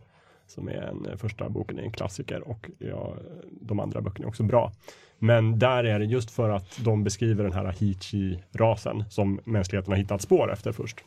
Som 0.47 0.67
är 0.67 0.71
en, 0.81 1.05
eh, 1.05 1.15
första 1.17 1.49
boken 1.49 1.79
är 1.79 1.83
en 1.83 1.91
klassiker 1.91 2.47
och 2.49 2.69
ja, 2.79 3.13
de 3.61 3.79
andra 3.79 4.01
böckerna 4.01 4.25
är 4.25 4.29
också 4.29 4.43
bra. 4.43 4.71
Men 5.19 5.59
där 5.59 5.83
är 5.83 5.99
det 5.99 6.05
just 6.05 6.31
för 6.31 6.49
att 6.49 6.79
de 6.83 7.03
beskriver 7.03 7.43
den 7.43 7.53
här 7.53 7.71
Hichi-rasen 7.71 9.03
som 9.09 9.39
mänskligheten 9.43 9.91
har 9.91 9.97
hittat 9.97 10.21
spår 10.21 10.51
efter 10.53 10.71
först. 10.71 10.97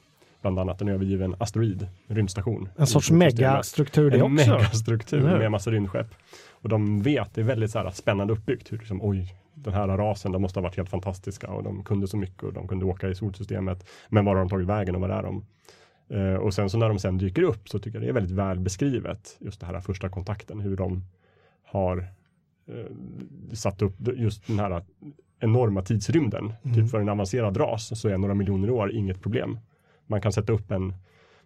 Bland 0.41 0.59
annat 0.59 0.81
en 0.81 0.89
övergiven 0.89 1.35
asteroid, 1.39 1.89
en 2.07 2.17
rymdstation. 2.17 2.69
En 2.77 2.87
sorts 2.87 3.11
megastruktur 3.11 4.11
det 4.11 4.17
En 4.17 4.23
också. 4.23 4.51
megastruktur 4.51 5.19
Eller 5.19 5.31
hur? 5.31 5.39
med 5.39 5.51
massa 5.51 5.71
rymdskepp. 5.71 6.15
Och 6.51 6.69
de 6.69 7.03
vet, 7.03 7.35
det 7.35 7.41
är 7.41 7.45
väldigt 7.45 7.71
så 7.71 7.79
här 7.79 7.91
spännande 7.91 8.33
uppbyggt. 8.33 8.73
Hur 8.73 8.79
liksom, 8.79 9.03
oj, 9.03 9.35
den 9.55 9.75
här 9.75 9.89
rasen, 9.89 10.33
de 10.33 10.43
måste 10.43 10.59
ha 10.59 10.63
varit 10.63 10.77
helt 10.77 10.91
fantastiska 10.91 11.49
och 11.49 11.63
de 11.63 11.85
kunde 11.85 12.09
så 12.09 12.17
mycket 12.17 12.43
och 12.43 12.53
de 12.53 12.69
kunde 12.69 12.85
åka 12.85 13.09
i 13.09 13.15
solsystemet. 13.15 13.89
Men 14.09 14.25
var 14.25 14.35
har 14.35 14.41
de 14.41 14.49
tagit 14.49 14.69
vägen 14.69 14.95
och 14.95 15.01
var 15.01 15.09
är 15.09 15.23
de? 15.23 15.45
Eh, 16.11 16.35
och 16.35 16.55
sen 16.55 16.71
så 16.71 16.79
när 16.79 16.89
de 16.89 16.99
sen 16.99 17.19
dyker 17.19 17.43
upp 17.43 17.69
så 17.69 17.79
tycker 17.79 17.99
jag 17.99 18.03
det 18.03 18.09
är 18.09 18.13
väldigt 18.13 18.37
väl 18.37 18.59
beskrivet. 18.59 19.37
Just 19.41 19.61
det 19.61 19.67
här 19.67 19.81
första 19.81 20.09
kontakten, 20.09 20.61
hur 20.61 20.77
de 20.77 21.05
har 21.65 21.99
eh, 22.69 23.55
satt 23.55 23.83
upp 23.83 23.95
just 24.17 24.47
den 24.47 24.59
här 24.59 24.83
enorma 25.41 25.83
tidsrymden. 25.83 26.53
Mm. 26.63 26.77
Typ 26.77 26.91
för 26.91 27.01
en 27.01 27.09
avancerad 27.09 27.57
ras 27.57 28.01
så 28.01 28.09
är 28.09 28.19
några 28.19 28.35
miljoner 28.35 28.71
år 28.71 28.93
inget 28.93 29.23
problem. 29.23 29.59
Man 30.11 30.21
kan 30.21 30.33
sätta 30.33 30.53
upp 30.53 30.71
en, 30.71 30.95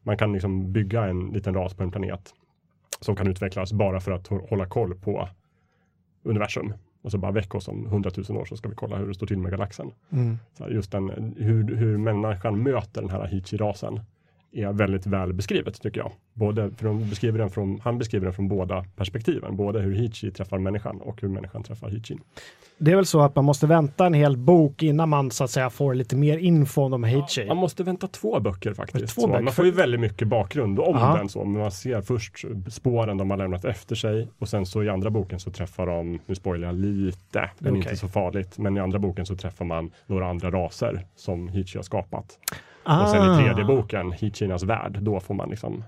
man 0.02 0.16
kan 0.18 0.32
liksom 0.32 0.72
bygga 0.72 1.04
en 1.04 1.28
liten 1.28 1.54
ras 1.54 1.74
på 1.74 1.82
en 1.82 1.90
planet 1.90 2.34
som 3.00 3.16
kan 3.16 3.26
utvecklas 3.26 3.72
bara 3.72 4.00
för 4.00 4.12
att 4.12 4.28
hå- 4.28 4.48
hålla 4.48 4.66
koll 4.66 4.94
på 4.94 5.28
universum. 6.22 6.72
Och 7.02 7.10
så 7.10 7.18
bara 7.18 7.32
väck 7.32 7.54
oss 7.54 7.68
om 7.68 7.86
hundratusen 7.86 8.36
år 8.36 8.44
så 8.44 8.56
ska 8.56 8.68
vi 8.68 8.74
kolla 8.74 8.96
hur 8.96 9.08
det 9.08 9.14
står 9.14 9.26
till 9.26 9.38
med 9.38 9.50
galaxen. 9.50 9.90
Mm. 10.12 10.38
Så 10.52 10.68
just 10.68 10.92
den, 10.92 11.34
hur, 11.38 11.76
hur 11.76 11.98
människan 11.98 12.62
möter 12.62 13.00
den 13.00 13.10
här 13.10 13.26
Hichi-rasen 13.28 14.00
är 14.54 14.72
väldigt 14.72 15.06
väl 15.06 15.32
beskrivet 15.32 15.82
tycker 15.82 16.00
jag. 16.00 16.12
Både, 16.34 16.70
för 16.70 16.86
de 16.86 17.10
beskriver 17.10 17.38
den 17.38 17.50
från, 17.50 17.80
han 17.84 17.98
beskriver 17.98 18.24
den 18.26 18.34
från 18.34 18.48
båda 18.48 18.84
perspektiven, 18.96 19.56
både 19.56 19.80
hur 19.80 19.94
Hichi 19.94 20.30
träffar 20.30 20.58
människan 20.58 21.00
och 21.00 21.22
hur 21.22 21.28
människan 21.28 21.62
träffar 21.62 21.88
Hichin. 21.88 22.20
Det 22.78 22.92
är 22.92 22.96
väl 22.96 23.06
så 23.06 23.20
att 23.20 23.36
man 23.36 23.44
måste 23.44 23.66
vänta 23.66 24.06
en 24.06 24.14
hel 24.14 24.36
bok 24.36 24.82
innan 24.82 25.08
man 25.08 25.30
så 25.30 25.44
att 25.44 25.50
säga 25.50 25.70
får 25.70 25.94
lite 25.94 26.16
mer 26.16 26.38
info 26.38 26.94
om 26.94 27.04
Heichi. 27.04 27.46
Man 27.46 27.56
måste 27.56 27.82
vänta 27.82 28.06
två 28.08 28.40
böcker 28.40 28.74
faktiskt. 28.74 29.14
Två 29.14 29.20
så, 29.20 29.28
böcker. 29.28 29.42
Man 29.42 29.52
får 29.52 29.64
ju 29.64 29.70
väldigt 29.70 30.00
mycket 30.00 30.28
bakgrund 30.28 30.80
om 30.80 30.96
Ja. 30.96 31.16
den 31.16 31.28
så, 31.28 31.44
men 31.44 31.60
man 31.60 31.70
ser 31.70 32.00
först 32.00 32.44
spåren 32.70 33.18
de 33.18 33.30
har 33.30 33.36
lämnat 33.36 33.64
efter 33.64 33.94
sig 33.96 34.28
och 34.38 34.48
sen 34.48 34.66
så 34.66 34.82
i 34.82 34.88
andra 34.88 35.10
boken 35.10 35.40
så 35.40 35.50
träffar 35.50 35.86
de, 35.86 36.18
nu 36.26 36.34
spoilar 36.34 36.66
jag 36.68 36.74
lite, 36.74 37.50
men 37.58 37.72
Okej. 37.72 37.82
inte 37.82 37.96
så 37.96 38.08
farligt, 38.08 38.58
men 38.58 38.76
i 38.76 38.80
andra 38.80 38.98
boken 38.98 39.26
så 39.26 39.36
träffar 39.36 39.64
man 39.64 39.90
några 40.06 40.26
andra 40.28 40.50
raser 40.50 41.06
som 41.16 41.48
Hichi 41.48 41.78
har 41.78 41.82
skapat. 41.82 42.38
Ah, 42.84 43.02
Och 43.02 43.08
sen 43.08 43.32
i 43.32 43.44
tredje 43.44 43.64
boken, 43.64 44.12
Hichinas 44.12 44.62
värld, 44.62 44.98
då 45.00 45.20
får 45.20 45.34
man 45.34 45.50
liksom 45.50 45.84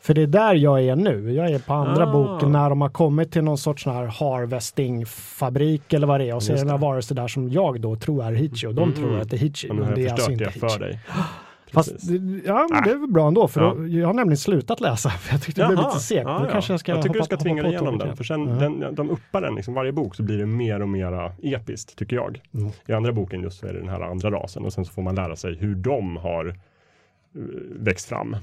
För 0.00 0.14
det 0.14 0.22
är 0.22 0.26
där 0.26 0.54
jag 0.54 0.82
är 0.82 0.96
nu. 0.96 1.32
Jag 1.32 1.50
är 1.50 1.58
på 1.58 1.74
andra 1.74 2.02
Ah. 2.08 2.12
boken 2.12 2.52
när 2.52 2.70
de 2.70 2.80
har 2.80 2.88
kommit 2.88 3.32
till 3.32 3.44
någon 3.44 3.58
sorts 3.58 3.82
sån 3.82 3.92
här 3.94 4.06
harvestingfabrik 4.06 5.92
eller 5.92 6.06
vad 6.06 6.20
det 6.20 6.28
är 6.30 6.34
och 6.34 6.42
så 6.42 6.52
är 6.52 6.56
det 6.56 6.64
några 6.64 6.76
varelser 6.76 7.14
där 7.14 7.28
som 7.28 7.48
jag 7.50 7.80
då 7.80 7.96
tror 7.96 8.24
är 8.24 8.32
Hichi 8.32 8.66
och 8.66 8.74
de 8.74 8.82
Mm. 8.82 8.94
tror 8.94 9.18
att 9.20 9.30
det 9.30 9.36
är 9.36 9.40
nu 9.74 9.80
men 9.80 9.88
har 9.88 9.94
det 9.96 10.06
är 10.06 10.12
alltså 10.12 10.30
inte 10.30 10.44
det 10.44 10.50
Hichi. 10.50 10.98
Fast 11.72 11.92
ja, 12.44 12.66
men 12.70 12.82
det 12.84 12.90
är 12.90 12.98
väl 12.98 13.10
bra 13.10 13.28
ändå 13.28 13.48
för 13.48 13.60
Ja. 13.60 13.74
då, 13.74 13.86
jag 13.86 14.06
har 14.06 14.14
nämligen 14.14 14.36
slutat 14.36 14.80
läsa 14.80 15.10
för 15.20 15.34
jag 15.34 15.42
tyckte 15.42 15.60
det 15.62 15.66
blev 15.68 15.78
Jaha, 15.78 15.88
lite 15.88 16.00
segt. 16.04 16.22
ja, 16.24 16.44
ja. 16.44 16.52
kanske 16.52 16.72
jag 16.72 16.80
ska 16.80 16.92
jag 16.92 17.02
tycker 17.02 17.08
hoppa, 17.14 17.18
du 17.18 17.24
ska 17.24 17.36
tvinga 17.36 17.62
dig 17.62 17.72
igenom 17.72 17.98
den, 17.98 18.16
för 18.16 18.24
sen 18.24 18.48
Ja. 18.48 18.54
den, 18.54 18.94
de 18.94 19.10
uppar 19.10 19.40
den, 19.40 19.54
liksom, 19.54 19.74
varje 19.74 19.92
bok 19.92 20.14
så 20.14 20.22
blir 20.22 20.38
det 20.38 20.46
mer 20.46 20.82
och 20.82 20.88
mer 20.88 21.32
episkt, 21.42 21.96
tycker 21.96 22.16
jag. 22.16 22.40
Mm. 22.54 22.70
I 22.86 22.92
andra 22.92 23.12
boken 23.12 23.42
just 23.42 23.60
så 23.60 23.66
är 23.66 23.72
det 23.72 23.78
den 23.78 23.88
här 23.88 24.00
andra 24.00 24.30
rasen 24.30 24.64
och 24.64 24.72
sen 24.72 24.84
så 24.84 24.92
får 24.92 25.02
man 25.02 25.14
lära 25.14 25.36
sig 25.36 25.54
hur 25.56 25.74
de 25.74 26.16
har 26.16 26.46
eh, 26.48 26.54
växt 27.76 28.08
fram. 28.08 28.36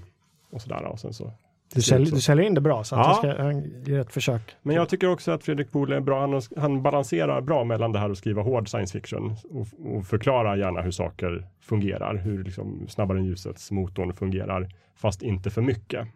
Och 0.51 0.61
sådär. 0.61 0.83
Och 0.85 0.99
sen 0.99 1.13
så. 1.13 1.31
Du, 1.73 1.81
säljer, 1.81 2.11
du 2.11 2.21
säljer 2.21 2.45
in 2.45 2.53
det 2.53 2.61
bra 2.61 2.83
så 2.83 2.95
Ja. 2.95 3.13
ska 3.13 3.53
ge 3.91 3.97
ett 3.97 4.11
försök. 4.11 4.55
Men 4.61 4.75
jag 4.75 4.89
tycker 4.89 5.09
också 5.09 5.31
att 5.31 5.43
Fredrik 5.43 5.71
Bohle 5.71 5.95
är 5.95 5.99
bra. 5.99 6.19
Han, 6.19 6.41
han 6.57 6.81
balanserar 6.83 7.41
bra 7.41 7.63
mellan 7.63 7.91
det 7.91 7.99
här 7.99 8.09
att 8.09 8.17
skriva 8.17 8.41
hård 8.41 8.69
science 8.69 8.99
fiction 8.99 9.35
och, 9.49 9.67
och 9.95 10.05
förklara 10.05 10.57
gärna 10.57 10.81
hur 10.81 10.91
saker 10.91 11.47
fungerar. 11.61 12.15
Hur 12.15 12.43
liksom 12.43 12.87
snabbare 12.87 13.17
än 13.17 13.25
ljusets 13.25 13.71
motorn 13.71 14.13
fungerar. 14.13 14.69
Fast 14.95 15.21
inte 15.21 15.49
för 15.49 15.61
mycket. 15.61 16.07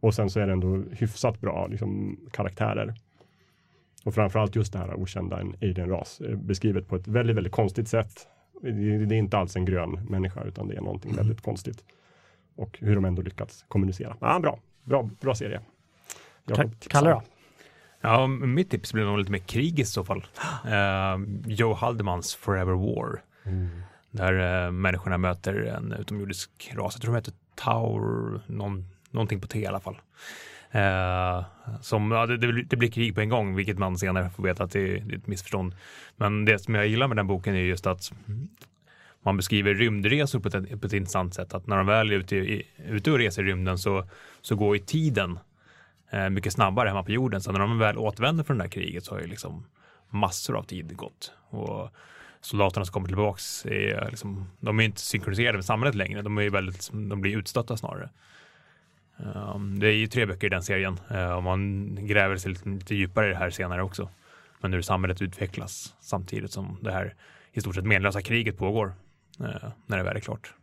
Och 0.00 0.14
sen 0.14 0.30
så 0.30 0.40
är 0.40 0.46
det 0.46 0.52
ändå 0.52 0.84
hyfsat 0.92 1.40
bra 1.40 1.66
liksom, 1.66 2.20
karaktärer. 2.30 2.94
Och 4.04 4.14
framförallt 4.14 4.56
just 4.56 4.72
det 4.72 4.78
här 4.78 4.94
okända, 4.94 5.40
en 5.40 5.54
alien-ras, 5.62 6.20
är 6.20 6.34
beskrivet 6.36 6.88
på 6.88 6.96
ett 6.96 7.08
väldigt, 7.08 7.36
väldigt 7.36 7.52
konstigt 7.52 7.88
sätt. 7.88 8.26
Det, 8.62 8.70
det 9.06 9.14
är 9.14 9.18
inte 9.18 9.38
alls 9.38 9.56
en 9.56 9.64
grön 9.64 10.06
människa, 10.08 10.44
utan 10.44 10.68
det 10.68 10.76
är 10.76 10.80
någonting 10.80 11.16
väldigt 11.16 11.40
konstigt. 11.40 11.84
Och 12.58 12.78
hur 12.80 12.94
de 12.94 13.04
ändå 13.04 13.22
lyckats 13.22 13.64
kommunicera. 13.68 14.16
Ja, 14.20 14.38
bra, 14.40 14.58
bra, 14.84 15.10
bra 15.20 15.34
serie. 15.34 15.60
Kalle 16.88 17.10
då? 17.10 17.22
Ja, 18.00 18.26
mitt 18.26 18.70
tips 18.70 18.92
blir 18.92 19.04
nog 19.04 19.18
lite 19.18 19.30
mer 19.32 19.38
krig 19.38 19.80
i 19.80 19.84
så 19.84 20.04
fall. 20.04 20.26
Uh, 20.66 21.26
Joe 21.46 21.74
Haldemans 21.74 22.34
Forever 22.34 22.72
War. 22.72 23.22
Där 24.10 24.64
uh, 24.66 24.70
människorna 24.72 25.18
möter 25.18 25.54
en 25.54 25.92
utomjordisk 25.92 26.72
ras. 26.74 26.94
Jag 26.94 27.02
tror 27.02 27.12
de 27.12 27.16
heter 27.16 27.32
Taur, 27.54 28.40
någon, 28.46 28.84
någonting 29.10 29.40
på 29.40 29.46
T 29.46 29.58
i 29.58 29.66
alla 29.66 29.80
fall. 29.80 29.98
Eh, 30.70 31.44
som, 31.80 32.10
ja, 32.12 32.26
det, 32.26 32.36
det, 32.36 32.46
blir- 32.52 32.64
det 32.64 32.76
blir 32.76 32.90
krig 32.90 33.14
på 33.14 33.20
en 33.20 33.28
gång, 33.28 33.54
vilket 33.56 33.78
man 33.78 33.98
senare 33.98 34.30
får 34.30 34.42
veta 34.42 34.64
att 34.64 34.70
det, 34.70 34.80
är- 34.80 35.00
det 35.00 35.14
är 35.14 35.18
ett 35.18 35.26
missförstånd. 35.26 35.74
Men 36.16 36.44
det 36.44 36.58
som 36.58 36.74
jag 36.74 36.86
gillar 36.86 37.08
med 37.08 37.16
den 37.16 37.26
boken 37.26 37.54
är 37.54 37.58
just 37.60 37.86
att 37.86 38.12
man 39.22 39.36
beskriver 39.36 39.74
rymdresor 39.74 40.40
på 40.40 40.48
ett, 40.48 40.80
på 40.80 40.86
ett 40.86 40.92
intressant 40.92 41.34
sätt. 41.34 41.54
Att 41.54 41.66
när 41.66 41.76
de 41.76 41.86
väl 41.86 42.10
är 42.10 42.14
ute, 42.14 42.36
i, 42.36 42.66
ute 42.86 43.10
och 43.10 43.18
reser 43.18 43.42
i 43.42 43.46
rymden 43.46 43.78
så, 43.78 44.04
så 44.40 44.56
går 44.56 44.76
ju 44.76 44.84
tiden 44.84 45.38
eh, 46.10 46.28
mycket 46.28 46.52
snabbare 46.52 46.88
hemma 46.88 47.02
på 47.02 47.10
jorden. 47.10 47.40
Så 47.40 47.52
när 47.52 47.60
de 47.60 47.78
väl 47.78 47.98
återvänder 47.98 48.44
från 48.44 48.58
det 48.58 48.64
här 48.64 48.70
kriget 48.70 49.04
så 49.04 49.14
har 49.14 49.20
ju 49.20 49.26
liksom 49.26 49.66
massor 50.10 50.56
av 50.56 50.62
tid 50.62 50.96
gått. 50.96 51.32
Och 51.50 51.90
soldaterna 52.40 52.84
som 52.84 52.92
kommer 52.92 53.08
tillbaks 53.08 53.66
är 53.66 54.08
liksom, 54.10 54.50
de 54.60 54.80
är 54.80 54.84
inte 54.84 55.00
synkroniserade 55.00 55.58
med 55.58 55.64
samhället 55.64 55.94
längre. 55.94 56.22
De 56.22 56.38
är 56.38 56.42
ju 56.42 56.50
väldigt, 56.50 56.74
liksom, 56.74 57.08
de 57.08 57.20
blir 57.20 57.36
utstötta 57.36 57.76
snarare. 57.76 58.10
Um, 59.16 59.78
det 59.78 59.86
är 59.88 59.92
ju 59.92 60.06
tre 60.06 60.26
böcker 60.26 60.46
i 60.46 60.50
den 60.50 60.62
serien 60.62 61.00
ehm, 61.10 61.16
uh, 61.16 61.36
och 61.36 61.42
man 61.42 61.94
gräver 62.06 62.36
sig 62.36 62.50
lite, 62.50 62.68
lite 62.68 62.94
djupare 62.94 63.26
i 63.26 63.30
det 63.30 63.36
här 63.36 63.50
senare 63.50 63.82
också. 63.82 64.08
Men 64.60 64.72
hur 64.72 64.82
samhället 64.82 65.22
utvecklas 65.22 65.94
samtidigt 66.00 66.52
som 66.52 66.78
det 66.82 66.92
här 66.92 67.14
i 67.52 67.60
stort 67.60 67.74
sett 67.74 67.84
menlösa 67.84 68.22
kriget 68.22 68.58
pågår 68.58 68.94
när 69.86 69.96
det 69.96 70.02
väl 70.02 70.16
är 70.16 70.20
klart. 70.20 70.54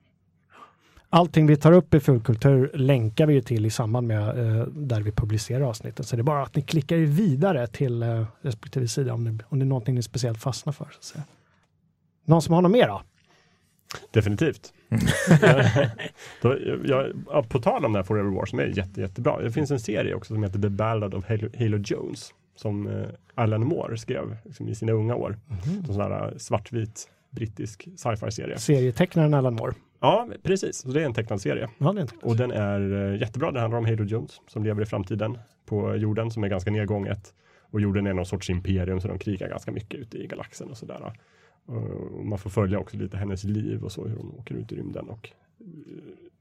Allting 1.10 1.48
vi 1.48 1.58
tar 1.58 1.72
upp 1.72 1.94
i 1.94 2.00
Fulkultur 2.00 2.72
länkar 2.74 3.26
vi 3.26 3.34
ju 3.34 3.42
till 3.42 3.66
i 3.66 3.70
samband 3.70 4.08
med 4.08 4.28
eh, 4.28 4.68
där 4.68 5.02
vi 5.02 5.12
publicerar 5.12 5.62
avsnitten. 5.62 6.06
Så 6.06 6.16
det 6.16 6.22
är 6.22 6.24
bara 6.24 6.44
att 6.44 6.56
ni 6.56 6.62
klickar 6.62 6.98
vidare 6.98 7.68
till 7.68 8.04
eh, 8.04 8.26
respektive 8.42 8.88
sida 8.88 9.14
om, 9.14 9.24
ni, 9.24 9.38
om 9.50 9.60
det 9.60 9.64
är 9.64 9.68
någonting 9.68 9.96
ni 9.96 10.02
speciellt 10.02 10.42
fastnar 10.42 10.74
för. 10.74 10.86
Så 10.86 10.98
att 10.98 11.04
säga. 11.04 11.24
Någon 12.26 12.42
som 12.42 12.54
har 12.54 12.62
något 12.62 12.72
mer 12.72 12.88
då? 12.88 13.02
Definitivt. 14.12 14.74
Då, 16.42 16.58
jag, 16.86 17.12
ja, 17.30 17.44
på 17.50 17.60
tal 17.60 17.86
om 17.86 17.94
det 17.94 18.00
här 18.00 18.04
Forever 18.04 18.30
War 18.30 18.46
som 18.46 18.60
är 18.60 18.78
jätte, 18.78 19.02
jättebra. 19.02 19.42
Det 19.42 19.52
finns 19.52 19.72
en 19.72 19.80
serie 19.80 20.16
också 20.16 20.34
som 20.34 20.44
heter 20.44 20.60
The 20.60 20.70
Ballad 20.70 21.14
of 21.14 21.26
Halo, 21.30 21.50
Halo 21.60 21.78
Jones. 21.78 22.34
Som 22.56 22.88
eh, 22.88 23.08
Alan 23.36 23.68
Moore 23.68 23.98
skrev 23.98 24.38
liksom, 24.46 24.68
i 24.68 24.76
sina 24.76 24.92
unga 24.92 25.16
år. 25.16 25.38
En 25.66 25.86
sån 25.86 26.02
här 26.02 26.32
eh, 26.32 26.38
svartvit 26.38 27.10
brittisk 27.36 27.88
sci-fi-serie. 27.96 28.58
Serietecknaren 28.58 29.34
Alan 29.34 29.56
Moore. 29.56 29.74
Ja, 30.00 30.28
precis. 30.44 30.78
Så 30.78 30.88
det 30.88 31.02
är 31.02 31.06
en 31.06 31.14
tecknad 31.14 31.42
serie. 31.42 31.70
Ja, 31.78 31.90
är 31.90 32.02
inte 32.02 32.16
Och 32.22 32.36
den 32.36 32.52
är 32.52 33.12
eh, 33.14 33.20
jättebra. 33.20 33.52
Det 33.52 33.60
handlar 33.60 33.80
om 33.80 33.86
Halo 33.86 34.04
Jones 34.04 34.42
som 34.48 34.64
lever 34.64 34.82
i 34.82 34.86
framtiden 34.86 35.38
på 35.66 35.96
jorden 35.96 36.32
som 36.32 36.44
är 36.44 36.48
ganska 36.48 36.72
nedgånget. 36.72 37.34
Och 37.72 37.82
jorden 37.82 38.08
är 38.08 38.14
någon 38.14 38.26
sorts 38.26 38.50
imperium 38.50 39.02
så 39.02 39.08
de 39.08 39.20
krigar 39.20 39.50
ganska 39.50 39.72
mycket 39.72 40.00
ute 40.00 40.18
i 40.18 40.28
galaxen 40.28 40.70
och 40.70 40.78
sådär. 40.78 41.14
Och 41.66 42.26
man 42.26 42.40
får 42.40 42.50
följa 42.50 42.80
också 42.80 42.98
lite 42.98 43.18
hennes 43.18 43.44
liv 43.44 43.84
och 43.84 43.92
så 43.92 44.08
hur 44.08 44.18
hon 44.18 44.32
åker 44.40 44.56
ut 44.56 44.72
i 44.72 44.76
rymden 44.76 45.10
och 45.10 45.30
eh, 45.60 45.66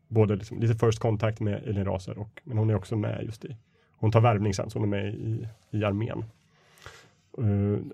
både 0.08 0.36
liksom, 0.36 0.60
lite 0.60 0.86
first 0.86 0.98
contact 0.98 1.40
med 1.40 1.54
alienraser 1.68 2.18
och 2.18 2.40
men 2.44 2.58
hon 2.58 2.70
är 2.70 2.74
också 2.74 2.96
med 2.96 3.24
just 3.24 3.44
i 3.44 3.56
hon 4.04 4.12
tar 4.12 4.20
värvning 4.20 4.54
sen 4.54 4.70
så 4.70 4.78
hon 4.78 4.92
är 4.92 5.02
med 5.02 5.14
i, 5.14 5.48
i 5.70 5.84
armén. 5.84 6.24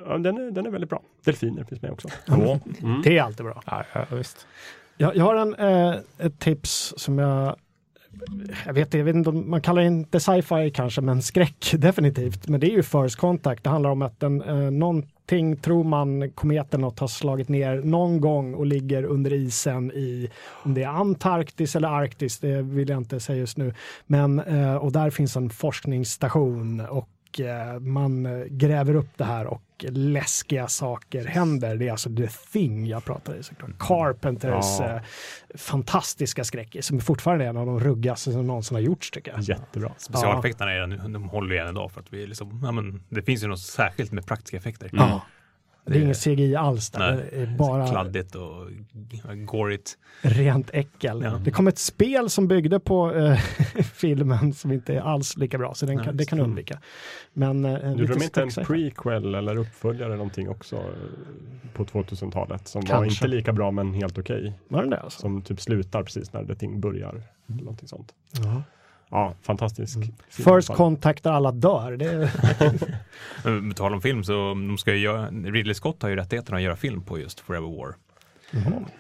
Ja, 0.07 0.19
den, 0.19 0.39
är, 0.39 0.51
den 0.51 0.67
är 0.67 0.71
väldigt 0.71 0.91
bra. 0.91 1.03
Delfiner 1.25 1.65
finns 1.65 1.83
med 1.83 1.91
också. 1.91 2.09
Ja, 2.27 2.61
Mm. 2.83 3.03
Det 3.03 3.19
är 3.19 3.23
alltid 3.23 3.47
bra. 3.47 3.63
ja, 3.67 3.85
ja, 3.93 4.17
visst. 4.17 4.47
Jag, 4.97 5.17
jag 5.17 5.25
har 5.25 5.35
en, 5.35 5.55
eh, 5.55 6.01
ett 6.19 6.39
tips 6.39 6.95
som 6.97 7.19
jag 7.19 7.57
jag 8.67 8.73
vet, 8.73 8.95
jag 8.95 9.05
vet 9.05 9.15
inte 9.17 9.33
man 9.33 9.61
kallar 9.61 9.83
det 9.83 9.89
inte 9.89 10.21
sci-fi 10.21 10.71
kanske, 10.75 11.01
men 11.01 11.23
skräck 11.23 11.75
definitivt. 11.79 12.49
Men 12.49 12.61
det 12.61 12.67
är 12.67 12.77
ju 12.77 12.83
First 12.83 13.17
Contact. 13.17 13.65
Det 13.65 13.71
handlar 13.71 13.91
om 13.91 14.03
att 14.03 14.23
en, 14.23 14.43
eh, 14.43 14.71
någonting 14.71 15.57
tror 15.57 15.85
man 15.85 16.31
kometen 16.31 16.81
något 16.81 16.99
har 16.99 17.09
slagit 17.09 17.49
ner 17.49 17.77
någon 17.77 18.21
gång 18.21 18.55
och 18.55 18.67
ligger 18.67 19.05
under 19.05 19.33
isen 19.33 19.93
i 19.93 20.31
om 20.65 20.75
det 20.75 20.83
är 20.83 20.89
Antarktis 20.89 21.77
eller 21.77 21.89
Arktis, 21.89 22.39
det 22.39 22.63
vill 22.63 22.89
jag 22.89 22.99
inte 22.99 23.21
säga 23.21 23.39
just 23.39 23.57
nu. 23.57 23.75
Men 24.07 24.39
eh, 24.39 24.77
och 24.77 24.93
där 24.93 25.11
finns 25.11 25.37
en 25.37 25.51
forskningsstation 25.51 26.81
och 26.81 27.09
eh, 27.41 27.81
man 27.81 28.27
eh, 28.27 28.45
gräver 28.47 28.95
upp 28.95 29.11
det 29.17 29.25
här 29.25 29.47
och 29.47 29.63
läskiga 29.89 30.69
saker 30.69 31.25
händer. 31.25 31.77
Det 31.77 31.89
är 31.89 31.93
alltså 31.93 32.17
The 32.17 32.29
Thing 32.53 32.87
jag 32.87 33.05
pratar 33.05 33.35
i 33.35 33.43
såklart. 33.43 33.71
Carpenters 33.79 34.65
Ja. 34.81 34.95
eh, 34.95 35.01
fantastiska 35.55 36.45
skräckis 36.45 36.87
som 36.87 37.01
fortfarande 37.01 37.45
är 37.45 37.49
en 37.49 37.57
av 37.57 37.67
de 37.67 37.81
ruggigaste 37.81 38.33
som 38.33 38.47
någonsin 38.47 38.75
har 38.75 38.83
gjorts 38.83 39.11
tycker 39.11 39.33
jag. 39.33 39.41
Jättebra. 39.41 39.93
Specialeffekterna 39.97 40.73
är, 40.73 41.09
de 41.09 41.29
håller 41.29 41.55
ju 41.55 41.61
än 41.61 41.69
idag 41.69 41.93
för 41.93 42.01
att 42.01 42.13
vi 42.13 42.27
liksom, 42.27 42.61
ja, 42.65 42.73
men, 42.73 43.03
det 43.09 43.23
finns 43.23 43.43
ju 43.45 43.47
något 43.49 43.61
särskilt 43.61 44.13
med 44.13 44.27
praktiska 44.27 44.57
effekter. 44.57 44.91
Ja. 44.93 45.23
Det 45.93 45.99
är 45.99 46.03
ingen 46.03 46.15
CGI 46.15 46.57
alls 46.57 46.91
där. 46.91 47.15
Nej, 47.17 47.29
det 47.33 47.43
är 47.43 47.57
bara 47.57 47.87
Kladdigt 47.89 48.35
och 48.35 48.67
gorigt. 49.47 49.99
rent 50.23 50.71
äckel. 50.73 51.23
Ja. 51.25 51.41
Det 51.45 51.51
kom 51.51 51.69
ett 51.69 51.79
spel 51.79 52.31
som 52.31 52.49
byggde 52.49 52.81
på 52.81 53.15
eh, 53.15 53.37
filmen 53.95 54.53
som 54.53 54.73
inte 54.73 54.95
är 54.95 55.01
alls 55.01 55.37
lika 55.37 55.59
bra, 55.59 55.75
så 55.75 55.87
den 55.87 55.97
Nej, 55.97 56.05
kan, 56.05 56.17
det 56.17 56.25
kan 56.25 56.39
det. 56.39 56.45
undvika. 56.45 56.79
Men 57.33 57.65
eh, 57.65 57.91
Gjorde 57.93 58.15
de 58.15 58.23
inte 58.23 58.43
en 58.43 58.65
prequel 58.65 59.35
eller 59.35 59.57
uppföljare 59.59 60.07
eller 60.07 60.17
någonting 60.17 60.49
också 60.49 60.77
eh, 60.77 60.83
på 61.75 61.85
2000-talet 61.85 62.69
som 62.69 62.81
var 62.81 62.87
Kanske. 62.89 63.27
inte 63.27 63.37
lika 63.37 63.53
bra 63.53 63.71
men 63.71 63.95
helt 63.95 64.19
okej. 64.19 64.55
Var 64.69 64.81
den 64.81 64.91
det 64.91 65.01
alltså? 65.01 65.21
Som 65.21 65.43
typ 65.43 65.61
slutar 65.61 66.03
precis 66.03 66.33
när 66.33 66.43
det 66.43 66.55
ting 66.55 66.81
börjar. 66.81 67.23
Eller 67.49 67.63
någonting 67.63 67.89
sånt. 67.89 68.15
Ja. 68.33 68.63
Ja, 69.11 69.35
fantastisk. 69.43 69.97
Mm. 69.97 70.13
First. 70.29 70.69
Contact 70.69 71.25
där 71.25 71.33
alla 71.33 71.53
dör. 71.53 71.97
Det 71.97 72.33
Men 73.51 73.71
På 73.71 73.75
tal 73.75 73.95
om 73.95 74.03
film 74.03 74.25
så 74.25 74.33
de 74.33 74.79
ska 74.79 74.95
göra, 74.95 75.31
Ridley 75.31 75.75
Scott 75.75 76.03
har 76.03 76.09
ju 76.09 76.17
rättigheterna 76.17 76.57
att 76.57 76.63
göra 76.63 76.77
film 76.77 77.03
på 77.03 77.19
just 77.19 77.41
Forever 77.41 77.69
War. 77.69 77.95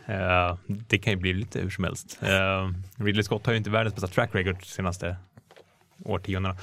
Eh, 0.07 0.57
det 0.67 0.99
kan 0.99 1.13
ju 1.13 1.17
bli 1.17 1.33
lite 1.33 1.61
hur 1.61 1.71
som 1.71 1.85
helst. 1.85 2.19
Eh, 2.23 2.71
Ridley 3.05 3.23
Scott 3.23 3.47
har 3.47 3.53
ju 3.53 3.59
inte 3.59 3.71
världens 3.71 3.95
bästa 3.95 4.09
track 4.09 4.35
record 4.35 4.67
senaste 4.67 5.17
årtiondena. 6.05 6.57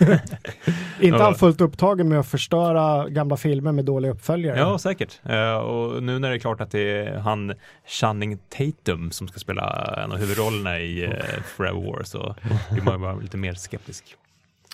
Inte 1.00 1.22
han 1.22 1.34
fullt 1.34 1.60
upptagen 1.60 2.08
med 2.08 2.20
att 2.20 2.26
förstöra 2.26 3.08
gamla 3.08 3.36
filmer 3.36 3.72
med 3.72 3.84
dåliga 3.84 4.12
uppföljare. 4.12 4.58
Ja, 4.58 4.78
säkert. 4.78 5.20
Eh, 5.24 5.54
och 5.56 6.02
nu 6.02 6.18
när 6.18 6.30
det 6.30 6.36
är 6.36 6.38
klart 6.38 6.60
att 6.60 6.70
det 6.70 6.98
är 6.98 7.18
han 7.18 7.52
Channing 7.86 8.38
Tatum 8.48 9.10
som 9.10 9.28
ska 9.28 9.38
spela 9.38 9.94
en 10.04 10.12
av 10.12 10.18
huvudrollerna 10.18 10.78
i 10.80 11.06
uh, 11.06 11.12
Forever 11.56 11.80
War 11.92 12.02
så 12.02 12.34
blir 12.70 12.82
man 12.82 13.00
bara 13.00 13.14
lite 13.16 13.36
mer 13.36 13.54
skeptisk. 13.54 14.16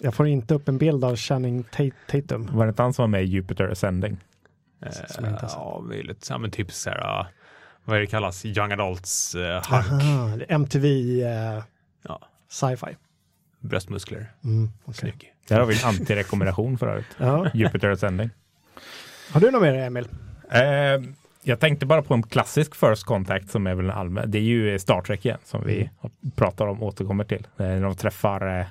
Jag 0.00 0.14
får 0.14 0.26
inte 0.26 0.54
upp 0.54 0.68
en 0.68 0.78
bild 0.78 1.04
av 1.04 1.16
Channing 1.16 1.62
Ta- 1.62 1.90
Tatum. 2.10 2.48
Var 2.52 2.64
det 2.66 2.68
inte 2.70 2.82
han 2.82 2.92
som 2.92 3.02
var 3.02 3.08
med 3.08 3.22
i 3.22 3.26
Jupiter 3.26 3.68
Ascending? 3.68 4.16
Sett. 4.92 5.18
ja, 5.40 5.80
möjligt. 5.84 6.26
Ja, 6.30 6.38
men 6.38 6.50
typ 6.50 6.72
så 6.72 6.90
här, 6.90 7.20
uh, 7.20 7.26
vad 7.84 7.96
är 7.96 8.00
det 8.00 8.06
kallas, 8.06 8.44
Young 8.44 8.72
Adults 8.72 9.34
uh, 9.34 9.56
Aha, 9.56 9.82
MTV 10.48 10.86
eh, 11.22 11.62
Ja. 12.02 12.20
sci-fi. 12.48 12.96
Bröstmuskler, 13.60 14.32
Mm, 14.44 14.70
okej. 14.84 14.94
snygg. 14.94 15.32
Där 15.48 15.58
har 15.60 15.66
vi 15.66 15.80
en 15.82 15.88
antirekommendation 15.88 16.78
för 16.78 16.86
övrigt. 16.88 17.06
ja. 17.18 17.50
Jupiter 17.54 17.90
Ascending. 17.90 18.30
Har 19.30 19.40
du 19.40 19.50
något 19.50 19.62
mer 19.62 19.74
Emil? 19.74 20.08
Eh, 20.52 20.60
jag 21.42 21.60
tänkte 21.60 21.86
bara 21.86 22.02
på 22.02 22.14
en 22.14 22.22
klassisk 22.22 22.74
First 22.74 23.04
Contact 23.04 23.50
som 23.50 23.66
är 23.66 23.74
väl 23.74 23.84
en 23.84 23.90
allmän. 23.90 24.30
Det 24.30 24.38
är 24.38 24.42
ju 24.42 24.78
Star 24.78 25.02
Trek 25.02 25.24
igen 25.26 25.38
som 25.44 25.64
vi 25.66 25.90
pratar 26.36 26.66
om 26.66 26.82
återkommer 26.82 27.24
till. 27.24 27.46
När 27.56 27.80
de 27.82 27.96
träffar, 27.96 28.60
eh, 28.60 28.66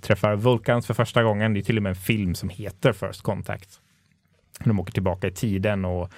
träffar 0.00 0.36
Vulcans 0.36 0.86
för 0.86 0.94
första 0.94 1.22
gången. 1.22 1.54
Det 1.54 1.60
är 1.60 1.62
till 1.62 1.76
och 1.76 1.82
med 1.82 1.90
en 1.90 1.96
film 1.96 2.34
som 2.34 2.48
heter 2.48 2.92
First 2.92 3.22
Contact. 3.22 3.80
De 4.64 4.80
åker 4.80 4.92
tillbaka 4.92 5.26
i 5.26 5.30
tiden 5.30 5.84
och 5.84 6.10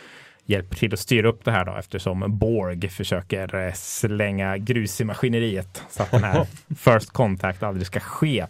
hjälper 0.45 0.76
till 0.76 0.93
att 0.93 0.99
styra 0.99 1.28
upp 1.28 1.45
det 1.45 1.51
här 1.53 1.64
då 1.64 1.76
eftersom 1.76 2.38
Borg 2.38 2.88
försöker 2.88 3.55
eh, 3.55 3.72
slänga 3.72 4.59
grus 4.59 5.01
i 5.01 5.05
maskineriet 5.05 5.82
så 5.90 6.03
att 6.03 6.11
den 6.11 6.24
här 6.24 6.45
First 6.76 7.11
Contact 7.11 7.62
aldrig 7.62 7.86
ska 7.86 8.01
ske. 8.01 8.47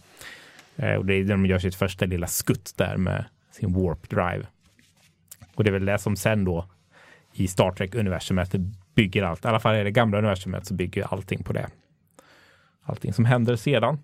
Eh, 0.76 0.94
Och 0.94 1.06
det 1.06 1.14
är 1.14 1.24
när 1.24 1.30
de 1.30 1.46
gör 1.46 1.58
sitt 1.58 1.74
första 1.74 2.04
lilla 2.06 2.26
skutt 2.26 2.72
där 2.76 2.96
med 2.96 3.24
sin 3.50 3.72
Warp 3.72 4.10
Drive. 4.10 4.46
Och 5.54 5.64
det 5.64 5.70
är 5.70 5.72
väl 5.72 5.84
det 5.84 5.98
som 5.98 6.16
sen 6.16 6.44
då 6.44 6.66
i 7.32 7.48
Star 7.48 7.72
Trek-universumet 7.72 8.54
bygger 8.94 9.22
allt. 9.22 9.44
I 9.44 9.48
alla 9.48 9.60
fall 9.60 9.76
i 9.76 9.84
det 9.84 9.90
gamla 9.90 10.18
universumet 10.18 10.66
så 10.66 10.74
bygger 10.74 11.12
allting 11.12 11.44
på 11.44 11.52
det. 11.52 11.68
Allting 12.84 13.12
som 13.12 13.24
händer 13.24 13.56
sedan. 13.56 13.98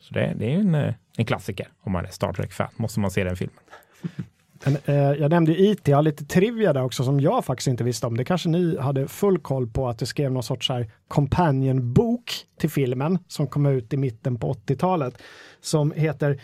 Så 0.00 0.14
det, 0.14 0.34
det 0.36 0.54
är 0.54 0.58
en, 0.58 0.74
eh, 0.74 0.94
en 1.16 1.24
klassiker 1.26 1.68
om 1.80 1.92
man 1.92 2.04
är 2.04 2.10
Star 2.10 2.32
Trek-fan. 2.32 2.68
Måste 2.76 3.00
man 3.00 3.10
se 3.10 3.24
den 3.24 3.36
filmen. 3.36 3.58
Eh, 4.84 4.94
jag 4.94 5.30
nämnde 5.30 5.60
IT, 5.60 5.88
jag 5.88 5.96
har 5.96 6.02
lite 6.02 6.24
trivia 6.24 6.72
där 6.72 6.82
också 6.82 7.04
som 7.04 7.20
jag 7.20 7.44
faktiskt 7.44 7.68
inte 7.68 7.84
visste 7.84 8.06
om. 8.06 8.16
Det 8.16 8.24
kanske 8.24 8.48
ni 8.48 8.78
hade 8.78 9.08
full 9.08 9.38
koll 9.38 9.66
på 9.66 9.88
att 9.88 9.98
det 9.98 10.06
skrev 10.06 10.32
någon 10.32 10.42
sorts 10.42 10.68
här 10.68 10.90
companion-bok 11.08 12.32
till 12.60 12.70
filmen 12.70 13.18
som 13.28 13.46
kom 13.46 13.66
ut 13.66 13.92
i 13.92 13.96
mitten 13.96 14.38
på 14.38 14.52
80-talet 14.52 15.18
som 15.60 15.92
heter 15.92 16.40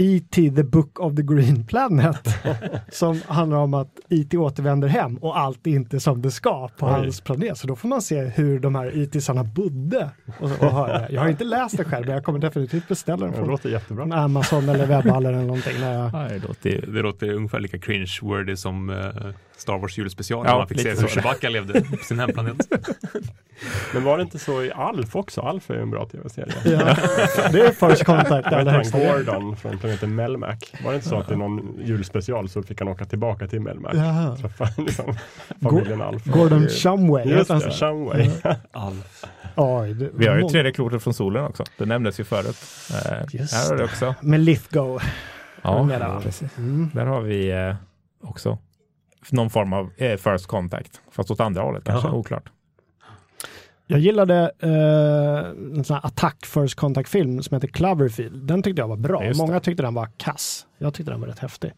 E.T. 0.00 0.50
the 0.56 0.62
Book 0.62 1.00
of 1.00 1.16
the 1.16 1.22
Green 1.22 1.64
Planet. 1.64 2.28
som 2.92 3.20
handlar 3.26 3.58
om 3.58 3.74
att 3.74 3.88
E.T. 4.08 4.36
återvänder 4.36 4.88
hem 4.88 5.16
och 5.16 5.38
allt 5.38 5.66
är 5.66 5.70
inte 5.70 6.00
som 6.00 6.22
det 6.22 6.30
ska 6.30 6.68
på 6.68 6.86
Oj. 6.86 6.92
hans 6.92 7.20
planet. 7.20 7.58
Så 7.58 7.66
då 7.66 7.76
får 7.76 7.88
man 7.88 8.02
se 8.02 8.20
hur 8.20 8.58
de 8.60 8.74
här 8.74 9.02
E.T.sarna 9.02 9.44
bodde. 9.44 10.10
Och, 10.40 10.50
och 10.50 10.70
höra. 10.72 11.10
Jag 11.10 11.20
har 11.20 11.28
inte 11.28 11.44
läst 11.44 11.76
det 11.76 11.84
själv 11.84 12.06
men 12.06 12.14
jag 12.14 12.24
kommer 12.24 12.38
definitivt 12.38 12.88
beställa 12.88 13.16
den 13.24 13.30
Det 13.30 13.36
från 13.38 13.48
låter 13.48 13.70
jättebra. 13.70 14.04
från 14.04 14.12
Amazon 14.12 14.68
eller 14.68 14.86
webbhallen 14.96 15.34
eller 15.34 15.46
någonting. 15.46 15.80
När 15.80 15.92
jag... 15.92 16.10
Ja, 16.14 16.28
det 16.28 16.48
låter 16.48 16.86
Det 16.92 17.02
låter 17.02 17.32
ungefär 17.32 17.60
lika 17.60 17.76
cringe-wordy 17.76 18.54
som 18.56 18.90
uh, 18.90 18.96
Star 19.56 19.78
Wars 19.78 19.98
julspecial 19.98 20.46
Ja, 20.46 20.50
när 20.52 20.58
man 20.58 20.68
fick 20.68 20.80
se 20.80 20.90
hur. 20.90 21.06
Chewbacca 21.08 21.48
levde 21.48 21.80
på 21.80 21.96
sin 21.96 22.18
hemplanet. 22.18 22.56
Men 23.94 24.04
var 24.04 24.16
det 24.16 24.22
inte 24.22 24.38
så 24.38 24.62
i 24.62 24.72
Alf 24.72 25.16
också? 25.16 25.40
Alf 25.40 25.70
är 25.70 25.74
ju 25.74 25.80
en 25.82 25.90
bra 25.90 26.06
tv-serie. 26.08 26.52
Ja, 26.64 26.78
det 27.52 27.60
är 27.60 27.88
First 27.88 28.04
Contact. 28.04 28.46
Högsta 28.70 28.98
grad. 29.00 29.26
Gordon 29.26 29.56
från 29.56 29.78
planeten 29.78 30.14
Melmac. 30.14 30.58
Var 30.84 30.90
det 30.90 30.96
inte 30.96 31.08
så 31.08 31.16
att 31.16 31.30
i 31.30 31.36
någon 31.36 31.78
julspecial 31.84 32.48
så 32.48 32.62
fick 32.62 32.78
han 32.80 32.88
åka 32.88 33.04
tillbaka 33.04 33.46
till 33.48 33.60
Melmac? 33.60 33.92
Jaha. 33.94 34.36
Träffa 34.36 34.68
liksom, 34.82 35.14
familjen 35.62 36.02
Alf. 36.02 36.24
Gordon 36.24 36.68
Shumway. 36.68 37.28
Just 37.28 37.48
det? 37.50 37.70
Shumway. 37.72 38.30
Alf. 38.72 39.24
Oj, 39.56 39.94
det- 39.94 40.10
Vi 40.14 40.26
har 40.26 40.36
ju 40.36 40.48
tredje 40.48 40.72
klotet 40.72 41.02
från 41.02 41.14
solen 41.14 41.44
också. 41.44 41.64
Det 41.78 41.86
nämndes 41.86 42.20
ju 42.20 42.24
förut. 42.24 42.56
Eh, 42.90 43.18
Just 43.40 43.54
här 43.54 43.68
har 43.70 43.76
det 43.76 43.84
också. 43.84 44.14
Med 44.20 44.40
Lithgow. 44.40 45.02
Ja, 45.62 45.82
med 45.82 46.00
där, 46.00 46.08
va? 46.08 46.20
precis. 46.22 46.58
Mm. 46.58 46.90
Där 46.94 47.06
har 47.06 47.20
vi 47.20 47.50
eh, 47.50 47.74
också 48.22 48.58
någon 49.30 49.50
form 49.50 49.72
av 49.72 49.90
eh, 49.96 50.16
first 50.16 50.46
contact. 50.46 51.00
Fast 51.10 51.30
åt 51.30 51.40
andra 51.40 51.62
hållet 51.62 51.84
kanske, 51.84 52.08
Jaha. 52.08 52.16
oklart. 52.16 52.44
Jag 53.90 54.00
gillade 54.00 54.50
eh, 54.58 55.48
en 55.78 55.84
sån 55.84 55.94
här 55.94 56.06
attack 56.06 56.46
First 56.46 56.74
Contact-film 56.74 57.42
som 57.42 57.54
heter 57.54 57.68
Cloverfield. 57.68 58.46
Den 58.46 58.62
tyckte 58.62 58.82
jag 58.82 58.88
var 58.88 58.96
bra. 58.96 59.24
Ja. 59.24 59.32
Många 59.36 59.60
tyckte 59.60 59.82
den 59.82 59.94
var 59.94 60.08
kass. 60.16 60.66
Jag 60.78 60.94
tyckte 60.94 61.12
den 61.12 61.20
var 61.20 61.28
rätt 61.28 61.38
häftig. 61.38 61.72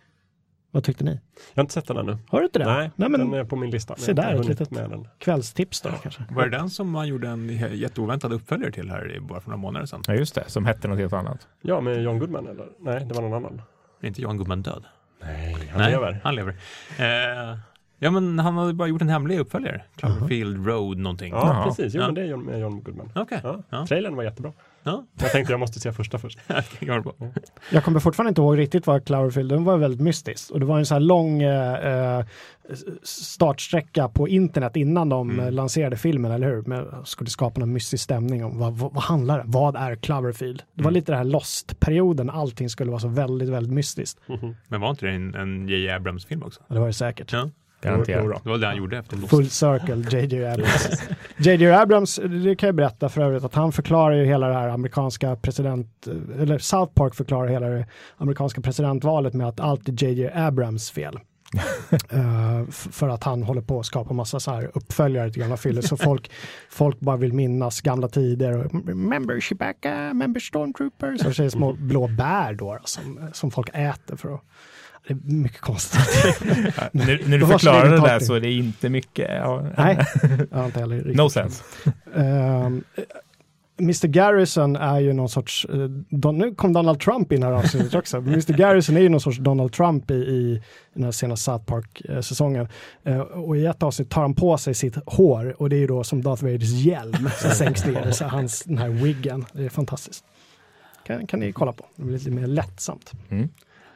Vad 0.70 0.84
tyckte 0.84 1.04
ni? 1.04 1.10
Jag 1.10 1.20
har 1.56 1.60
inte 1.62 1.74
sett 1.74 1.86
den 1.86 1.96
ännu. 1.96 2.18
Har 2.28 2.38
du 2.38 2.44
inte 2.44 2.58
det? 2.58 2.64
Nej, 2.64 2.90
Nej 2.96 3.08
men 3.08 3.20
den 3.20 3.34
är 3.34 3.44
på 3.44 3.56
min 3.56 3.70
lista. 3.70 3.96
se 3.96 4.12
där, 4.12 4.34
ett 4.40 4.46
litet- 4.48 4.70
med 4.70 4.90
den. 4.90 5.08
kvällstips 5.18 5.80
då 5.80 5.90
kanske. 6.02 6.22
Var 6.30 6.46
det 6.48 6.58
den 6.58 6.70
som 6.70 6.90
man 6.90 7.08
gjorde 7.08 7.28
en 7.28 7.48
jätteoväntad 7.76 8.32
uppföljare 8.32 8.72
till 8.72 8.90
här 8.90 9.16
i 9.16 9.20
bara 9.20 9.40
för 9.40 9.48
några 9.50 9.60
månader 9.60 9.86
sedan? 9.86 10.02
Ja, 10.06 10.14
just 10.14 10.34
det. 10.34 10.44
Som 10.46 10.64
hette 10.66 10.88
något 10.88 10.98
helt 10.98 11.12
annat. 11.12 11.48
Ja, 11.62 11.80
med 11.80 12.02
John 12.02 12.18
Goodman 12.18 12.46
eller? 12.48 12.66
Nej, 12.80 13.04
det 13.04 13.14
var 13.14 13.22
någon 13.22 13.34
annan. 13.34 13.62
Är 14.00 14.06
inte 14.06 14.22
Jan 14.22 14.36
Goodman 14.36 14.62
död? 14.62 14.84
Nej, 15.22 15.70
han 15.72 15.90
lever. 15.90 16.20
Han 16.24 16.34
lever. 16.34 16.50
Eh, 16.98 17.58
ja, 18.02 18.10
men 18.10 18.38
han 18.38 18.56
hade 18.56 18.74
bara 18.74 18.88
gjort 18.88 19.02
en 19.02 19.08
hemlig 19.08 19.38
uppföljare. 19.38 19.82
Cloverfield 19.96 20.66
Road 20.66 20.98
någonting. 20.98 21.32
Ja, 21.32 21.46
Jaha. 21.46 21.64
precis. 21.66 21.94
Jo, 21.94 22.00
Ja. 22.00 22.06
men 22.06 22.14
det 22.14 22.20
är 22.20 22.24
John, 22.26 22.44
med 22.44 22.60
John 22.60 22.82
Goodman. 22.82 23.10
Okej. 23.14 23.40
Ja. 23.42 23.62
Ja. 23.70 23.86
Trailern 23.86 24.16
var 24.16 24.22
jättebra. 24.24 24.52
Ja. 24.82 25.04
Jag 25.20 25.30
tänkte 25.32 25.52
jag 25.52 25.60
måste 25.60 25.80
se 25.80 25.92
första 25.92 26.18
först. 26.18 26.38
Jag 27.70 27.84
kommer 27.84 28.00
fortfarande 28.00 28.28
inte 28.28 28.40
ihåg 28.40 28.58
riktigt 28.58 28.86
vad 28.86 29.04
Cloverfield, 29.06 29.50
den 29.52 29.64
var 29.64 29.76
väldigt 29.76 30.00
mystisk. 30.00 30.50
Och 30.50 30.60
det 30.60 30.66
var 30.66 30.78
en 30.78 30.86
så 30.86 30.94
här 30.94 31.00
lång 31.00 31.42
eh, 31.42 32.18
eh, 32.18 32.24
startsträcka 33.02 34.08
på 34.08 34.28
internet 34.28 34.76
innan 34.76 35.08
de 35.08 35.30
Mm. 35.30 35.44
eh, 35.46 35.52
lanserade 35.52 35.96
filmen, 35.96 36.30
eller 36.32 36.46
hur? 36.48 36.62
Men 36.66 36.86
skulle 37.06 37.30
skapa 37.30 37.60
någon 37.60 37.72
mystisk 37.72 38.04
stämning 38.04 38.44
om 38.44 38.58
vad, 38.58 38.72
vad, 38.78 38.92
vad 38.94 39.02
handlar 39.02 39.38
det? 39.38 39.44
Vad 39.46 39.76
är 39.76 39.94
Cloverfield? 39.94 40.62
Det 40.74 40.82
var 40.82 40.90
Mm. 40.90 40.94
lite 40.94 41.12
det 41.12 41.16
här 41.16 41.24
Lost-perioden, 41.24 42.30
allting 42.30 42.68
skulle 42.70 42.90
vara 42.90 43.00
så 43.00 43.08
väldigt, 43.08 43.48
väldigt 43.48 43.72
mystiskt. 43.72 44.20
Men 44.68 44.80
var 44.80 44.90
inte 44.90 45.06
det 45.06 45.12
en, 45.12 45.34
en 45.34 45.68
J.J. 45.68 45.90
Abrams-film 45.90 46.42
också? 46.42 46.60
Och 46.66 46.74
det 46.74 46.80
var 46.80 46.86
det 46.86 46.92
säkert. 46.92 47.32
Ja. 47.32 47.50
Garanterat. 47.82 48.24
Jo. 48.24 48.40
Det 48.44 48.50
var 48.50 48.58
det 48.58 48.66
han 48.66 48.76
gjorde 48.76 48.98
efter 48.98 49.16
Lost. 49.16 49.30
Full 49.30 49.50
circle, 49.50 50.18
JJ 50.20 50.44
Abrams. 50.46 50.88
JJ 51.36 51.66
Abrams, 51.70 52.20
det 52.44 52.56
kan 52.56 52.66
jag 52.66 52.74
berätta 52.76 53.08
för 53.08 53.20
övrigt, 53.22 53.44
att 53.44 53.54
han 53.54 53.72
förklarar 53.72 54.14
ju 54.16 54.24
hela 54.24 54.48
det 54.48 54.54
här 54.54 54.68
amerikanska 54.68 55.36
president, 55.36 56.06
eller 56.38 56.58
South 56.58 56.92
Park 56.92 57.14
förklarar 57.14 57.48
hela 57.48 57.66
det 57.68 57.86
amerikanska 58.16 58.60
presidentvalet 58.60 59.34
med 59.34 59.48
att 59.48 59.60
allt 59.60 59.88
är 59.88 60.04
JJ 60.04 60.28
Abrams 60.34 60.90
fel. 60.90 61.18
F- 62.68 62.88
för 62.90 63.08
att 63.08 63.24
han 63.24 63.42
håller 63.42 63.60
på 63.62 63.80
att 63.80 63.86
skapa 63.86 64.14
massa 64.14 64.40
så 64.40 64.50
här 64.50 64.70
uppföljare 64.74 65.30
till 65.30 65.42
gamla 65.42 65.56
filmer 65.56 65.82
så 65.82 65.96
folk, 65.96 66.30
folk 66.70 67.00
bara 67.00 67.16
vill 67.16 67.32
minnas 67.32 67.80
gamla 67.80 68.08
tider. 68.08 68.52
och 68.56 68.72
Remember 68.86 69.40
Chewbacca, 69.40 70.08
remember 70.08 70.40
Stormtroopers. 70.40 71.24
Och 71.26 71.34
så 71.36 71.42
är 71.42 71.44
det 71.44 71.50
små 71.50 71.72
blå 71.72 72.06
bär 72.08 72.52
då, 72.54 72.74
då 72.74 72.80
som, 72.84 73.20
som 73.32 73.50
folk 73.50 73.68
äter 73.72 74.16
för 74.16 74.34
att 74.34 74.40
det 75.06 75.14
är 75.14 75.18
mycket 75.22 75.60
konstigt. 75.60 76.00
När, 76.92 77.28
när 77.28 77.38
du 77.38 77.46
förklarar 77.46 77.90
det 77.90 78.00
där 78.00 78.18
så 78.20 78.34
är 78.34 78.40
det 78.40 78.52
inte 78.52 78.88
mycket. 78.88 79.30
Ja, 79.30 79.66
Nej, 79.76 80.06
jag 80.50 80.58
har 80.58 80.66
inte 80.66 80.80
heller 80.80 80.96
riktigt. 80.96 81.16
No 81.16 81.30
sense. 81.30 81.62
Ehm, 82.14 82.84
Mr 83.80 84.06
Garrison 84.06 84.76
är 84.76 85.00
ju 85.00 85.12
någon 85.12 85.28
sorts, 85.28 85.64
eh, 85.64 85.88
Don, 86.10 86.38
nu 86.38 86.54
kom 86.54 86.72
Donald 86.72 87.00
Trump 87.00 87.32
in 87.32 87.42
här 87.42 87.52
avsnittet 87.52 87.94
också. 87.94 88.16
Mr 88.18 88.52
Garrison 88.52 88.96
är 88.96 89.00
ju 89.00 89.08
någon 89.08 89.20
sorts 89.20 89.38
Donald 89.38 89.72
Trump 89.72 90.10
i, 90.10 90.14
i 90.14 90.62
den 90.94 91.04
här 91.04 91.10
senaste 91.10 91.44
South 91.44 91.64
Park-säsongen. 91.64 92.68
och 93.34 93.56
i 93.56 93.66
ett 93.66 93.82
avsnitt 93.82 94.10
tar 94.10 94.22
han 94.22 94.34
på 94.34 94.58
sig 94.58 94.74
sitt 94.74 94.96
hår 95.06 95.62
och 95.62 95.70
det 95.70 95.76
är 95.76 95.80
ju 95.80 95.86
då 95.86 96.04
som 96.04 96.22
Darth 96.22 96.44
Vaders 96.44 96.70
hjälm 96.70 97.28
som 97.38 97.50
sänks 97.54 97.86
ner, 97.86 98.10
så 98.10 98.24
hans, 98.24 98.64
den 98.64 98.78
här 98.78 98.88
wiggen. 98.88 99.44
Det 99.52 99.64
är 99.64 99.68
fantastiskt. 99.68 100.24
Kan, 101.06 101.26
kan 101.26 101.40
ni 101.40 101.52
kolla 101.52 101.72
på, 101.72 101.84
det 101.96 102.02
blir 102.02 102.18
lite 102.18 102.30
mer 102.30 102.46
lättsamt. 102.46 103.12
Mm. 103.30 103.48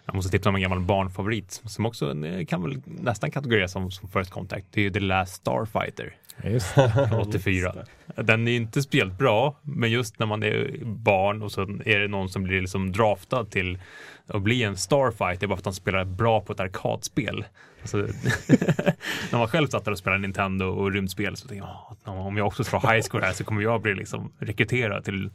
Jag 0.07 0.15
måste 0.15 0.31
tipsa 0.31 0.49
om 0.49 0.55
en 0.55 0.63
gammal 0.63 0.81
barnfavorit 0.81 1.63
som 1.65 1.87
också 1.87 2.25
eh, 2.25 2.47
kan 2.47 2.63
väl 2.63 2.83
nästan 2.85 3.31
kategoriseras 3.31 3.73
som, 3.73 3.91
som 3.91 4.09
First 4.09 4.31
Contact. 4.31 4.67
Det 4.71 4.81
är 4.81 4.85
ju 4.85 4.91
The 4.91 5.01
Last 5.01 5.35
Starfighter 5.35 6.17
Just. 6.43 6.67
från 7.09 7.21
84. 7.21 7.75
Den 8.17 8.49
är 8.49 8.57
inte 8.57 8.83
speciellt 8.83 9.19
bra, 9.19 9.59
men 9.63 9.91
just 9.91 10.19
när 10.19 10.27
man 10.27 10.43
är 10.43 10.85
barn 10.85 11.43
och 11.43 11.53
så 11.53 11.63
är 11.63 11.99
det 11.99 12.09
någon 12.09 12.29
som 12.29 12.43
blir 12.43 12.61
liksom 12.61 12.93
draftad 12.93 13.45
till 13.45 13.79
att 14.27 14.43
bli 14.43 14.63
en 14.63 14.77
Starfighter 14.77 15.47
bara 15.47 15.57
för 15.57 15.61
att 15.61 15.65
han 15.65 15.75
spelar 15.75 16.05
bra 16.05 16.41
på 16.41 16.53
ett 16.53 16.61
arkadspel. 16.61 17.45
Alltså, 17.81 17.97
när 19.31 19.39
man 19.39 19.49
själv 19.49 19.69
satt 19.69 19.85
där 19.85 19.93
och 19.93 19.99
spelade 19.99 20.23
Nintendo 20.23 20.67
och 20.67 20.93
rymdspel 20.93 21.37
så 21.37 21.49
tänkte 21.49 21.69
jag 21.69 21.97
"Ah, 22.15 22.27
om 22.27 22.37
jag 22.37 22.47
också 22.47 22.77
ha 22.77 22.93
high 22.93 23.03
score 23.03 23.25
här 23.25 23.33
så 23.33 23.45
kommer 23.45 23.63
jag 23.63 23.83
bli 23.83 23.95
liksom 23.95 24.33
rekryterad 24.39 25.05
till 25.05 25.31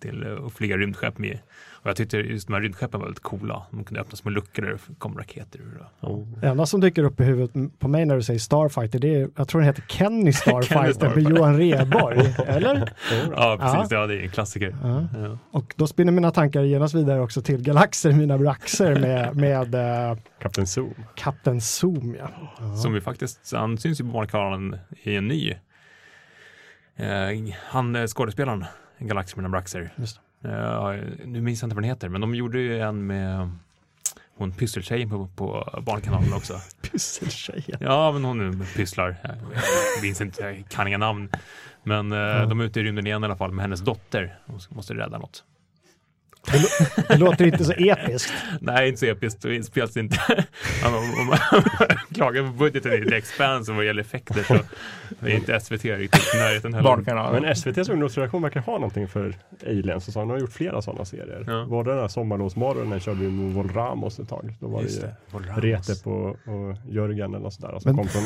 till 0.00 0.26
eh, 0.26 0.44
att 0.46 0.52
flyga 0.52 0.76
rymdskepp 0.76 1.18
med. 1.18 1.38
Och 1.82 1.88
jag 1.88 1.96
tyckte 1.96 2.16
just 2.16 2.46
de 2.46 2.52
här 2.52 2.60
rymdskeppen 2.60 3.00
var 3.00 3.06
väldigt 3.06 3.22
coola. 3.22 3.62
De 3.70 3.84
kunde 3.84 4.00
öppna 4.00 4.16
små 4.16 4.30
luckor 4.30 4.62
där 4.62 4.70
det 4.70 4.94
kom 4.98 5.18
raketer 5.18 5.58
ur. 5.58 5.86
Oh. 6.00 6.26
Det 6.40 6.46
enda 6.46 6.66
som 6.66 6.80
dyker 6.80 7.04
upp 7.04 7.20
i 7.20 7.24
huvudet 7.24 7.78
på 7.78 7.88
mig 7.88 8.04
när 8.04 8.16
du 8.16 8.22
säger 8.22 8.38
Starfighter, 8.38 8.98
det 8.98 9.14
är, 9.14 9.28
jag 9.36 9.48
tror 9.48 9.60
den 9.60 9.66
heter 9.66 9.84
Kenny 9.88 10.32
Starfighter 10.32 10.82
med 10.82 10.94
Starfighter. 10.94 11.30
Johan 11.30 11.56
Rheborg, 11.56 12.34
eller? 12.46 12.92
Ja, 13.36 13.58
precis. 13.60 13.90
Ja. 13.90 14.06
det 14.06 14.14
är 14.14 14.22
en 14.22 14.30
klassiker. 14.30 14.76
Ja. 14.82 15.08
Ja. 15.20 15.38
Och 15.50 15.74
då 15.76 15.86
spinner 15.86 16.12
mina 16.12 16.30
tankar 16.30 16.62
genast 16.62 16.94
vidare 16.94 17.20
också 17.20 17.42
till 17.42 17.62
Galaxer 17.62 18.12
mina 18.12 18.38
braxer 18.38 19.00
med, 19.00 19.36
med 19.36 19.74
uh, 19.74 20.18
Kapten 20.42 20.66
Zoom. 20.66 20.94
Kapten 21.14 21.60
Zoom. 21.60 22.16
Ja. 22.18 22.76
Som 22.76 22.92
vi 22.92 23.00
faktiskt, 23.00 23.52
han 23.52 23.78
syns 23.78 24.00
ju 24.00 24.04
på 24.04 24.10
Barnkanalen 24.10 24.76
i 25.02 25.16
en 25.16 25.28
ny. 25.28 25.54
Eh, 26.96 27.54
han 27.54 27.96
eh, 27.96 28.06
skådespelaren, 28.06 28.64
Galaxy 28.98 29.40
med 29.40 29.50
Braxer. 29.50 29.90
Just 29.96 30.20
Eh, 30.44 30.94
nu 31.24 31.40
minns 31.40 31.62
jag 31.62 31.66
inte 31.66 31.74
vad 31.74 31.82
den 31.82 31.90
heter, 31.90 32.08
men 32.08 32.20
de 32.20 32.34
gjorde 32.34 32.58
ju 32.58 32.80
en 32.80 33.06
med 33.06 33.50
hon 34.40 34.52
pysseltjejen 34.52 35.08
på, 35.08 35.28
på 35.36 35.80
Barnkanalen 35.82 36.32
också. 36.32 36.60
Pysseltjejen. 36.90 37.78
Ja, 37.80 38.12
men 38.12 38.24
hon 38.24 38.66
pysslar. 38.76 39.16
Jag 39.96 40.02
minns 40.02 40.20
inte, 40.20 40.42
jag 40.42 40.64
kan 40.68 40.88
inga 40.88 40.98
namn. 40.98 41.28
Men 41.82 42.12
eh, 42.12 42.48
de 42.48 42.60
är 42.60 42.64
ute 42.64 42.80
i 42.80 42.82
rymden 42.82 43.06
igen 43.06 43.22
i 43.22 43.26
alla 43.26 43.36
fall 43.36 43.52
med 43.52 43.62
hennes 43.62 43.80
dotter. 43.80 44.38
Hon 44.46 44.60
måste 44.68 44.94
rädda 44.94 45.18
något. 45.18 45.44
Det 47.08 47.16
låter 47.16 47.46
inte 47.46 47.64
så 47.64 47.72
episkt. 47.72 48.32
Nej, 48.60 48.88
inte 48.88 49.00
så 49.00 49.06
episkt. 49.06 49.42
Det 49.42 49.62
spelas 49.62 49.96
inte. 49.96 50.18
Om 50.86 50.94
om 50.94 51.26
man 51.26 51.38
klagar 52.14 52.42
på 52.42 52.48
budgeten 52.48 52.92
i 52.92 53.06
The 53.08 53.14
Expanse 53.16 53.72
vad 53.72 53.84
gäller 53.84 54.00
effekter 54.00 54.42
så 54.42 54.54
är 55.26 55.34
inte 55.34 55.60
SVT 55.60 55.84
riktigt 55.84 56.34
i 56.34 56.36
närheten 56.36 56.74
heller. 56.74 57.32
Men 57.32 57.44
SVTs 57.44 57.88
ungdomsredaktion 57.88 58.42
verkar 58.42 58.60
ha 58.60 58.72
någonting 58.72 59.08
för 59.08 59.34
aliens 59.66 60.06
och 60.08 60.12
så. 60.12 60.20
De 60.20 60.30
har 60.30 60.38
gjort 60.38 60.52
flera 60.52 60.82
sådana 60.82 61.04
serier. 61.04 61.44
Ja. 61.46 61.64
Var 61.64 61.84
det 61.84 61.90
den 61.90 62.00
här 62.00 62.08
Sommarlovsmorgonen 62.08 63.00
körde 63.00 63.20
vi 63.20 63.28
med 63.30 63.54
Vol 63.54 63.68
Ramos 63.72 64.18
ett 64.18 64.28
tag. 64.28 64.54
Då 64.60 64.68
var 64.68 64.82
Just 64.82 65.00
det 65.00 65.06
det. 65.06 65.12
ju 65.12 65.38
Volramos. 65.38 65.64
Retep 65.64 66.06
och, 66.06 66.28
och 66.28 66.76
Jörgen 66.88 67.30
eller 67.34 67.38
något 67.44 67.54
sådär. 67.54 67.78
Som 67.78 67.82
Men- 67.84 67.96
kom 67.96 68.08
från 68.08 68.22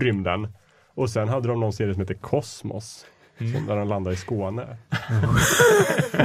rymden. 0.00 0.48
Och 0.94 1.10
sen 1.10 1.28
hade 1.28 1.48
de 1.48 1.60
någon 1.60 1.72
serie 1.72 1.94
som 1.94 2.00
heter 2.00 2.14
Kosmos. 2.14 3.06
Som 3.38 3.66
där 3.66 3.76
de 3.76 3.88
landar 3.88 4.12
i 4.12 4.16
Skåne. 4.16 4.66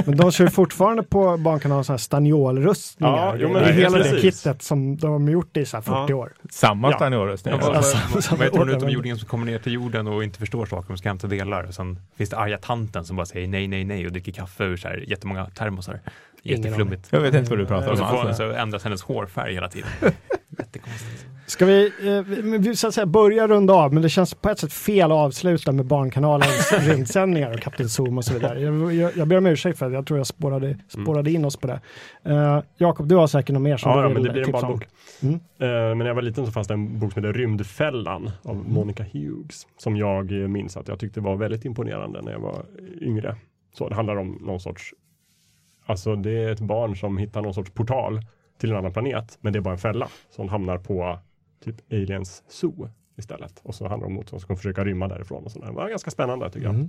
Men 0.06 0.16
de 0.16 0.32
kör 0.32 0.46
fortfarande 0.46 1.02
på 1.02 1.36
Barnkanalen 1.36 1.84
så 1.84 1.92
här 1.92 1.98
staniolrustningar. 1.98 3.16
Ja, 3.16 3.34
jo, 3.38 3.48
men 3.52 3.62
det 3.62 3.68
är 3.68 3.72
det- 3.72 3.80
hela 3.82 3.98
det 3.98 4.04
precis. 4.04 4.20
kittet 4.42 4.62
som 4.62 4.96
de 4.96 5.22
har 5.24 5.30
gjort 5.30 5.56
i 5.56 5.64
så 5.64 5.76
här 5.76 5.82
40 5.82 5.94
Ja. 6.12 6.14
år. 6.16 6.32
Samma 6.50 6.90
Ja. 6.90 6.96
staniolröstning. 6.96 7.54
Ja, 7.60 7.74
Alltså, 7.74 7.98
vad, 8.36 8.40
heter 8.44 8.58
hon 8.58 8.68
utomjordingen 8.70 9.18
som 9.18 9.28
kommer 9.28 9.46
ner 9.46 9.58
till 9.58 9.72
jorden 9.72 10.06
och 10.06 10.24
inte 10.24 10.38
förstår 10.38 10.66
saker 10.66 10.92
och 10.92 10.98
ska 10.98 11.08
hämta 11.08 11.26
delar? 11.26 11.70
Sen 11.70 12.00
finns 12.16 12.30
det 12.30 12.36
arga 12.36 12.58
tanten 12.58 13.04
som 13.04 13.16
bara 13.16 13.26
säger 13.26 13.48
nej, 13.48 13.68
nej, 13.68 13.84
nej 13.84 14.06
och 14.06 14.12
dricker 14.12 14.32
kaffe 14.32 14.64
ur 14.64 14.76
så 14.76 14.88
här 14.88 15.04
jättemånga 15.08 15.46
termosar. 15.46 16.00
Jätteflummigt. 16.42 17.08
Jag 17.10 17.20
vet 17.20 17.34
inte 17.34 17.50
vad 17.50 17.58
du 17.58 17.66
pratar 17.66 17.86
Och 17.86 17.92
om. 17.92 17.98
så, 17.98 18.04
får, 18.04 18.28
Alltså. 18.28 18.52
så 18.52 18.56
ändras 18.56 18.84
hennes 18.84 19.02
hårfärg 19.02 19.54
hela 19.54 19.68
tiden. 19.68 19.88
Jättekonstigt. 20.58 21.26
Ska 21.46 21.66
vi, 21.66 21.92
eh, 22.02 22.58
vi- 22.58 22.76
så 22.76 22.88
att 22.88 22.94
säga, 22.94 23.06
börja 23.06 23.46
runda 23.48 23.74
av, 23.74 23.92
men 23.94 24.02
det 24.02 24.08
känns 24.08 24.34
på 24.34 24.48
ett 24.48 24.58
sätt 24.58 24.72
fel 24.72 25.12
att 25.12 25.16
avsluta 25.18 25.72
med 25.72 25.86
Barnkanalens 25.86 26.72
rymdsändningar 26.80 27.52
och 27.54 27.60
Kapten 27.60 27.88
Zoom 27.88 28.18
och 28.18 28.24
så 28.24 28.34
vidare. 28.34 28.60
Jag, 28.60 28.94
jag, 28.94 29.16
jag 29.16 29.28
ber 29.28 29.36
om 29.38 29.46
ursäkt 29.46 29.78
för 29.78 29.86
att 29.86 29.92
jag 29.92 30.06
tror 30.06 30.18
jag 30.18 30.26
spårade, 30.26 30.78
spårade 30.88 31.30
in 31.30 31.44
oss 31.44 31.56
på 31.56 31.66
det. 31.66 31.80
Uh, 32.28 32.60
Jakob, 32.76 33.08
du 33.08 33.14
har 33.14 33.26
säkert 33.26 33.52
något 33.54 33.62
mer 33.62 33.76
som 33.76 33.90
Ja, 33.90 33.96
du 33.96 34.02
ja, 34.02 34.08
vill 34.08 34.14
men 34.14 34.22
det 34.24 34.32
blir 34.32 34.44
en 34.46 34.52
barnbok. 34.52 34.86
Mm. 35.22 35.34
Eh, 35.34 35.40
Men 35.60 35.98
när 35.98 36.06
jag 36.06 36.14
var 36.14 36.22
liten 36.22 36.46
så 36.46 36.52
fanns 36.52 36.68
det 36.68 36.74
en 36.74 36.98
bok 36.98 37.12
som 37.12 37.24
heter 37.24 37.38
Rymdfällan 37.38 38.30
av 38.42 38.56
Monica 38.68 39.02
Hughes. 39.12 39.66
Som 39.78 39.96
jag 39.96 40.42
eh, 40.42 40.48
minns 40.48 40.76
att 40.76 40.88
jag 40.88 40.98
tyckte 40.98 41.20
var 41.20 41.36
väldigt 41.36 41.64
imponerande 41.64 42.22
när 42.22 42.32
jag 42.32 42.40
var 42.40 42.64
yngre. 43.00 43.36
Så 43.78 43.88
det 43.88 43.94
handlar 43.94 44.16
om 44.16 44.38
någon 44.40 44.60
sorts, 44.60 44.94
alltså 45.88 46.16
det 46.16 46.30
är 46.30 46.52
ett 46.52 46.60
barn 46.60 46.96
som 46.96 47.18
hittar 47.18 47.42
någon 47.42 47.54
sorts 47.54 47.70
portal 47.70 48.20
till 48.58 48.70
en 48.70 48.76
annan 48.76 48.92
planet. 48.92 49.38
Men 49.40 49.52
det 49.52 49.58
är 49.58 49.60
bara 49.60 49.74
en 49.74 49.78
fälla. 49.78 50.08
Så 50.30 50.42
hon 50.42 50.48
hamnar 50.48 50.78
på 50.78 51.18
typ 51.64 51.92
Aliens 51.92 52.42
Zoo 52.48 52.90
istället. 53.16 53.60
Och 53.62 53.74
så 53.74 53.88
handlar 53.88 54.08
det 54.08 54.16
om 54.16 54.26
som 54.26 54.40
ska 54.40 54.56
försöka 54.56 54.84
rymma 54.84 55.08
därifrån. 55.08 55.44
Och 55.44 55.52
sådär. 55.52 55.66
Det 55.66 55.72
var 55.72 55.88
ganska 55.88 56.10
spännande 56.10 56.50
tycker 56.50 56.66
jag. 56.66 56.74
Mm. 56.74 56.88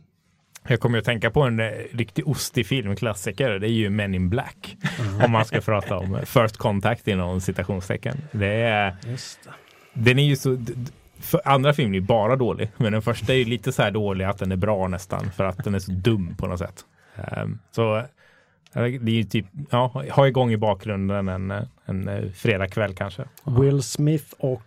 Jag 0.67 0.79
kommer 0.79 0.97
att 0.97 1.05
tänka 1.05 1.31
på 1.31 1.41
en 1.41 1.59
eh, 1.59 1.71
riktig 1.91 2.27
ostig 2.27 2.67
filmklassiker. 2.67 3.49
Det 3.49 3.67
är 3.67 3.71
ju 3.71 3.89
Men 3.89 4.15
in 4.15 4.29
Black. 4.29 4.77
Om 5.25 5.31
man 5.31 5.45
ska 5.45 5.61
prata 5.61 5.97
om 5.97 6.19
First 6.25 6.57
Contact 6.57 7.07
inom 7.07 7.41
citationstecken. 7.41 8.17
Det 8.31 8.47
är, 8.47 8.95
Just 9.07 9.39
det. 9.43 9.51
den 9.93 10.19
är 10.19 10.23
ju 10.23 10.35
så... 10.35 10.57
andra 11.45 11.73
filmer 11.73 11.97
är 11.97 12.01
bara 12.01 12.35
dålig, 12.35 12.71
men 12.77 12.91
den 12.91 13.01
första 13.01 13.33
är 13.33 13.37
ju 13.37 13.45
lite 13.45 13.71
så 13.71 13.81
här 13.81 13.91
dålig 13.91 14.25
att 14.25 14.37
den 14.37 14.51
är 14.51 14.55
bra 14.55 14.87
nästan 14.87 15.31
för 15.31 15.43
att 15.43 15.63
den 15.63 15.75
är 15.75 15.79
så 15.79 15.91
dum 15.91 16.35
på 16.37 16.47
något 16.47 16.59
sätt. 16.59 16.85
Ehm, 17.15 17.59
så 17.71 18.03
det 18.73 18.81
är 18.81 19.09
ju 19.09 19.23
typ, 19.23 19.45
ja, 19.69 20.03
ha 20.11 20.27
igång 20.27 20.51
i 20.51 20.57
bakgrunden 20.57 21.27
en, 21.29 21.51
eh, 21.51 21.61
en 21.85 22.07
eh, 22.07 22.31
fredagkväll 22.31 22.95
kanske. 22.95 23.23
Will 23.43 23.83
Smith 23.83 24.25
och 24.37 24.63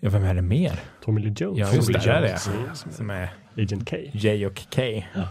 Ja, 0.00 0.10
vem 0.10 0.24
är 0.24 0.34
det 0.34 0.42
mer? 0.42 0.80
Tommy 1.04 1.20
Lee 1.20 1.34
Jones. 1.36 1.58
Ja, 1.58 1.74
just 1.74 1.92
det, 1.92 2.00
Tommy 2.00 2.04
det 2.04 2.12
är 2.12 2.22
det. 2.22 2.38
Jones. 2.66 2.86
Som 2.90 3.10
är 3.10 3.28
Agent 3.56 3.90
K. 3.90 3.96
J 4.12 4.46
och 4.46 4.62
K. 4.74 4.82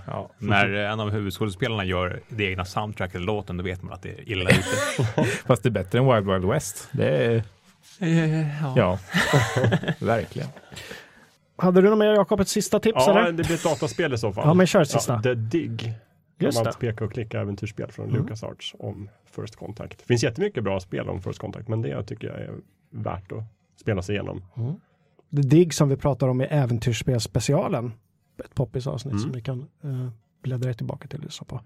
Ja. 0.07 0.29
När 0.37 0.73
eh, 0.83 0.91
en 0.91 0.99
av 0.99 1.09
huvudskådespelarna 1.11 1.85
gör 1.85 2.21
det 2.29 2.43
egna 2.43 2.65
soundtracket 2.65 3.15
eller 3.15 3.25
låten, 3.25 3.57
då 3.57 3.63
vet 3.63 3.81
man 3.81 3.93
att 3.93 4.01
det 4.01 4.09
är 4.09 4.29
illa 4.31 4.49
ute. 4.49 5.23
Fast 5.45 5.63
det 5.63 5.69
är 5.69 5.71
bättre 5.71 5.99
än 5.99 6.15
Wild 6.15 6.31
Wild 6.31 6.45
West. 6.45 6.87
Det 6.91 7.07
är, 7.07 7.43
ja. 8.61 8.73
ja, 8.75 8.99
verkligen. 9.99 10.49
Hade 11.57 11.81
du 11.81 11.89
något 11.89 11.99
mer 11.99 12.13
Jakob, 12.13 12.39
ett 12.39 12.47
sista 12.47 12.79
tips 12.79 12.95
Ja, 13.07 13.19
eller? 13.19 13.31
det 13.31 13.43
blir 13.43 13.55
ett 13.55 13.63
dataspel 13.63 14.13
i 14.13 14.17
så 14.17 14.33
fall. 14.33 14.47
Ja, 14.47 14.53
men 14.53 14.67
kör 14.67 14.83
sista. 14.83 15.13
Ja, 15.13 15.21
The 15.21 15.33
Dig. 15.33 15.93
Just 16.43 16.57
gammalt 16.57 16.79
det. 16.79 16.87
peka 16.91 17.05
och 17.05 17.11
klicka 17.13 17.41
äventyrsspel 17.41 17.91
från 17.91 18.09
Mm. 18.09 18.21
LucasArts 18.21 18.75
om 18.79 19.09
First 19.25 19.55
Contact. 19.55 19.99
Det 19.99 20.05
finns 20.05 20.23
jättemycket 20.23 20.63
bra 20.63 20.79
spel 20.79 21.09
om 21.09 21.21
First 21.21 21.39
Contact, 21.39 21.67
men 21.67 21.81
det 21.81 22.03
tycker 22.03 22.27
jag 22.27 22.39
är 22.39 22.53
värt 22.89 23.31
att 23.31 23.43
spela 23.81 24.01
sig 24.01 24.15
igenom. 24.15 24.43
The 25.35 25.41
Dig 25.41 25.71
som 25.71 25.89
vi 25.89 25.97
pratar 25.97 26.27
om 26.27 26.41
i 26.41 26.45
Äventyrsspelspecialen. 26.45 27.91
Ett 28.45 28.55
poppis 28.55 28.87
avsnitt 28.87 29.11
Mm. 29.11 29.21
som 29.23 29.31
ni 29.31 29.41
kan 29.41 29.65
uh, 29.85 30.09
bläddra 30.43 30.73
tillbaka 30.73 31.07
till 31.07 31.19
och 31.19 31.25
lyssna 31.25 31.45
på. 31.45 31.61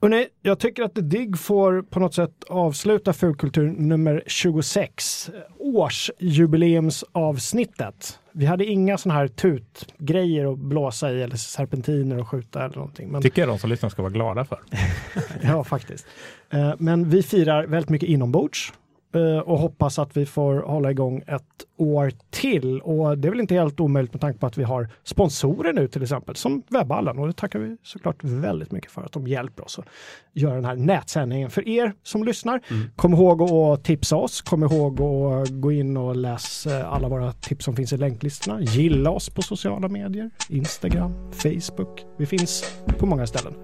Hörrni, 0.00 0.26
jag 0.40 0.58
tycker 0.58 0.82
att 0.82 0.94
The 0.94 1.00
Dig 1.00 1.36
får 1.36 1.82
på 1.82 2.00
något 2.00 2.14
sätt 2.14 2.44
avsluta 2.48 3.12
Fulkultur 3.12 3.70
nummer 3.70 4.22
26, 4.26 5.30
årsjubileumsavsnittet. 5.58 8.18
Vi 8.34 8.46
hade 8.46 8.64
inga 8.64 8.98
sådana 8.98 9.20
här 9.20 9.28
tutgrejer 9.28 10.52
att 10.52 10.58
blåsa 10.58 11.12
i 11.12 11.22
eller 11.22 11.36
serpentiner 11.36 12.18
och 12.20 12.28
skjuta 12.28 12.64
eller 12.64 12.76
någonting. 12.76 13.08
Men, 13.08 13.22
Tycker 13.22 13.42
jag 13.42 13.48
de 13.48 13.58
som 13.58 13.70
lyssnar 13.70 13.90
ska 13.90 14.02
vara 14.02 14.12
glada 14.12 14.44
för. 14.44 14.58
ja, 15.42 15.64
faktiskt. 15.64 16.06
Eh, 16.50 16.74
Men 16.78 17.08
vi 17.08 17.22
firar 17.22 17.66
väldigt 17.66 17.90
mycket 17.90 18.08
inombords 18.08 18.72
och 19.20 19.58
hoppas 19.58 19.98
att 19.98 20.16
vi 20.16 20.26
får 20.26 20.54
hålla 20.54 20.90
igång 20.90 21.22
ett 21.26 21.42
år 21.76 22.12
till. 22.30 22.80
Och 22.80 23.18
det 23.18 23.28
är 23.28 23.30
väl 23.30 23.40
inte 23.40 23.54
helt 23.54 23.80
omöjligt 23.80 24.12
med 24.12 24.20
tanke 24.20 24.38
på 24.38 24.46
att 24.46 24.58
vi 24.58 24.62
har 24.62 24.88
sponsorer 25.04 25.72
nu 25.72 25.88
till 25.88 26.02
exempel, 26.02 26.36
som 26.36 26.62
Webhallen. 26.68 27.18
Och 27.18 27.26
det 27.26 27.32
tackar 27.32 27.58
vi 27.58 27.76
såklart 27.82 28.24
väldigt 28.24 28.72
mycket 28.72 28.90
för 28.90 29.02
att 29.02 29.12
de 29.12 29.26
hjälper 29.26 29.64
oss 29.64 29.78
att 29.78 29.84
göra 30.32 30.54
den 30.54 30.64
här 30.64 30.76
nätsändningen. 30.76 31.50
För 31.50 31.68
er 31.68 31.92
som 32.02 32.24
lyssnar, 32.24 32.60
kom 32.96 33.14
ihåg 33.14 33.42
att 33.42 33.84
tipsa 33.84 34.16
oss. 34.16 34.42
Kom 34.42 34.62
ihåg 34.62 35.00
att 35.00 35.48
gå 35.48 35.72
in 35.72 35.96
och 35.96 36.16
läsa 36.16 36.80
eh, 36.80 36.92
alla 36.92 37.08
våra 37.08 37.32
tips 37.32 37.64
som 37.64 37.76
finns 37.76 37.92
i 37.92 37.96
länklistorna. 37.96 38.60
Gilla 38.60 39.10
oss 39.10 39.30
på 39.30 39.42
sociala 39.42 39.88
medier, 39.88 40.30
Instagram, 40.48 41.32
Facebook. 41.32 42.04
Vi 42.18 42.26
finns 42.26 42.82
på 42.98 43.06
många 43.06 43.26
ställen. 43.26 43.54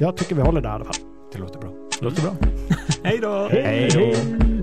Jag 0.00 0.16
tycker 0.16 0.34
vi 0.34 0.42
håller 0.42 0.60
där 0.60 0.70
i 0.70 0.72
alla 0.72 0.84
fall. 0.84 0.94
Det 1.32 1.38
låter 1.38 1.58
bra. 1.58 1.70
Låter 2.00 2.22
bra. 2.22 2.36
Hej 3.04 3.18
då! 3.22 3.48
Hej 3.50 3.88
då! 3.92 4.59